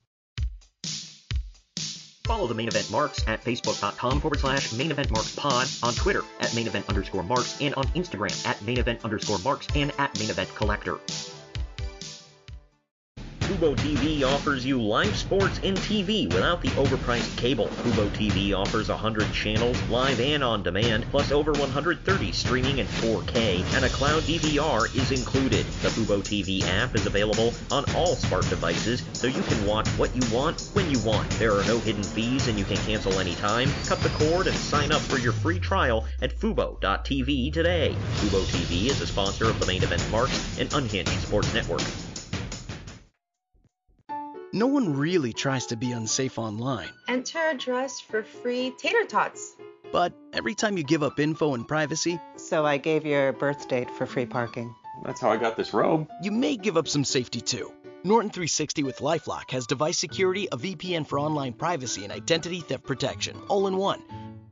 Follow 2.24 2.48
the 2.48 2.54
main 2.54 2.68
event 2.68 2.90
marks 2.92 3.28
at 3.28 3.44
facebook.com 3.44 4.22
forward 4.22 4.40
slash 4.40 4.72
main 4.74 4.92
event 4.92 5.12
marks 5.12 5.36
pod, 5.36 5.68
on 5.84 5.94
Twitter 5.96 6.24
at 6.40 6.54
main 6.56 6.68
event 6.68 6.88
underscore 6.88 7.24
marks, 7.24 7.60
and 7.60 7.74
on 7.76 7.84
Instagram 7.88 8.48
at 8.48 8.62
main 8.62 8.78
event 8.78 9.04
underscore 9.04 9.40
marks 9.40 9.68
and 9.76 9.92
at 9.98 10.18
main 10.18 10.30
event 10.30 10.54
collector. 10.56 11.00
Fubo 13.62 13.76
TV 13.76 14.24
offers 14.24 14.66
you 14.66 14.82
live 14.82 15.16
sports 15.16 15.60
and 15.64 15.78
TV 15.78 16.28
without 16.34 16.64
the 16.64 16.70
overpriced 16.70 17.38
cable. 17.38 17.68
Fubo 17.68 18.10
TV 18.10 18.58
offers 18.58 18.90
100 18.90 19.32
channels, 19.34 19.80
live 19.88 20.20
and 20.20 20.44
on 20.44 20.64
demand, 20.64 21.06
plus 21.12 21.32
over 21.32 21.52
130 21.52 22.32
streaming 22.32 22.80
in 22.80 22.88
4K, 22.88 23.64
and 23.76 23.86
a 23.86 23.90
cloud 23.90 24.24
DVR 24.24 24.86
is 24.96 25.12
included. 25.12 25.64
The 25.84 25.90
Fubo 25.90 26.24
TV 26.24 26.64
app 26.64 26.96
is 26.96 27.06
available 27.06 27.54
on 27.70 27.86
all 27.94 28.16
smart 28.16 28.50
devices, 28.50 29.04
so 29.14 29.28
you 29.28 29.44
can 29.44 29.68
watch 29.68 29.88
what 29.90 30.16
you 30.16 30.36
want 30.36 30.60
when 30.74 30.90
you 30.90 30.98
want. 31.06 31.30
There 31.38 31.54
are 31.54 31.64
no 31.66 31.78
hidden 31.78 32.02
fees, 32.02 32.48
and 32.48 32.58
you 32.58 32.66
can 32.66 32.78
cancel 32.78 33.20
anytime. 33.20 33.70
Cut 33.86 34.00
the 34.00 34.10
cord 34.10 34.48
and 34.48 34.58
sign 34.58 34.92
up 34.92 35.02
for 35.02 35.20
your 35.20 35.34
free 35.34 35.60
trial 35.60 36.08
at 36.24 36.36
Fubo.tv 36.36 37.54
today. 37.54 37.96
Fubo 38.16 38.42
TV 38.42 38.90
is 38.90 39.02
a 39.02 39.06
sponsor 39.06 39.46
of 39.46 39.60
the 39.60 39.68
main 39.68 39.84
event 39.84 40.04
Marks 40.10 40.60
and 40.60 40.74
Unhinged 40.74 41.12
Sports 41.22 41.54
Network. 41.54 41.84
No 44.54 44.68
one 44.68 44.98
really 44.98 45.32
tries 45.34 45.66
to 45.68 45.78
be 45.78 45.92
unsafe 45.92 46.38
online, 46.38 46.90
Enter 47.08 47.40
address 47.40 48.00
for 48.02 48.24
free 48.24 48.74
tater 48.78 49.06
tots. 49.06 49.56
but 49.92 50.14
every 50.34 50.56
time 50.56 50.78
you 50.78 50.84
give 50.84 51.04
up 51.04 51.20
info 51.20 51.54
and 51.54 51.68
privacy, 51.68 52.20
So 52.36 52.66
I 52.66 52.78
gave 52.78 53.06
your 53.06 53.32
birth 53.34 53.68
date 53.70 53.90
for 53.92 54.06
free 54.06 54.26
parking. 54.26 54.74
That's 55.06 55.22
how 55.22 55.30
I 55.32 55.38
got 55.38 55.56
this 55.58 55.74
robe. 55.74 56.08
you 56.22 56.32
may 56.32 56.58
give 56.58 56.76
up 56.78 56.88
some 56.88 57.04
safety 57.06 57.42
too. 57.42 57.72
Norton 58.04 58.30
360 58.32 58.84
with 58.84 58.98
Lifelock 58.98 59.52
has 59.52 59.68
device 59.68 59.98
security, 59.98 60.48
a 60.52 60.58
VPN 60.58 61.06
for 61.08 61.20
online 61.20 61.54
privacy, 61.54 62.04
and 62.04 62.12
identity 62.12 62.60
theft 62.60 62.84
protection, 62.84 63.38
all 63.48 63.68
in 63.68 63.78
one. 63.78 64.02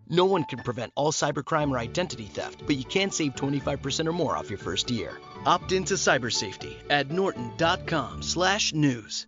No 0.07 0.26
one 0.26 0.43
can 0.45 0.59
prevent 0.59 0.93
all 0.95 1.11
cybercrime 1.11 1.71
or 1.71 1.77
identity 1.77 2.26
theft, 2.26 2.61
but 2.65 2.76
you 2.77 2.84
can 2.85 3.11
save 3.11 3.35
25% 3.35 4.07
or 4.07 4.13
more 4.13 4.38
off 4.38 4.49
your 4.49 4.59
first 4.59 4.89
year. 4.91 5.19
Opt 5.45 5.71
into 5.71 5.95
cyber 5.95 6.31
safety 6.31 6.77
at 6.89 7.11
norton.com/news. 7.11 9.27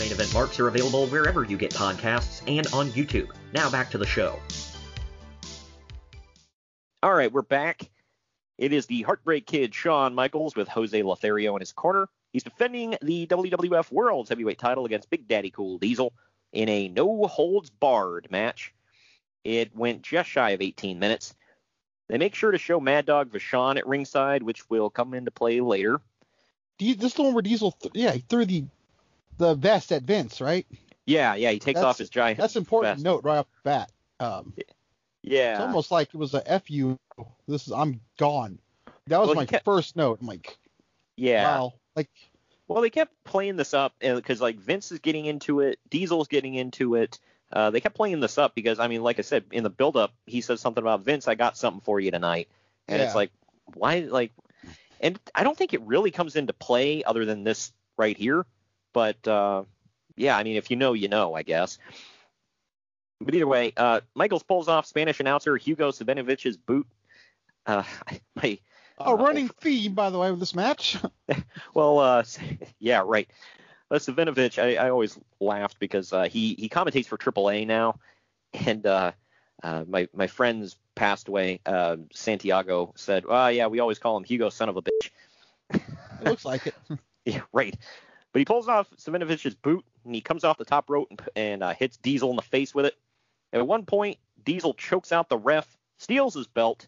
Main 0.00 0.10
event 0.10 0.32
marks 0.32 0.58
are 0.58 0.66
available 0.66 1.06
wherever 1.08 1.44
you 1.44 1.58
get 1.58 1.72
podcasts 1.72 2.42
and 2.48 2.66
on 2.72 2.88
YouTube. 2.92 3.28
Now 3.52 3.70
back 3.70 3.90
to 3.90 3.98
the 3.98 4.06
show. 4.06 4.40
All 7.02 7.14
right, 7.14 7.30
we're 7.30 7.42
back. 7.42 7.90
It 8.56 8.72
is 8.72 8.86
the 8.86 9.02
Heartbreak 9.02 9.46
Kid, 9.46 9.74
Shawn 9.74 10.14
Michaels, 10.14 10.56
with 10.56 10.68
Jose 10.68 11.02
Lothario 11.02 11.54
in 11.54 11.60
his 11.60 11.72
corner. 11.72 12.08
He's 12.32 12.42
defending 12.42 12.96
the 13.02 13.26
WWF 13.26 13.92
World's 13.92 14.30
Heavyweight 14.30 14.58
title 14.58 14.86
against 14.86 15.10
Big 15.10 15.28
Daddy 15.28 15.50
Cool 15.50 15.78
Diesel 15.78 16.12
in 16.52 16.68
a 16.68 16.88
no 16.88 17.26
holds 17.26 17.68
barred 17.68 18.30
match. 18.30 18.72
It 19.44 19.76
went 19.76 20.02
just 20.02 20.30
shy 20.30 20.50
of 20.50 20.62
18 20.62 20.98
minutes. 20.98 21.34
They 22.08 22.18
make 22.18 22.34
sure 22.34 22.50
to 22.50 22.58
show 22.58 22.80
Mad 22.80 23.06
Dog 23.06 23.30
Vachon 23.30 23.76
at 23.76 23.86
ringside, 23.86 24.42
which 24.42 24.68
will 24.70 24.88
come 24.88 25.12
into 25.14 25.30
play 25.30 25.60
later. 25.60 26.00
This 26.78 26.96
is 27.02 27.14
the 27.14 27.22
one 27.22 27.34
where 27.34 27.42
Diesel, 27.42 27.72
th- 27.72 27.92
yeah, 27.94 28.12
he 28.12 28.20
threw 28.20 28.46
the 28.46 28.64
the 29.40 29.54
vest 29.54 29.90
at 29.90 30.02
Vince, 30.04 30.40
right? 30.40 30.66
Yeah, 31.06 31.34
yeah, 31.34 31.50
he 31.50 31.58
takes 31.58 31.78
That's- 31.78 31.90
off 31.94 31.98
his 31.98 32.10
giant. 32.10 32.38
That's 32.38 32.54
important 32.56 32.94
vest. 32.96 33.04
note 33.04 33.24
right 33.24 33.38
off 33.38 33.46
the 33.64 33.70
bat. 33.70 33.92
Um, 34.20 34.54
Yeah. 35.22 35.52
It's 35.54 35.60
almost 35.62 35.90
like 35.90 36.08
it 36.14 36.16
was 36.16 36.34
a 36.34 36.48
F 36.50 36.70
you. 36.70 36.98
This 37.48 37.66
is 37.66 37.72
I'm 37.72 38.00
gone. 38.18 38.58
That 39.08 39.18
was 39.18 39.28
Well, 39.28 39.36
my 39.36 39.46
kept- 39.46 39.64
first 39.64 39.96
note. 39.96 40.18
I'm 40.20 40.26
like, 40.26 40.56
Yeah. 41.16 41.44
wow. 41.58 41.72
Like, 41.96 42.08
Well, 42.68 42.80
they 42.82 42.90
kept 42.90 43.12
playing 43.24 43.56
this 43.56 43.74
up 43.74 43.94
because 43.98 44.40
like 44.40 44.56
Vince 44.56 44.92
is 44.92 45.00
getting 45.00 45.26
into 45.26 45.60
it, 45.60 45.78
Diesel's 45.90 46.28
getting 46.28 46.54
into 46.54 46.94
it. 46.94 47.18
Uh, 47.52 47.70
they 47.70 47.80
kept 47.80 47.96
playing 47.96 48.20
this 48.20 48.38
up 48.38 48.54
because 48.54 48.78
I 48.78 48.86
mean, 48.86 49.02
like 49.02 49.18
I 49.18 49.22
said 49.22 49.44
in 49.50 49.64
the 49.64 49.70
build-up, 49.70 50.12
he 50.26 50.40
says 50.40 50.60
something 50.60 50.82
about 50.82 51.00
Vince. 51.00 51.26
I 51.26 51.34
got 51.34 51.56
something 51.56 51.80
for 51.80 51.98
you 51.98 52.12
tonight, 52.12 52.48
and 52.86 53.02
it's 53.02 53.14
like, 53.16 53.32
why? 53.74 54.00
Like, 54.00 54.30
and 55.00 55.18
I 55.34 55.42
don't 55.42 55.58
think 55.58 55.74
it 55.74 55.80
really 55.82 56.12
comes 56.12 56.36
into 56.36 56.52
play 56.52 57.02
other 57.02 57.24
than 57.24 57.42
this 57.42 57.72
right 57.96 58.16
here. 58.16 58.46
But 58.92 59.26
uh, 59.26 59.64
yeah, 60.16 60.36
I 60.36 60.42
mean, 60.42 60.56
if 60.56 60.70
you 60.70 60.76
know, 60.76 60.92
you 60.92 61.08
know, 61.08 61.34
I 61.34 61.42
guess. 61.42 61.78
But 63.20 63.34
either 63.34 63.46
way, 63.46 63.72
uh, 63.76 64.00
Michaels 64.14 64.42
pulls 64.42 64.68
off 64.68 64.86
Spanish 64.86 65.20
announcer 65.20 65.56
Hugo 65.56 65.90
Savinovich's 65.90 66.56
boot. 66.56 66.86
Uh, 67.66 67.84
my 68.34 68.58
a 69.00 69.14
running 69.14 69.48
theme, 69.48 69.94
by 69.94 70.10
the 70.10 70.18
way, 70.18 70.30
with 70.30 70.40
this 70.40 70.54
match. 70.54 70.98
well, 71.74 71.98
uh, 71.98 72.24
yeah, 72.78 73.02
right. 73.04 73.28
uh, 73.90 73.96
Savinovich, 73.96 74.62
I, 74.62 74.76
I 74.76 74.90
always 74.90 75.18
laughed 75.40 75.78
because 75.78 76.12
uh, 76.12 76.24
he 76.24 76.54
he 76.58 76.68
commentates 76.68 77.06
for 77.06 77.16
AAA 77.16 77.66
now, 77.66 77.98
and 78.52 78.86
uh, 78.86 79.12
uh, 79.62 79.84
my 79.88 80.08
my 80.14 80.26
friends 80.26 80.76
passed 80.94 81.28
away. 81.28 81.60
Uh, 81.64 81.96
Santiago 82.12 82.92
said, 82.96 83.24
"Oh 83.28 83.48
yeah, 83.48 83.68
we 83.68 83.80
always 83.80 83.98
call 83.98 84.16
him 84.16 84.24
Hugo, 84.24 84.50
son 84.50 84.68
of 84.68 84.76
a 84.76 84.82
bitch." 84.82 85.10
It 85.72 86.26
looks 86.26 86.44
like 86.44 86.66
it. 86.66 86.74
yeah, 87.24 87.40
right. 87.52 87.76
But 88.32 88.38
he 88.40 88.44
pulls 88.44 88.68
off 88.68 88.88
Savinovich's 88.96 89.54
boot 89.54 89.84
and 90.04 90.14
he 90.14 90.20
comes 90.20 90.44
off 90.44 90.58
the 90.58 90.64
top 90.64 90.88
rope 90.88 91.08
and, 91.10 91.20
and 91.34 91.62
uh, 91.62 91.74
hits 91.74 91.96
Diesel 91.96 92.30
in 92.30 92.36
the 92.36 92.42
face 92.42 92.74
with 92.74 92.86
it. 92.86 92.96
At 93.52 93.66
one 93.66 93.84
point, 93.84 94.18
Diesel 94.44 94.74
chokes 94.74 95.12
out 95.12 95.28
the 95.28 95.38
ref, 95.38 95.76
steals 95.98 96.34
his 96.34 96.46
belt. 96.46 96.86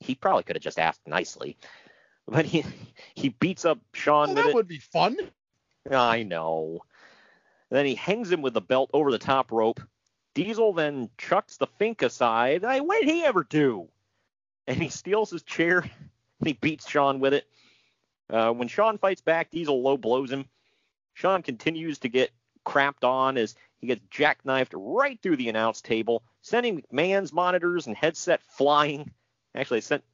He 0.00 0.14
probably 0.14 0.44
could 0.44 0.56
have 0.56 0.62
just 0.62 0.78
asked 0.78 1.00
nicely, 1.06 1.56
but 2.26 2.44
he 2.44 2.64
he 3.14 3.30
beats 3.30 3.64
up 3.64 3.78
Shawn 3.92 4.28
with 4.28 4.36
that 4.36 4.48
it. 4.48 4.54
would 4.54 4.68
be 4.68 4.78
fun. 4.78 5.16
I 5.90 6.22
know. 6.22 6.82
Then 7.70 7.86
he 7.86 7.94
hangs 7.94 8.30
him 8.30 8.42
with 8.42 8.54
the 8.54 8.60
belt 8.60 8.90
over 8.92 9.10
the 9.10 9.18
top 9.18 9.50
rope. 9.50 9.80
Diesel 10.34 10.72
then 10.72 11.10
chucks 11.18 11.56
the 11.56 11.66
Fink 11.66 12.02
aside. 12.02 12.62
Hey, 12.62 12.80
what 12.80 13.00
did 13.00 13.08
he 13.08 13.24
ever 13.24 13.44
do? 13.44 13.88
And 14.66 14.80
he 14.80 14.88
steals 14.88 15.30
his 15.30 15.42
chair 15.42 15.78
and 16.40 16.46
he 16.46 16.52
beats 16.54 16.88
Shawn 16.88 17.20
with 17.20 17.34
it. 17.34 17.46
Uh, 18.30 18.52
when 18.52 18.68
Shawn 18.68 18.98
fights 18.98 19.20
back, 19.20 19.50
Diesel 19.50 19.82
low 19.82 19.96
blows 19.96 20.30
him. 20.30 20.46
Shawn 21.14 21.42
continues 21.42 21.98
to 22.00 22.08
get 22.08 22.30
crapped 22.64 23.04
on 23.04 23.36
as 23.38 23.54
he 23.78 23.86
gets 23.86 24.02
jackknifed 24.10 24.72
right 24.72 25.20
through 25.22 25.36
the 25.36 25.48
announce 25.48 25.80
table, 25.80 26.22
sending 26.42 26.82
McMahon's 26.92 27.32
monitors 27.32 27.86
and 27.86 27.96
headset 27.96 28.42
flying. 28.42 29.10
Actually, 29.54 29.80
sent 29.80 30.04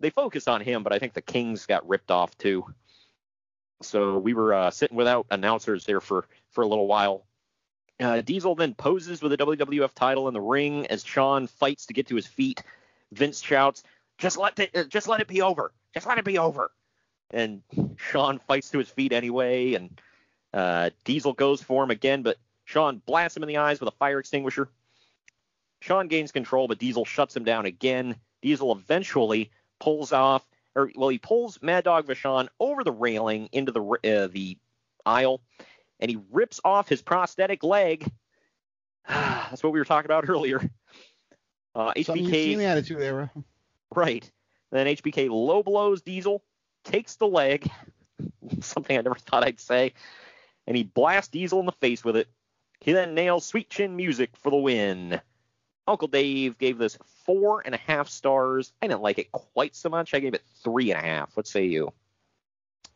they 0.00 0.10
focused 0.10 0.48
on 0.48 0.60
him, 0.60 0.82
but 0.82 0.92
I 0.92 0.98
think 0.98 1.12
the 1.12 1.22
Kings 1.22 1.66
got 1.66 1.88
ripped 1.88 2.10
off 2.10 2.36
too. 2.38 2.64
So 3.82 4.18
we 4.18 4.34
were 4.34 4.54
uh, 4.54 4.70
sitting 4.70 4.96
without 4.96 5.26
announcers 5.30 5.84
there 5.84 6.00
for 6.00 6.26
for 6.50 6.62
a 6.62 6.66
little 6.66 6.86
while. 6.86 7.24
Uh, 8.00 8.20
Diesel 8.20 8.54
then 8.54 8.74
poses 8.74 9.22
with 9.22 9.32
the 9.32 9.38
WWF 9.38 9.92
title 9.94 10.28
in 10.28 10.34
the 10.34 10.40
ring 10.40 10.86
as 10.86 11.04
Shawn 11.04 11.46
fights 11.46 11.86
to 11.86 11.92
get 11.92 12.06
to 12.08 12.16
his 12.16 12.26
feet. 12.26 12.62
Vince 13.12 13.40
shouts, 13.40 13.82
"Just 14.18 14.36
let 14.36 14.58
it, 14.58 14.76
uh, 14.76 14.84
just 14.84 15.08
let 15.08 15.20
it 15.20 15.28
be 15.28 15.42
over. 15.42 15.72
Just 15.94 16.06
let 16.06 16.18
it 16.18 16.24
be 16.24 16.38
over." 16.38 16.70
And 17.30 17.62
Shawn 17.96 18.38
fights 18.38 18.70
to 18.70 18.78
his 18.78 18.88
feet 18.88 19.12
anyway, 19.12 19.74
and 19.74 20.00
uh, 20.52 20.90
Diesel 21.04 21.32
goes 21.32 21.62
for 21.62 21.84
him 21.84 21.90
again, 21.90 22.22
but 22.22 22.38
Shawn 22.64 23.02
blasts 23.06 23.36
him 23.36 23.42
in 23.42 23.48
the 23.48 23.58
eyes 23.58 23.80
with 23.80 23.88
a 23.88 23.96
fire 23.96 24.18
extinguisher. 24.18 24.68
Shawn 25.80 26.08
gains 26.08 26.32
control, 26.32 26.68
but 26.68 26.78
Diesel 26.78 27.04
shuts 27.04 27.36
him 27.36 27.44
down 27.44 27.66
again. 27.66 28.16
Diesel 28.42 28.72
eventually 28.72 29.50
pulls 29.78 30.12
off, 30.12 30.46
or 30.74 30.90
well, 30.96 31.08
he 31.08 31.18
pulls 31.18 31.62
Mad 31.62 31.84
Dog 31.84 32.06
Vachon 32.06 32.48
over 32.58 32.84
the 32.84 32.92
railing 32.92 33.48
into 33.52 33.72
the 33.72 33.82
uh, 33.82 34.28
the 34.28 34.58
aisle, 35.06 35.40
and 36.00 36.10
he 36.10 36.18
rips 36.30 36.60
off 36.64 36.88
his 36.88 37.02
prosthetic 37.02 37.62
leg. 37.62 38.10
That's 39.08 39.62
what 39.62 39.72
we 39.72 39.78
were 39.78 39.84
talking 39.84 40.06
about 40.06 40.24
earlier. 40.28 40.60
Uh, 41.74 41.92
Something 42.02 42.24
you've 42.24 42.32
HBK 42.32 42.44
seen 42.44 42.58
the 42.58 42.64
attitude 42.64 43.00
era. 43.00 43.30
Right. 43.94 44.28
Then 44.70 44.86
HBK 44.86 45.30
low 45.30 45.62
blows 45.62 46.02
Diesel, 46.02 46.42
takes 46.84 47.16
the 47.16 47.26
leg, 47.26 47.70
something 48.60 48.98
I 48.98 49.00
never 49.00 49.14
thought 49.14 49.44
I'd 49.44 49.60
say, 49.60 49.94
and 50.68 50.76
he 50.76 50.84
blasts 50.84 51.30
Diesel 51.30 51.60
in 51.60 51.66
the 51.66 51.72
face 51.72 52.04
with 52.04 52.14
it. 52.14 52.28
He 52.80 52.92
then 52.92 53.14
nails 53.14 53.46
Sweet 53.46 53.70
Chin 53.70 53.96
Music 53.96 54.30
for 54.36 54.50
the 54.50 54.56
win. 54.56 55.18
Uncle 55.88 56.08
Dave 56.08 56.58
gave 56.58 56.76
this 56.76 56.98
four 57.24 57.62
and 57.64 57.74
a 57.74 57.78
half 57.78 58.08
stars. 58.08 58.70
I 58.82 58.86
didn't 58.86 59.00
like 59.00 59.18
it 59.18 59.32
quite 59.32 59.74
so 59.74 59.88
much. 59.88 60.12
I 60.12 60.20
gave 60.20 60.34
it 60.34 60.42
three 60.62 60.90
and 60.92 61.00
a 61.00 61.02
half. 61.02 61.34
What 61.34 61.46
say 61.46 61.64
you? 61.64 61.90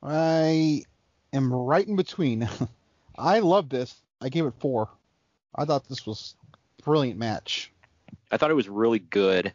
I 0.03 0.85
am 1.33 1.51
right 1.51 1.89
in 1.89 1.97
between. 1.97 2.47
I 3.19 3.39
love 3.39 3.71
this. 3.71 3.95
I 4.21 4.29
gave 4.29 4.45
it 4.45 4.55
four. 4.59 4.91
I 5.55 5.65
thought 5.65 5.89
this 5.89 6.05
was 6.05 6.35
a 6.53 6.83
brilliant 6.83 7.19
match. 7.19 7.73
I 8.31 8.37
thought 8.37 8.51
it 8.51 8.55
was 8.55 8.69
really 8.69 8.99
good. 8.99 9.55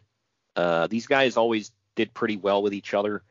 Uh, 0.56 0.88
these 0.88 1.06
guys 1.06 1.36
always 1.36 1.70
did 1.94 2.12
pretty 2.14 2.36
well 2.36 2.64
with 2.64 2.74
each 2.74 2.94
other. 2.94 3.22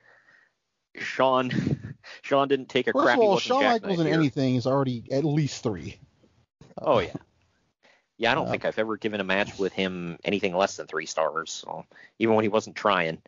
Shawn, 0.95 1.51
Shawn 2.21 2.47
didn't 2.47 2.69
take 2.69 2.87
a 2.87 2.93
First 2.93 3.03
crappy 3.03 3.25
of 3.25 3.31
all, 3.31 3.39
Shawn 3.39 3.63
Michaels 3.63 3.99
in 3.99 4.07
anything 4.07 4.55
is 4.55 4.67
already 4.67 5.03
at 5.11 5.23
least 5.23 5.63
three. 5.63 5.97
Oh 6.81 6.99
yeah. 6.99 7.13
Yeah, 8.17 8.31
I 8.31 8.35
don't 8.35 8.47
Uh, 8.47 8.51
think 8.51 8.65
I've 8.65 8.79
ever 8.79 8.97
given 8.97 9.19
a 9.21 9.23
match 9.23 9.59
with 9.59 9.73
him 9.73 10.17
anything 10.23 10.55
less 10.55 10.75
than 10.77 10.87
three 10.87 11.05
stars, 11.05 11.51
so, 11.51 11.85
even 12.17 12.35
when 12.35 12.43
he 12.43 12.49
wasn't 12.49 12.75
trying. 12.75 13.21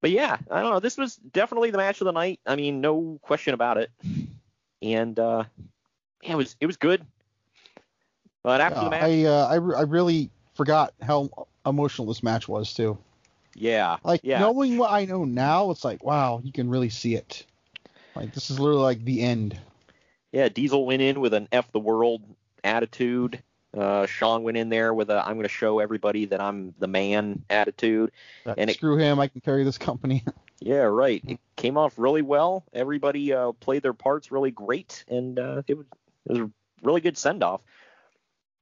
But 0.00 0.10
yeah, 0.10 0.38
I 0.50 0.60
don't 0.62 0.70
know. 0.70 0.80
This 0.80 0.96
was 0.96 1.16
definitely 1.16 1.70
the 1.70 1.78
match 1.78 2.00
of 2.00 2.06
the 2.06 2.12
night. 2.12 2.40
I 2.46 2.56
mean, 2.56 2.80
no 2.80 3.18
question 3.22 3.54
about 3.54 3.76
it. 3.78 3.90
And 4.82 5.18
uh, 5.18 5.44
yeah, 6.22 6.32
it 6.32 6.36
was 6.36 6.56
it 6.60 6.66
was 6.66 6.76
good. 6.76 7.06
But 8.42 8.60
after 8.60 8.80
Yeah, 8.80 8.84
the 8.84 8.90
match, 8.90 9.10
I, 9.10 9.24
uh, 9.26 9.46
I 9.46 9.54
re- 9.56 9.76
I 9.76 9.82
really 9.82 10.30
forgot 10.54 10.94
how 11.02 11.28
emotional 11.66 12.08
this 12.08 12.22
match 12.22 12.48
was 12.48 12.72
too. 12.74 12.98
Yeah, 13.54 13.96
Like 14.04 14.20
yeah, 14.22 14.38
knowing 14.40 14.78
what 14.78 14.90
I 14.92 15.04
know 15.04 15.24
now, 15.24 15.70
it's 15.70 15.84
like 15.84 16.04
wow, 16.04 16.40
you 16.44 16.52
can 16.52 16.68
really 16.70 16.90
see 16.90 17.14
it. 17.16 17.44
Like 18.14 18.32
this 18.32 18.50
is 18.50 18.58
literally 18.60 18.82
like 18.82 19.04
the 19.04 19.22
end. 19.22 19.58
yeah. 20.32 20.48
Diesel 20.48 20.86
went 20.86 21.02
in 21.02 21.20
with 21.20 21.34
an 21.34 21.48
"f 21.52 21.70
the 21.72 21.80
world" 21.80 22.22
attitude. 22.64 23.42
Uh, 23.76 24.04
Shawn 24.06 24.42
went 24.42 24.56
in 24.56 24.68
there 24.68 24.92
with 24.94 25.10
a 25.10 25.20
"I'm 25.24 25.34
going 25.34 25.44
to 25.44 25.48
show 25.48 25.78
everybody 25.78 26.24
that 26.26 26.40
I'm 26.40 26.74
the 26.78 26.86
man" 26.88 27.44
attitude. 27.50 28.10
That, 28.44 28.58
And 28.58 28.70
it- 28.70 28.74
screw 28.76 28.96
him, 28.96 29.18
I 29.20 29.28
can 29.28 29.40
carry 29.40 29.64
this 29.64 29.78
company. 29.78 30.24
Yeah, 30.62 30.82
right. 30.82 31.22
It 31.26 31.40
came 31.56 31.78
off 31.78 31.94
really 31.98 32.20
well. 32.20 32.64
Everybody 32.74 33.32
uh, 33.32 33.52
played 33.52 33.82
their 33.82 33.94
parts 33.94 34.30
really 34.30 34.50
great, 34.50 35.06
and 35.08 35.38
uh, 35.38 35.62
it, 35.66 35.72
was, 35.74 35.86
it 36.26 36.32
was 36.32 36.38
a 36.40 36.50
really 36.82 37.00
good 37.00 37.16
send 37.16 37.42
off. 37.42 37.62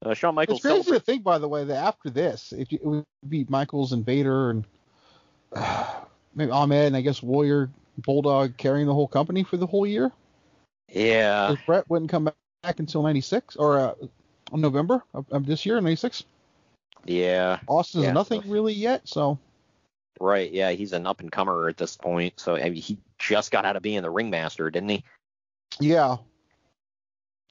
Uh, 0.01 0.13
Shawn 0.13 0.33
Michaels 0.33 0.59
it's 0.59 0.65
crazy 0.65 0.75
celebrated. 0.83 0.99
to 0.99 1.05
think, 1.05 1.23
by 1.25 1.39
the 1.39 1.49
way, 1.49 1.65
that 1.65 1.75
after 1.75 2.09
this, 2.09 2.53
it, 2.53 2.71
it 2.71 2.85
would 2.85 3.03
be 3.27 3.45
Michaels 3.49 3.91
and 3.91 4.05
Vader 4.05 4.49
and 4.49 4.63
maybe 6.35 6.51
Ahmed 6.51 6.87
and 6.87 6.95
I 6.95 7.01
guess 7.01 7.21
Warrior 7.21 7.69
Bulldog 7.97 8.57
carrying 8.57 8.87
the 8.87 8.93
whole 8.93 9.07
company 9.07 9.43
for 9.43 9.57
the 9.57 9.65
whole 9.65 9.85
year. 9.85 10.11
Yeah, 10.91 11.55
Bret 11.65 11.89
wouldn't 11.89 12.09
come 12.09 12.31
back 12.63 12.79
until 12.79 13.03
'96 13.03 13.55
or 13.57 13.79
uh, 13.79 13.93
November 14.51 15.03
of, 15.13 15.25
of 15.31 15.45
this 15.45 15.65
year, 15.65 15.79
'96. 15.81 16.23
yeah, 17.05 17.59
Austin's 17.67 18.05
Yeah, 18.05 18.13
nothing 18.13 18.41
really 18.49 18.73
yet, 18.73 19.07
so 19.07 19.37
right. 20.19 20.51
Yeah, 20.51 20.71
he's 20.71 20.93
an 20.93 21.05
up 21.05 21.19
and 21.19 21.31
comer 21.31 21.69
at 21.69 21.77
this 21.77 21.95
point. 21.95 22.39
So 22.39 22.55
I 22.55 22.63
mean, 22.63 22.75
he 22.75 22.97
just 23.19 23.51
got 23.51 23.65
out 23.65 23.75
of 23.75 23.83
being 23.83 24.01
the 24.01 24.09
ringmaster, 24.09 24.69
didn't 24.71 24.89
he? 24.89 25.03
yeah. 25.79 26.17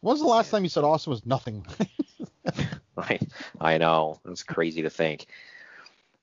When's 0.01 0.21
the 0.21 0.27
last 0.27 0.51
time 0.51 0.63
you 0.63 0.69
said 0.69 0.85
Austin 0.85 1.11
was 1.11 1.27
nothing? 1.27 1.67
I, 2.97 3.19
I 3.61 3.79
know. 3.79 4.21
It's 4.27 4.43
crazy 4.43 4.83
to 4.83 4.91
think. 4.91 5.27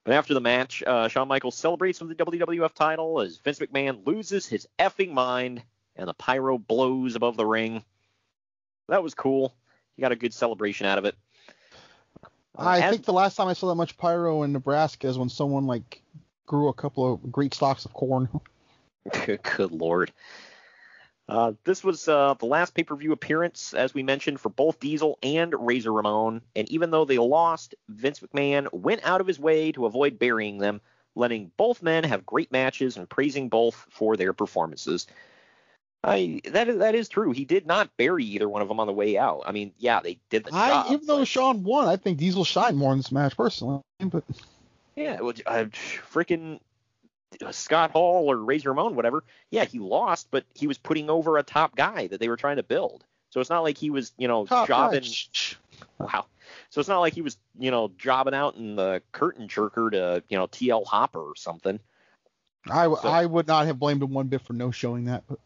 But 0.06 0.14
after 0.14 0.36
the 0.36 0.42
match, 0.42 0.84
uh, 0.86 1.08
Shawn 1.08 1.28
Michaels 1.28 1.56
celebrates 1.56 2.00
with 2.00 2.16
the 2.16 2.24
WWF 2.24 2.74
title 2.74 3.20
as 3.20 3.38
Vince 3.38 3.58
McMahon 3.60 4.06
loses 4.06 4.46
his 4.46 4.68
effing 4.78 5.12
mind 5.12 5.64
and 5.96 6.08
the 6.08 6.14
pyro 6.14 6.60
blows 6.60 7.16
above 7.16 7.38
the 7.38 7.46
ring. 7.46 7.84
That 8.88 9.02
was 9.02 9.16
cool. 9.16 9.56
He 9.96 10.02
got 10.02 10.12
a 10.12 10.16
good 10.16 10.34
celebration 10.34 10.86
out 10.86 11.00
of 11.00 11.06
it. 11.06 11.16
I 12.56 12.82
as- 12.82 12.92
think 12.92 13.06
the 13.06 13.14
last 13.14 13.36
time 13.36 13.48
I 13.48 13.54
saw 13.54 13.68
that 13.68 13.76
much 13.76 13.98
pyro 13.98 14.44
in 14.44 14.54
Nebraska 14.54 15.08
is 15.08 15.18
when 15.18 15.30
someone 15.30 15.66
like 15.66 16.04
grew 16.46 16.70
a 16.70 16.74
couple 16.74 17.12
of 17.12 17.32
great 17.32 17.56
stalks 17.56 17.86
of 17.86 17.94
corn. 17.94 18.30
Good, 19.12 19.42
good 19.58 19.72
lord. 19.72 20.12
Uh, 21.28 21.54
this 21.64 21.84
was 21.84 22.08
uh, 22.08 22.36
the 22.38 22.46
last 22.46 22.76
pay-per-view 22.76 23.12
appearance, 23.12 23.74
as 23.74 23.94
we 23.94 24.04
mentioned, 24.04 24.40
for 24.40 24.50
both 24.50 24.80
Diesel 24.80 25.18
and 25.24 25.54
Razor 25.58 25.92
Ramon. 25.92 26.42
And 26.56 26.70
even 26.70 26.92
though 26.92 27.06
they 27.06 27.18
lost, 27.18 27.74
Vince 27.90 28.20
McMahon 28.20 28.72
went 28.72 29.02
out 29.04 29.22
of 29.22 29.28
his 29.28 29.40
way 29.40 29.72
to 29.72 29.88
avoid 29.88 30.20
burying 30.20 30.60
them, 30.60 30.82
letting 31.16 31.52
both 31.58 31.82
men 31.82 32.04
have 32.04 32.26
great 32.26 32.52
matches 32.52 32.98
and 32.98 33.10
praising 33.10 33.50
both 33.50 33.88
for 33.90 34.16
their 34.18 34.34
performances. 34.34 35.08
I 36.04 36.42
that 36.52 36.68
is, 36.70 36.78
that 36.78 36.94
is 36.94 37.10
true. 37.10 37.32
He 37.32 37.46
did 37.46 37.66
not 37.66 37.98
bury 37.98 38.24
either 38.26 38.48
one 38.48 38.62
of 38.62 38.68
them 38.68 38.80
on 38.80 38.86
the 38.86 38.94
way 38.94 39.18
out. 39.18 39.42
I 39.48 39.52
mean, 39.52 39.74
yeah, 39.80 40.02
they 40.02 40.20
did 40.30 40.44
the 40.44 40.54
I 40.54 40.70
job. 40.70 40.92
even 40.92 41.08
though 41.08 41.26
Shawn 41.26 41.64
won, 41.64 41.88
I 41.88 41.96
think 41.96 42.20
Diesel 42.20 42.46
shined 42.46 42.78
more 42.78 42.92
in 42.92 43.00
this 43.00 43.12
match 43.12 43.36
personally. 43.36 43.82
But 44.00 44.24
Yeah, 44.96 45.20
well, 45.22 45.34
uh, 45.48 45.66
freaking 46.14 46.60
Scott 47.52 47.92
Hall 47.92 48.30
or 48.30 48.38
Razor 48.38 48.70
Ramon, 48.70 48.96
whatever. 48.96 49.24
Yeah, 49.50 49.66
he 49.66 49.80
lost, 49.80 50.28
but 50.32 50.46
he 50.54 50.68
was 50.68 50.78
putting 50.78 51.10
over 51.10 51.38
a 51.38 51.44
top 51.44 51.76
guy 51.76 52.08
that 52.08 52.20
they 52.20 52.30
were 52.30 52.38
trying 52.38 52.58
to 52.58 52.64
build. 52.64 53.04
So 53.30 53.42
it's 53.42 53.50
not 53.50 53.64
like 53.64 53.78
he 53.78 53.90
was, 53.90 54.14
you 54.18 54.28
know, 54.28 54.46
Top 54.46 54.68
guy, 54.68 55.00
jobbing. 55.00 55.04
Wow. 56.00 56.26
So 56.70 56.80
it's 56.80 56.90
not 56.90 57.00
like 57.00 57.14
he 57.14 57.22
was, 57.22 57.38
you 57.58 57.72
know, 57.72 57.92
jobbing 57.98 58.34
out 58.34 58.56
in 58.56 58.76
the 58.76 59.02
curtain 59.12 59.48
jerker 59.48 59.92
to, 59.92 60.24
you 60.30 60.38
know, 60.38 60.48
TL 60.48 60.86
Hopper 60.86 61.20
or 61.20 61.36
something. 61.36 61.80
I, 62.70 62.84
w- 62.84 63.02
So- 63.02 63.10
I 63.10 63.26
would 63.26 63.48
not 63.48 63.66
have 63.66 63.80
blamed 63.80 64.02
him 64.04 64.12
one 64.14 64.28
bit 64.28 64.42
for 64.42 64.54
no 64.54 64.72
showing 64.72 65.06
that. 65.06 65.24
But 65.28 65.40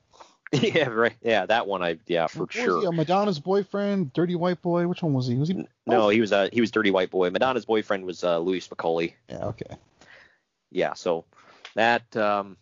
yeah, 0.63 0.87
right. 0.89 1.13
Yeah, 1.21 1.45
that 1.45 1.67
one 1.67 1.83
I 1.83 1.97
yeah 2.07 2.25
for 2.27 2.39
what 2.39 2.55
was 2.55 2.63
sure. 2.63 2.81
he, 2.81 2.87
uh, 2.87 2.91
Madonna's 2.91 3.39
boyfriend, 3.39 4.13
Dirty 4.13 4.35
White 4.35 4.61
Boy. 4.63 4.87
Which 4.87 5.03
one 5.03 5.13
was 5.13 5.27
he? 5.27 5.35
Was 5.35 5.49
he? 5.49 5.67
No, 5.85 6.09
he 6.09 6.21
was 6.21 6.31
uh 6.31 6.49
he 6.51 6.59
was 6.61 6.71
Dirty 6.71 6.89
White 6.91 7.11
Boy. 7.11 7.29
Madonna's 7.29 7.65
boyfriend 7.65 8.03
was 8.05 8.23
uh, 8.23 8.39
Louis 8.39 8.67
Spicolli. 8.67 9.13
Yeah. 9.29 9.45
Okay. 9.45 9.75
yeah, 10.71 10.93
so 10.93 11.25
that 11.75 12.15
um 12.17 12.57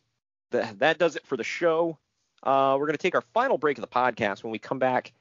that 0.51 0.79
that 0.79 0.97
does 0.97 1.15
it 1.15 1.25
for 1.25 1.38
the 1.38 1.43
show. 1.43 1.97
Uh, 2.43 2.77
we're 2.79 2.85
going 2.85 2.97
to 2.97 3.01
take 3.01 3.15
our 3.15 3.23
final 3.34 3.57
break 3.57 3.77
of 3.77 3.81
the 3.81 3.88
podcast. 3.88 4.43
When 4.43 4.51
we 4.51 4.59
come 4.59 4.79
back, 4.79 5.11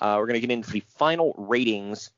uh, 0.00 0.16
we're 0.18 0.26
going 0.26 0.40
to 0.40 0.46
get 0.46 0.50
into 0.50 0.70
the 0.70 0.80
final 0.80 1.34
ratings 1.38 2.10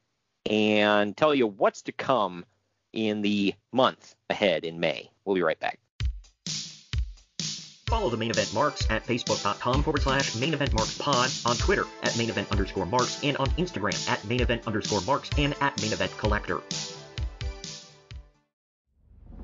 and 0.49 1.17
tell 1.17 1.35
you 1.35 1.47
what's 1.47 1.83
to 1.83 1.93
come 1.93 2.45
in 2.93 3.23
the 3.23 3.55
month 3.73 4.15
ahead 4.31 4.65
in 4.65 4.81
May. 4.81 5.11
We'll 5.25 5.37
be 5.37 5.43
right 5.43 5.61
back. 5.61 5.79
Follow 7.87 8.11
the 8.11 8.17
main 8.17 8.31
event 8.31 8.53
marks 8.53 8.85
at 8.91 9.07
facebook.com 9.07 9.85
forward 9.85 10.03
slash 10.03 10.35
main 10.35 10.55
event 10.55 10.73
marks 10.73 10.99
pod, 10.99 11.31
on 11.45 11.57
Twitter 11.57 11.85
at 12.03 12.17
main 12.19 12.29
event 12.29 12.51
underscore 12.51 12.87
marks, 12.87 13.23
and 13.23 13.37
on 13.37 13.47
Instagram 13.51 14.11
at 14.11 14.25
main 14.25 14.41
event 14.41 14.67
underscore 14.67 15.03
marks 15.03 15.31
and 15.39 15.55
at 15.61 15.81
main 15.81 15.93
event 15.93 16.11
collector. 16.19 16.61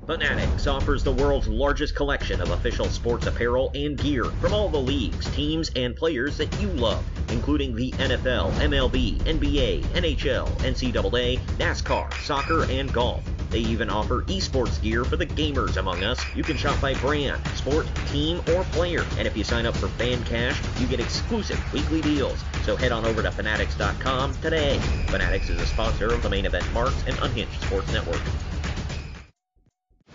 Fanatics 0.05 0.67
offers 0.67 1.01
the 1.01 1.13
world's 1.13 1.47
largest 1.47 1.95
collection 1.95 2.41
of 2.41 2.51
official 2.51 2.89
sports 2.89 3.25
apparel 3.25 3.71
and 3.73 3.97
gear 3.97 4.25
from 4.25 4.53
all 4.53 4.67
the 4.67 4.77
leagues, 4.77 5.29
teams, 5.33 5.71
and 5.77 5.95
players 5.95 6.35
that 6.37 6.53
you 6.59 6.67
love, 6.69 7.05
including 7.29 7.73
the 7.73 7.91
NFL, 7.91 8.51
MLB, 8.55 9.17
NBA, 9.19 9.81
NHL, 9.81 10.49
NCAA, 10.57 11.39
NASCAR, 11.57 12.13
soccer, 12.15 12.69
and 12.69 12.91
golf. 12.91 13.23
They 13.49 13.59
even 13.59 13.89
offer 13.89 14.23
esports 14.23 14.81
gear 14.81 15.05
for 15.05 15.15
the 15.15 15.25
gamers 15.25 15.77
among 15.77 16.03
us. 16.03 16.19
You 16.35 16.43
can 16.43 16.57
shop 16.57 16.81
by 16.81 16.95
brand, 16.95 17.39
sport, 17.55 17.87
team, 18.07 18.41
or 18.53 18.65
player. 18.65 19.05
And 19.17 19.25
if 19.25 19.37
you 19.37 19.45
sign 19.45 19.65
up 19.65 19.77
for 19.77 19.87
Fan 19.87 20.21
Cash, 20.25 20.59
you 20.81 20.87
get 20.87 20.99
exclusive 20.99 21.71
weekly 21.71 22.01
deals. 22.01 22.43
So 22.63 22.75
head 22.75 22.91
on 22.91 23.05
over 23.05 23.21
to 23.21 23.31
Fanatics.com 23.31 24.33
today. 24.41 24.79
Fanatics 25.07 25.49
is 25.49 25.61
a 25.61 25.65
sponsor 25.65 26.07
of 26.07 26.21
the 26.23 26.29
main 26.29 26.45
event 26.45 26.65
Marks 26.73 27.05
and 27.07 27.17
Unhinged 27.19 27.61
Sports 27.61 27.93
Network. 27.93 28.21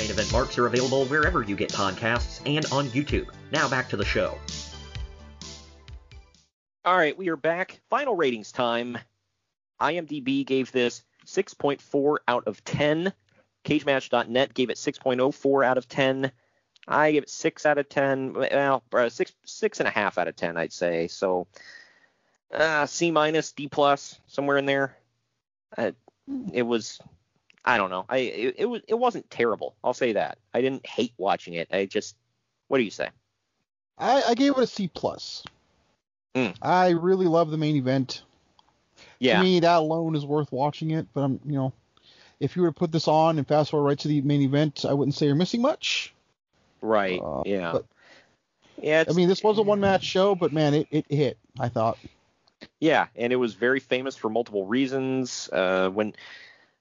Main 0.00 0.10
event 0.10 0.32
marks 0.32 0.56
are 0.56 0.66
available 0.66 1.04
wherever 1.06 1.42
you 1.42 1.54
get 1.54 1.70
podcasts 1.70 2.40
and 2.46 2.64
on 2.72 2.88
YouTube. 2.88 3.28
Now 3.52 3.68
back 3.68 3.86
to 3.90 3.98
the 3.98 4.04
show. 4.04 4.38
All 6.86 6.96
right, 6.96 7.16
we 7.18 7.28
are 7.28 7.36
back. 7.36 7.78
Final 7.90 8.16
ratings 8.16 8.50
time. 8.50 8.96
IMDb 9.78 10.46
gave 10.46 10.72
this 10.72 11.02
6.4 11.26 12.16
out 12.26 12.44
of 12.46 12.64
10. 12.64 13.12
CageMatch.net 13.66 14.54
gave 14.54 14.70
it 14.70 14.78
6.04 14.78 15.66
out 15.66 15.76
of 15.76 15.86
10. 15.86 16.32
I 16.88 17.12
give 17.12 17.24
it 17.24 17.30
six 17.30 17.66
out 17.66 17.76
of 17.76 17.90
10. 17.90 18.32
Well, 18.32 18.82
uh, 18.94 19.10
six 19.10 19.34
six 19.44 19.80
and 19.80 19.86
a 19.86 19.92
half 19.92 20.16
out 20.16 20.28
of 20.28 20.34
10, 20.34 20.56
I'd 20.56 20.72
say. 20.72 21.08
So 21.08 21.46
uh, 22.54 22.86
C 22.86 23.10
minus, 23.10 23.52
D 23.52 23.68
plus, 23.68 24.18
somewhere 24.26 24.56
in 24.56 24.64
there. 24.64 24.96
Uh, 25.76 25.92
it 26.54 26.62
was 26.62 27.00
I 27.64 27.76
don't 27.76 27.90
know. 27.90 28.04
I 28.08 28.18
it, 28.18 28.54
it 28.58 28.66
was 28.66 28.82
it 28.88 28.94
wasn't 28.94 29.30
terrible. 29.30 29.74
I'll 29.84 29.94
say 29.94 30.12
that. 30.12 30.38
I 30.54 30.60
didn't 30.60 30.86
hate 30.86 31.12
watching 31.18 31.54
it. 31.54 31.68
I 31.70 31.86
just 31.86 32.16
what 32.68 32.78
do 32.78 32.84
you 32.84 32.90
say? 32.90 33.08
I, 33.98 34.22
I 34.28 34.34
gave 34.34 34.56
it 34.56 34.62
a 34.62 34.66
C 34.66 34.88
plus. 34.88 35.44
Mm. 36.34 36.54
I 36.62 36.90
really 36.90 37.26
love 37.26 37.50
the 37.50 37.58
main 37.58 37.76
event. 37.76 38.22
Yeah. 39.18 39.38
To 39.38 39.42
me, 39.42 39.60
that 39.60 39.78
alone 39.78 40.14
is 40.16 40.24
worth 40.24 40.50
watching 40.52 40.92
it. 40.92 41.06
But 41.12 41.22
I'm, 41.22 41.40
you 41.44 41.52
know, 41.52 41.72
if 42.38 42.56
you 42.56 42.62
were 42.62 42.68
to 42.68 42.74
put 42.74 42.92
this 42.92 43.08
on 43.08 43.36
and 43.36 43.46
fast 43.46 43.70
forward 43.70 43.88
right 43.88 43.98
to 43.98 44.08
the 44.08 44.22
main 44.22 44.40
event, 44.40 44.84
I 44.88 44.94
wouldn't 44.94 45.14
say 45.14 45.26
you're 45.26 45.34
missing 45.34 45.60
much. 45.60 46.14
Right. 46.80 47.20
Uh, 47.20 47.42
yeah. 47.44 47.72
but- 47.72 47.86
yeah. 48.80 49.04
I 49.06 49.12
mean, 49.12 49.28
this 49.28 49.42
was 49.42 49.58
a 49.58 49.62
one 49.62 49.80
match 49.80 50.04
show, 50.04 50.34
but 50.34 50.52
man, 50.52 50.72
it, 50.72 50.86
it 50.90 51.04
hit. 51.10 51.36
I 51.58 51.68
thought. 51.68 51.98
Yeah, 52.78 53.08
and 53.14 53.30
it 53.30 53.36
was 53.36 53.52
very 53.52 53.80
famous 53.80 54.16
for 54.16 54.30
multiple 54.30 54.64
reasons. 54.64 55.50
Uh, 55.52 55.90
when 55.90 56.14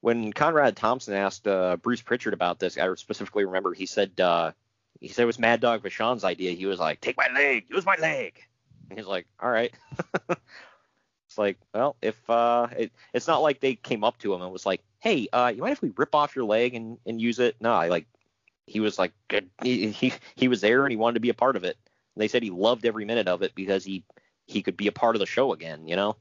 when 0.02 0.32
Conrad 0.32 0.76
Thompson 0.76 1.14
asked 1.14 1.48
uh, 1.48 1.78
Bruce 1.78 2.02
Prichard 2.02 2.34
about 2.34 2.60
this, 2.60 2.78
I 2.78 2.94
specifically 2.96 3.46
remember 3.46 3.74
he 3.74 3.86
said 3.86 4.20
uh, 4.20 4.52
he 5.00 5.08
said 5.10 5.24
it 5.24 5.28
was 5.28 5.40
Mad 5.40 5.60
Dog 5.60 5.84
Vachon's 5.84 6.24
idea. 6.24 6.52
He 6.52 6.66
was 6.66 6.80
like, 6.80 7.02
"Take 7.02 7.18
my 7.18 7.28
leg, 7.34 7.66
use 7.70 7.86
my 7.86 7.96
leg," 7.96 8.42
and 8.90 8.98
he's 8.98 9.08
like, 9.08 9.28
"All 9.40 9.50
right." 9.50 9.74
it's 10.30 11.38
like, 11.38 11.58
well, 11.74 11.96
if 12.02 12.18
uh, 12.30 12.68
it, 12.78 12.92
it's 13.14 13.28
not 13.28 13.42
like 13.42 13.60
they 13.60 13.76
came 13.76 14.04
up 14.04 14.18
to 14.20 14.34
him 14.34 14.42
and 14.42 14.52
was 14.52 14.66
like, 14.66 14.82
"Hey, 15.00 15.28
uh, 15.34 15.52
you 15.54 15.62
mind 15.62 15.74
if 15.74 15.82
we 15.82 15.92
rip 15.96 16.16
off 16.16 16.36
your 16.36 16.46
leg 16.46 16.76
and, 16.76 16.98
and 17.06 17.22
use 17.22 17.40
it?" 17.40 17.56
No, 17.60 17.74
I 17.74 17.90
like 17.90 18.08
he 18.66 18.80
was 18.80 18.98
like 18.98 19.14
good. 19.28 19.50
He, 19.64 19.90
he 19.90 20.14
he 20.36 20.48
was 20.48 20.62
there 20.62 20.86
and 20.86 20.92
he 20.92 20.98
wanted 20.98 21.16
to 21.16 21.20
be 21.22 21.30
a 21.30 21.34
part 21.34 21.56
of 21.56 21.64
it. 21.64 21.78
They 22.16 22.28
said 22.28 22.44
he 22.44 22.52
loved 22.52 22.86
every 22.86 23.06
minute 23.06 23.28
of 23.28 23.42
it 23.42 23.54
because 23.56 23.84
he 23.84 24.04
he 24.46 24.62
could 24.62 24.78
be 24.78 24.88
a 24.88 24.92
part 24.92 25.16
of 25.16 25.20
the 25.20 25.26
show 25.26 25.52
again. 25.52 25.88
You 25.88 25.98
know. 25.98 26.16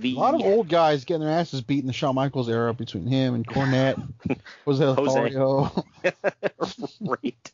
The 0.00 0.14
A 0.16 0.18
lot 0.18 0.34
of 0.34 0.40
old 0.42 0.68
guys 0.68 1.04
getting 1.04 1.22
their 1.26 1.30
asses 1.32 1.60
beat 1.60 1.80
in 1.80 1.86
the 1.86 1.92
Shawn 1.92 2.14
Michaels 2.14 2.48
era 2.48 2.72
between 2.74 3.06
him 3.06 3.34
and 3.34 3.46
Cornette. 3.46 4.02
Jose. 4.64 4.84
Lothario? 4.84 5.84
right. 7.00 7.52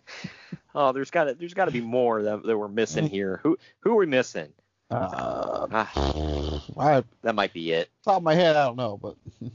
Oh, 0.74 0.93
there's 0.93 1.10
got 1.10 1.24
to 1.24 1.35
there's 1.35 1.55
got 1.55 1.64
to 1.66 1.70
be 1.70 1.81
more 1.81 2.23
that, 2.23 2.43
that 2.44 2.56
we're 2.56 2.68
missing 2.68 3.09
here. 3.09 3.40
Who 3.43 3.59
who 3.81 3.93
are 3.93 3.97
we 3.97 4.06
missing? 4.06 4.52
Uh, 4.90 5.66
Ah, 5.73 6.62
I, 6.78 7.02
that 7.23 7.35
might 7.35 7.52
be 7.52 7.73
it. 7.73 7.89
top 8.05 8.18
of 8.18 8.23
my 8.23 8.35
head, 8.35 8.55
I 8.55 8.66
don't 8.66 8.77
know, 8.77 8.97
but 8.97 9.16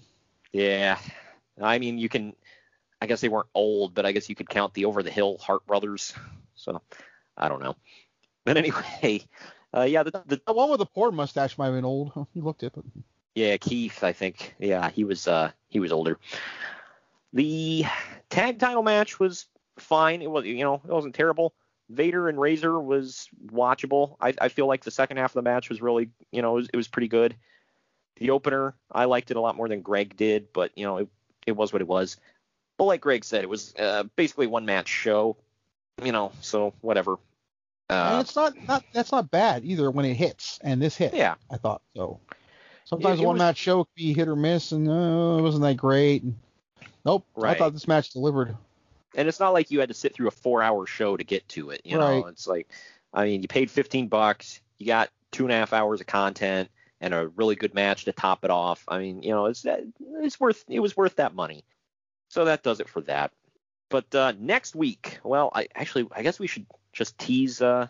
Yeah. 0.52 0.98
I 1.62 1.80
mean, 1.80 1.98
you 1.98 2.10
can. 2.10 2.34
I 3.02 3.08
guess 3.08 3.22
they 3.22 3.30
weren't 3.30 3.48
old, 3.56 3.94
but 3.94 4.06
I 4.06 4.12
guess 4.12 4.30
you 4.30 4.36
could 4.36 4.50
count 4.50 4.74
the 4.74 4.86
Over 4.86 5.02
the 5.02 5.10
Hill 5.10 5.38
Hart 5.40 5.66
brothers. 5.66 6.14
So 6.56 6.82
I 7.38 7.50
don't 7.50 7.62
know. 7.62 7.76
But 8.46 8.58
anyway, 8.58 9.24
uh, 9.76 9.84
yeah, 9.84 10.04
the, 10.04 10.12
the 10.26 10.42
the 10.46 10.54
one 10.54 10.70
with 10.70 10.80
the 10.80 10.86
poor 10.86 11.12
mustache 11.12 11.58
might 11.58 11.66
have 11.68 11.76
been 11.76 11.86
old. 11.86 12.28
He 12.34 12.42
looked 12.42 12.64
it, 12.64 12.74
but 12.74 12.84
Yeah, 13.36 13.58
Keith, 13.58 14.04
I 14.04 14.14
think. 14.14 14.56
Yeah, 14.60 14.90
he 14.90 15.04
was 15.04 15.28
uh 15.28 15.52
he 15.70 15.80
was 15.80 15.92
older. 15.92 16.18
The 17.34 17.86
tag 18.30 18.60
title 18.60 18.84
match 18.84 19.20
was 19.20 19.46
fine. 19.80 20.22
It 20.22 20.30
was 20.30 20.46
you 20.46 20.64
know, 20.64 20.76
it 20.76 20.92
wasn't 20.92 21.16
terrible. 21.16 21.54
Vader 21.90 22.30
and 22.30 22.40
Razor 22.40 22.80
was 22.80 23.28
watchable. 23.48 24.16
I, 24.22 24.34
I 24.40 24.48
feel 24.48 24.66
like 24.66 24.84
the 24.84 24.92
second 24.92 25.18
half 25.18 25.32
of 25.32 25.44
the 25.44 25.50
match 25.50 25.68
was 25.68 25.82
really, 25.82 26.10
you 26.32 26.42
know, 26.42 26.54
it 26.54 26.62
was, 26.62 26.70
it 26.74 26.78
was 26.78 26.88
pretty 26.88 27.10
good. 27.10 27.36
The 28.16 28.30
opener, 28.30 28.76
I 28.90 29.06
liked 29.06 29.30
it 29.30 29.38
a 29.38 29.42
lot 29.42 29.58
more 29.58 29.68
than 29.68 29.82
Greg 29.82 30.16
did, 30.16 30.54
but 30.54 30.72
you 30.78 30.86
know, 30.86 30.98
it, 30.98 31.10
it 31.46 31.52
was 31.54 31.74
what 31.74 31.82
it 31.82 31.88
was. 31.88 32.18
But 32.78 32.86
like 32.86 33.02
Greg 33.02 33.26
said, 33.26 33.44
it 33.44 33.50
was 33.50 33.74
uh, 33.78 34.04
basically 34.16 34.48
one 34.48 34.66
match 34.66 34.88
show, 34.88 35.38
you 36.02 36.12
know, 36.12 36.32
so 36.42 36.74
whatever. 36.82 37.18
And 37.92 38.18
Uh, 38.18 38.22
it's 38.22 38.36
not 38.36 38.54
not 38.68 38.84
that's 38.94 39.12
not 39.12 39.30
bad 39.32 39.64
either 39.66 39.92
when 39.92 40.06
it 40.06 40.14
hits, 40.16 40.60
and 40.64 40.82
this 40.82 40.96
hit. 40.96 41.14
Yeah. 41.14 41.36
I 41.52 41.58
thought 41.58 41.82
so. 41.96 42.20
Sometimes 42.86 43.20
It- 43.20 43.24
it 43.24 43.26
one 43.28 43.36
was- 43.36 43.40
match 43.42 43.58
show 43.58 43.84
could 43.84 43.96
be 43.96 44.14
hit 44.14 44.28
or 44.28 44.36
miss, 44.36 44.72
and 44.72 44.88
uh, 44.90 45.38
it 45.38 45.42
wasn't 45.42 45.64
that 45.64 45.76
great. 45.78 46.24
Nope. 47.06 47.26
right. 47.36 47.56
I 47.56 47.60
thought 47.60 47.74
this 47.74 47.88
match 47.88 48.12
delivered. 48.12 48.56
and 49.16 49.28
it's 49.28 49.40
not 49.40 49.50
like 49.54 49.72
you 49.72 49.80
had 49.80 49.90
to 49.90 49.96
sit 49.96 50.14
through 50.14 50.28
a 50.28 50.32
four 50.32 50.62
hour 50.64 50.86
show 50.86 51.18
to 51.18 51.24
get 51.26 51.46
to 51.50 51.70
it 51.72 51.82
you 51.84 51.98
know 51.98 52.28
it's 52.28 52.48
like 52.48 52.70
i 53.14 53.26
mean 53.26 53.42
you 53.42 53.48
paid 53.50 53.70
15 53.70 54.08
bucks 54.08 54.62
you 54.78 54.86
got 54.86 55.10
two 55.32 55.44
and 55.44 55.52
a 55.52 55.56
half 55.58 55.74
hours 55.74 56.00
of 56.00 56.08
content 56.08 56.70
and 57.02 57.14
a 57.14 57.28
really 57.30 57.56
good 57.56 57.74
match 57.74 58.06
to 58.06 58.14
top 58.14 58.46
it 58.46 58.50
off 58.52 58.86
i 58.88 59.00
mean 59.00 59.22
you 59.22 59.32
know 59.32 59.48
it's 59.48 59.66
it's 60.22 60.40
worth 60.40 60.64
it 60.70 60.80
was 60.80 60.96
worth 60.96 61.18
that 61.18 61.36
money 61.36 61.66
so 62.30 62.46
that 62.46 62.64
does 62.64 62.80
it 62.80 62.88
for 62.88 63.02
that 63.02 63.34
but 63.92 64.14
uh 64.16 64.34
next 64.40 64.76
week 64.76 65.20
well 65.24 65.52
i 65.54 65.68
actually 65.76 66.08
i 66.14 66.24
guess 66.24 66.40
we 66.40 66.48
should 66.48 66.66
just 66.94 67.18
tease 67.18 67.62
uh 67.62 67.88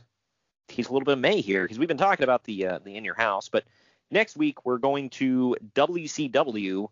tease 0.67 0.89
a 0.89 0.93
little 0.93 1.05
bit 1.05 1.13
of 1.13 1.19
may 1.19 1.41
here 1.41 1.63
because 1.63 1.79
we've 1.79 1.87
been 1.87 1.97
talking 1.97 2.23
about 2.23 2.43
the 2.43 2.67
uh, 2.67 2.79
the 2.83 2.95
in 2.95 3.05
your 3.05 3.15
house 3.15 3.49
but 3.49 3.63
next 4.09 4.35
week 4.35 4.65
we're 4.65 4.77
going 4.77 5.09
to 5.09 5.55
wcw 5.75 6.87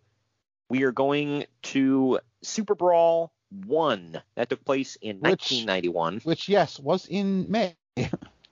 we 0.70 0.84
are 0.84 0.92
going 0.92 1.46
to 1.64 2.20
super 2.42 2.76
brawl 2.76 3.34
one 3.66 4.22
that 4.36 4.50
took 4.50 4.64
place 4.64 4.96
in 5.02 5.18
Which- 5.18 5.52
1991. 5.52 6.20
Which 6.20 6.48
yes 6.48 6.80
was 6.80 7.08
in 7.08 7.50
May. 7.50 7.76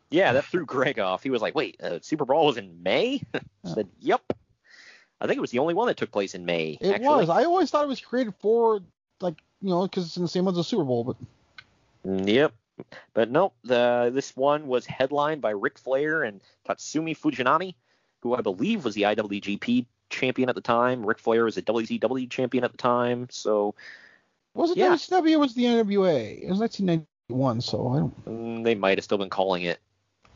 Yeah, 0.10 0.34
that 0.34 0.46
threw 0.46 0.66
Greg 0.66 1.00
off. 1.00 1.22
He 1.22 1.30
was 1.30 1.42
like, 1.42 1.54
"Wait, 1.54 1.82
uh, 1.84 2.00
Super 2.02 2.24
Brawl 2.24 2.46
was 2.46 2.56
in 2.56 2.82
May?" 2.82 3.22
I 3.34 3.74
said, 3.74 3.90
"Yep." 4.00 4.22
I 5.20 5.28
think 5.28 5.38
it 5.38 5.42
was 5.42 5.52
the 5.52 5.60
only 5.60 5.74
one 5.74 5.88
that 5.88 5.98
took 5.98 6.12
place 6.12 6.34
in 6.34 6.46
May. 6.46 6.78
It 6.80 6.92
actually. 6.94 7.08
was. 7.08 7.30
I 7.30 7.44
always 7.44 7.70
thought 7.70 7.84
it 7.84 7.90
was 7.90 8.00
created 8.00 8.34
for 8.40 8.80
like 9.20 9.36
you 9.62 9.70
know 9.70 9.84
because 9.84 10.06
it's 10.06 10.18
in 10.18 10.24
the 10.24 10.30
same 10.30 10.46
month 10.46 10.56
as 10.56 10.66
the 10.66 10.70
Super 10.70 10.84
Bowl, 10.84 11.04
but 11.04 11.16
Yep. 12.04 12.54
But 13.14 13.32
nope, 13.32 13.56
the 13.64 14.12
this 14.14 14.36
one 14.36 14.68
was 14.68 14.86
headlined 14.86 15.42
by 15.42 15.50
Ric 15.50 15.80
Flair 15.80 16.24
and 16.24 16.42
Tatsumi 16.68 17.18
Fujinami, 17.18 17.74
who 18.22 18.36
I 18.36 18.42
believe 18.42 18.86
was 18.86 18.94
the 18.94 19.02
IWGP 19.04 19.86
champion 20.10 20.48
at 20.48 20.56
the 20.56 20.62
time. 20.62 21.06
Ric 21.06 21.20
Flair 21.20 21.46
was 21.46 21.58
a 21.58 21.62
WCW 21.64 22.30
champion 22.30 22.64
at 22.64 22.72
the 22.72 22.78
time. 22.78 23.28
So 23.32 23.74
was 24.54 24.72
it 24.72 24.78
Yeah. 24.78 24.94
WCW? 24.94 25.36
Or 25.36 25.40
was 25.40 25.52
it 25.54 25.56
the 25.56 25.66
NWA? 25.66 26.44
It 26.44 26.50
was 26.50 26.60
1991, 26.60 27.62
so 27.62 27.90
I 27.90 28.00
don't. 28.00 28.26
mm, 28.26 28.64
they 28.64 28.76
might 28.76 28.98
have 29.00 29.04
still 29.04 29.18
been 29.18 29.30
calling 29.30 29.64
it 29.64 29.80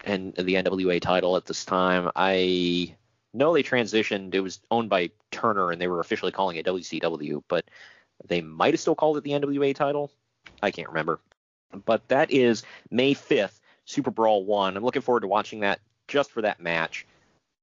and 0.03 0.33
the 0.33 0.55
NWA 0.55 0.99
title 0.99 1.37
at 1.37 1.45
this 1.45 1.63
time. 1.63 2.09
I 2.15 2.95
know 3.35 3.53
they 3.53 3.63
transitioned. 3.63 4.33
It 4.33 4.41
was 4.41 4.59
owned 4.71 4.89
by 4.89 5.11
Turner 5.29 5.69
and 5.69 5.79
they 5.79 5.87
were 5.87 5.99
officially 5.99 6.31
calling 6.31 6.57
it 6.57 6.65
WCW, 6.65 7.43
but 7.47 7.65
they 8.27 8.41
might 8.41 8.73
have 8.73 8.79
still 8.81 8.95
called 8.95 9.17
it 9.17 9.23
the 9.23 9.31
NWA 9.31 9.75
title. 9.75 10.11
I 10.61 10.71
can't 10.71 10.87
remember. 10.89 11.19
But 11.85 12.07
that 12.09 12.31
is 12.31 12.63
May 12.89 13.13
5th, 13.13 13.59
Super 13.85 14.11
Brawl 14.11 14.43
1. 14.45 14.75
I'm 14.77 14.83
looking 14.83 15.01
forward 15.01 15.21
to 15.21 15.27
watching 15.27 15.61
that 15.61 15.79
just 16.07 16.31
for 16.31 16.41
that 16.41 16.59
match. 16.59 17.05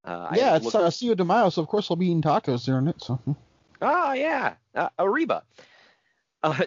Uh, 0.04 0.28
I 0.30 0.36
yeah, 0.36 0.56
it's 0.56 0.64
look- 0.64 0.74
uh, 0.74 0.90
Cinco 0.90 1.14
de 1.14 1.24
Mayo, 1.24 1.50
so 1.50 1.60
of 1.60 1.68
course 1.68 1.90
I'll 1.90 1.96
be 1.96 2.06
eating 2.06 2.22
tacos 2.22 2.64
during 2.64 2.88
it. 2.88 3.02
So 3.02 3.20
Ah, 3.82 4.12
yeah, 4.14 4.54
uh, 4.74 4.88
Ariba. 4.98 5.42
Uh, 6.42 6.62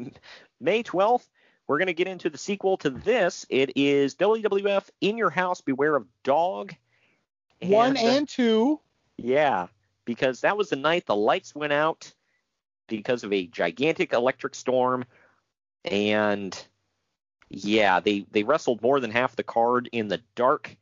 May 0.60 0.82
12th, 0.82 1.28
we're 1.66 1.78
going 1.78 1.86
to 1.88 1.94
get 1.94 2.08
into 2.08 2.30
the 2.30 2.38
sequel 2.38 2.76
to 2.78 2.90
this. 2.90 3.44
It 3.50 3.72
is 3.76 4.14
WWF 4.16 4.88
In 5.00 5.18
Your 5.18 5.30
House, 5.30 5.60
Beware 5.60 5.94
of 5.96 6.06
Dog. 6.24 6.74
one 7.60 7.96
uh, 7.96 8.00
and 8.00 8.28
two. 8.28 8.80
Yeah, 9.18 9.66
because 10.04 10.40
that 10.40 10.56
was 10.56 10.70
the 10.70 10.76
night 10.76 11.04
the 11.06 11.16
lights 11.16 11.54
went 11.54 11.72
out 11.72 12.12
because 12.88 13.24
of 13.24 13.32
a 13.32 13.46
gigantic 13.46 14.12
electric 14.12 14.54
storm, 14.54 15.04
and 15.84 16.60
yeah, 17.48 18.00
they 18.00 18.26
they 18.30 18.42
wrestled 18.42 18.82
more 18.82 19.00
than 19.00 19.10
half 19.10 19.36
the 19.36 19.42
card 19.42 19.88
in 19.92 20.08
the 20.08 20.20
dark 20.34 20.76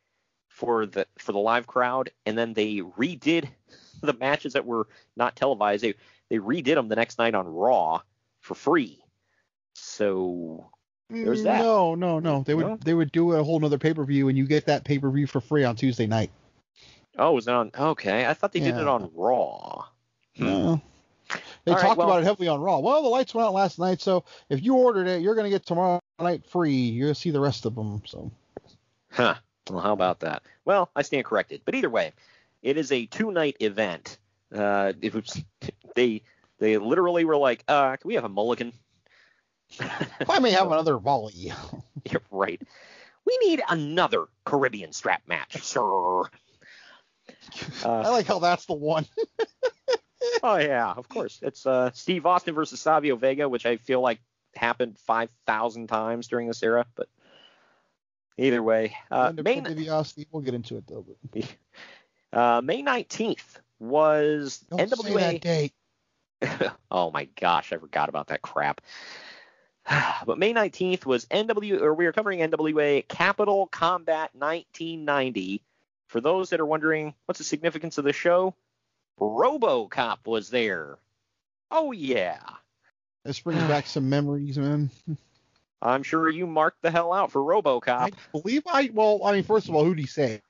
for 0.48 0.86
the 0.86 1.06
for 1.18 1.32
the 1.32 1.38
live 1.38 1.66
crowd, 1.66 2.10
and 2.24 2.36
then 2.36 2.54
they 2.54 2.76
redid 2.76 3.48
the 4.00 4.14
matches 4.14 4.54
that 4.54 4.66
were 4.66 4.88
not 5.16 5.36
televised. 5.36 5.82
They 5.84 5.94
they 6.30 6.38
redid 6.38 6.74
them 6.74 6.88
the 6.88 6.96
next 6.96 7.18
night 7.18 7.34
on 7.34 7.46
Raw 7.46 8.00
for 8.40 8.54
free. 8.54 9.02
So 9.74 10.70
there's 11.10 11.44
that. 11.44 11.62
No, 11.62 11.94
no, 11.94 12.18
no. 12.18 12.42
They 12.42 12.54
would 12.54 12.66
No? 12.66 12.78
they 12.82 12.94
would 12.94 13.12
do 13.12 13.32
a 13.32 13.44
whole 13.44 13.60
nother 13.60 13.78
pay 13.78 13.94
per 13.94 14.04
view, 14.04 14.28
and 14.28 14.36
you 14.36 14.46
get 14.46 14.66
that 14.66 14.84
pay 14.84 14.98
per 14.98 15.10
view 15.10 15.26
for 15.26 15.40
free 15.40 15.64
on 15.64 15.76
Tuesday 15.76 16.06
night. 16.06 16.30
Oh, 17.18 17.32
was 17.32 17.48
it 17.48 17.54
on? 17.54 17.70
Okay, 17.78 18.26
I 18.26 18.34
thought 18.34 18.52
they 18.52 18.60
did 18.60 18.76
it 18.76 18.88
on 18.88 19.10
Raw. 19.14 19.84
Hmm. 20.36 20.44
No. 20.44 20.82
They 21.66 21.72
All 21.72 21.78
right, 21.78 21.82
talked 21.82 21.98
well- 21.98 22.08
about 22.08 22.22
it 22.22 22.24
heavily 22.24 22.46
on 22.48 22.60
Raw. 22.60 22.78
Well, 22.78 23.02
the 23.02 23.08
lights 23.08 23.34
went 23.34 23.46
out 23.46 23.52
last 23.52 23.78
night, 23.78 24.00
so 24.00 24.24
if 24.48 24.62
you 24.62 24.76
ordered 24.76 25.08
it, 25.08 25.20
you're 25.20 25.34
gonna 25.34 25.50
get 25.50 25.66
tomorrow 25.66 26.00
night 26.20 26.48
free. 26.48 26.72
You're 26.72 27.08
gonna 27.08 27.14
see 27.16 27.30
the 27.30 27.40
rest 27.40 27.66
of 27.66 27.74
them. 27.74 28.02
So 28.06 28.30
Huh. 29.10 29.34
Well, 29.68 29.80
how 29.80 29.92
about 29.92 30.20
that? 30.20 30.44
Well, 30.64 30.90
I 30.94 31.02
stand 31.02 31.24
corrected. 31.24 31.62
But 31.64 31.74
either 31.74 31.90
way, 31.90 32.12
it 32.62 32.76
is 32.76 32.92
a 32.92 33.06
two-night 33.06 33.56
event. 33.60 34.18
Uh, 34.54 34.92
it 35.02 35.12
was 35.12 35.42
they 35.96 36.22
they 36.58 36.78
literally 36.78 37.24
were 37.24 37.36
like, 37.36 37.64
uh, 37.66 37.96
can 37.96 38.06
we 38.06 38.14
have 38.14 38.24
a 38.24 38.28
mulligan? 38.28 38.72
I 40.28 40.38
may 40.38 40.52
have 40.52 40.66
another 40.70 40.98
volley. 40.98 41.52
Yeah, 42.04 42.18
right. 42.30 42.62
We 43.24 43.36
need 43.42 43.60
another 43.68 44.26
Caribbean 44.44 44.92
strap 44.92 45.22
match, 45.26 45.60
sir. 45.64 46.22
I 47.84 48.08
like 48.10 48.26
how 48.26 48.38
that's 48.38 48.66
the 48.66 48.74
one. 48.74 49.06
Oh 50.42 50.56
yeah, 50.56 50.92
of 50.92 51.08
course. 51.08 51.38
It's 51.42 51.66
uh, 51.66 51.90
Steve 51.92 52.26
Austin 52.26 52.54
versus 52.54 52.80
Savio 52.80 53.16
Vega, 53.16 53.48
which 53.48 53.66
I 53.66 53.76
feel 53.76 54.00
like 54.00 54.20
happened 54.54 54.98
five 54.98 55.30
thousand 55.46 55.88
times 55.88 56.28
during 56.28 56.48
this 56.48 56.62
era. 56.62 56.86
But 56.94 57.08
either 58.38 58.62
way, 58.62 58.96
uh, 59.10 59.26
End 59.26 59.38
of 59.38 59.44
main 59.44 59.64
We'll 60.30 60.42
get 60.42 60.54
into 60.54 60.76
it 60.76 60.86
though. 60.86 61.04
But 61.32 61.56
uh, 62.38 62.60
May 62.62 62.82
nineteenth 62.82 63.60
was 63.78 64.58
don't 64.70 64.88
say 64.88 64.96
NWA. 64.96 65.20
that 65.20 65.40
date. 65.40 65.72
oh 66.90 67.10
my 67.10 67.28
gosh, 67.38 67.72
I 67.72 67.78
forgot 67.78 68.08
about 68.08 68.28
that 68.28 68.42
crap. 68.42 68.80
but 70.26 70.38
May 70.38 70.52
19th 70.52 71.06
was 71.06 71.26
NW 71.26 71.80
or 71.80 71.94
we 71.94 72.06
are 72.06 72.12
covering 72.12 72.40
NWA 72.40 73.06
Capital 73.06 73.66
Combat 73.66 74.30
1990. 74.34 75.62
For 76.08 76.20
those 76.20 76.50
that 76.50 76.60
are 76.60 76.66
wondering 76.66 77.14
what's 77.26 77.38
the 77.38 77.44
significance 77.44 77.98
of 77.98 78.04
the 78.04 78.12
show, 78.12 78.54
RoboCop 79.20 80.26
was 80.26 80.50
there. 80.50 80.98
Oh 81.70 81.92
yeah. 81.92 82.40
This 83.24 83.40
brings 83.40 83.62
back 83.62 83.86
some 83.86 84.08
memories, 84.08 84.58
man. 84.58 84.90
I'm 85.82 86.02
sure 86.02 86.28
you 86.28 86.46
marked 86.46 86.82
the 86.82 86.90
hell 86.90 87.12
out 87.12 87.30
for 87.30 87.40
RoboCop. 87.42 87.88
I 87.88 88.10
believe 88.32 88.62
I. 88.66 88.90
Well, 88.92 89.20
I 89.24 89.32
mean, 89.32 89.42
first 89.44 89.68
of 89.68 89.74
all, 89.74 89.84
who'd 89.84 89.98
he 89.98 90.06
save? 90.06 90.40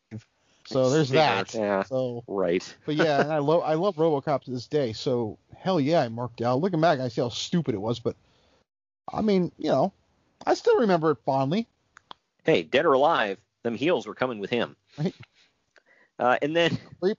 So 0.66 0.90
there's 0.90 1.10
that. 1.10 1.54
Yeah. 1.54 1.84
So, 1.84 2.24
Right. 2.26 2.74
but 2.86 2.96
yeah, 2.96 3.20
and 3.20 3.32
I 3.32 3.38
love 3.38 3.62
I 3.64 3.74
love 3.74 3.96
RoboCop 3.96 4.42
to 4.44 4.50
this 4.50 4.66
day. 4.66 4.92
So 4.92 5.38
hell 5.56 5.80
yeah, 5.80 6.00
I 6.00 6.08
marked 6.08 6.42
out. 6.42 6.60
Looking 6.60 6.80
back, 6.80 7.00
I 7.00 7.08
see 7.08 7.20
how 7.20 7.28
stupid 7.28 7.74
it 7.74 7.80
was, 7.80 8.00
but 8.00 8.16
I 9.12 9.20
mean, 9.22 9.52
you 9.58 9.70
know, 9.70 9.92
I 10.44 10.54
still 10.54 10.80
remember 10.80 11.12
it 11.12 11.18
fondly. 11.24 11.66
Hey, 12.44 12.62
dead 12.62 12.86
or 12.86 12.92
alive, 12.92 13.38
them 13.62 13.74
heels 13.74 14.06
were 14.06 14.14
coming 14.14 14.38
with 14.38 14.50
him. 14.50 14.76
Right. 14.98 15.14
Uh, 16.18 16.38
and 16.42 16.54
then 16.54 16.78
Bleep. 17.02 17.16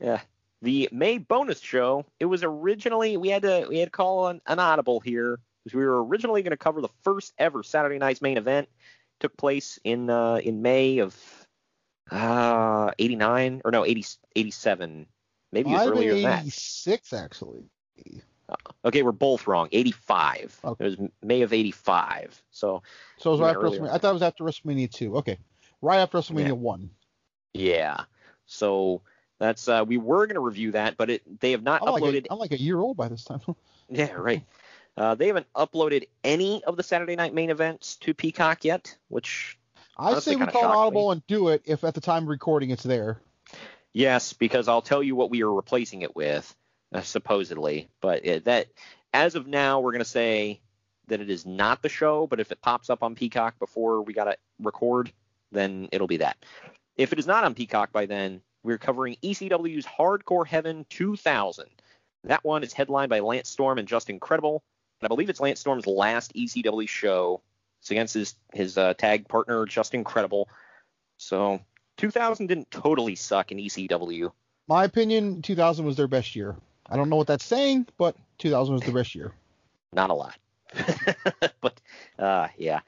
Yeah. 0.00 0.20
The 0.62 0.88
May 0.92 1.18
bonus 1.18 1.60
show, 1.60 2.06
it 2.18 2.24
was 2.26 2.42
originally 2.42 3.16
we 3.16 3.28
had 3.28 3.42
to 3.42 3.66
we 3.68 3.78
had 3.78 3.86
to 3.86 3.90
call 3.90 4.28
an, 4.28 4.40
an 4.46 4.58
audible 4.58 5.00
here 5.00 5.38
because 5.64 5.76
we 5.76 5.84
were 5.84 6.04
originally 6.04 6.42
going 6.42 6.52
to 6.52 6.56
cover 6.56 6.80
the 6.80 6.88
first 7.02 7.32
ever 7.38 7.62
Saturday 7.62 7.98
night's 7.98 8.22
main 8.22 8.38
event. 8.38 8.68
Took 9.20 9.36
place 9.36 9.78
in 9.84 10.08
uh, 10.10 10.36
in 10.36 10.62
May 10.62 10.98
of 10.98 11.14
uh 12.10 12.92
89 13.00 13.62
or 13.64 13.72
no 13.72 13.84
80 13.84 14.04
87 14.36 15.06
maybe 15.50 15.70
it 15.70 15.72
was 15.72 15.86
earlier 15.88 16.14
than 16.14 16.22
that 16.22 16.40
86 16.42 17.12
actually. 17.12 17.64
okay 18.84 19.02
we're 19.02 19.10
both 19.10 19.48
wrong 19.48 19.68
85 19.72 20.60
Okay. 20.64 20.84
it 20.84 20.88
was 21.00 21.08
may 21.22 21.42
of 21.42 21.52
85 21.52 22.40
so 22.52 22.80
So 23.18 23.30
it 23.30 23.32
was 23.32 23.40
right 23.40 23.48
after 23.50 23.62
earlier. 23.62 23.80
WrestleMania. 23.80 23.90
I 23.92 23.98
thought 23.98 24.10
it 24.10 24.12
was 24.12 24.22
after 24.22 24.44
WrestleMania 24.44 24.88
2. 24.92 25.16
Okay, 25.16 25.38
right 25.82 25.98
after 25.98 26.18
WrestleMania 26.18 26.46
Yeah. 26.46 26.52
1. 26.52 26.90
yeah 27.54 28.04
so 28.46 29.02
that's 29.38 29.68
uh 29.68 29.84
we 29.86 29.96
were 29.98 30.26
going 30.26 30.34
to 30.34 30.40
review 30.40 30.72
that 30.72 30.96
but 30.96 31.10
it 31.10 31.40
they 31.40 31.50
have 31.52 31.62
not 31.62 31.82
I'm 31.82 31.92
like, 31.92 32.02
uploaded 32.02 32.26
a, 32.26 32.32
I'm 32.32 32.38
like 32.38 32.52
a 32.52 32.60
year 32.60 32.78
old 32.78 32.96
by 32.96 33.08
this 33.08 33.24
time. 33.24 33.40
Yeah, 33.88 34.12
right. 34.14 34.44
Uh, 34.96 35.14
they 35.14 35.28
haven't 35.28 35.46
uploaded 35.54 36.08
any 36.24 36.64
of 36.64 36.76
the 36.76 36.82
Saturday 36.82 37.14
night 37.14 37.32
main 37.32 37.50
events 37.50 37.94
to 37.96 38.14
Peacock 38.14 38.64
yet, 38.64 38.96
which 39.06 39.56
I 39.96 40.10
honestly 40.10 40.32
say 40.32 40.36
we 40.36 40.46
call 40.46 40.64
audible 40.64 41.08
me. 41.10 41.12
and 41.12 41.26
do 41.28 41.48
it 41.50 41.62
if 41.66 41.84
at 41.84 41.94
the 41.94 42.00
time 42.00 42.24
of 42.24 42.28
recording 42.28 42.70
it's 42.70 42.82
there. 42.82 43.20
yes, 43.92 44.32
because 44.32 44.66
I'll 44.66 44.82
tell 44.82 45.02
you 45.04 45.14
what 45.14 45.30
we 45.30 45.42
are 45.42 45.52
replacing 45.52 46.02
it 46.02 46.16
with, 46.16 46.52
uh, 46.92 47.02
supposedly. 47.02 47.88
But 48.00 48.26
uh, 48.26 48.40
that, 48.44 48.68
as 49.12 49.36
of 49.36 49.46
now, 49.46 49.78
we're 49.80 49.92
gonna 49.92 50.04
say 50.04 50.60
that 51.06 51.20
it 51.20 51.30
is 51.30 51.46
not 51.46 51.82
the 51.82 51.88
show. 51.88 52.26
But 52.26 52.40
if 52.40 52.50
it 52.50 52.60
pops 52.60 52.90
up 52.90 53.04
on 53.04 53.14
Peacock 53.14 53.58
before 53.60 54.02
we 54.02 54.14
gotta 54.14 54.36
record, 54.58 55.12
then 55.52 55.88
it'll 55.92 56.08
be 56.08 56.16
that. 56.16 56.38
If 56.96 57.12
it 57.12 57.18
is 57.20 57.26
not 57.26 57.44
on 57.44 57.54
Peacock 57.54 57.92
by 57.92 58.06
then, 58.06 58.40
we're 58.66 58.78
covering 58.78 59.16
ECW's 59.22 59.86
Hardcore 59.86 60.46
Heaven 60.46 60.84
2000. 60.90 61.66
That 62.24 62.44
one 62.44 62.64
is 62.64 62.72
headlined 62.72 63.10
by 63.10 63.20
Lance 63.20 63.48
Storm 63.48 63.78
and 63.78 63.86
Justin 63.86 64.18
Credible. 64.18 64.64
And 65.00 65.06
I 65.06 65.08
believe 65.08 65.30
it's 65.30 65.40
Lance 65.40 65.60
Storm's 65.60 65.86
last 65.86 66.34
ECW 66.34 66.88
show. 66.88 67.40
It's 67.80 67.90
against 67.92 68.14
his 68.14 68.34
his 68.52 68.76
uh, 68.76 68.94
tag 68.94 69.28
partner 69.28 69.64
Justin 69.66 70.02
Credible. 70.02 70.48
So 71.16 71.60
2000 71.98 72.48
didn't 72.48 72.70
totally 72.70 73.14
suck 73.14 73.52
in 73.52 73.58
ECW. 73.58 74.32
My 74.66 74.84
opinion, 74.84 75.42
2000 75.42 75.86
was 75.86 75.96
their 75.96 76.08
best 76.08 76.34
year. 76.34 76.56
I 76.90 76.96
don't 76.96 77.08
know 77.08 77.16
what 77.16 77.28
that's 77.28 77.44
saying, 77.44 77.86
but 77.96 78.16
2000 78.38 78.74
was 78.74 78.82
the 78.82 78.92
best 78.92 79.14
year. 79.14 79.32
Not 79.92 80.10
a 80.10 80.14
lot. 80.14 80.36
but 81.60 81.80
uh, 82.18 82.48
yeah. 82.58 82.80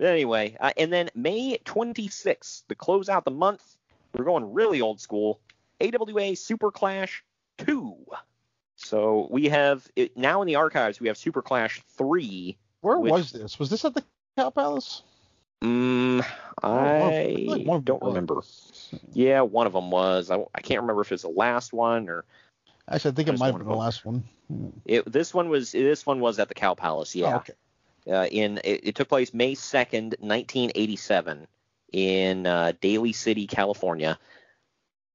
Anyway, 0.00 0.56
uh, 0.60 0.70
and 0.76 0.92
then 0.92 1.10
May 1.16 1.58
26th, 1.64 2.68
to 2.68 2.74
close 2.76 3.08
out 3.08 3.24
the 3.24 3.32
month, 3.32 3.77
we're 4.14 4.24
going 4.24 4.52
really 4.52 4.80
old 4.80 5.00
school. 5.00 5.40
AWA 5.80 6.36
Super 6.36 6.70
Clash 6.70 7.24
2. 7.58 7.94
So 8.76 9.28
we 9.30 9.48
have 9.48 9.86
it, 9.96 10.16
now 10.16 10.42
in 10.42 10.46
the 10.46 10.56
archives 10.56 11.00
we 11.00 11.08
have 11.08 11.16
Super 11.16 11.42
Clash 11.42 11.82
3. 11.96 12.56
Where 12.80 12.98
which- 12.98 13.12
was 13.12 13.32
this? 13.32 13.58
Was 13.58 13.70
this 13.70 13.84
at 13.84 13.94
the 13.94 14.04
Cow 14.36 14.50
Palace? 14.50 15.02
Mm, 15.62 16.24
I 16.62 17.34
like 17.48 17.66
one 17.66 17.78
of 17.78 17.84
them 17.84 17.98
don't 17.98 18.02
remember. 18.02 18.42
Yeah, 19.12 19.40
one 19.40 19.66
of 19.66 19.72
them 19.72 19.90
was. 19.90 20.30
I, 20.30 20.36
I 20.54 20.60
can't 20.60 20.82
remember 20.82 21.02
if 21.02 21.10
it's 21.10 21.24
the 21.24 21.28
last 21.28 21.72
one 21.72 22.08
or 22.08 22.24
Actually, 22.90 23.10
I 23.10 23.14
think 23.14 23.28
it 23.28 23.38
might 23.38 23.46
have 23.48 23.58
been 23.58 23.66
the 23.66 23.74
last 23.74 24.04
one. 24.04 24.24
It, 24.86 25.10
this 25.10 25.34
one 25.34 25.48
was 25.48 25.72
this 25.72 26.06
one 26.06 26.20
was 26.20 26.38
at 26.38 26.48
the 26.48 26.54
Cow 26.54 26.74
Palace. 26.74 27.14
Yeah. 27.14 27.34
Oh, 27.34 27.36
okay. 27.36 27.52
Uh, 28.10 28.26
in 28.26 28.58
it, 28.64 28.80
it 28.84 28.94
took 28.94 29.08
place 29.08 29.34
May 29.34 29.54
second, 29.54 30.16
nineteen 30.20 30.72
eighty 30.74 30.96
seven, 30.96 31.46
in 31.92 32.46
uh, 32.46 32.72
Daly 32.80 33.12
City, 33.12 33.46
California. 33.46 34.18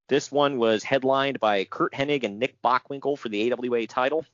This 0.10 0.32
one 0.32 0.58
was 0.58 0.84
headlined 0.84 1.40
by 1.40 1.64
Curt 1.64 1.94
Hennig 1.94 2.24
and 2.24 2.40
Nick 2.40 2.62
Bockwinkel 2.62 3.18
for 3.18 3.30
the 3.30 3.52
AWA 3.52 3.88
title. 3.88 4.26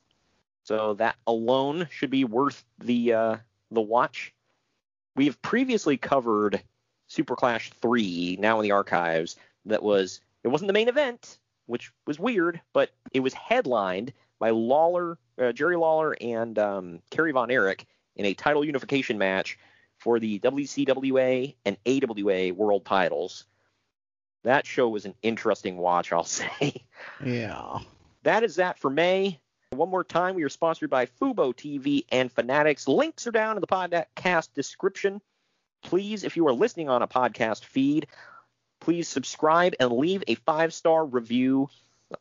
So 0.63 0.95
that 0.95 1.15
alone 1.25 1.87
should 1.91 2.09
be 2.09 2.25
worth 2.25 2.63
the 2.79 3.13
uh, 3.13 3.37
the 3.71 3.81
watch. 3.81 4.33
We 5.15 5.25
have 5.25 5.41
previously 5.41 5.97
covered 5.97 6.61
Super 7.07 7.35
Clash 7.35 7.71
3, 7.81 8.37
now 8.39 8.59
in 8.59 8.63
the 8.63 8.71
archives, 8.71 9.35
that 9.65 9.83
was 9.83 10.21
it 10.43 10.47
wasn't 10.47 10.67
the 10.67 10.73
main 10.73 10.87
event, 10.87 11.39
which 11.65 11.91
was 12.05 12.19
weird, 12.19 12.61
but 12.71 12.91
it 13.11 13.19
was 13.19 13.33
headlined 13.33 14.13
by 14.37 14.51
Lawler, 14.51 15.17
uh, 15.37 15.51
Jerry 15.51 15.75
Lawler, 15.75 16.15
and 16.21 16.57
um, 16.57 16.99
Kerry 17.09 17.31
Von 17.31 17.51
Erich 17.51 17.85
in 18.15 18.25
a 18.25 18.33
title 18.33 18.63
unification 18.63 19.17
match 19.17 19.57
for 19.99 20.19
the 20.19 20.39
WCWA 20.39 21.55
and 21.65 21.77
AWA 21.85 22.53
world 22.53 22.85
titles. 22.85 23.45
That 24.43 24.65
show 24.65 24.89
was 24.89 25.05
an 25.05 25.15
interesting 25.21 25.77
watch, 25.77 26.11
I'll 26.11 26.23
say. 26.23 26.83
Yeah. 27.23 27.79
That 28.23 28.43
is 28.43 28.55
that 28.55 28.79
for 28.79 28.89
May. 28.89 29.39
One 29.71 29.89
more 29.89 30.03
time, 30.03 30.33
we 30.33 30.43
are 30.43 30.49
sponsored 30.49 30.89
by 30.89 31.05
Fubo 31.05 31.53
TV 31.53 32.05
and 32.09 32.31
Fanatics. 32.31 32.87
Links 32.87 33.27
are 33.27 33.31
down 33.31 33.55
in 33.55 33.61
the 33.61 33.67
podcast 33.67 34.53
description. 34.53 35.21
Please, 35.83 36.23
if 36.23 36.35
you 36.35 36.47
are 36.47 36.53
listening 36.53 36.89
on 36.89 37.03
a 37.03 37.07
podcast 37.07 37.63
feed, 37.65 38.07
please 38.79 39.07
subscribe 39.07 39.75
and 39.79 39.91
leave 39.91 40.23
a 40.27 40.35
five 40.35 40.73
star 40.73 41.05
review. 41.05 41.69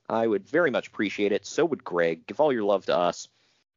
I 0.08 0.26
would 0.26 0.46
very 0.46 0.70
much 0.70 0.88
appreciate 0.88 1.32
it. 1.32 1.46
So 1.46 1.64
would 1.64 1.82
Greg. 1.82 2.26
Give 2.26 2.38
all 2.38 2.52
your 2.52 2.64
love 2.64 2.84
to 2.86 2.96
us. 2.96 3.28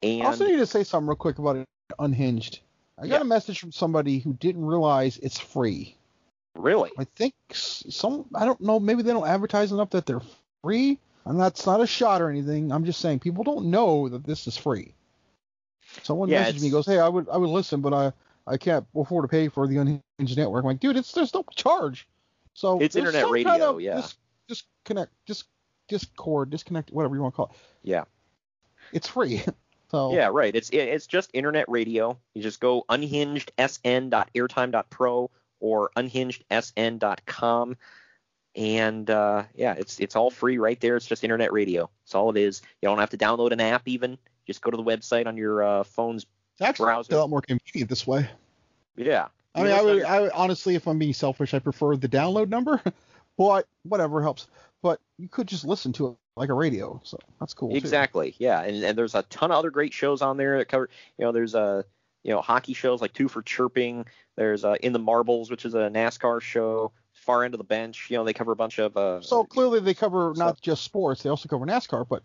And 0.03 0.23
I 0.23 0.25
also 0.25 0.45
need 0.45 0.57
to 0.57 0.65
say 0.65 0.83
something 0.83 1.07
real 1.07 1.15
quick 1.15 1.39
about 1.39 1.55
it, 1.55 1.65
Unhinged. 1.97 2.59
I 3.01 3.07
got 3.07 3.15
Yeah. 3.15 3.21
a 3.21 3.25
message 3.25 3.59
from 3.59 3.71
somebody 3.71 4.19
who 4.19 4.33
didn't 4.33 4.65
realize 4.65 5.17
it's 5.17 5.39
free. 5.39 5.97
really, 6.55 6.91
I 6.97 7.05
think 7.15 7.33
some 7.53 8.25
I 8.35 8.45
don't 8.45 8.61
know 8.61 8.79
maybe 8.79 9.01
they 9.03 9.11
don't 9.13 9.27
advertise 9.27 9.71
enough 9.71 9.89
that 9.91 10.05
they're 10.05 10.21
free. 10.63 10.99
And 11.25 11.39
that's 11.39 11.65
not 11.65 11.81
a 11.81 11.87
shot 11.87 12.21
or 12.21 12.29
anything. 12.29 12.71
I'm 12.71 12.83
just 12.85 12.99
saying 12.99 13.19
people 13.19 13.43
don't 13.43 13.67
know 13.71 14.09
that 14.09 14.23
this 14.23 14.47
is 14.47 14.57
free. 14.57 14.93
Someone 16.03 16.29
Yeah, 16.29 16.43
messaged 16.49 16.61
me 16.61 16.69
goes, 16.69 16.85
"Hey, 16.85 16.99
I 16.99 17.07
would 17.07 17.29
I 17.29 17.37
would 17.37 17.49
listen, 17.49 17.81
but 17.81 17.93
I 17.93 18.11
I 18.47 18.57
can't 18.57 18.85
afford 18.95 19.23
to 19.23 19.27
pay 19.27 19.47
for 19.49 19.67
the 19.67 19.77
Unhinged 19.77 20.37
network." 20.37 20.63
I'm 20.63 20.67
like, 20.67 20.79
"Dude, 20.79 20.97
it's 20.97 21.11
there's 21.11 21.33
no 21.33 21.43
charge." 21.55 22.07
So 22.53 22.79
It's 22.79 22.95
internet 22.95 23.29
radio, 23.29 23.49
kind 23.51 23.63
of 23.63 23.81
yeah. 23.81 23.95
Dis, 24.01 24.15
disconnect, 24.47 25.11
dis, 25.25 25.43
discord, 25.87 26.49
disconnect, 26.49 26.91
whatever 26.91 27.15
you 27.15 27.21
want 27.21 27.33
to 27.33 27.37
call 27.37 27.45
it. 27.51 27.57
yeah. 27.83 28.03
It's 28.91 29.07
free. 29.07 29.41
So 29.91 30.13
Yeah, 30.13 30.29
right. 30.31 30.55
It's 30.55 30.69
it's 30.71 31.05
just 31.05 31.29
internet 31.33 31.65
radio. 31.67 32.17
You 32.33 32.41
just 32.41 32.61
go 32.61 32.85
unhingedsn.airtime.pro 32.89 35.31
or 35.59 35.91
unhingedsn.com, 35.97 37.77
and 38.55 39.09
uh, 39.09 39.43
yeah, 39.53 39.75
it's 39.77 39.99
it's 39.99 40.15
all 40.15 40.31
free 40.31 40.57
right 40.57 40.79
there. 40.79 40.95
It's 40.95 41.05
just 41.05 41.25
internet 41.25 41.51
radio. 41.51 41.89
That's 42.03 42.15
all 42.15 42.29
it 42.29 42.37
is. 42.37 42.61
You 42.81 42.87
don't 42.87 42.99
have 42.99 43.09
to 43.09 43.17
download 43.17 43.51
an 43.51 43.59
app 43.59 43.85
even. 43.85 44.17
Just 44.47 44.61
go 44.61 44.71
to 44.71 44.77
the 44.77 44.83
website 44.83 45.27
on 45.27 45.35
your 45.35 45.61
uh, 45.61 45.83
phone's 45.83 46.25
it's 46.53 46.61
actually 46.61 46.85
browser. 46.85 47.15
a 47.15 47.17
lot 47.17 47.29
more 47.29 47.41
convenient 47.41 47.89
this 47.89 48.07
way. 48.07 48.29
Yeah. 48.95 49.27
I 49.53 49.63
mean, 49.63 49.73
I 49.73 49.81
would, 49.81 50.03
I 50.03 50.21
would 50.21 50.31
honestly, 50.31 50.75
if 50.75 50.87
I'm 50.87 50.99
being 50.99 51.13
selfish, 51.13 51.53
I 51.53 51.59
prefer 51.59 51.97
the 51.97 52.07
download 52.07 52.47
number, 52.47 52.81
but 53.37 53.67
whatever 53.83 54.21
helps. 54.21 54.47
But 54.81 55.01
you 55.17 55.27
could 55.27 55.49
just 55.49 55.65
listen 55.65 55.91
to 55.93 56.07
it 56.07 56.15
like 56.35 56.49
a 56.49 56.53
radio, 56.53 56.99
so 57.03 57.17
that's 57.39 57.53
cool. 57.53 57.69
too. 57.69 57.75
Exactly. 57.75 58.35
Yeah, 58.37 58.61
and, 58.61 58.83
and 58.83 58.97
there's 58.97 59.15
a 59.15 59.23
ton 59.23 59.51
of 59.51 59.57
other 59.57 59.69
great 59.69 59.93
shows 59.93 60.21
on 60.21 60.37
there 60.37 60.57
that 60.57 60.67
cover. 60.67 60.89
You 61.17 61.25
know, 61.25 61.31
there's 61.31 61.55
a 61.55 61.85
you 62.23 62.31
know 62.31 62.41
hockey 62.41 62.73
shows 62.73 63.01
like 63.01 63.13
Two 63.13 63.27
for 63.27 63.41
Chirping. 63.41 64.05
There's 64.35 64.63
uh, 64.63 64.75
In 64.81 64.93
the 64.93 64.99
Marbles, 64.99 65.51
which 65.51 65.65
is 65.65 65.73
a 65.73 65.89
NASCAR 65.89 66.41
show. 66.41 66.91
Far 67.13 67.43
End 67.43 67.53
of 67.53 67.57
the 67.59 67.65
Bench. 67.65 68.07
You 68.09 68.17
know, 68.17 68.23
they 68.23 68.33
cover 68.33 68.51
a 68.51 68.55
bunch 68.55 68.79
of. 68.79 68.95
Uh, 68.95 69.21
So 69.21 69.43
clearly 69.43 69.79
they 69.79 69.93
cover 69.93 70.33
not 70.35 70.61
just 70.61 70.83
sports; 70.83 71.23
they 71.23 71.29
also 71.29 71.49
cover 71.49 71.65
NASCAR. 71.65 72.07
But 72.07 72.23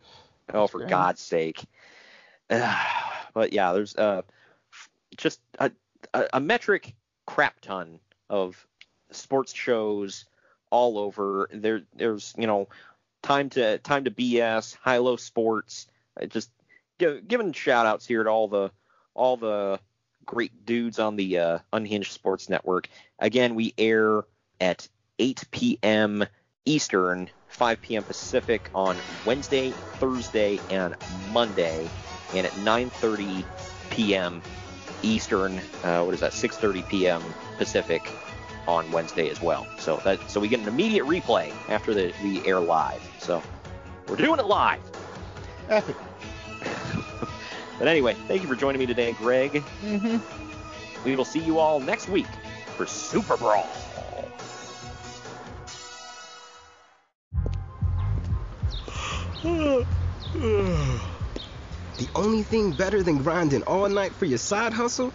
oh, 0.55 0.67
for. 0.67 0.87
God's 0.87 1.21
sake. 1.21 1.65
but 2.49 3.53
yeah, 3.53 3.73
there's 3.73 3.97
uh 3.97 4.23
just 5.17 5.41
a, 5.59 5.71
a, 6.15 6.27
a 6.35 6.41
metric 6.41 6.95
crap 7.27 7.61
ton 7.61 7.99
of 8.31 8.67
sports 9.11 9.53
shows 9.53 10.27
all 10.71 10.99
over. 10.99 11.49
There, 11.53 11.83
there's 11.95 12.35
you 12.39 12.47
know 12.47 12.69
time 13.27 13.51
to 13.51 13.79
time 13.79 14.05
to 14.05 14.11
BS, 14.11 14.77
high 14.77 14.99
low 14.99 15.17
sports. 15.17 15.89
Just 16.29 16.51
give, 16.99 17.27
giving 17.27 17.53
shout 17.53 17.85
outs 17.85 18.07
here 18.07 18.23
to 18.23 18.31
all 18.31 18.49
the 18.49 18.71
all 19.15 19.37
the 19.37 19.81
great 20.25 20.65
dudes 20.65 20.99
on 20.99 21.17
the 21.17 21.39
uh, 21.39 21.59
Unhinged 21.73 22.13
Sports 22.13 22.49
Network. 22.49 22.89
Again, 23.19 23.55
we 23.55 23.75
air 23.79 24.25
at 24.61 24.89
8 25.19 25.45
p.m. 25.51 26.25
Eastern, 26.65 27.31
5 27.49 27.81
p.m. 27.81 28.05
Pacific 28.05 28.71
on 28.75 29.03
Wednesday, 29.25 29.77
Thursday, 29.99 30.63
and 30.71 30.95
Monday, 31.09 31.93
and 32.33 32.47
at 32.47 32.55
9:30 32.55 33.47
p.m. 33.89 34.45
Eastern. 35.03 35.63
Uh, 35.83 36.03
what 36.03 36.15
is 36.15 36.21
that? 36.21 36.33
6:30 36.33 36.87
p.m. 36.87 37.35
Pacific 37.57 38.15
on 38.67 38.91
Wednesday 38.91 39.29
as 39.31 39.41
well. 39.41 39.67
So 39.79 39.97
that 40.05 40.31
so 40.31 40.41
we 40.41 40.49
get 40.49 40.61
an 40.61 40.69
immediate 40.69 41.05
replay 41.05 41.53
after 41.69 41.95
the 41.95 42.13
we 42.23 42.45
air 42.47 42.61
live. 42.61 43.03
So 43.19 43.43
we're 44.09 44.17
doing 44.17 44.41
it 44.41 44.47
live. 44.47 44.81
Epic. 45.69 45.97
But 47.79 47.89
anyway, 47.89 48.15
thank 48.27 48.43
you 48.43 48.49
for 48.49 48.57
joining 48.57 48.79
me 48.79 48.87
today, 48.87 49.13
Greg. 49.13 49.63
Mm-hmm. 49.83 51.05
We 51.05 51.15
will 51.15 51.25
see 51.25 51.41
you 51.41 51.59
all 51.59 51.79
next 51.79 52.09
week 52.09 52.27
for 52.77 52.87
Super 52.87 53.37
Brawl. 53.37 53.69
The 61.97 62.09
only 62.15 62.43
thing 62.43 62.73
better 62.73 63.03
than 63.03 63.23
grinding 63.23 63.63
all 63.63 63.89
night 63.89 64.13
for 64.13 64.27
your 64.27 64.37
side 64.37 64.75
hustle 64.75 65.15